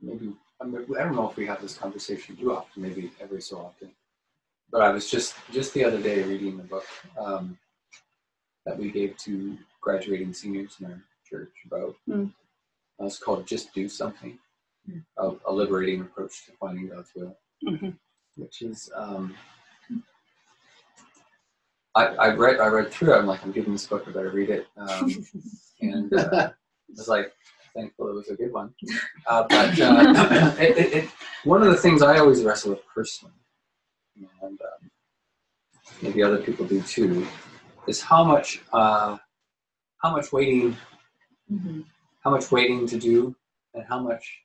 maybe 0.00 0.32
I 0.60 0.64
mean, 0.64 0.86
I 0.98 1.02
don't 1.04 1.16
know 1.16 1.28
if 1.30 1.36
we 1.36 1.46
have 1.46 1.60
this 1.60 1.76
conversation 1.76 2.36
too 2.36 2.54
often, 2.56 2.82
maybe 2.82 3.10
every 3.20 3.42
so 3.42 3.58
often. 3.58 3.90
But 4.70 4.82
I 4.82 4.90
was 4.90 5.10
just 5.10 5.34
just 5.52 5.74
the 5.74 5.84
other 5.84 6.00
day 6.00 6.22
reading 6.22 6.56
the 6.56 6.62
book 6.64 6.84
um, 7.18 7.58
that 8.66 8.76
we 8.76 8.90
gave 8.90 9.16
to 9.16 9.56
graduating 9.80 10.34
seniors 10.34 10.76
in 10.80 10.86
our 10.86 11.02
church 11.24 11.52
about. 11.66 11.94
Mm. 12.08 12.32
Uh, 13.00 13.06
it's 13.06 13.18
called 13.18 13.46
"Just 13.46 13.72
Do 13.72 13.88
Something," 13.88 14.38
Mm. 14.88 15.02
a, 15.18 15.32
a 15.50 15.52
liberating 15.52 16.00
approach 16.02 16.46
to 16.46 16.52
finding 16.60 16.88
God's 16.88 17.10
will, 17.16 17.36
hmm 17.64 17.90
which 18.36 18.62
is. 18.62 18.90
Um, 18.94 19.34
I, 21.96 22.04
I 22.06 22.34
read 22.34 22.60
I 22.60 22.66
read 22.66 22.92
through 22.92 23.14
it. 23.14 23.18
I'm 23.18 23.26
like, 23.26 23.42
I'm 23.42 23.52
giving 23.52 23.72
this 23.72 23.86
book. 23.86 24.04
I 24.06 24.10
better 24.12 24.30
read 24.30 24.50
it. 24.50 24.66
Um, 24.76 25.26
and 25.80 26.12
uh, 26.12 26.50
was 26.94 27.08
like 27.08 27.32
thankful 27.74 28.08
it 28.08 28.14
was 28.14 28.28
a 28.28 28.34
good 28.36 28.52
one. 28.52 28.74
Uh, 29.28 29.44
but 29.48 29.80
uh, 29.80 30.54
it, 30.60 30.78
it, 30.78 30.92
it, 30.94 31.10
one 31.42 31.60
of 31.60 31.68
the 31.68 31.76
things 31.76 32.00
I 32.00 32.18
always 32.18 32.44
wrestle 32.44 32.70
with 32.70 32.82
personally, 32.94 33.34
and 34.40 34.60
um, 34.60 34.90
maybe 36.00 36.22
other 36.22 36.38
people 36.38 36.64
do 36.64 36.80
too, 36.82 37.26
is 37.86 38.00
how 38.00 38.24
much 38.24 38.60
uh, 38.72 39.16
how 40.02 40.10
much 40.12 40.32
waiting 40.32 40.76
Mm-hmm. 41.52 41.82
how 42.24 42.32
much 42.32 42.50
waiting 42.50 42.88
to 42.88 42.98
do 42.98 43.32
and 43.74 43.84
how 43.88 44.00
much 44.00 44.40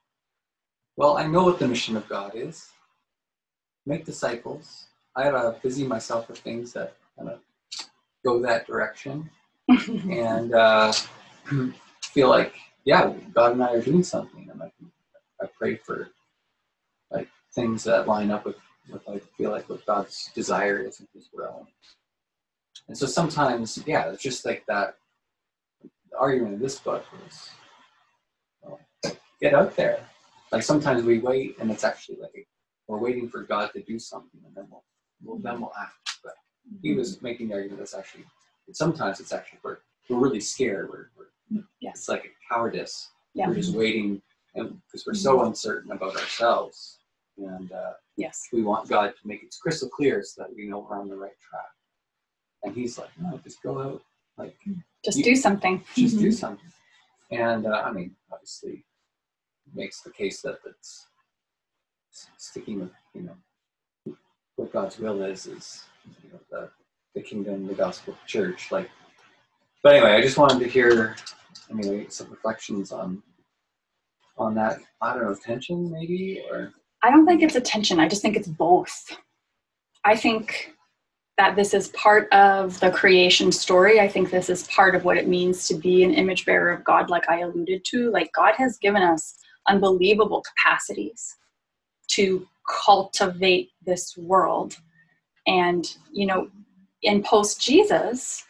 well 0.97 1.18
i 1.18 1.26
know 1.26 1.43
what 1.43 1.57
the 1.57 1.68
mission 1.68 1.97
of 1.97 2.07
god 2.07 2.34
is. 2.35 2.69
Make 3.88 4.05
disciples. 4.05 4.85
I 5.15 5.23
gotta 5.23 5.57
busy 5.63 5.84
myself 5.88 6.30
with 6.30 6.38
things 6.38 6.73
that 6.73 6.95
kind 7.18 7.30
of 7.30 7.39
go 8.23 8.39
that 8.41 8.68
direction. 8.68 9.30
And 10.11 10.53
uh, 10.53 10.93
feel 12.03 12.30
like 12.30 12.53
yeah 12.85 13.11
god 13.34 13.53
and 13.53 13.63
i 13.63 13.73
are 13.73 13.81
doing 13.81 14.03
something. 14.03 14.47
And 14.51 14.61
i, 14.61 14.72
I 15.41 15.47
pray 15.57 15.76
for 15.76 16.09
like 17.09 17.30
things 17.55 17.84
that 17.85 18.07
line 18.07 18.30
up 18.30 18.45
with 18.45 18.57
with 18.91 19.07
i 19.09 19.18
feel 19.38 19.49
like 19.51 19.68
what 19.69 19.85
god's 19.88 20.30
desire 20.35 20.80
is 20.80 20.99
in 20.99 21.07
his 21.13 21.30
will 21.34 21.68
and 22.91 22.97
so 22.97 23.05
sometimes 23.05 23.81
yeah 23.88 24.11
it's 24.11 24.22
just 24.22 24.45
like 24.45 24.65
that 24.68 24.97
argument 26.19 26.55
in 26.55 26.59
this 26.59 26.80
book 26.80 27.05
was 27.23 27.49
well, 28.61 28.80
get 29.41 29.53
out 29.53 29.76
there. 29.76 29.99
Like 30.51 30.63
sometimes 30.63 31.03
we 31.03 31.19
wait 31.19 31.57
and 31.59 31.72
it's 31.72 31.84
actually 31.84 32.18
like 32.22 32.47
we're 32.88 32.97
waiting 32.97 33.30
for 33.30 33.43
God 33.43 33.72
to 33.73 33.81
do 33.81 33.97
something 33.97 34.41
and 34.45 34.53
then 34.53 34.68
we'll, 34.69 34.84
we'll 35.23 35.38
then 35.39 35.61
we'll 35.61 35.72
act. 35.80 36.19
But 36.23 36.34
he 36.81 36.89
mm-hmm. 36.89 36.99
was 36.99 37.22
making 37.22 37.47
the 37.47 37.55
argument 37.55 37.80
that's 37.80 37.93
actually 37.93 38.26
sometimes 38.73 39.19
it's 39.19 39.31
actually 39.31 39.59
we're, 39.63 39.77
we're 40.09 40.19
really 40.19 40.39
scared. 40.39 40.89
We're, 40.89 41.09
we're 41.18 41.59
mm, 41.59 41.65
Yes. 41.80 41.99
it's 41.99 42.09
like 42.09 42.26
a 42.26 42.53
cowardice. 42.53 43.09
Yeah. 43.34 43.47
We're 43.47 43.55
just 43.55 43.73
waiting 43.73 44.22
because 44.53 45.05
we're 45.07 45.13
so 45.13 45.38
mm-hmm. 45.38 45.47
uncertain 45.47 45.91
about 45.91 46.15
ourselves 46.18 46.99
and 47.38 47.72
uh, 47.72 47.93
Yes. 48.18 48.49
we 48.51 48.61
want 48.61 48.89
God 48.89 49.13
to 49.19 49.27
make 49.27 49.41
it 49.43 49.55
crystal 49.61 49.88
clear 49.88 50.22
so 50.23 50.41
that 50.41 50.53
we 50.53 50.68
know 50.68 50.85
we're 50.88 50.99
on 50.99 51.07
the 51.07 51.15
right 51.15 51.39
track. 51.39 51.72
And 52.64 52.76
he's 52.76 52.98
like, 52.98 53.10
no, 53.20 53.38
just 53.44 53.62
go 53.64 53.80
out, 53.82 54.02
like 54.38 54.56
Just 55.04 55.18
You- 55.20 55.24
do 55.24 55.36
something. 55.36 55.84
just 55.96 56.20
do 56.20 56.32
something. 56.32 56.72
And 57.32 57.66
uh, 57.66 57.84
I 57.86 57.92
mean, 57.92 58.16
obviously, 58.32 58.86
makes 59.74 60.02
the 60.02 60.12
case 60.12 60.42
that 60.42 60.60
it's 60.66 61.08
sticking 62.38 62.82
with 62.82 62.92
you 63.14 63.22
know 63.22 64.16
what 64.58 64.72
God's 64.74 65.00
will 65.00 65.22
is 65.24 65.46
is 65.48 65.86
you 66.24 66.30
know 66.34 66.40
the 66.50 66.70
the 67.16 67.22
kingdom, 67.22 67.68
the 67.68 67.74
gospel, 67.74 68.14
the 68.14 68.28
church. 68.28 68.72
Like, 68.72 68.90
but 69.84 69.96
anyway, 69.96 70.12
I 70.12 70.22
just 70.22 70.38
wanted 70.38 70.60
to 70.60 70.70
hear 70.70 71.16
anyway 71.70 72.08
some 72.10 72.30
reflections 72.30 72.92
on 72.92 73.24
on 74.38 74.54
that. 74.56 74.80
I 75.02 75.14
don't 75.14 75.24
know 75.24 75.36
tension 75.36 75.90
maybe 75.90 76.44
or 76.52 76.74
I 77.02 77.10
don't 77.12 77.26
think 77.26 77.42
it's 77.42 77.56
attention. 77.56 78.00
I 78.00 78.08
just 78.08 78.22
think 78.22 78.36
it's 78.36 78.48
both. 78.48 79.18
I 80.04 80.16
think 80.16 80.74
that 81.38 81.56
this 81.56 81.74
is 81.74 81.90
part 81.90 82.32
of 82.32 82.80
the 82.80 82.91
creation 82.91 83.52
story. 83.52 83.99
I 83.99 84.08
think 84.08 84.30
this 84.30 84.49
is 84.49 84.68
part 84.68 84.95
of 84.95 85.06
what 85.06 85.18
it 85.18 85.28
means 85.28 85.68
to 85.68 85.76
be 85.76 86.03
an 86.03 86.14
image 86.14 86.45
bearer 86.45 86.72
of 86.72 86.84
God, 86.84 87.10
like 87.10 87.30
I 87.30 87.40
alluded 87.40 87.84
to. 87.86 88.12
Like, 88.12 88.32
God 88.34 88.53
has 88.58 88.78
given 88.78 89.02
us 89.02 89.36
unbelievable 89.68 90.44
capacities 90.44 91.36
to 92.10 92.45
cultivate 92.86 93.72
this 93.86 94.16
world. 94.18 94.78
And, 95.48 95.95
you 96.12 96.26
know, 96.28 96.49
in 97.02 97.24
post 97.24 97.62
Jesus, 97.62 98.44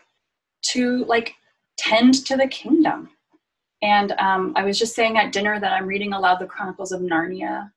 to 0.64 1.06
like 1.06 1.36
tend 1.78 2.26
to 2.26 2.38
the 2.38 2.48
kingdom. 2.48 3.10
And 3.82 4.12
um, 4.14 4.54
I 4.56 4.64
was 4.64 4.78
just 4.78 4.96
saying 4.96 5.18
at 5.18 5.32
dinner 5.32 5.60
that 5.60 5.74
I'm 5.74 5.88
reading 5.88 6.14
aloud 6.14 6.40
the 6.40 6.46
Chronicles 6.46 6.92
of 6.92 7.02
Narnia 7.02 7.72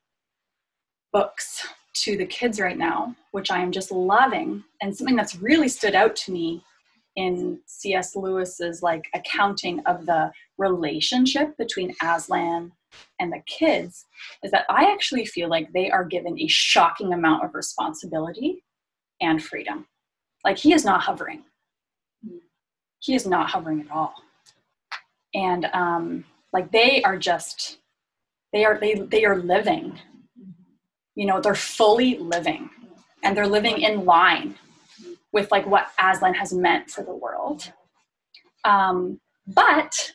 books 1.11 1.65
to 2.03 2.17
the 2.17 2.25
kids 2.25 2.59
right 2.59 2.77
now, 2.77 3.15
which 3.31 3.51
I 3.51 3.61
am 3.61 3.71
just 3.71 3.91
loving. 3.91 4.63
And 4.81 4.95
something 4.95 5.15
that's 5.15 5.35
really 5.35 5.67
stood 5.67 5.95
out 5.95 6.15
to 6.17 6.31
me 6.31 6.63
in 7.15 7.59
C.S. 7.65 8.15
Lewis's 8.15 8.83
like 8.83 9.05
accounting 9.13 9.79
of 9.85 10.05
the 10.05 10.31
relationship 10.57 11.57
between 11.57 11.95
Aslan 12.03 12.71
and 13.19 13.31
the 13.31 13.41
kids 13.45 14.05
is 14.43 14.51
that 14.51 14.65
I 14.69 14.91
actually 14.91 15.25
feel 15.25 15.49
like 15.49 15.71
they 15.71 15.89
are 15.89 16.03
given 16.03 16.39
a 16.39 16.47
shocking 16.47 17.13
amount 17.13 17.43
of 17.43 17.55
responsibility 17.55 18.63
and 19.21 19.43
freedom. 19.43 19.85
Like 20.43 20.57
he 20.57 20.73
is 20.73 20.85
not 20.85 21.01
hovering. 21.01 21.43
He 22.99 23.15
is 23.15 23.25
not 23.25 23.49
hovering 23.49 23.81
at 23.81 23.91
all. 23.91 24.13
And 25.33 25.65
um, 25.73 26.25
like 26.53 26.71
they 26.71 27.03
are 27.03 27.17
just 27.17 27.77
they 28.53 28.63
are 28.63 28.77
they 28.79 28.93
they 28.93 29.25
are 29.25 29.37
living 29.37 29.99
you 31.15 31.25
know 31.25 31.41
they're 31.41 31.55
fully 31.55 32.17
living 32.17 32.69
and 33.23 33.35
they're 33.35 33.47
living 33.47 33.81
in 33.81 34.05
line 34.05 34.55
with 35.31 35.51
like 35.51 35.65
what 35.65 35.89
aslan 35.99 36.33
has 36.33 36.53
meant 36.53 36.89
for 36.89 37.03
the 37.03 37.13
world. 37.13 37.71
Um, 38.63 39.19
but 39.47 40.11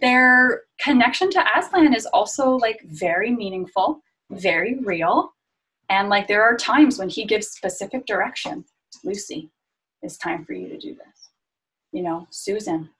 their 0.00 0.62
connection 0.80 1.30
to 1.30 1.44
aslan 1.58 1.94
is 1.94 2.06
also 2.06 2.50
like 2.56 2.80
very 2.84 3.30
meaningful 3.30 4.00
very 4.30 4.78
real. 4.80 5.34
And 5.90 6.08
like 6.08 6.28
there 6.28 6.42
are 6.42 6.56
times 6.56 6.98
when 6.98 7.08
he 7.08 7.24
gives 7.24 7.48
specific 7.48 8.06
direction. 8.06 8.64
Lucy 9.02 9.50
it's 10.02 10.18
time 10.18 10.44
for 10.44 10.52
you 10.52 10.68
to 10.68 10.78
do 10.78 10.94
this. 10.94 11.30
You 11.92 12.02
know 12.02 12.26
susan 12.30 12.90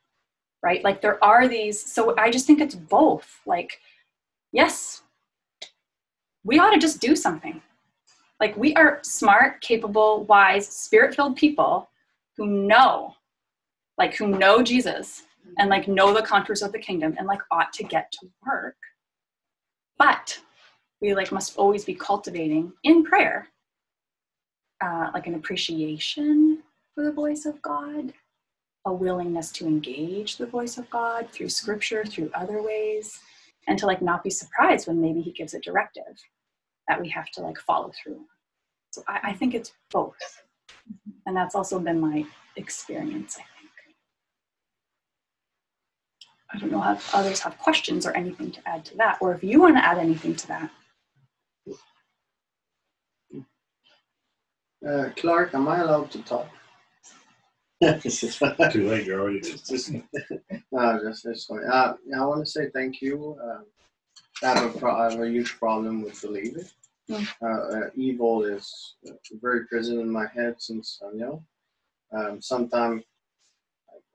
right? 0.62 0.82
Like 0.82 1.02
there 1.02 1.22
are 1.22 1.46
these 1.46 1.80
so 1.80 2.14
i 2.18 2.30
just 2.30 2.46
think 2.46 2.60
it's 2.60 2.74
both. 2.74 3.40
Like 3.46 3.80
yes 4.52 5.02
we 6.44 6.58
ought 6.58 6.70
to 6.70 6.78
just 6.78 7.00
do 7.00 7.16
something. 7.16 7.60
Like 8.40 8.56
we 8.56 8.74
are 8.74 9.00
smart, 9.02 9.60
capable, 9.60 10.24
wise, 10.24 10.68
spirit-filled 10.68 11.36
people 11.36 11.88
who 12.36 12.46
know, 12.46 13.14
like 13.96 14.14
who 14.14 14.28
know 14.28 14.62
Jesus 14.62 15.22
and 15.58 15.70
like 15.70 15.88
know 15.88 16.12
the 16.12 16.22
contours 16.22 16.62
of 16.62 16.72
the 16.72 16.78
kingdom 16.78 17.14
and 17.18 17.26
like 17.26 17.40
ought 17.50 17.72
to 17.74 17.84
get 17.84 18.12
to 18.12 18.28
work. 18.46 18.76
But 19.98 20.38
we 21.00 21.14
like 21.14 21.32
must 21.32 21.56
always 21.56 21.84
be 21.84 21.94
cultivating 21.94 22.72
in 22.82 23.04
prayer, 23.04 23.48
uh, 24.82 25.10
like 25.14 25.26
an 25.26 25.34
appreciation 25.34 26.62
for 26.94 27.04
the 27.04 27.12
voice 27.12 27.46
of 27.46 27.62
God, 27.62 28.12
a 28.84 28.92
willingness 28.92 29.50
to 29.52 29.66
engage 29.66 30.36
the 30.36 30.46
voice 30.46 30.76
of 30.76 30.90
God 30.90 31.30
through 31.30 31.48
scripture, 31.48 32.04
through 32.04 32.30
other 32.34 32.62
ways, 32.62 33.20
and 33.68 33.78
to 33.78 33.86
like 33.86 34.02
not 34.02 34.22
be 34.22 34.30
surprised 34.30 34.86
when 34.86 35.00
maybe 35.00 35.20
he 35.20 35.30
gives 35.32 35.54
a 35.54 35.60
directive 35.60 36.18
that 36.88 37.00
we 37.00 37.08
have 37.10 37.30
to 37.32 37.40
like 37.40 37.58
follow 37.58 37.92
through. 38.02 38.20
So 38.92 39.02
I, 39.08 39.20
I 39.24 39.32
think 39.34 39.54
it's 39.54 39.72
both. 39.90 40.16
And 41.26 41.36
that's 41.36 41.54
also 41.54 41.78
been 41.78 42.00
my 42.00 42.24
experience, 42.56 43.36
I 43.38 43.44
think. 43.58 43.70
I 46.52 46.58
don't 46.58 46.70
know 46.70 46.92
if 46.92 47.14
others 47.14 47.40
have 47.40 47.58
questions 47.58 48.06
or 48.06 48.16
anything 48.16 48.52
to 48.52 48.68
add 48.68 48.84
to 48.86 48.96
that, 48.98 49.18
or 49.20 49.34
if 49.34 49.42
you 49.42 49.60
want 49.60 49.76
to 49.76 49.84
add 49.84 49.98
anything 49.98 50.36
to 50.36 50.46
that. 50.48 50.70
Uh, 54.86 55.08
Clark, 55.16 55.54
am 55.54 55.66
I 55.66 55.78
allowed 55.78 56.10
to 56.10 56.22
talk? 56.22 56.48
this 57.80 58.22
is. 58.22 58.38
Too 58.38 58.88
late, 58.88 59.06
you're 59.06 59.20
already. 59.20 59.38
It's 59.38 59.68
just, 59.68 59.92
no, 60.70 61.00
just 61.02 61.26
it's 61.26 61.46
funny. 61.46 61.64
Uh, 61.66 61.94
I 62.16 62.24
want 62.24 62.44
to 62.44 62.50
say 62.50 62.68
thank 62.72 63.00
you. 63.00 63.36
Uh, 63.42 63.62
I 64.42 64.46
have 64.58 64.74
a 64.74 64.78
pro- 64.78 64.96
I 64.96 65.10
have 65.10 65.20
a 65.20 65.28
huge 65.28 65.58
problem 65.58 66.02
with 66.02 66.20
believing. 66.20 66.66
Mm. 67.10 67.28
Uh, 67.42 67.78
uh, 67.78 67.90
evil 67.94 68.44
is 68.44 68.94
uh, 69.08 69.12
very 69.40 69.66
present 69.66 70.00
in 70.00 70.10
my 70.10 70.26
head 70.34 70.56
since 70.58 71.00
I'm 71.06 71.18
young. 71.18 71.44
Um, 72.12 72.40
Sometimes 72.40 73.02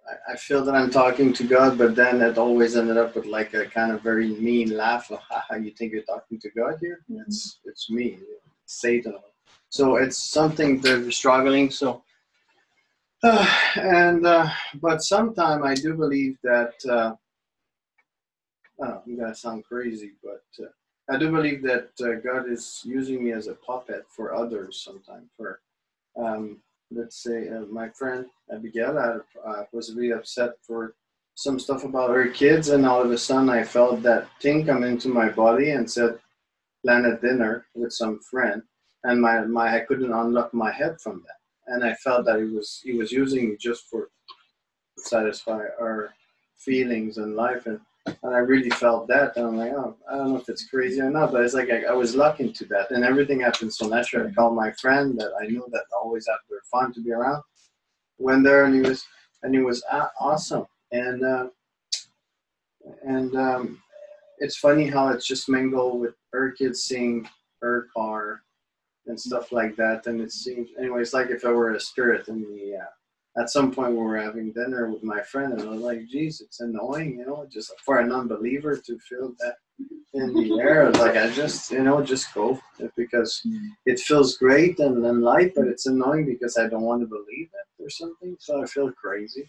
I, 0.09 0.33
I 0.33 0.35
feel 0.37 0.63
that 0.65 0.75
I'm 0.75 0.89
talking 0.89 1.31
to 1.33 1.43
God, 1.43 1.77
but 1.77 1.95
then 1.95 2.21
it 2.21 2.37
always 2.37 2.75
ended 2.75 2.97
up 2.97 3.15
with 3.15 3.25
like 3.25 3.53
a 3.53 3.65
kind 3.67 3.91
of 3.91 4.01
very 4.01 4.29
mean 4.29 4.75
laugh. 4.75 5.11
Like, 5.11 5.21
Haha, 5.29 5.55
you 5.55 5.71
think 5.71 5.93
you're 5.93 6.03
talking 6.03 6.39
to 6.39 6.49
God 6.51 6.77
here? 6.81 6.99
It's 7.27 7.59
it's 7.65 7.89
me, 7.89 8.17
Satan. 8.65 9.15
So 9.69 9.97
it's 9.97 10.17
something 10.17 10.81
that 10.81 11.01
we're 11.01 11.11
struggling. 11.11 11.69
So. 11.71 12.03
Uh, 13.21 13.45
and 13.75 14.25
uh, 14.25 14.49
but 14.81 15.03
sometimes 15.03 15.63
I 15.63 15.75
do 15.75 15.93
believe 15.93 16.37
that 16.43 16.73
uh, 16.89 17.15
oh, 18.81 19.01
I'm 19.05 19.17
gonna 19.17 19.35
sound 19.35 19.65
crazy, 19.65 20.13
but 20.23 20.43
uh, 20.63 20.69
I 21.09 21.17
do 21.17 21.31
believe 21.31 21.63
that 21.63 21.89
uh, 22.01 22.15
God 22.15 22.49
is 22.49 22.81
using 22.85 23.23
me 23.23 23.31
as 23.31 23.47
a 23.47 23.55
puppet 23.55 24.05
for 24.09 24.33
others. 24.33 24.81
Sometimes 24.83 25.29
for 25.37 25.59
um, 26.17 26.57
let's 26.91 27.21
say 27.23 27.49
uh, 27.49 27.61
my 27.71 27.89
friend 27.89 28.25
Abigail, 28.53 28.97
I 28.97 29.65
was 29.71 29.93
really 29.93 30.11
upset 30.11 30.51
for 30.61 30.95
some 31.35 31.59
stuff 31.59 31.83
about 31.83 32.09
her 32.09 32.27
kids, 32.27 32.69
and 32.69 32.85
all 32.85 33.01
of 33.01 33.11
a 33.11 33.17
sudden 33.17 33.49
I 33.49 33.63
felt 33.63 34.03
that 34.03 34.27
thing 34.41 34.65
come 34.65 34.83
into 34.83 35.09
my 35.09 35.29
body 35.29 35.71
and 35.71 35.89
said, 35.89 36.19
"Plan 36.83 37.05
a 37.05 37.17
dinner 37.17 37.65
with 37.75 37.93
some 37.93 38.19
friend," 38.19 38.63
and 39.03 39.21
my 39.21 39.41
my 39.41 39.77
I 39.77 39.81
couldn't 39.81 40.13
unlock 40.13 40.53
my 40.53 40.71
head 40.71 40.99
from 41.01 41.23
that 41.25 41.39
and 41.69 41.83
I 41.83 41.93
felt 41.93 42.25
that 42.25 42.39
he 42.39 42.45
was 42.45 42.81
he 42.83 42.93
was 42.93 43.11
using 43.11 43.49
me 43.49 43.55
just 43.57 43.85
for 43.89 44.09
to 44.97 45.03
satisfy 45.03 45.65
our 45.79 46.13
feelings 46.57 47.17
and 47.17 47.35
life. 47.35 47.65
And 47.67 47.79
and 48.05 48.33
I 48.33 48.39
really 48.39 48.69
felt 48.69 49.07
that, 49.07 49.35
and 49.37 49.45
I'm 49.45 49.57
like, 49.57 49.71
oh, 49.71 49.95
I 50.09 50.15
don't 50.15 50.29
know 50.29 50.37
if 50.37 50.49
it's 50.49 50.67
crazy 50.67 51.01
or 51.01 51.09
not, 51.09 51.31
but 51.31 51.43
it's 51.43 51.53
like 51.53 51.69
I, 51.69 51.83
I 51.85 51.91
was 51.91 52.15
lucky 52.15 52.45
into 52.45 52.65
that, 52.65 52.91
and 52.91 53.03
everything 53.03 53.41
happened 53.41 53.73
so 53.73 53.87
naturally. 53.87 54.29
I 54.29 54.33
called 54.33 54.55
my 54.55 54.71
friend 54.71 55.19
that 55.19 55.31
I 55.41 55.47
knew 55.47 55.65
that 55.71 55.83
always 55.95 56.27
were 56.49 56.61
fun 56.71 56.93
to 56.93 57.01
be 57.01 57.11
around. 57.11 57.43
Went 58.17 58.43
there, 58.43 58.65
and 58.65 58.75
he 58.75 58.81
was, 58.81 59.03
and 59.43 59.53
he 59.53 59.61
was 59.61 59.83
a- 59.91 60.11
awesome, 60.19 60.65
and 60.91 61.23
uh, 61.23 61.47
and 63.03 63.35
um, 63.35 63.81
it's 64.39 64.57
funny 64.57 64.87
how 64.87 65.09
it's 65.09 65.27
just 65.27 65.49
mingled 65.49 65.99
with 65.99 66.15
her 66.33 66.51
kids 66.51 66.83
seeing 66.83 67.27
her 67.61 67.87
car 67.95 68.41
and 69.07 69.19
stuff 69.19 69.51
like 69.51 69.75
that, 69.75 70.07
and 70.07 70.21
it 70.21 70.31
seems 70.31 70.69
anyway. 70.79 71.01
It's 71.01 71.13
like 71.13 71.29
if 71.29 71.45
I 71.45 71.51
were 71.51 71.73
a 71.73 71.79
spirit, 71.79 72.27
and 72.27 72.43
the 72.43 72.77
uh, 72.77 72.85
at 73.39 73.49
some 73.49 73.71
point 73.71 73.91
we 73.91 73.97
were 73.97 74.17
having 74.17 74.51
dinner 74.51 74.89
with 74.91 75.03
my 75.03 75.21
friend 75.21 75.53
and 75.53 75.61
I 75.61 75.69
was 75.71 75.81
like, 75.81 76.07
geez, 76.07 76.41
it's 76.41 76.59
annoying, 76.59 77.19
you 77.19 77.25
know, 77.25 77.47
just 77.51 77.71
for 77.85 77.99
a 77.99 78.05
non-believer 78.05 78.77
to 78.77 78.99
feel 78.99 79.33
that 79.39 79.55
in 80.13 80.33
the 80.33 80.59
air. 80.59 80.91
Like 81.03 81.15
I 81.15 81.29
just, 81.31 81.71
you 81.71 81.83
know, 81.83 82.01
just 82.03 82.33
go 82.33 82.59
because 82.97 83.41
it 83.85 83.99
feels 83.99 84.37
great 84.37 84.79
and, 84.79 85.05
and 85.05 85.21
light, 85.21 85.53
but 85.55 85.67
it's 85.67 85.85
annoying 85.85 86.25
because 86.25 86.57
I 86.57 86.67
don't 86.67 86.81
want 86.89 87.01
to 87.01 87.07
believe 87.07 87.49
it 87.59 87.83
or 87.83 87.89
something. 87.89 88.35
So 88.39 88.61
I 88.61 88.65
feel 88.65 88.91
crazy. 88.91 89.45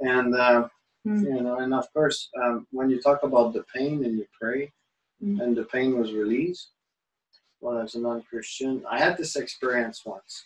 And, 0.00 0.34
uh, 0.34 0.68
Mm. 1.06 1.22
you 1.22 1.40
know, 1.40 1.58
and 1.58 1.72
of 1.72 1.86
course, 1.92 2.28
um, 2.42 2.66
when 2.72 2.90
you 2.90 3.00
talk 3.00 3.22
about 3.22 3.52
the 3.52 3.64
pain 3.72 4.04
and 4.04 4.18
you 4.18 4.26
pray 4.40 4.72
Mm. 5.22 5.40
and 5.40 5.56
the 5.56 5.64
pain 5.64 5.96
was 6.00 6.12
released, 6.12 6.70
well, 7.60 7.78
as 7.78 7.94
a 7.94 8.00
non-Christian, 8.00 8.84
I 8.90 8.98
had 8.98 9.16
this 9.16 9.36
experience 9.36 10.04
once. 10.04 10.44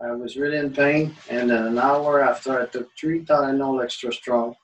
I 0.00 0.12
was 0.12 0.36
really 0.36 0.58
in 0.58 0.72
pain, 0.72 1.14
and 1.28 1.50
then 1.50 1.66
an 1.66 1.78
hour 1.78 2.20
after 2.20 2.60
I 2.60 2.66
took 2.66 2.88
three 2.96 3.24
Tylenol 3.24 3.82
extra 3.82 4.12
strong, 4.12 4.54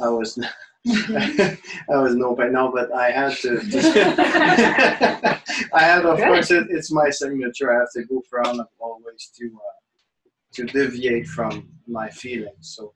I 0.00 0.08
was 0.08 0.38
I 0.86 1.56
was 1.88 2.14
no 2.14 2.36
pain. 2.36 2.52
No, 2.52 2.70
but 2.70 2.92
I 2.92 3.10
had 3.10 3.34
to. 3.38 3.60
I 5.72 5.80
had, 5.80 6.04
of 6.04 6.18
Good. 6.18 6.26
course, 6.26 6.50
it, 6.50 6.66
it's 6.70 6.92
my 6.92 7.08
signature. 7.08 7.72
I 7.74 7.80
have 7.80 7.92
to 7.92 8.04
go 8.04 8.22
around 8.32 8.60
always 8.78 9.30
to 9.38 9.46
uh, 9.46 10.28
to 10.52 10.64
deviate 10.64 11.26
from 11.26 11.68
my 11.86 12.10
feelings. 12.10 12.74
So, 12.76 12.92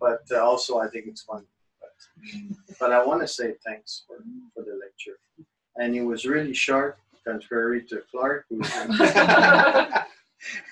but 0.00 0.22
uh, 0.32 0.38
also 0.38 0.78
I 0.78 0.88
think 0.88 1.06
it's 1.06 1.22
fun. 1.22 1.44
But, 1.80 1.92
but 2.80 2.92
I 2.92 3.04
want 3.04 3.20
to 3.20 3.28
say 3.28 3.54
thanks 3.64 4.02
for 4.08 4.16
for 4.54 4.64
the 4.64 4.76
lecture, 4.76 5.18
and 5.76 5.94
it 5.94 6.02
was 6.02 6.26
really 6.26 6.54
short, 6.54 6.98
contrary 7.24 7.84
to 7.90 8.02
Clark. 8.10 8.46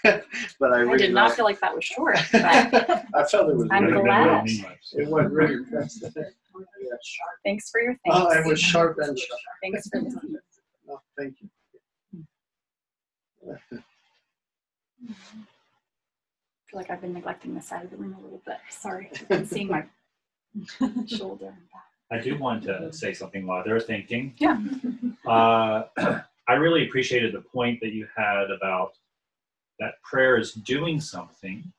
Who 0.05 0.11
but 0.61 0.73
I 0.73 0.91
I 0.91 0.97
did 0.97 1.13
not 1.13 1.25
liked- 1.25 1.37
feel 1.37 1.45
like 1.45 1.61
that 1.61 1.75
was 1.75 1.85
short. 1.85 2.19
But 2.33 2.45
I 3.15 3.25
felt 3.25 3.51
it 3.51 3.57
was 3.57 3.69
I'm 3.71 3.85
really 3.87 4.03
glad. 4.05 4.47
It 4.93 5.09
went 5.09 5.31
really 5.33 5.65
fast. 5.65 6.05
thanks 7.45 7.71
for 7.71 7.81
your 7.81 7.97
thanks. 8.05 8.19
Oh, 8.19 8.31
it 8.31 8.47
was 8.47 8.61
sharp 8.61 8.99
and 8.99 9.19
sharp. 9.19 9.41
Thanks 9.63 9.89
for 9.89 10.01
listening. 10.01 10.37
No, 10.89 11.01
thank 11.19 11.35
you. 11.41 11.49
I 15.09 15.13
feel 16.67 16.79
like 16.81 16.91
I've 16.91 17.01
been 17.01 17.13
neglecting 17.13 17.55
this 17.57 17.67
side 17.67 17.85
of 17.85 17.91
the 17.91 17.97
room 17.97 18.15
a 18.19 18.23
little 18.23 18.41
bit. 18.47 18.59
Sorry. 18.71 19.11
I've 19.13 19.29
been 19.29 19.47
seeing 19.47 19.69
my 19.69 19.85
shoulder 21.07 21.47
and 21.47 21.57
back. 21.73 21.83
I 22.13 22.19
do 22.23 22.39
want 22.39 22.63
to 22.65 22.93
say 22.93 23.13
something 23.13 23.47
while 23.47 23.65
they're 23.65 23.81
thinking. 23.81 24.35
Yeah. 24.39 24.61
Uh, 25.27 25.85
I 26.49 26.53
really 26.53 26.87
appreciated 26.87 27.35
the 27.35 27.41
point 27.41 27.81
that 27.81 27.93
you 27.93 28.07
had 28.17 28.51
about 28.53 28.93
that 29.81 29.95
prayer 30.03 30.39
is 30.39 30.53
doing 30.53 31.01
something, 31.01 31.73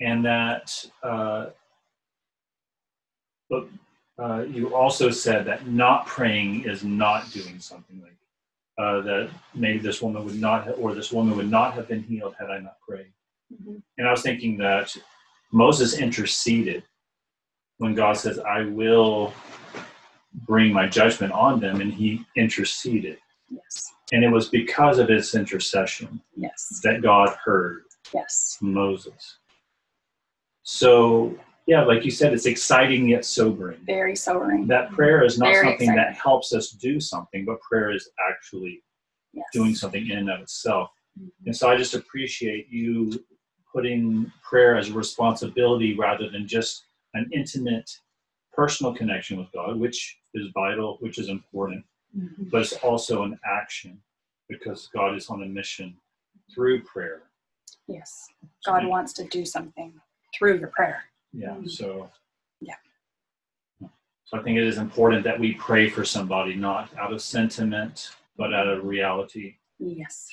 and 0.00 0.24
that. 0.24 0.84
Uh, 1.02 1.46
but 3.50 3.68
uh, 4.18 4.42
you 4.42 4.74
also 4.74 5.10
said 5.10 5.44
that 5.46 5.66
not 5.66 6.06
praying 6.06 6.64
is 6.64 6.84
not 6.84 7.30
doing 7.32 7.58
something 7.58 8.00
like 8.02 8.16
uh, 8.78 9.02
that. 9.02 9.30
Maybe 9.54 9.78
this 9.78 10.00
woman 10.02 10.24
would 10.24 10.40
not, 10.40 10.64
ha- 10.64 10.70
or 10.72 10.94
this 10.94 11.12
woman 11.12 11.36
would 11.36 11.50
not 11.50 11.74
have 11.74 11.88
been 11.88 12.02
healed 12.02 12.34
had 12.38 12.50
I 12.50 12.58
not 12.60 12.76
prayed. 12.86 13.12
Mhm. 13.52 13.82
And 13.98 14.08
I 14.08 14.10
was 14.10 14.22
thinking 14.22 14.56
that 14.58 14.96
Moses 15.52 15.98
interceded 15.98 16.82
when 17.78 17.94
God 17.94 18.16
says, 18.16 18.38
I 18.38 18.62
will 18.62 19.34
bring 20.46 20.72
my 20.72 20.86
judgment 20.88 21.32
on 21.32 21.60
them, 21.60 21.80
and 21.80 21.92
he 21.92 22.24
interceded. 22.36 23.18
Yes. 23.52 23.92
And 24.12 24.24
it 24.24 24.28
was 24.28 24.48
because 24.48 24.98
of 24.98 25.08
his 25.08 25.34
intercession 25.34 26.20
Yes. 26.36 26.80
that 26.82 27.02
God 27.02 27.36
heard 27.44 27.84
Yes. 28.14 28.58
Moses. 28.60 29.38
So, 30.62 31.38
yeah, 31.66 31.84
like 31.84 32.04
you 32.04 32.10
said, 32.10 32.32
it's 32.32 32.46
exciting 32.46 33.08
yet 33.08 33.24
sobering. 33.24 33.78
Very 33.84 34.16
sobering. 34.16 34.66
That 34.66 34.90
prayer 34.92 35.24
is 35.24 35.38
not 35.38 35.46
Very 35.52 35.66
something 35.68 35.94
that 35.94 36.14
helps 36.14 36.52
us 36.52 36.70
do 36.70 37.00
something, 37.00 37.44
but 37.44 37.60
prayer 37.60 37.90
is 37.92 38.10
actually 38.30 38.82
Yes. 39.32 39.46
doing 39.52 39.74
something 39.74 40.08
in 40.10 40.18
and 40.18 40.30
of 40.30 40.40
itself. 40.40 40.90
Mhm. 41.18 41.30
And 41.46 41.56
so 41.56 41.68
I 41.70 41.76
just 41.76 41.94
appreciate 41.94 42.68
you 42.68 43.24
putting 43.72 44.30
prayer 44.42 44.76
as 44.76 44.90
a 44.90 44.92
responsibility 44.94 45.94
rather 45.94 46.28
than 46.28 46.46
just 46.46 46.84
an 47.14 47.28
intimate 47.32 47.90
personal 48.52 48.94
connection 48.94 49.38
with 49.38 49.50
God, 49.52 49.78
which 49.78 50.18
is 50.34 50.48
vital, 50.52 50.98
which 51.00 51.18
is 51.18 51.28
important, 51.30 51.84
Mhm. 52.16 52.50
but 52.50 52.60
it's 52.62 52.74
also 52.74 53.22
an 53.22 53.38
action 53.44 54.02
because 54.48 54.88
God 54.88 55.14
is 55.16 55.30
on 55.30 55.42
a 55.42 55.46
mission 55.46 55.98
through 56.54 56.82
prayer. 56.84 57.22
Yes. 57.86 58.28
God 58.64 58.86
wants 58.86 59.12
to 59.14 59.24
do 59.24 59.44
something 59.44 60.00
through 60.36 60.58
your 60.58 60.68
prayer. 60.68 61.04
Yeah, 61.32 61.56
so. 61.66 62.10
Yeah. 62.60 62.76
So 64.24 64.38
I 64.38 64.42
think 64.42 64.58
it 64.58 64.64
is 64.66 64.78
important 64.78 65.24
that 65.24 65.38
we 65.38 65.54
pray 65.54 65.88
for 65.88 66.04
somebody, 66.04 66.54
not 66.54 66.94
out 66.96 67.12
of 67.12 67.22
sentiment, 67.22 68.10
but 68.36 68.52
out 68.52 68.66
of 68.68 68.84
reality. 68.84 69.56
Yes. 69.78 70.28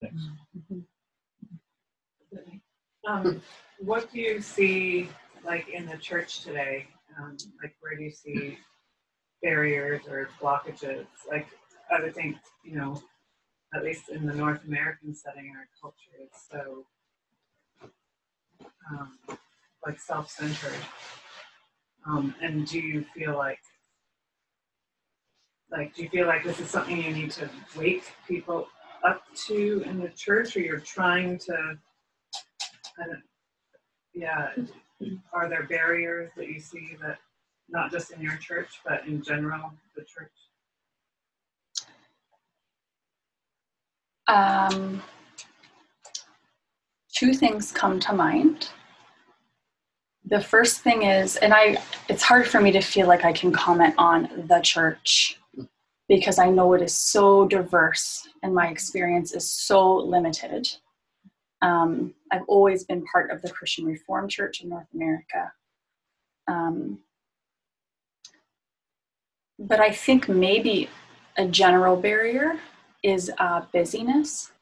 Thanks. 0.00 0.22
Mhm. 0.56 0.86
Um, 3.06 3.42
what 3.78 4.10
do 4.12 4.20
you 4.20 4.40
see 4.40 5.08
like 5.44 5.68
in 5.68 5.86
the 5.86 5.98
church 5.98 6.40
today? 6.42 6.88
Um, 7.18 7.36
like 7.62 7.76
where 7.80 7.96
do 7.96 8.04
you 8.04 8.10
see 8.10 8.58
barriers 9.42 10.02
or 10.08 10.28
blockages? 10.40 11.06
Like 11.28 11.46
I 11.90 12.00
would 12.02 12.14
think, 12.14 12.36
you 12.64 12.76
know, 12.76 13.00
at 13.74 13.82
least 13.82 14.08
in 14.08 14.26
the 14.26 14.34
North 14.34 14.64
American 14.66 15.14
setting, 15.14 15.52
our 15.56 15.68
culture 15.80 15.96
is 16.22 16.30
so 16.50 16.84
um, 18.90 19.18
like 19.86 19.98
self-centered. 19.98 20.76
Um, 22.06 22.34
and 22.42 22.66
do 22.66 22.78
you 22.78 23.04
feel 23.14 23.36
like 23.36 23.60
like 25.70 25.94
do 25.94 26.02
you 26.02 26.08
feel 26.10 26.26
like 26.26 26.44
this 26.44 26.60
is 26.60 26.68
something 26.68 26.96
you 27.02 27.12
need 27.12 27.30
to 27.30 27.48
wake 27.76 28.04
people 28.28 28.68
up 29.04 29.22
to 29.46 29.82
in 29.86 30.00
the 30.00 30.08
church 30.10 30.56
or 30.56 30.60
you're 30.60 30.80
trying 30.80 31.38
to 31.38 31.76
yeah, 34.14 34.50
are 35.32 35.48
there 35.48 35.64
barriers 35.64 36.30
that 36.36 36.48
you 36.48 36.60
see 36.60 36.96
that 37.02 37.18
not 37.68 37.90
just 37.90 38.12
in 38.12 38.20
your 38.20 38.36
church 38.36 38.80
but 38.84 39.06
in 39.06 39.22
general 39.22 39.72
the 39.96 40.02
church? 40.02 40.30
Um, 44.28 45.02
two 47.12 47.34
things 47.34 47.72
come 47.72 48.00
to 48.00 48.12
mind. 48.12 48.70
The 50.24 50.40
first 50.40 50.80
thing 50.80 51.02
is, 51.02 51.36
and 51.36 51.52
I, 51.52 51.78
it's 52.08 52.22
hard 52.22 52.46
for 52.46 52.60
me 52.60 52.70
to 52.72 52.80
feel 52.80 53.08
like 53.08 53.24
I 53.24 53.32
can 53.32 53.52
comment 53.52 53.94
on 53.98 54.46
the 54.48 54.60
church 54.60 55.38
because 56.08 56.38
I 56.38 56.48
know 56.48 56.72
it 56.74 56.82
is 56.82 56.96
so 56.96 57.46
diverse 57.46 58.28
and 58.42 58.54
my 58.54 58.68
experience 58.68 59.32
is 59.32 59.50
so 59.50 59.96
limited. 59.96 60.68
Um, 61.60 62.14
I've 62.30 62.44
always 62.48 62.84
been 62.84 63.04
part 63.04 63.30
of 63.30 63.42
the 63.42 63.50
Christian 63.50 63.84
Reformed 63.84 64.30
Church 64.30 64.62
in 64.62 64.68
North 64.68 64.88
America. 64.94 65.52
Um, 66.48 66.98
but 69.58 69.80
I 69.80 69.90
think 69.90 70.28
maybe 70.28 70.88
a 71.36 71.46
general 71.46 71.96
barrier 71.96 72.58
is 73.02 73.30
uh, 73.38 73.62
busyness. 73.72 74.52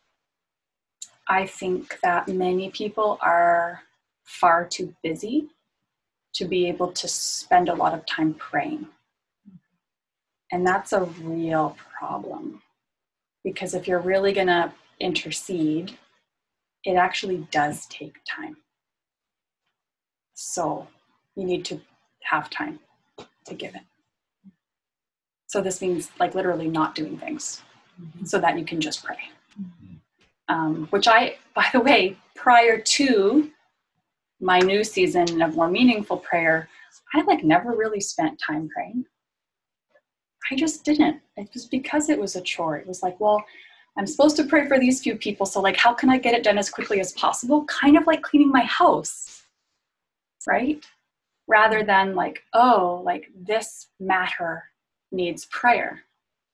I 1.28 1.46
think 1.46 1.98
that 2.02 2.28
many 2.28 2.70
people 2.70 3.18
are 3.20 3.82
far 4.24 4.66
too 4.66 4.94
busy 5.02 5.48
to 6.34 6.44
be 6.44 6.68
able 6.68 6.92
to 6.92 7.08
spend 7.08 7.68
a 7.68 7.74
lot 7.74 7.94
of 7.94 8.06
time 8.06 8.34
praying. 8.34 8.86
And 10.52 10.66
that's 10.66 10.92
a 10.92 11.04
real 11.22 11.76
problem 11.98 12.62
because 13.44 13.74
if 13.74 13.86
you're 13.86 14.00
really 14.00 14.32
going 14.32 14.48
to 14.48 14.72
intercede, 14.98 15.96
it 16.84 16.94
actually 16.94 17.46
does 17.50 17.86
take 17.86 18.16
time. 18.28 18.56
So 20.34 20.86
you 21.36 21.44
need 21.44 21.64
to 21.66 21.80
have 22.22 22.50
time 22.50 22.80
to 23.46 23.54
give 23.54 23.74
it. 23.74 23.82
So 25.50 25.60
this 25.60 25.82
means 25.82 26.12
like 26.20 26.36
literally 26.36 26.68
not 26.68 26.94
doing 26.94 27.18
things 27.18 27.62
so 28.24 28.38
that 28.38 28.56
you 28.56 28.64
can 28.64 28.80
just 28.80 29.02
pray. 29.02 29.18
Um, 30.48 30.86
which 30.90 31.08
I, 31.08 31.38
by 31.56 31.66
the 31.72 31.80
way, 31.80 32.16
prior 32.36 32.78
to 32.78 33.50
my 34.40 34.60
new 34.60 34.84
season 34.84 35.42
of 35.42 35.56
more 35.56 35.68
meaningful 35.68 36.18
prayer, 36.18 36.68
I 37.14 37.22
like 37.22 37.42
never 37.42 37.72
really 37.72 38.00
spent 38.00 38.40
time 38.40 38.68
praying. 38.68 39.04
I 40.52 40.54
just 40.54 40.84
didn't. 40.84 41.20
It 41.36 41.48
was 41.52 41.66
because 41.66 42.10
it 42.10 42.20
was 42.20 42.36
a 42.36 42.42
chore. 42.42 42.76
It 42.76 42.86
was 42.86 43.02
like, 43.02 43.18
well, 43.18 43.44
I'm 43.98 44.06
supposed 44.06 44.36
to 44.36 44.44
pray 44.44 44.68
for 44.68 44.78
these 44.78 45.02
few 45.02 45.16
people, 45.16 45.46
so 45.46 45.60
like 45.60 45.76
how 45.76 45.92
can 45.92 46.10
I 46.10 46.18
get 46.18 46.34
it 46.34 46.44
done 46.44 46.58
as 46.58 46.70
quickly 46.70 47.00
as 47.00 47.10
possible? 47.14 47.64
Kind 47.64 47.98
of 47.98 48.06
like 48.06 48.22
cleaning 48.22 48.52
my 48.52 48.62
house. 48.62 49.42
Right? 50.46 50.84
Rather 51.48 51.82
than 51.82 52.14
like, 52.14 52.44
oh, 52.54 53.02
like 53.04 53.26
this 53.34 53.88
matter 53.98 54.62
needs 55.12 55.46
prayer. 55.46 56.04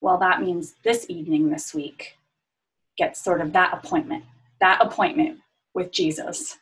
Well, 0.01 0.19
that 0.19 0.43
means 0.43 0.74
this 0.83 1.07
evening 1.09 1.51
this 1.51 1.74
week 1.74 2.16
gets 2.97 3.23
sort 3.23 3.41
of 3.41 3.53
that 3.53 3.73
appointment, 3.73 4.24
that 4.61 4.81
appointment 4.81 5.41
with 5.74 5.93
Jesus, 5.93 6.59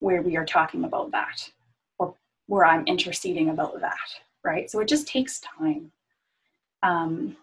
where 0.00 0.22
we 0.22 0.36
are 0.36 0.44
talking 0.44 0.84
about 0.84 1.10
that, 1.12 1.50
or 1.98 2.14
where 2.46 2.64
I'm 2.64 2.86
interceding 2.86 3.50
about 3.50 3.80
that, 3.80 3.96
right? 4.44 4.70
So 4.70 4.80
it 4.80 4.88
just 4.88 5.06
takes 5.06 5.40
time. 5.40 5.92
Um, 6.82 7.36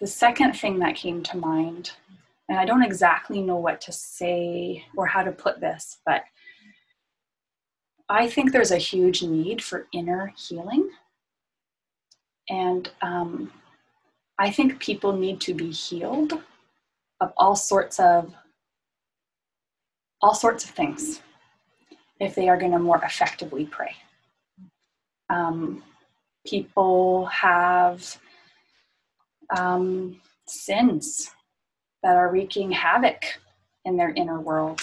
the 0.00 0.06
second 0.06 0.54
thing 0.54 0.78
that 0.80 0.96
came 0.96 1.22
to 1.22 1.36
mind, 1.36 1.92
and 2.48 2.58
I 2.58 2.64
don't 2.64 2.82
exactly 2.82 3.40
know 3.40 3.56
what 3.56 3.80
to 3.82 3.92
say 3.92 4.84
or 4.96 5.06
how 5.06 5.22
to 5.22 5.32
put 5.32 5.60
this, 5.60 5.98
but 6.04 6.24
I 8.08 8.28
think 8.28 8.52
there's 8.52 8.70
a 8.70 8.76
huge 8.76 9.22
need 9.22 9.62
for 9.62 9.86
inner 9.92 10.32
healing. 10.36 10.90
And 12.48 12.90
um, 13.02 13.52
I 14.38 14.50
think 14.50 14.80
people 14.80 15.12
need 15.12 15.40
to 15.42 15.54
be 15.54 15.70
healed 15.70 16.32
of 17.20 17.32
all 17.36 17.56
sorts 17.56 17.98
of 18.00 18.34
all 20.20 20.34
sorts 20.34 20.64
of 20.64 20.70
things 20.70 21.20
if 22.18 22.34
they 22.34 22.48
are 22.48 22.56
going 22.56 22.72
to 22.72 22.78
more 22.78 23.02
effectively 23.04 23.66
pray. 23.66 23.94
Um, 25.28 25.82
people 26.46 27.26
have 27.26 28.18
um, 29.54 30.20
sins 30.46 31.30
that 32.02 32.16
are 32.16 32.30
wreaking 32.30 32.70
havoc 32.70 33.22
in 33.84 33.96
their 33.96 34.10
inner 34.10 34.40
world 34.40 34.80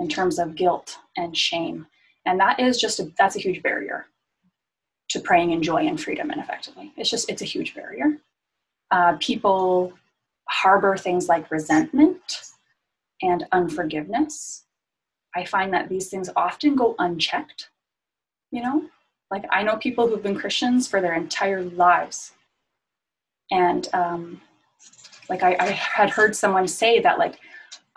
in 0.00 0.08
terms 0.08 0.38
of 0.38 0.56
guilt 0.56 0.98
and 1.16 1.36
shame 1.36 1.86
and 2.26 2.38
that 2.38 2.60
is 2.60 2.80
just 2.80 3.00
a, 3.00 3.10
that's 3.18 3.36
a 3.36 3.40
huge 3.40 3.62
barrier 3.62 4.06
to 5.10 5.20
praying 5.20 5.52
in 5.52 5.62
joy 5.62 5.86
and 5.86 6.00
freedom 6.00 6.30
and 6.30 6.40
effectively. 6.40 6.92
It's 6.96 7.10
just 7.10 7.30
it's 7.30 7.42
a 7.42 7.46
huge 7.46 7.74
barrier. 7.74 8.18
Uh, 8.90 9.16
people 9.20 9.92
harbor 10.48 10.96
things 10.96 11.28
like 11.28 11.50
resentment 11.50 12.40
and 13.22 13.46
unforgiveness. 13.52 14.64
I 15.36 15.44
find 15.44 15.72
that 15.72 15.88
these 15.88 16.08
things 16.08 16.28
often 16.34 16.74
go 16.74 16.96
unchecked 16.98 17.70
you 18.50 18.62
know? 18.62 18.84
Like 19.30 19.44
i 19.50 19.62
know 19.62 19.76
people 19.76 20.08
who've 20.08 20.22
been 20.22 20.38
christians 20.38 20.88
for 20.88 21.00
their 21.00 21.14
entire 21.14 21.62
lives. 21.62 22.32
And 23.52 23.88
um, 23.92 24.40
like 25.28 25.42
I, 25.42 25.56
I 25.58 25.66
had 25.70 26.10
heard 26.10 26.36
someone 26.36 26.68
say 26.68 27.00
that 27.00 27.18
like 27.18 27.38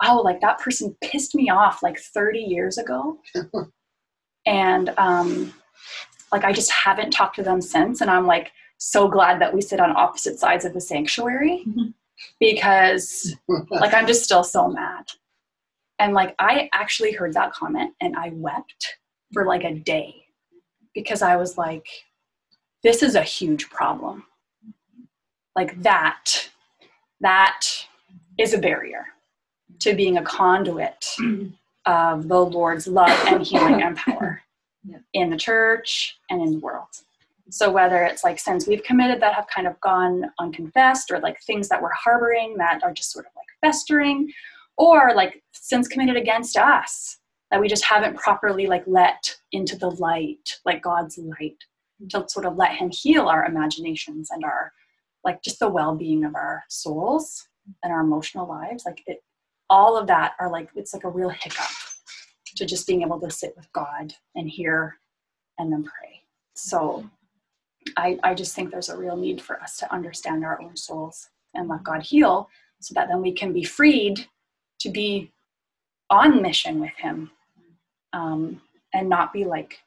oh 0.02 0.20
like 0.24 0.40
that 0.40 0.58
person 0.58 0.96
pissed 1.02 1.34
me 1.34 1.50
off 1.50 1.82
like 1.82 1.98
30 1.98 2.40
years 2.40 2.78
ago. 2.78 3.18
And 4.46 4.92
um, 4.98 5.54
like 6.34 6.44
i 6.44 6.52
just 6.52 6.70
haven't 6.70 7.12
talked 7.12 7.36
to 7.36 7.42
them 7.44 7.60
since 7.60 8.00
and 8.00 8.10
i'm 8.10 8.26
like 8.26 8.50
so 8.78 9.06
glad 9.08 9.40
that 9.40 9.54
we 9.54 9.60
sit 9.60 9.78
on 9.78 9.96
opposite 9.96 10.38
sides 10.38 10.64
of 10.64 10.74
the 10.74 10.80
sanctuary 10.80 11.62
mm-hmm. 11.66 11.90
because 12.40 13.34
like 13.70 13.94
i'm 13.94 14.06
just 14.06 14.24
still 14.24 14.44
so 14.44 14.68
mad. 14.68 15.06
And 16.00 16.12
like 16.12 16.34
i 16.40 16.68
actually 16.72 17.12
heard 17.12 17.34
that 17.34 17.52
comment 17.52 17.94
and 18.00 18.16
i 18.16 18.30
wept 18.30 18.98
for 19.32 19.46
like 19.46 19.62
a 19.64 19.74
day 19.74 20.26
because 20.92 21.22
i 21.22 21.36
was 21.36 21.56
like 21.56 21.86
this 22.84 23.02
is 23.02 23.14
a 23.14 23.22
huge 23.22 23.70
problem. 23.70 24.24
Like 25.56 25.82
that 25.82 26.50
that 27.20 27.62
is 28.38 28.52
a 28.52 28.58
barrier 28.58 29.06
to 29.80 29.94
being 29.94 30.18
a 30.18 30.22
conduit 30.22 31.06
of 31.86 32.28
the 32.28 32.40
lord's 32.40 32.86
love 32.86 33.18
and 33.26 33.42
healing 33.42 33.82
and 33.82 33.96
power 33.96 34.43
Yeah. 34.86 34.98
in 35.14 35.30
the 35.30 35.36
church 35.36 36.18
and 36.30 36.42
in 36.42 36.52
the 36.52 36.58
world. 36.58 36.88
So 37.50 37.70
whether 37.70 38.04
it's 38.04 38.24
like 38.24 38.38
sins 38.38 38.66
we've 38.66 38.82
committed 38.82 39.20
that 39.20 39.34
have 39.34 39.46
kind 39.46 39.66
of 39.66 39.80
gone 39.80 40.24
unconfessed 40.38 41.10
or 41.10 41.20
like 41.20 41.40
things 41.42 41.68
that 41.68 41.80
we're 41.80 41.92
harboring 41.92 42.56
that 42.58 42.82
are 42.82 42.92
just 42.92 43.10
sort 43.10 43.26
of 43.26 43.32
like 43.36 43.46
festering 43.60 44.32
or 44.76 45.12
like 45.14 45.42
sins 45.52 45.88
committed 45.88 46.16
against 46.16 46.56
us 46.56 47.18
that 47.50 47.60
we 47.60 47.68
just 47.68 47.84
haven't 47.84 48.16
properly 48.16 48.66
like 48.66 48.82
let 48.86 49.36
into 49.52 49.76
the 49.76 49.90
light 49.90 50.58
like 50.64 50.82
god's 50.82 51.18
light 51.18 51.56
to 52.10 52.24
sort 52.28 52.46
of 52.46 52.56
let 52.56 52.72
him 52.72 52.90
heal 52.90 53.26
our 53.26 53.44
imaginations 53.44 54.30
and 54.30 54.44
our 54.44 54.72
like 55.24 55.42
just 55.42 55.58
the 55.58 55.68
well-being 55.68 56.24
of 56.24 56.34
our 56.34 56.64
souls 56.68 57.48
and 57.82 57.92
our 57.92 58.00
emotional 58.00 58.46
lives. 58.46 58.84
Like 58.84 59.02
it 59.06 59.22
all 59.70 59.96
of 59.96 60.06
that 60.08 60.34
are 60.38 60.50
like 60.50 60.68
it's 60.74 60.92
like 60.92 61.04
a 61.04 61.08
real 61.08 61.30
hiccup 61.30 61.70
to 62.56 62.64
just 62.66 62.86
being 62.86 63.02
able 63.02 63.20
to 63.20 63.30
sit 63.30 63.54
with 63.56 63.72
god 63.72 64.14
and 64.34 64.48
hear 64.48 64.96
and 65.58 65.72
then 65.72 65.82
pray. 65.82 66.22
So 66.54 67.08
i 67.98 68.18
i 68.22 68.32
just 68.32 68.54
think 68.54 68.70
there's 68.70 68.88
a 68.88 68.96
real 68.96 69.16
need 69.16 69.40
for 69.42 69.60
us 69.60 69.76
to 69.76 69.92
understand 69.92 70.44
our 70.44 70.60
own 70.62 70.74
souls 70.74 71.28
and 71.54 71.68
let 71.68 71.84
god 71.84 72.02
heal 72.02 72.48
so 72.80 72.94
that 72.94 73.08
then 73.08 73.20
we 73.20 73.32
can 73.32 73.52
be 73.52 73.62
freed 73.62 74.26
to 74.80 74.88
be 74.88 75.30
on 76.08 76.40
mission 76.40 76.80
with 76.80 76.94
him 76.96 77.30
um, 78.12 78.60
and 78.94 79.08
not 79.08 79.32
be 79.32 79.44
like 79.44 79.78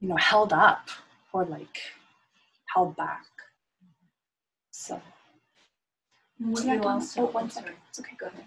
you 0.00 0.08
know 0.08 0.16
held 0.16 0.52
up 0.52 0.88
or 1.32 1.44
like 1.44 1.78
held 2.74 2.96
back. 2.96 3.24
So. 4.70 5.00
What 6.38 6.64
yeah, 6.64 6.74
you 6.74 6.82
also, 6.82 7.22
oh, 7.22 7.30
one 7.30 7.50
second. 7.50 7.74
It's 7.88 8.00
okay. 8.00 8.16
Go 8.18 8.26
ahead. 8.26 8.44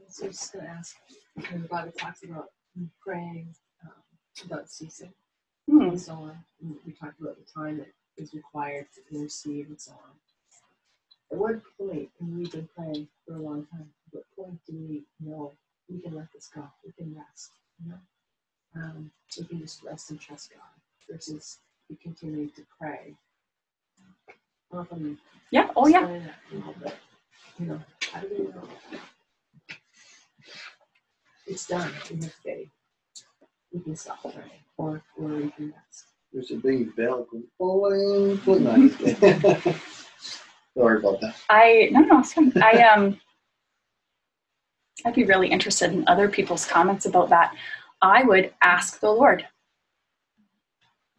I 0.00 0.26
was 0.26 0.38
just 0.38 0.52
gonna 0.52 0.68
ask, 0.68 0.96
when 1.36 1.62
the 1.62 1.68
Bible 1.68 1.92
talks 1.92 2.22
about 2.22 2.50
praying 3.00 3.54
um, 3.84 3.92
about 4.46 4.70
ceasing 4.70 5.12
Hmm. 5.68 5.82
and 5.82 6.00
so 6.00 6.12
on, 6.14 6.38
and 6.62 6.76
we 6.86 6.92
talked 6.92 7.20
about 7.20 7.36
the 7.38 7.52
time 7.52 7.78
that 7.78 7.88
is 8.16 8.34
required 8.34 8.86
to 8.94 9.16
intercede 9.16 9.68
and 9.68 9.80
so 9.80 9.92
on. 9.92 10.12
At 11.32 11.38
what 11.38 11.60
point, 11.78 12.08
and 12.20 12.38
we've 12.38 12.52
been 12.52 12.68
praying 12.76 13.08
for 13.26 13.34
a 13.34 13.38
long 13.40 13.66
time, 13.66 13.90
at 14.08 14.14
what 14.14 14.24
point 14.36 14.60
do 14.66 14.74
we 14.88 15.02
know 15.20 15.52
we 15.90 16.00
can 16.00 16.14
let 16.14 16.32
this 16.32 16.48
go, 16.54 16.62
we 16.84 16.92
can 16.92 17.16
rest, 17.16 17.50
you 17.84 17.90
know? 17.90 17.98
Um, 18.82 19.10
we 19.38 19.44
can 19.44 19.60
just 19.60 19.82
rest 19.82 20.10
and 20.10 20.20
trust 20.20 20.50
God 20.50 20.60
versus 21.10 21.58
we 21.90 21.96
continue 21.96 22.48
to 22.50 22.62
pray. 22.80 23.16
I 24.72 24.76
don't 24.76 24.78
know 24.78 24.80
if 24.82 24.92
I'm 24.92 25.18
Yeah. 25.50 25.70
Oh 25.76 25.86
yeah. 25.88 26.00
explaining 26.00 26.26
that 26.26 26.36
well, 26.52 26.74
but, 26.82 26.96
you 27.58 27.66
know, 27.66 27.80
how 28.12 28.20
do 28.20 28.28
we 28.30 28.44
know? 28.46 28.68
It's 31.46 31.66
done. 31.66 31.92
We 32.10 32.16
have 32.22 32.34
faith. 32.34 32.68
We 33.72 33.80
can 33.80 33.96
stop 33.96 34.22
praying, 34.22 34.64
or 34.76 35.02
or 35.18 35.28
we 35.28 35.50
can 35.50 35.72
rest. 35.72 36.06
There's 36.32 36.50
a 36.50 36.56
big 36.56 36.94
bell 36.96 37.26
going 37.30 37.44
boing. 37.60 38.36
boing. 38.38 38.60
No, 38.60 38.70
I'm. 38.72 39.80
Sorry 40.76 40.98
about 40.98 41.20
that. 41.20 41.36
I 41.48 41.88
no 41.92 42.00
no 42.00 42.22
it's. 42.22 42.52
I 42.56 42.82
um 42.82 43.18
I'd 45.04 45.14
be 45.14 45.24
really 45.24 45.48
interested 45.48 45.92
in 45.92 46.06
other 46.08 46.28
people's 46.28 46.66
comments 46.66 47.06
about 47.06 47.28
that. 47.30 47.54
I 48.02 48.24
would 48.24 48.52
ask 48.62 49.00
the 49.00 49.10
Lord. 49.10 49.46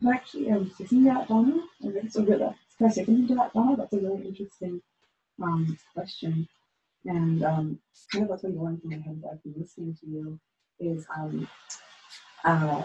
Actually, 0.08 0.52
um, 0.52 0.72
isn't 0.80 1.04
that 1.06 1.28
Donna? 1.28 1.64
Okay, 1.84 2.08
so 2.08 2.22
good. 2.22 2.40
Can 2.78 2.88
I 2.88 2.90
say 2.90 3.06
something 3.06 3.28
to 3.30 3.36
that, 3.36 3.54
Donna? 3.54 3.76
That's 3.78 3.94
a 3.94 3.98
really 3.98 4.28
interesting 4.28 4.82
um, 5.42 5.78
question. 5.94 6.48
And 7.08 7.42
um, 7.44 7.80
kind 8.12 8.26
of 8.26 8.30
what's 8.30 8.42
been 8.42 8.58
going 8.58 8.80
through 8.80 8.92
my 8.92 8.98
head 8.98 9.16
as 9.18 9.32
I've 9.32 9.44
been 9.44 9.56
listening 9.58 9.98
to 10.02 10.08
you 10.08 10.40
is 10.80 11.06
um, 11.16 11.48
uh, 12.44 12.84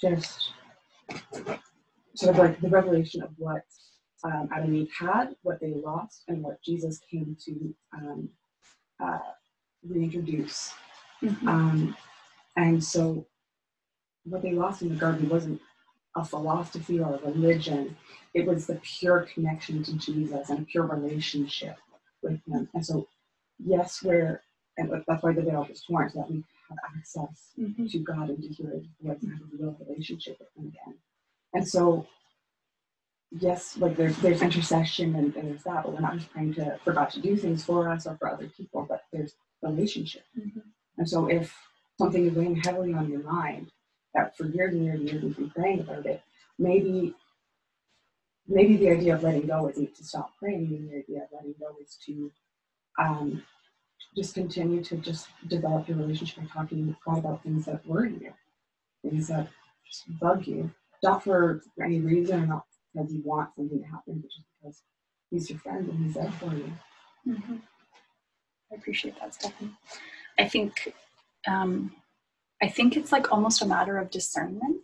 just 0.00 0.50
sort 2.16 2.34
of 2.34 2.38
like 2.38 2.60
the 2.60 2.68
revelation 2.68 3.22
of 3.22 3.30
what 3.38 3.62
um, 4.24 4.48
Adam 4.52 4.70
and 4.70 4.76
Eve 4.76 4.90
had, 4.98 5.36
what 5.42 5.60
they 5.60 5.72
lost, 5.74 6.24
and 6.26 6.42
what 6.42 6.60
Jesus 6.62 6.98
came 7.08 7.36
to 7.44 7.74
um, 7.96 8.28
uh, 9.02 9.18
reintroduce. 9.88 10.72
Um, 11.46 11.96
and 12.56 12.82
so, 12.82 13.26
what 14.24 14.42
they 14.42 14.52
lost 14.52 14.82
in 14.82 14.88
the 14.88 14.96
garden 14.96 15.28
wasn't 15.28 15.60
a 16.16 16.24
philosophy 16.24 16.98
or 16.98 17.14
a 17.14 17.30
religion, 17.30 17.96
it 18.34 18.46
was 18.46 18.66
the 18.66 18.80
pure 18.82 19.28
connection 19.32 19.84
to 19.84 19.92
Jesus 19.94 20.50
and 20.50 20.60
a 20.60 20.62
pure 20.62 20.86
relationship 20.86 21.76
with 22.22 22.40
Him. 22.46 22.68
And 22.74 22.84
so, 22.84 23.08
yes, 23.58 24.02
we're, 24.02 24.42
and 24.76 24.90
that's 25.06 25.22
why 25.22 25.32
the 25.32 25.42
veil 25.42 25.66
was 25.68 25.82
torn, 25.82 26.10
so 26.10 26.20
that 26.20 26.30
we 26.30 26.44
have 26.68 26.78
access 26.96 27.52
Mhm. 27.58 27.90
to 27.90 27.98
God 28.00 28.30
and 28.30 28.42
to 28.42 28.48
hear 28.48 28.70
His 28.70 28.86
voice 29.00 29.22
and 29.22 29.32
have 29.32 29.40
a 29.42 29.56
real 29.56 29.76
relationship 29.86 30.38
with 30.38 30.48
Him 30.56 30.68
again. 30.68 30.94
And 31.54 31.66
so, 31.66 32.06
yes, 33.30 33.76
like 33.78 33.96
there's 33.96 34.16
there's 34.18 34.42
intercession 34.42 35.14
and, 35.14 35.34
and 35.36 35.48
there's 35.50 35.62
that, 35.64 35.84
but 35.84 35.92
we're 35.92 36.00
not 36.00 36.16
just 36.16 36.30
praying 36.30 36.54
to 36.54 36.78
for 36.84 36.92
God 36.92 37.10
to 37.10 37.20
do 37.20 37.36
things 37.36 37.64
for 37.64 37.88
us 37.90 38.06
or 38.06 38.16
for 38.16 38.28
other 38.30 38.48
people, 38.48 38.86
but 38.88 39.04
there's 39.12 39.34
relationship. 39.62 40.24
Mhm. 40.38 40.62
And 40.98 41.08
so, 41.08 41.26
if 41.28 41.56
something 41.98 42.26
is 42.26 42.34
weighing 42.34 42.56
heavily 42.56 42.94
on 42.94 43.10
your 43.10 43.22
mind, 43.22 43.70
that 44.14 44.36
for 44.36 44.46
years 44.46 44.74
and 44.74 44.84
years 44.84 45.00
and 45.00 45.08
years 45.10 45.22
we've 45.22 45.36
been 45.36 45.50
praying 45.50 45.80
about 45.80 46.06
it. 46.06 46.22
Maybe 46.58 47.14
maybe 48.48 48.76
the 48.76 48.90
idea 48.90 49.14
of 49.14 49.22
letting 49.22 49.46
go 49.46 49.68
isn't 49.68 49.94
to 49.96 50.04
stop 50.04 50.32
praying, 50.38 50.70
maybe 50.70 50.86
the 50.88 50.98
idea 50.98 51.24
of 51.24 51.28
letting 51.32 51.54
go 51.60 51.74
is 51.82 51.98
to 52.06 52.30
um, 52.98 53.42
just 54.16 54.34
continue 54.34 54.82
to 54.84 54.96
just 54.96 55.28
develop 55.48 55.88
your 55.88 55.98
relationship 55.98 56.38
and 56.38 56.50
talking 56.50 56.86
with 56.86 56.96
God 57.04 57.18
about 57.18 57.42
things 57.42 57.66
that 57.66 57.86
worry 57.86 58.12
you, 58.20 58.32
things 59.02 59.28
that 59.28 59.48
just 59.86 60.04
bug 60.18 60.46
you. 60.46 60.70
Not 61.02 61.22
for 61.24 61.62
any 61.82 62.00
reason 62.00 62.44
or 62.44 62.46
not 62.46 62.64
because 62.94 63.12
you 63.12 63.22
want 63.24 63.50
something 63.54 63.80
to 63.80 63.86
happen, 63.86 64.20
but 64.20 64.30
just 64.30 64.46
because 64.60 64.82
he's 65.30 65.50
your 65.50 65.58
friend 65.58 65.88
and 65.88 66.04
he's 66.04 66.14
there 66.14 66.32
for 66.32 66.54
you. 66.54 66.72
Mhm. 67.26 67.60
I 68.72 68.74
appreciate 68.76 69.18
that, 69.20 69.34
Stephanie. 69.34 69.76
I 70.38 70.48
think, 70.48 70.94
um, 71.46 71.94
I 72.62 72.68
think 72.68 72.96
it's 72.96 73.12
like 73.12 73.32
almost 73.32 73.62
a 73.62 73.66
matter 73.66 73.98
of 73.98 74.10
discernment. 74.10 74.82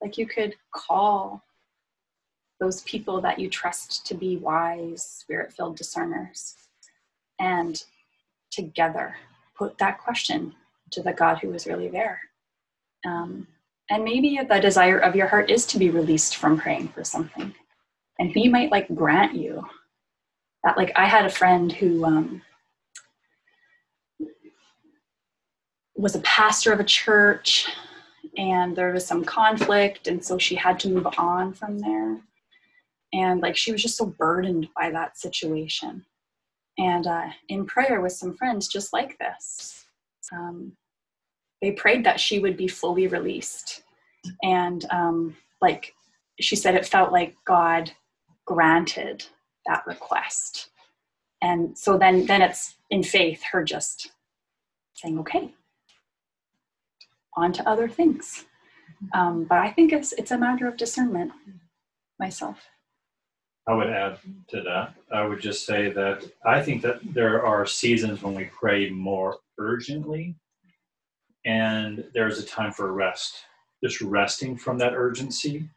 Like 0.00 0.18
you 0.18 0.26
could 0.26 0.56
call 0.72 1.42
those 2.60 2.82
people 2.82 3.20
that 3.20 3.38
you 3.38 3.48
trust 3.48 4.06
to 4.06 4.14
be 4.14 4.36
wise, 4.36 5.02
spirit-filled 5.02 5.76
discerners, 5.76 6.54
and 7.38 7.84
together 8.50 9.16
put 9.56 9.76
that 9.78 9.98
question 9.98 10.54
to 10.92 11.02
the 11.02 11.12
God 11.12 11.38
who 11.38 11.52
is 11.52 11.66
really 11.66 11.88
there. 11.88 12.20
Um, 13.04 13.46
and 13.90 14.04
maybe 14.04 14.40
the 14.48 14.58
desire 14.58 14.98
of 14.98 15.14
your 15.14 15.26
heart 15.26 15.50
is 15.50 15.66
to 15.66 15.78
be 15.78 15.90
released 15.90 16.36
from 16.36 16.58
praying 16.58 16.88
for 16.88 17.04
something, 17.04 17.54
and 18.18 18.30
He 18.30 18.48
might 18.48 18.70
like 18.70 18.94
grant 18.94 19.34
you 19.34 19.66
that 20.66 20.76
like 20.76 20.92
i 20.96 21.06
had 21.06 21.24
a 21.24 21.30
friend 21.30 21.72
who 21.72 22.04
um, 22.04 22.42
was 25.94 26.14
a 26.14 26.20
pastor 26.20 26.72
of 26.72 26.80
a 26.80 26.84
church 26.84 27.70
and 28.36 28.76
there 28.76 28.92
was 28.92 29.06
some 29.06 29.24
conflict 29.24 30.08
and 30.08 30.22
so 30.22 30.36
she 30.36 30.56
had 30.56 30.78
to 30.80 30.88
move 30.88 31.06
on 31.16 31.54
from 31.54 31.78
there 31.78 32.18
and 33.16 33.40
like 33.40 33.56
she 33.56 33.72
was 33.72 33.82
just 33.82 33.96
so 33.96 34.06
burdened 34.06 34.68
by 34.76 34.90
that 34.90 35.18
situation. 35.18 36.04
And 36.78 37.06
uh, 37.06 37.28
in 37.48 37.64
prayer 37.64 38.02
with 38.02 38.12
some 38.12 38.36
friends 38.36 38.68
just 38.68 38.92
like 38.92 39.18
this 39.18 39.86
um, 40.32 40.72
they 41.62 41.72
prayed 41.72 42.04
that 42.04 42.20
she 42.20 42.38
would 42.38 42.56
be 42.56 42.68
fully 42.68 43.06
released. 43.06 43.82
And 44.42 44.84
um, 44.90 45.36
like 45.62 45.94
she 46.40 46.56
said 46.56 46.74
it 46.74 46.86
felt 46.86 47.12
like 47.12 47.34
god 47.46 47.92
granted 48.44 49.24
that 49.66 49.86
request. 49.86 50.68
And 51.42 51.76
so 51.76 51.96
then 51.96 52.26
then 52.26 52.42
it's 52.42 52.74
in 52.90 53.02
faith 53.02 53.42
her 53.52 53.64
just 53.64 54.12
saying 54.94 55.18
okay 55.20 55.52
on 57.36 57.52
to 57.52 57.68
other 57.68 57.88
things. 57.88 58.44
Um, 59.12 59.44
but 59.44 59.58
i 59.58 59.70
think 59.70 59.92
it's 59.92 60.12
it's 60.12 60.30
a 60.30 60.38
matter 60.38 60.66
of 60.66 60.76
discernment 60.76 61.32
myself 62.18 62.58
I 63.68 63.74
would 63.74 63.88
add 63.90 64.18
to 64.48 64.62
that. 64.62 64.94
I 65.12 65.26
would 65.26 65.40
just 65.40 65.66
say 65.66 65.90
that 65.90 66.24
I 66.44 66.62
think 66.62 66.82
that 66.82 67.00
there 67.12 67.44
are 67.44 67.66
seasons 67.66 68.22
when 68.22 68.34
we 68.34 68.44
pray 68.44 68.90
more 68.90 69.38
urgently, 69.58 70.36
and 71.44 72.04
there's 72.14 72.38
a 72.38 72.46
time 72.46 72.72
for 72.72 72.92
rest. 72.92 73.34
Just 73.82 74.00
resting 74.00 74.56
from 74.56 74.78
that 74.78 74.94
urgency 74.94 75.68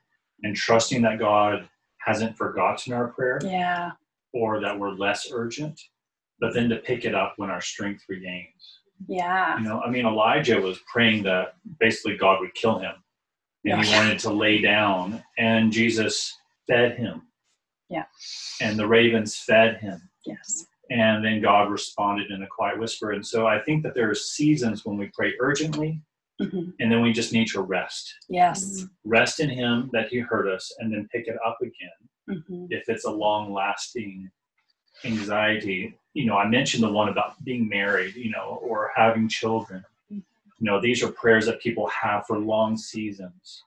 and 0.44 0.56
trusting 0.56 1.02
that 1.02 1.20
God 1.20 1.68
hasn't 1.98 2.38
forgotten 2.38 2.94
our 2.94 3.10
prayer 3.10 3.40
yeah 3.44 3.92
or 4.34 4.62
that 4.62 4.80
we're 4.80 4.92
less 4.92 5.30
urgent, 5.34 5.82
but 6.40 6.54
then 6.54 6.70
to 6.70 6.78
pick 6.78 7.04
it 7.04 7.16
up 7.16 7.34
when 7.38 7.50
our 7.50 7.62
strength 7.62 8.04
regains. 8.08 8.80
yeah 9.08 9.58
You 9.58 9.64
know, 9.64 9.82
I 9.82 9.90
mean, 9.90 10.06
Elijah 10.06 10.62
was 10.62 10.80
praying 10.92 11.24
that 11.24 11.56
basically 11.80 12.16
God 12.18 12.40
would 12.40 12.54
kill 12.54 12.78
him, 12.78 12.94
and 13.66 13.84
he 13.84 13.92
wanted 13.96 14.20
to 14.20 14.32
lay 14.32 14.62
down, 14.62 15.24
and 15.40 15.72
Jesus 15.72 16.38
fed 16.68 16.98
him. 16.98 17.24
Yeah. 17.90 18.06
And 18.62 18.78
the 18.78 18.88
ravens 18.88 19.38
fed 19.38 19.78
him, 19.78 20.10
yes 20.26 20.66
and 20.92 21.24
then 21.24 21.40
God 21.40 21.70
responded 21.70 22.32
in 22.32 22.42
a 22.42 22.48
quiet 22.48 22.80
whisper. 22.80 23.12
And 23.12 23.24
so 23.24 23.46
I 23.46 23.60
think 23.60 23.84
that 23.84 23.94
there 23.94 24.10
are 24.10 24.16
seasons 24.16 24.86
when 24.86 24.98
we 24.98 25.12
pray 25.14 25.36
urgently, 25.40 26.02
Mhm. 26.42 26.74
and 26.80 26.92
then 26.92 27.04
we 27.04 27.14
just 27.14 27.32
need 27.32 27.48
to 27.50 27.62
rest, 27.62 28.12
yes 28.28 28.86
rest 29.06 29.40
in 29.40 29.50
Him 29.52 29.90
that 29.94 30.08
He 30.10 30.18
heard 30.18 30.48
us, 30.48 30.74
and 30.80 30.92
then 30.92 31.08
pick 31.12 31.28
it 31.28 31.38
up 31.46 31.58
again 31.62 32.00
Mhm. 32.28 32.68
if 32.72 32.90
it's 32.90 33.06
a 33.06 33.12
long 33.12 33.54
lasting 33.54 34.32
anxiety 35.06 35.94
you 36.14 36.26
know 36.26 36.38
i 36.38 36.46
mentioned 36.48 36.84
the 36.84 36.92
one 36.92 37.08
about 37.10 37.42
being 37.46 37.68
married 37.70 38.16
you 38.16 38.30
know 38.32 38.60
or 38.62 38.92
having 38.96 39.28
children 39.30 39.84
you 40.10 40.22
know 40.60 40.82
these 40.82 41.02
are 41.04 41.12
prayers 41.12 41.46
that 41.46 41.62
people 41.62 41.88
have 41.88 42.26
for 42.28 42.38
long 42.38 42.76
seasons 42.76 43.64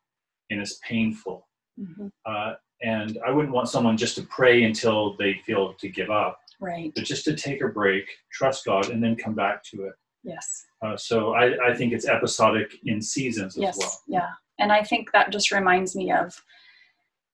and 0.51 0.61
it's 0.61 0.79
painful 0.87 1.49
Mhm. 1.81 2.13
uh, 2.27 2.55
and 2.83 3.19
i 3.27 3.31
wouldn't 3.31 3.55
want 3.55 3.69
someone 3.69 3.97
just 3.97 4.15
to 4.17 4.23
pray 4.23 4.65
until 4.65 5.17
they 5.19 5.35
feel 5.47 5.75
to 5.75 5.89
give 5.89 6.11
up. 6.11 6.39
Right. 6.61 6.93
But 6.95 7.05
just 7.05 7.25
to 7.25 7.35
take 7.35 7.61
a 7.61 7.69
break 7.69 8.07
trust 8.31 8.65
god 8.65 8.91
and 8.91 9.03
then 9.03 9.17
come 9.17 9.35
back 9.35 9.65
to 9.65 9.85
it. 9.87 9.95
Yes. 10.23 10.65
Uh, 10.81 10.97
so 10.97 11.35
I, 11.35 11.71
I 11.71 11.75
think 11.75 11.93
it's 11.93 12.07
episodic 12.07 12.73
in 12.85 13.03
seasons 13.03 13.57
as 13.57 13.63
yes 13.63 13.79
well. 13.79 14.01
yeah. 14.07 14.29
And 14.59 14.71
i 14.71 14.83
think 14.83 15.11
that 15.13 15.31
just 15.33 15.51
reminds 15.51 15.97
me 15.97 16.13
of 16.13 16.33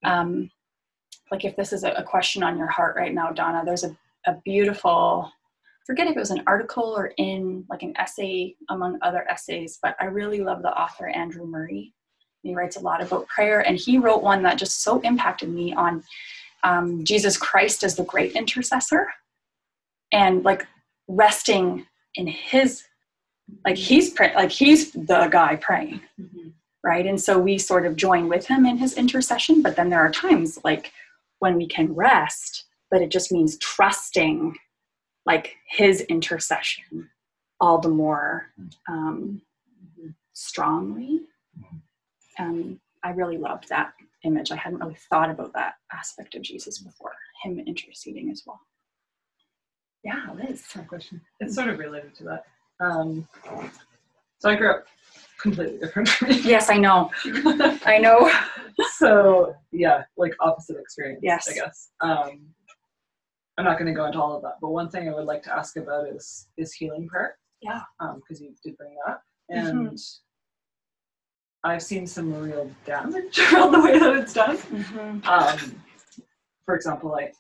um 0.04 0.50
like 1.30 1.44
if 1.44 1.56
this 1.56 1.72
is 1.72 1.84
a, 1.84 1.90
a 1.92 2.02
question 2.02 2.42
on 2.42 2.56
your 2.56 2.68
heart 2.68 2.96
right 2.96 3.12
now 3.14 3.30
donna 3.30 3.62
there's 3.64 3.84
a, 3.84 3.96
a 4.26 4.34
beautiful 4.44 5.30
forget 5.86 6.06
if 6.06 6.16
it 6.16 6.20
was 6.20 6.30
an 6.30 6.42
article 6.46 6.84
or 6.96 7.12
in 7.18 7.64
like 7.68 7.82
an 7.82 7.94
essay 7.98 8.54
among 8.70 8.98
other 9.02 9.26
essays 9.28 9.78
but 9.82 9.96
i 10.00 10.04
really 10.04 10.40
love 10.40 10.62
the 10.62 10.80
author 10.80 11.08
andrew 11.08 11.46
murray 11.46 11.92
he 12.42 12.54
writes 12.54 12.76
a 12.76 12.80
lot 12.80 13.02
about 13.02 13.26
prayer 13.28 13.60
and 13.60 13.76
he 13.76 13.98
wrote 13.98 14.22
one 14.22 14.42
that 14.42 14.58
just 14.58 14.82
so 14.82 15.00
impacted 15.00 15.48
me 15.48 15.72
on 15.74 16.02
um, 16.64 17.04
jesus 17.04 17.36
christ 17.36 17.84
as 17.84 17.96
the 17.96 18.04
great 18.04 18.32
intercessor 18.32 19.08
and 20.12 20.44
like 20.44 20.66
resting 21.08 21.86
in 22.14 22.26
his 22.26 22.84
like 23.64 23.76
he's 23.76 24.10
pray- 24.10 24.34
like 24.34 24.50
he's 24.50 24.92
the 24.92 25.28
guy 25.30 25.56
praying 25.56 26.00
right? 26.84 27.06
And 27.06 27.20
so 27.20 27.38
we 27.38 27.58
sort 27.58 27.86
of 27.86 27.96
join 27.96 28.28
with 28.28 28.46
him 28.46 28.64
in 28.64 28.78
his 28.78 28.94
intercession 28.94 29.62
but 29.62 29.76
then 29.76 29.90
there 29.90 30.00
are 30.00 30.10
times 30.10 30.58
like 30.64 30.92
when 31.40 31.56
we 31.56 31.66
can 31.66 31.94
rest 31.94 32.64
but 32.90 33.02
it 33.02 33.10
just 33.10 33.32
means 33.32 33.58
trusting 33.58 34.56
like 35.26 35.56
his 35.66 36.00
intercession 36.02 37.10
all 37.60 37.78
the 37.78 37.88
more 37.88 38.46
um, 38.88 39.42
strongly 40.32 41.20
um, 42.38 42.80
i 43.04 43.10
really 43.10 43.38
loved 43.38 43.68
that 43.68 43.92
image 44.24 44.50
i 44.50 44.56
hadn't 44.56 44.78
really 44.80 44.96
thought 45.10 45.30
about 45.30 45.52
that 45.52 45.74
aspect 45.92 46.34
of 46.34 46.42
jesus 46.42 46.78
before 46.78 47.12
him 47.42 47.58
interceding 47.66 48.30
as 48.30 48.42
well 48.46 48.60
yeah 50.04 50.26
liz 50.34 50.64
question. 50.86 51.20
It's 51.40 51.54
sort 51.54 51.68
of 51.68 51.78
related 51.78 52.14
to 52.16 52.24
that. 52.24 52.44
Um, 52.80 53.26
so 54.38 54.48
I 54.48 54.54
grew 54.54 54.70
up 54.70 54.86
completely 55.40 55.78
different 55.78 56.10
yes 56.44 56.68
i 56.68 56.76
know 56.76 57.10
i 57.84 57.98
know 57.98 58.28
so 58.96 59.54
yeah, 59.72 60.04
like 60.16 60.34
opposite 60.40 60.76
experience. 60.78 61.20
Yes. 61.22 61.48
I 61.48 61.54
guess. 61.54 61.90
Um, 62.00 62.46
I'm 63.56 63.64
not 63.64 63.78
going 63.78 63.92
to 63.92 63.92
go 63.92 64.06
into 64.06 64.20
all 64.20 64.36
of 64.36 64.42
that, 64.42 64.54
but 64.60 64.70
one 64.70 64.88
thing 64.88 65.08
I 65.08 65.14
would 65.14 65.24
like 65.24 65.42
to 65.44 65.54
ask 65.54 65.76
about 65.76 66.08
is 66.08 66.48
is 66.56 66.72
healing 66.72 67.08
prayer. 67.08 67.36
Yeah. 67.60 67.80
Because 68.16 68.40
you 68.40 68.54
did 68.64 68.76
bring 68.76 68.94
that 68.94 69.12
up, 69.12 69.22
and 69.48 69.98
I've 71.64 71.82
seen 71.82 72.06
some 72.06 72.32
real 72.40 72.70
damage 72.86 73.38
around 73.52 73.72
the 73.72 73.80
way 73.80 73.98
that 73.98 74.16
it's 74.16 74.32
done. 74.32 74.56
Mhm. 74.58 75.26
Um, 75.26 75.82
for 76.64 76.74
example, 76.76 77.14
I 77.16 77.32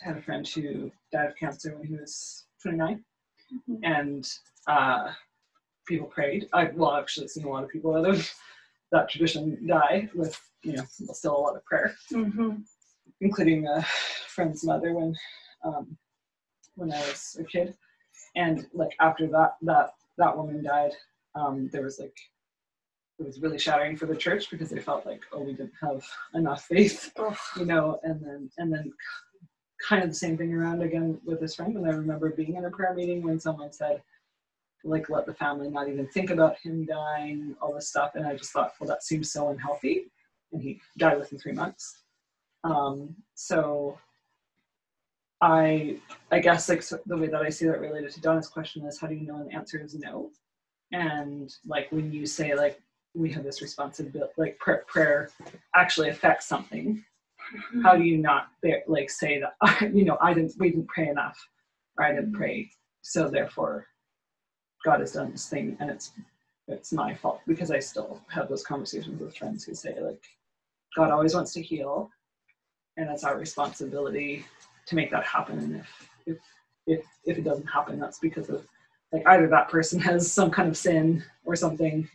had 0.00 0.16
a 0.16 0.22
friend 0.22 0.46
who 0.48 0.90
died 1.12 1.30
of 1.30 1.36
cancer 1.36 1.76
when 1.76 1.86
he 1.86 1.94
was 1.94 2.46
29, 2.62 3.04
Mhm. 3.52 3.80
and 3.82 4.32
uh, 4.66 5.12
people 5.86 6.06
prayed. 6.06 6.48
I 6.52 6.64
well, 6.74 6.90
I've 6.90 7.02
actually 7.02 7.28
seen 7.28 7.44
a 7.44 7.48
lot 7.50 7.64
of 7.64 7.70
people 7.70 7.94
out 7.96 8.06
of 8.08 8.32
that 8.92 9.08
tradition 9.10 9.66
die 9.66 10.08
with 10.14 10.40
you 10.62 10.74
know 10.74 10.84
still 11.12 11.36
a 11.36 11.38
lot 11.46 11.56
of 11.56 11.64
prayer, 11.64 11.94
Mhm. 12.12 12.64
including 13.20 13.66
a 13.66 13.82
friend's 14.28 14.64
mother 14.64 14.94
when 14.94 15.14
um, 15.64 15.98
when 16.76 16.92
I 16.92 17.00
was 17.08 17.36
a 17.40 17.44
kid, 17.44 17.76
and 18.36 18.68
like 18.72 18.94
after 19.00 19.26
that 19.28 19.56
that 19.62 19.94
that 20.16 20.36
woman 20.36 20.62
died, 20.62 20.92
um, 21.34 21.68
there 21.72 21.82
was 21.82 21.98
like 21.98 22.16
it 23.20 23.26
was 23.26 23.40
really 23.40 23.58
shattering 23.58 23.96
for 23.96 24.06
the 24.06 24.16
church 24.16 24.50
because 24.50 24.70
they 24.70 24.80
felt 24.80 25.06
like 25.06 25.22
oh 25.32 25.42
we 25.42 25.52
didn't 25.52 25.72
have 25.80 26.02
enough 26.34 26.64
faith 26.64 27.12
you 27.56 27.66
know, 27.66 28.00
and 28.02 28.20
then 28.24 28.50
and 28.58 28.72
then 28.72 28.92
kind 29.86 30.02
of 30.02 30.10
the 30.10 30.14
same 30.14 30.36
thing 30.36 30.52
around 30.52 30.82
again 30.82 31.18
with 31.24 31.40
this 31.40 31.54
friend. 31.54 31.76
And 31.76 31.86
I 31.86 31.90
remember 31.90 32.30
being 32.30 32.56
in 32.56 32.64
a 32.64 32.70
prayer 32.70 32.94
meeting 32.94 33.22
when 33.22 33.40
someone 33.40 33.72
said, 33.72 34.02
like, 34.84 35.10
let 35.10 35.26
the 35.26 35.34
family 35.34 35.68
not 35.68 35.88
even 35.88 36.06
think 36.08 36.30
about 36.30 36.56
him 36.58 36.86
dying, 36.86 37.54
all 37.60 37.74
this 37.74 37.88
stuff. 37.88 38.12
And 38.14 38.26
I 38.26 38.34
just 38.34 38.52
thought, 38.52 38.72
well, 38.80 38.88
that 38.88 39.02
seems 39.02 39.32
so 39.32 39.48
unhealthy. 39.48 40.06
And 40.52 40.62
he 40.62 40.80
died 40.98 41.18
within 41.18 41.38
three 41.38 41.52
months. 41.52 42.02
Um, 42.64 43.14
so 43.34 43.98
I, 45.40 45.98
I 46.30 46.40
guess 46.40 46.68
like 46.68 46.82
so 46.82 46.98
the 47.06 47.16
way 47.16 47.28
that 47.28 47.42
I 47.42 47.48
see 47.48 47.66
that 47.66 47.80
related 47.80 48.10
to 48.12 48.20
Donna's 48.20 48.48
question 48.48 48.84
is, 48.84 48.98
how 49.00 49.06
do 49.06 49.14
you 49.14 49.26
know? 49.26 49.44
The 49.44 49.54
answer 49.54 49.82
is 49.82 49.94
no. 49.94 50.30
And 50.92 51.50
like 51.66 51.90
when 51.90 52.12
you 52.12 52.26
say 52.26 52.54
like 52.54 52.80
we 53.14 53.30
have 53.32 53.44
this 53.44 53.60
responsibility, 53.62 54.32
like 54.36 54.58
prayer, 54.58 54.84
prayer 54.86 55.30
actually 55.74 56.08
affects 56.08 56.46
something. 56.46 57.04
Mm-hmm. 57.54 57.82
How 57.82 57.96
do 57.96 58.04
you 58.04 58.18
not 58.18 58.48
bear, 58.62 58.82
like 58.86 59.10
say 59.10 59.40
that 59.40 59.92
you 59.94 60.04
know 60.04 60.16
I 60.20 60.34
didn't 60.34 60.54
we 60.58 60.70
didn't 60.70 60.88
pray 60.88 61.08
enough, 61.08 61.38
or 61.98 62.04
I 62.04 62.12
didn't 62.12 62.26
mm-hmm. 62.26 62.36
pray, 62.36 62.70
so 63.02 63.28
therefore 63.28 63.86
God 64.84 65.00
has 65.00 65.12
done 65.12 65.32
this 65.32 65.48
thing, 65.48 65.76
and 65.80 65.90
it's 65.90 66.12
it's 66.68 66.92
my 66.92 67.14
fault 67.14 67.40
because 67.46 67.70
I 67.70 67.80
still 67.80 68.20
have 68.30 68.48
those 68.48 68.62
conversations 68.62 69.20
with 69.20 69.36
friends 69.36 69.64
who 69.64 69.74
say 69.74 69.98
like 70.00 70.22
God 70.96 71.10
always 71.10 71.34
wants 71.34 71.52
to 71.54 71.62
heal, 71.62 72.10
and 72.96 73.10
it's 73.10 73.24
our 73.24 73.38
responsibility 73.38 74.44
to 74.86 74.94
make 74.94 75.10
that 75.10 75.24
happen. 75.24 75.58
And 75.58 75.76
if 75.76 76.08
if 76.26 76.38
if 76.86 77.04
if 77.24 77.38
it 77.38 77.44
doesn't 77.44 77.66
happen, 77.66 77.98
that's 77.98 78.18
because 78.18 78.48
of 78.48 78.66
like 79.12 79.26
either 79.26 79.48
that 79.48 79.68
person 79.68 79.98
has 80.10 80.30
some 80.30 80.50
kind 80.50 80.68
of 80.68 80.76
sin 80.76 81.24
or 81.44 81.56
something, 81.56 82.08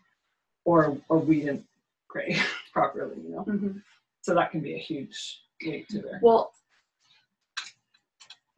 or 0.66 0.98
or 1.10 1.20
we 1.20 1.40
didn't 1.42 1.66
pray 2.10 2.36
properly, 2.74 3.16
you 3.22 3.30
know. 3.30 3.44
Mhm. 3.46 3.82
So 4.22 4.34
that 4.36 4.52
can 4.52 4.62
be 4.62 4.74
a 4.76 4.80
huge 4.80 5.42
gate 5.62 5.88
to 5.90 6.00
bear. 6.00 6.20
Well, 6.22 6.52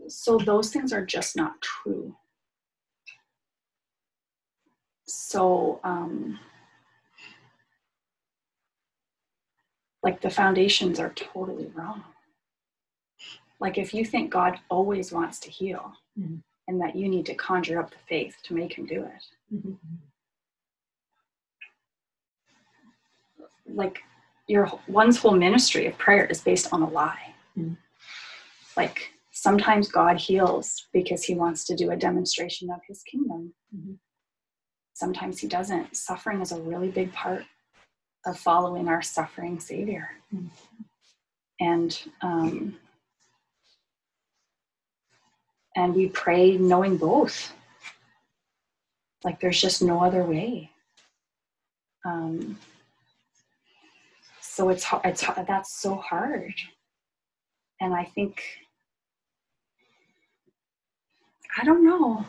so 0.07 0.37
those 0.37 0.71
things 0.71 0.93
are 0.93 1.05
just 1.05 1.35
not 1.35 1.61
true. 1.61 2.15
So, 5.05 5.79
um, 5.83 6.39
like 10.03 10.21
the 10.21 10.29
foundations 10.29 10.99
are 10.99 11.11
totally 11.13 11.67
wrong. 11.75 12.03
Like 13.59 13.77
if 13.77 13.93
you 13.93 14.05
think 14.05 14.29
God 14.31 14.59
always 14.69 15.11
wants 15.11 15.39
to 15.41 15.49
heal 15.49 15.93
Mhm. 16.17 16.43
and 16.67 16.79
that 16.81 16.95
you 16.95 17.09
need 17.09 17.25
to 17.25 17.35
conjure 17.35 17.79
up 17.81 17.89
the 17.91 17.97
faith 18.07 18.37
to 18.43 18.53
make 18.53 18.77
him 18.77 18.85
do 18.85 19.03
it, 19.03 19.23
like 23.73 23.99
your 24.47 24.71
one's 24.87 25.17
whole 25.17 25.35
ministry 25.35 25.87
of 25.87 25.97
prayer 25.97 26.25
is 26.25 26.41
based 26.41 26.71
on 26.73 26.81
a 26.81 26.89
lie. 26.89 27.33
Mm. 27.57 27.77
Like 28.75 29.11
sometimes 29.31 29.89
God 29.89 30.17
heals 30.17 30.87
because 30.93 31.23
he 31.23 31.35
wants 31.35 31.65
to 31.65 31.75
do 31.75 31.91
a 31.91 31.97
demonstration 31.97 32.71
of 32.71 32.79
his 32.87 33.03
kingdom. 33.03 33.53
Mhm. 33.75 33.97
Sometimes 34.93 35.39
he 35.39 35.47
doesn't. 35.47 35.95
Suffering 35.95 36.41
is 36.41 36.51
a 36.51 36.61
really 36.61 36.89
big 36.89 37.11
part 37.13 37.45
of 38.25 38.39
following 38.39 38.87
our 38.87 39.01
suffering 39.01 39.59
Savior. 39.59 40.09
Mm. 40.33 40.49
And 41.59 42.03
um, 42.21 42.79
and 45.75 45.93
we 45.93 46.09
pray 46.09 46.57
knowing 46.57 46.97
both. 46.97 47.53
Like 49.23 49.39
there's 49.39 49.61
just 49.61 49.81
no 49.81 50.03
other 50.03 50.23
way. 50.23 50.71
Um, 52.05 52.57
so 54.57 54.69
it's 54.69 54.87
it's 55.05 55.23
that's 55.47 55.71
so 55.79 55.93
hard. 55.97 56.51
And 57.79 57.93
i 57.93 58.03
think 58.03 58.43
i 61.59 61.63
don't 61.63 61.85
know. 61.85 62.25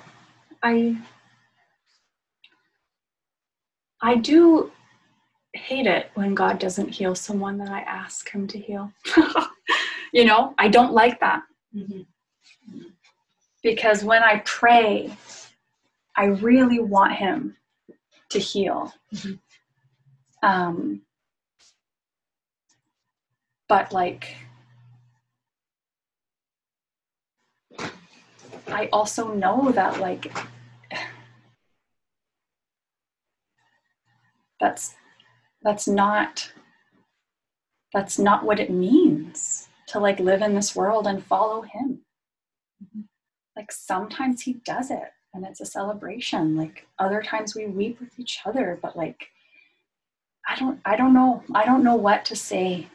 I 0.63 0.99
i 4.03 4.15
do 4.17 4.71
hate 5.55 5.87
it 5.87 6.11
when 6.17 6.35
god 6.35 6.59
doesn't 6.59 6.91
heal 6.91 7.15
someone 7.15 7.57
that 7.57 7.71
i 7.71 7.81
ask 7.81 8.29
him 8.31 8.47
to 8.49 8.59
heal. 8.59 8.93
You 10.13 10.25
know 10.25 10.55
i 10.59 10.69
don't 10.69 10.93
like 10.93 11.21
that. 11.21 11.43
Because 13.63 14.05
when 14.05 14.23
i 14.23 14.43
pray 14.45 15.17
i 16.17 16.25
really 16.25 16.81
want 16.81 17.13
him 17.13 17.57
to 18.31 18.39
heal. 18.39 18.93
Um 20.43 21.03
but 23.69 23.93
like 23.93 24.37
i 28.69 28.89
also 28.93 29.33
know 29.33 29.71
that 29.73 30.01
like 30.01 30.33
that's 34.61 34.95
that's 35.63 35.89
not 35.89 36.53
that's 37.93 38.19
not 38.19 38.45
what 38.45 38.61
it 38.61 38.71
means 38.71 39.69
to 39.87 39.99
like 39.99 40.21
live 40.21 40.43
in 40.43 40.55
this 40.55 40.77
world 40.77 41.07
and 41.07 41.25
follow 41.25 41.63
him. 41.63 42.01
Mm-hmm. 42.83 43.01
Like 43.57 43.73
sometimes 43.73 44.43
he 44.43 44.55
does 44.65 44.91
it 44.91 45.11
and 45.33 45.47
it's 45.47 45.61
a 45.61 45.67
celebration. 45.67 46.57
Like 46.57 46.87
other 46.99 47.23
times 47.23 47.55
we 47.55 47.67
weep 47.67 47.99
with 48.01 48.19
each 48.19 48.41
other 48.45 48.79
but 48.83 48.97
like 48.97 49.29
i 50.47 50.57
don't 50.57 50.81
i 50.85 50.97
don't 50.97 51.15
know. 51.15 51.43
I 51.55 51.65
don't 51.65 51.85
know 51.85 51.97
what 51.97 52.25
to 52.27 52.37
say 52.37 52.89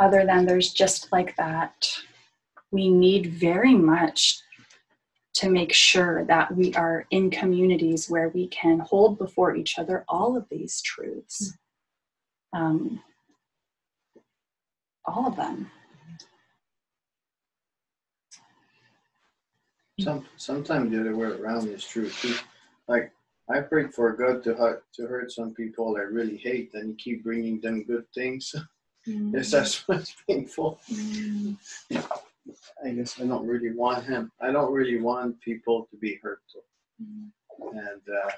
other 0.00 0.24
than 0.26 0.46
there's 0.46 0.72
just 0.72 1.12
like 1.12 1.36
that 1.36 1.88
we 2.72 2.88
need 2.88 3.26
very 3.26 3.74
much 3.74 4.40
to 5.34 5.48
make 5.48 5.72
sure 5.72 6.24
that 6.24 6.54
we 6.56 6.74
are 6.74 7.06
in 7.10 7.30
communities 7.30 8.10
where 8.10 8.30
we 8.30 8.48
can 8.48 8.80
hold 8.80 9.18
before 9.18 9.54
each 9.54 9.78
other 9.78 10.04
all 10.08 10.36
of 10.36 10.44
these 10.50 10.82
truths 10.82 11.56
um, 12.52 13.00
all 15.04 15.28
of 15.28 15.36
them 15.36 15.70
Some 20.00 20.26
sometimes 20.36 20.90
the 20.90 21.00
other 21.00 21.14
way 21.14 21.26
around 21.26 21.68
is 21.68 21.84
true 21.84 22.08
too. 22.08 22.34
Like 22.88 23.12
I 23.50 23.60
prayed 23.60 23.92
for 23.92 24.12
God 24.12 24.42
to 24.44 24.54
hurt 24.54 24.84
to 24.94 25.06
hurt 25.06 25.30
some 25.30 25.52
people 25.52 25.96
I 25.98 26.02
really 26.02 26.38
hate, 26.38 26.70
and 26.74 26.90
He 26.90 26.96
keep 26.96 27.24
bringing 27.24 27.60
them 27.60 27.84
good 27.84 28.04
things. 28.14 28.54
Yes, 29.06 29.50
that's 29.50 29.74
what's 29.88 30.14
painful. 30.28 30.78
I 32.84 32.90
guess 32.90 33.20
I 33.20 33.24
don't 33.26 33.46
really 33.46 33.72
want 33.72 34.04
Him. 34.04 34.30
I 34.40 34.50
don't 34.50 34.72
really 34.72 35.00
want 35.00 35.40
people 35.40 35.86
to 35.90 35.96
be 35.96 36.18
hurt. 36.22 36.40
And 36.98 38.02
uh, 38.08 38.30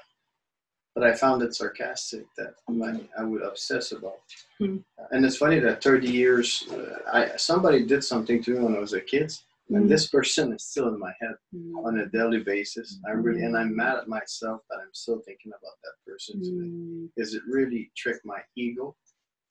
but 0.95 1.03
I 1.03 1.13
found 1.13 1.41
it 1.41 1.55
sarcastic 1.55 2.25
that 2.37 2.53
I, 2.69 2.99
I 3.19 3.23
would 3.23 3.41
obsess 3.41 3.93
about. 3.93 4.19
Hmm. 4.59 4.77
And 5.11 5.25
it's 5.25 5.37
funny 5.37 5.59
that 5.59 5.81
30 5.83 6.07
years, 6.07 6.65
uh, 6.71 6.99
I 7.11 7.35
somebody 7.37 7.83
did 7.85 8.03
something 8.03 8.43
to 8.43 8.51
me 8.51 8.59
when 8.63 8.75
I 8.75 8.79
was 8.79 8.93
a 8.93 9.01
kid, 9.01 9.33
and 9.69 9.85
Mm. 9.85 9.89
this 9.89 10.07
person 10.09 10.53
is 10.53 10.63
still 10.63 10.89
in 10.89 10.99
my 10.99 11.13
head 11.21 11.35
on 11.83 11.99
a 11.99 12.05
daily 12.07 12.43
basis. 12.43 12.99
I 13.07 13.11
really, 13.11 13.41
and 13.43 13.57
I'm 13.57 13.75
mad 13.75 13.95
at 13.97 14.07
myself 14.07 14.61
that 14.69 14.77
I'm 14.81 14.93
still 14.93 15.19
thinking 15.25 15.51
about 15.51 15.77
that 15.83 15.95
person 16.05 16.41
today. 16.43 16.69
Mm, 16.69 17.09
Is 17.17 17.33
it 17.33 17.41
really 17.47 17.89
trick 17.97 18.19
my 18.23 18.41
ego? 18.55 18.95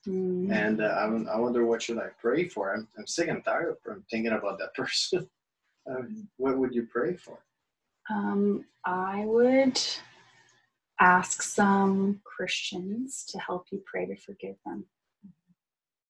Mm. 0.06 0.50
And 0.52 0.80
uh, 0.80 0.84
I, 0.84 1.06
won- 1.06 1.28
I 1.28 1.38
wonder 1.38 1.64
what 1.64 1.82
should 1.82 1.98
I 1.98 2.08
pray 2.20 2.48
for? 2.48 2.74
I'm, 2.74 2.88
I'm 2.98 3.06
sick 3.06 3.28
and 3.28 3.44
tired 3.44 3.70
of 3.70 3.80
from 3.80 4.04
thinking 4.10 4.32
about 4.32 4.58
that 4.58 4.74
person. 4.76 5.28
um, 5.88 6.28
what 6.36 6.58
would 6.58 6.74
you 6.74 6.86
pray 6.90 7.14
for? 7.16 7.38
Um, 8.10 8.64
I 8.84 9.24
would 9.26 9.80
ask 11.00 11.42
some 11.42 12.20
Christians 12.24 13.24
to 13.28 13.38
help 13.38 13.66
you 13.70 13.82
pray 13.86 14.06
to 14.06 14.16
forgive 14.16 14.56
them. 14.64 14.84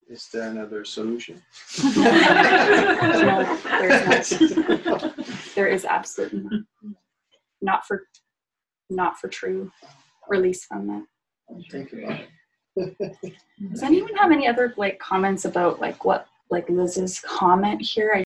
Is 0.09 0.28
there 0.32 0.51
another 0.51 0.85
solution? 0.85 1.40
no, 1.94 3.59
there's 3.64 4.31
not. 4.85 5.16
There 5.55 5.69
is 5.69 5.85
absolutely 5.85 6.40
not. 6.40 6.62
Not 7.62 7.86
for, 7.86 8.02
not 8.90 9.19
for 9.19 9.28
true 9.28 9.70
release 10.28 10.64
from 10.64 10.86
that. 10.89 11.05
Think 11.70 11.93
about 11.93 12.20
it. 12.20 12.28
Does 12.77 13.82
anyone 13.82 14.15
have 14.15 14.32
any 14.32 14.47
other 14.49 14.74
like 14.77 14.99
comments 14.99 15.44
about 15.44 15.81
like 15.81 16.05
what 16.05 16.27
like 16.51 16.69
Liz's 16.69 17.20
comment 17.20 17.81
here? 17.81 18.12
I 18.15 18.24